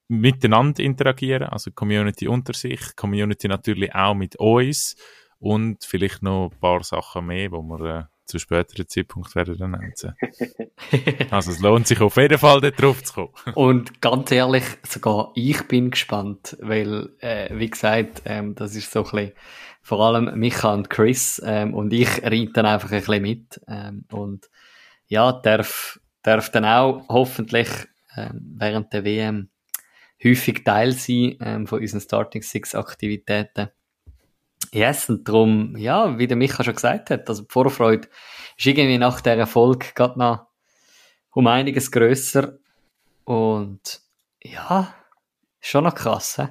miteinander 0.09 0.83
interagieren, 0.83 1.43
also 1.43 1.71
Community 1.71 2.27
unter 2.27 2.53
sich, 2.53 2.95
Community 2.95 3.47
natürlich 3.47 3.93
auch 3.93 4.15
mit 4.15 4.35
uns 4.37 4.95
und 5.37 5.83
vielleicht 5.83 6.23
noch 6.23 6.51
ein 6.51 6.59
paar 6.59 6.83
Sachen 6.83 7.27
mehr, 7.27 7.51
wo 7.51 7.61
wir 7.61 7.99
äh, 7.99 8.03
zu 8.25 8.39
späteren 8.39 8.87
Zeitpunkt 8.87 9.35
werden 9.35 9.57
dann 9.57 9.71
nennen. 9.71 9.93
also 11.31 11.51
es 11.51 11.59
lohnt 11.59 11.87
sich 11.87 12.01
auf 12.01 12.17
jeden 12.17 12.37
Fall, 12.39 12.59
dort 12.59 12.81
drauf 12.81 13.03
zu 13.03 13.13
kommen. 13.13 13.33
und 13.55 14.01
ganz 14.01 14.31
ehrlich, 14.31 14.63
sogar 14.83 15.31
ich 15.35 15.61
bin 15.67 15.91
gespannt, 15.91 16.57
weil, 16.59 17.09
äh, 17.19 17.55
wie 17.57 17.69
gesagt, 17.69 18.23
ähm, 18.25 18.55
das 18.55 18.75
ist 18.75 18.91
so 18.91 18.99
ein 18.99 19.11
bisschen, 19.11 19.31
vor 19.81 19.99
allem 19.99 20.37
Micha 20.39 20.73
und 20.73 20.89
Chris 20.89 21.41
ähm, 21.45 21.73
und 21.75 21.93
ich 21.93 22.23
reite 22.23 22.51
dann 22.53 22.65
einfach 22.65 22.91
ein 22.91 22.99
bisschen 22.99 23.21
mit 23.21 23.61
ähm, 23.67 24.05
und 24.11 24.49
ja, 25.07 25.31
darf, 25.31 25.99
darf 26.23 26.51
dann 26.51 26.65
auch 26.65 27.07
hoffentlich 27.09 27.69
ähm, 28.15 28.55
während 28.57 28.91
der 28.91 29.03
WM 29.05 29.49
häufig 30.23 30.63
Teil 30.63 30.91
sein 30.91 31.37
ähm, 31.41 31.67
von 31.67 31.79
unseren 31.79 32.01
Starting 32.01 32.41
Six 32.41 32.75
Aktivitäten. 32.75 33.69
Yes, 34.71 35.09
und 35.09 35.27
darum, 35.27 35.75
ja, 35.77 36.17
wie 36.19 36.27
der 36.27 36.37
Micha 36.37 36.63
schon 36.63 36.75
gesagt 36.75 37.09
hat, 37.09 37.27
also 37.27 37.43
die 37.43 37.51
Vorfreude 37.51 38.07
ist 38.57 38.65
irgendwie 38.65 38.97
nach 38.97 39.21
der 39.21 39.37
Erfolg 39.37 39.95
gerade 39.95 40.19
noch 40.19 40.47
um 41.31 41.47
einiges 41.47 41.91
grösser 41.91 42.59
und 43.23 44.01
ja, 44.43 44.93
schon 45.59 45.85
noch 45.85 45.95
krass. 45.95 46.37
He? 46.37 46.47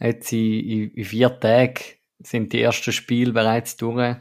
Jetzt 0.00 0.32
in, 0.32 0.90
in, 0.90 1.04
vier 1.04 1.38
Tagen 1.38 1.82
sind 2.20 2.52
die 2.52 2.62
ersten 2.62 2.92
Spiele 2.92 3.32
bereits 3.32 3.76
durch. 3.76 4.16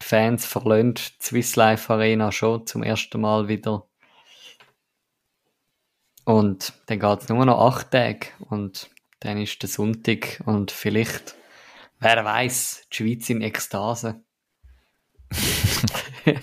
Die 0.00 0.04
Fans 0.04 0.48
die 0.52 0.94
Swiss 1.20 1.56
Life 1.56 1.92
Arena 1.92 2.30
schon 2.30 2.66
zum 2.66 2.82
ersten 2.82 3.20
Mal 3.20 3.48
wieder 3.48 3.87
und 6.28 6.74
dann 6.84 7.00
geht 7.00 7.22
es 7.22 7.30
nur 7.30 7.46
noch 7.46 7.58
acht 7.58 7.90
Tage 7.90 8.26
und 8.50 8.90
dann 9.20 9.40
ist 9.40 9.62
der 9.62 9.70
Sonntag 9.70 10.42
und 10.44 10.70
vielleicht, 10.70 11.34
wer 12.00 12.22
weiß, 12.22 12.88
die 12.92 12.96
Schweiz 12.96 13.30
in 13.30 13.40
Ekstase. 13.40 14.22
Schön 15.32 16.36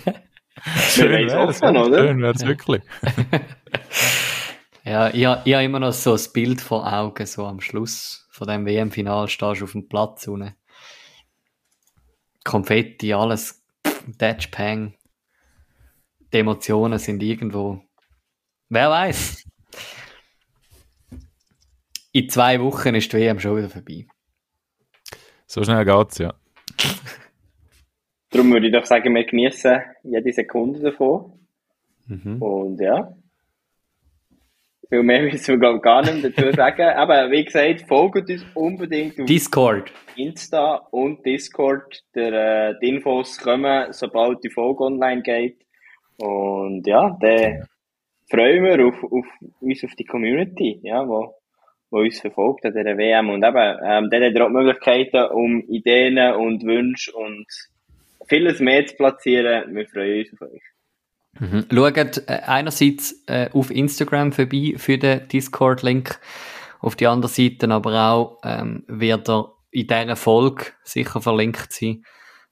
wär's, 1.27 1.61
oder? 1.61 1.99
Schön 1.99 2.19
wär's 2.19 2.41
ja. 2.41 2.47
wirklich. 2.47 2.81
ja, 4.83 5.09
ich, 5.09 5.17
ich 5.17 5.25
habe 5.27 5.63
immer 5.63 5.79
noch 5.79 5.93
so 5.93 6.15
ein 6.15 6.33
Bild 6.33 6.61
vor 6.61 6.91
Augen, 6.91 7.27
so 7.27 7.45
am 7.45 7.61
Schluss 7.61 8.27
von 8.31 8.47
dem 8.47 8.65
WM-Final 8.65 9.27
stehst 9.27 9.61
du 9.61 9.65
auf 9.65 9.73
dem 9.73 9.87
Platz 9.87 10.27
unten. 10.27 10.55
Konfetti, 12.43 13.13
alles, 13.13 13.63
Dashpang. 14.17 14.95
Die 16.33 16.39
Emotionen 16.39 16.97
sind 16.97 17.21
irgendwo. 17.21 17.83
Wer 18.69 18.89
weiß? 18.89 19.45
In 22.15 22.29
zwei 22.29 22.61
Wochen 22.61 22.95
ist 22.95 23.11
die 23.11 23.17
WM 23.17 23.39
schon 23.39 23.57
wieder 23.57 23.69
vorbei. 23.69 24.07
So 25.47 25.63
schnell 25.63 25.83
geht's, 25.83 26.17
ja. 26.17 26.33
Darum 28.29 28.51
würde 28.53 28.67
ich 28.67 28.73
doch 28.73 28.85
sagen, 28.85 29.13
wir 29.13 29.25
genießen 29.25 29.81
jede 30.03 30.31
Sekunde 30.31 30.79
davon. 30.79 31.47
Mhm. 32.07 32.41
Und 32.41 32.79
ja. 32.79 33.13
Viel 34.87 35.03
mehr 35.03 35.21
müssen 35.31 35.59
wir 35.59 35.79
gar 35.79 36.03
nicht 36.03 36.23
dazu 36.23 36.51
sagen. 36.55 36.89
Aber 36.95 37.29
wie 37.31 37.43
gesagt, 37.43 37.85
folgt 37.87 38.29
uns 38.29 38.45
unbedingt 38.53 39.19
auf 39.19 39.25
Discord. 39.25 39.91
Insta 40.15 40.75
und 40.91 41.25
Discord. 41.25 42.01
Der, 42.15 42.69
äh, 42.69 42.75
die 42.81 42.89
Infos 42.89 43.37
kommen, 43.37 43.91
sobald 43.91 44.41
die 44.41 44.49
Folge 44.49 44.85
online 44.85 45.21
geht. 45.21 45.65
Und 46.17 46.87
ja, 46.87 47.17
dann 47.19 47.67
freuen 48.29 48.63
wir 48.63 48.85
auf, 48.85 49.03
auf 49.03 49.25
uns 49.59 49.83
auf 49.83 49.95
die 49.95 50.05
Community, 50.05 50.79
ja, 50.83 51.07
wo 51.07 51.35
der 51.91 51.99
uns 52.01 52.19
verfolgt 52.19 52.65
an 52.65 52.73
dieser 52.73 52.97
WM. 52.97 53.29
Und 53.29 53.43
eben, 53.43 53.77
ähm, 53.83 54.09
dann 54.09 54.23
hat 54.23 54.35
er 54.35 54.45
auch 54.45 54.49
Möglichkeiten, 54.49 55.31
um 55.31 55.61
Ideen 55.67 56.17
und 56.35 56.63
Wünsche 56.63 57.11
und 57.13 57.45
vieles 58.27 58.59
mehr 58.59 58.85
zu 58.85 58.95
platzieren. 58.95 59.75
Wir 59.75 59.87
freuen 59.87 60.19
uns 60.19 60.33
auf 60.33 60.49
euch. 60.49 60.61
Mhm. 61.39 61.65
Schaut 61.71 62.29
äh, 62.29 62.41
einerseits 62.45 63.23
äh, 63.27 63.49
auf 63.51 63.71
Instagram 63.71 64.31
vorbei 64.31 64.73
für 64.77 64.97
den 64.97 65.27
Discord-Link, 65.27 66.19
auf 66.79 66.95
die 66.95 67.07
andere 67.07 67.29
Seite 67.29 67.69
aber 67.69 68.11
auch 68.11 68.39
ähm, 68.43 68.83
wird 68.87 69.29
er 69.29 69.51
in 69.71 69.87
dieser 69.87 70.15
Folge 70.15 70.67
sicher 70.83 71.21
verlinkt 71.21 71.73
sein. 71.73 72.03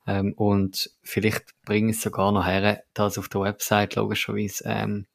Ähm, 0.05 0.33
und 0.33 0.91
vielleicht 1.01 1.53
bringe 1.65 1.91
ich 1.91 1.97
es 1.97 2.03
sogar 2.03 2.31
noch 2.31 2.45
her, 2.45 2.83
das 2.93 3.17
auf 3.17 3.29
der 3.29 3.41
Website 3.41 3.95
logischerweise 3.95 4.63
ähm, 4.67 5.05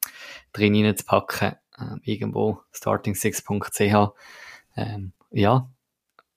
drin 0.51 0.95
zu 0.95 1.05
packen 1.05 1.55
äh, 1.77 1.95
irgendwo 2.03 2.61
starting6.ch, 2.73 4.13
ähm, 4.75 5.13
ja, 5.31 5.69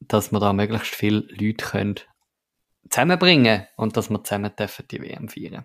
dass 0.00 0.32
wir 0.32 0.40
da 0.40 0.52
möglichst 0.52 0.94
viele 0.94 1.20
Leute 1.28 1.64
können 1.64 2.00
zusammenbringen 2.90 3.66
und 3.76 3.96
dass 3.96 4.10
wir 4.10 4.22
zusammen 4.22 4.52
dürfen 4.58 4.86
die 4.90 5.00
WM 5.00 5.28
feiern. 5.28 5.64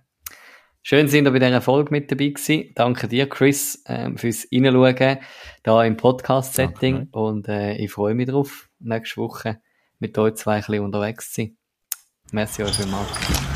Schön 0.81 1.09
sind 1.09 1.25
ihr 1.25 1.31
bei 1.31 1.39
dieser 1.39 1.59
Folge 1.59 1.91
mit 1.91 2.09
dabei 2.09 2.29
gewesen. 2.29 2.71
Danke 2.73 3.09
dir, 3.09 3.27
Chris, 3.27 3.83
ähm, 3.87 4.17
fürs 4.17 4.47
Reinschauen 4.53 5.17
da 5.63 5.83
im 5.83 5.97
Podcast-Setting 5.97 7.09
und 7.11 7.49
äh, 7.49 7.75
ich 7.75 7.91
freue 7.91 8.15
mich 8.15 8.29
drauf, 8.29 8.69
nächste 8.79 9.17
Woche 9.17 9.59
mit 9.99 10.17
euch 10.17 10.35
zwei 10.35 10.55
ein 10.55 10.61
bisschen 10.61 10.85
unterwegs 10.85 11.33
zu 11.33 11.41
sein. 11.41 11.57
Merci 12.31 12.63
euch 12.63 12.75
vielmals. 12.75 13.46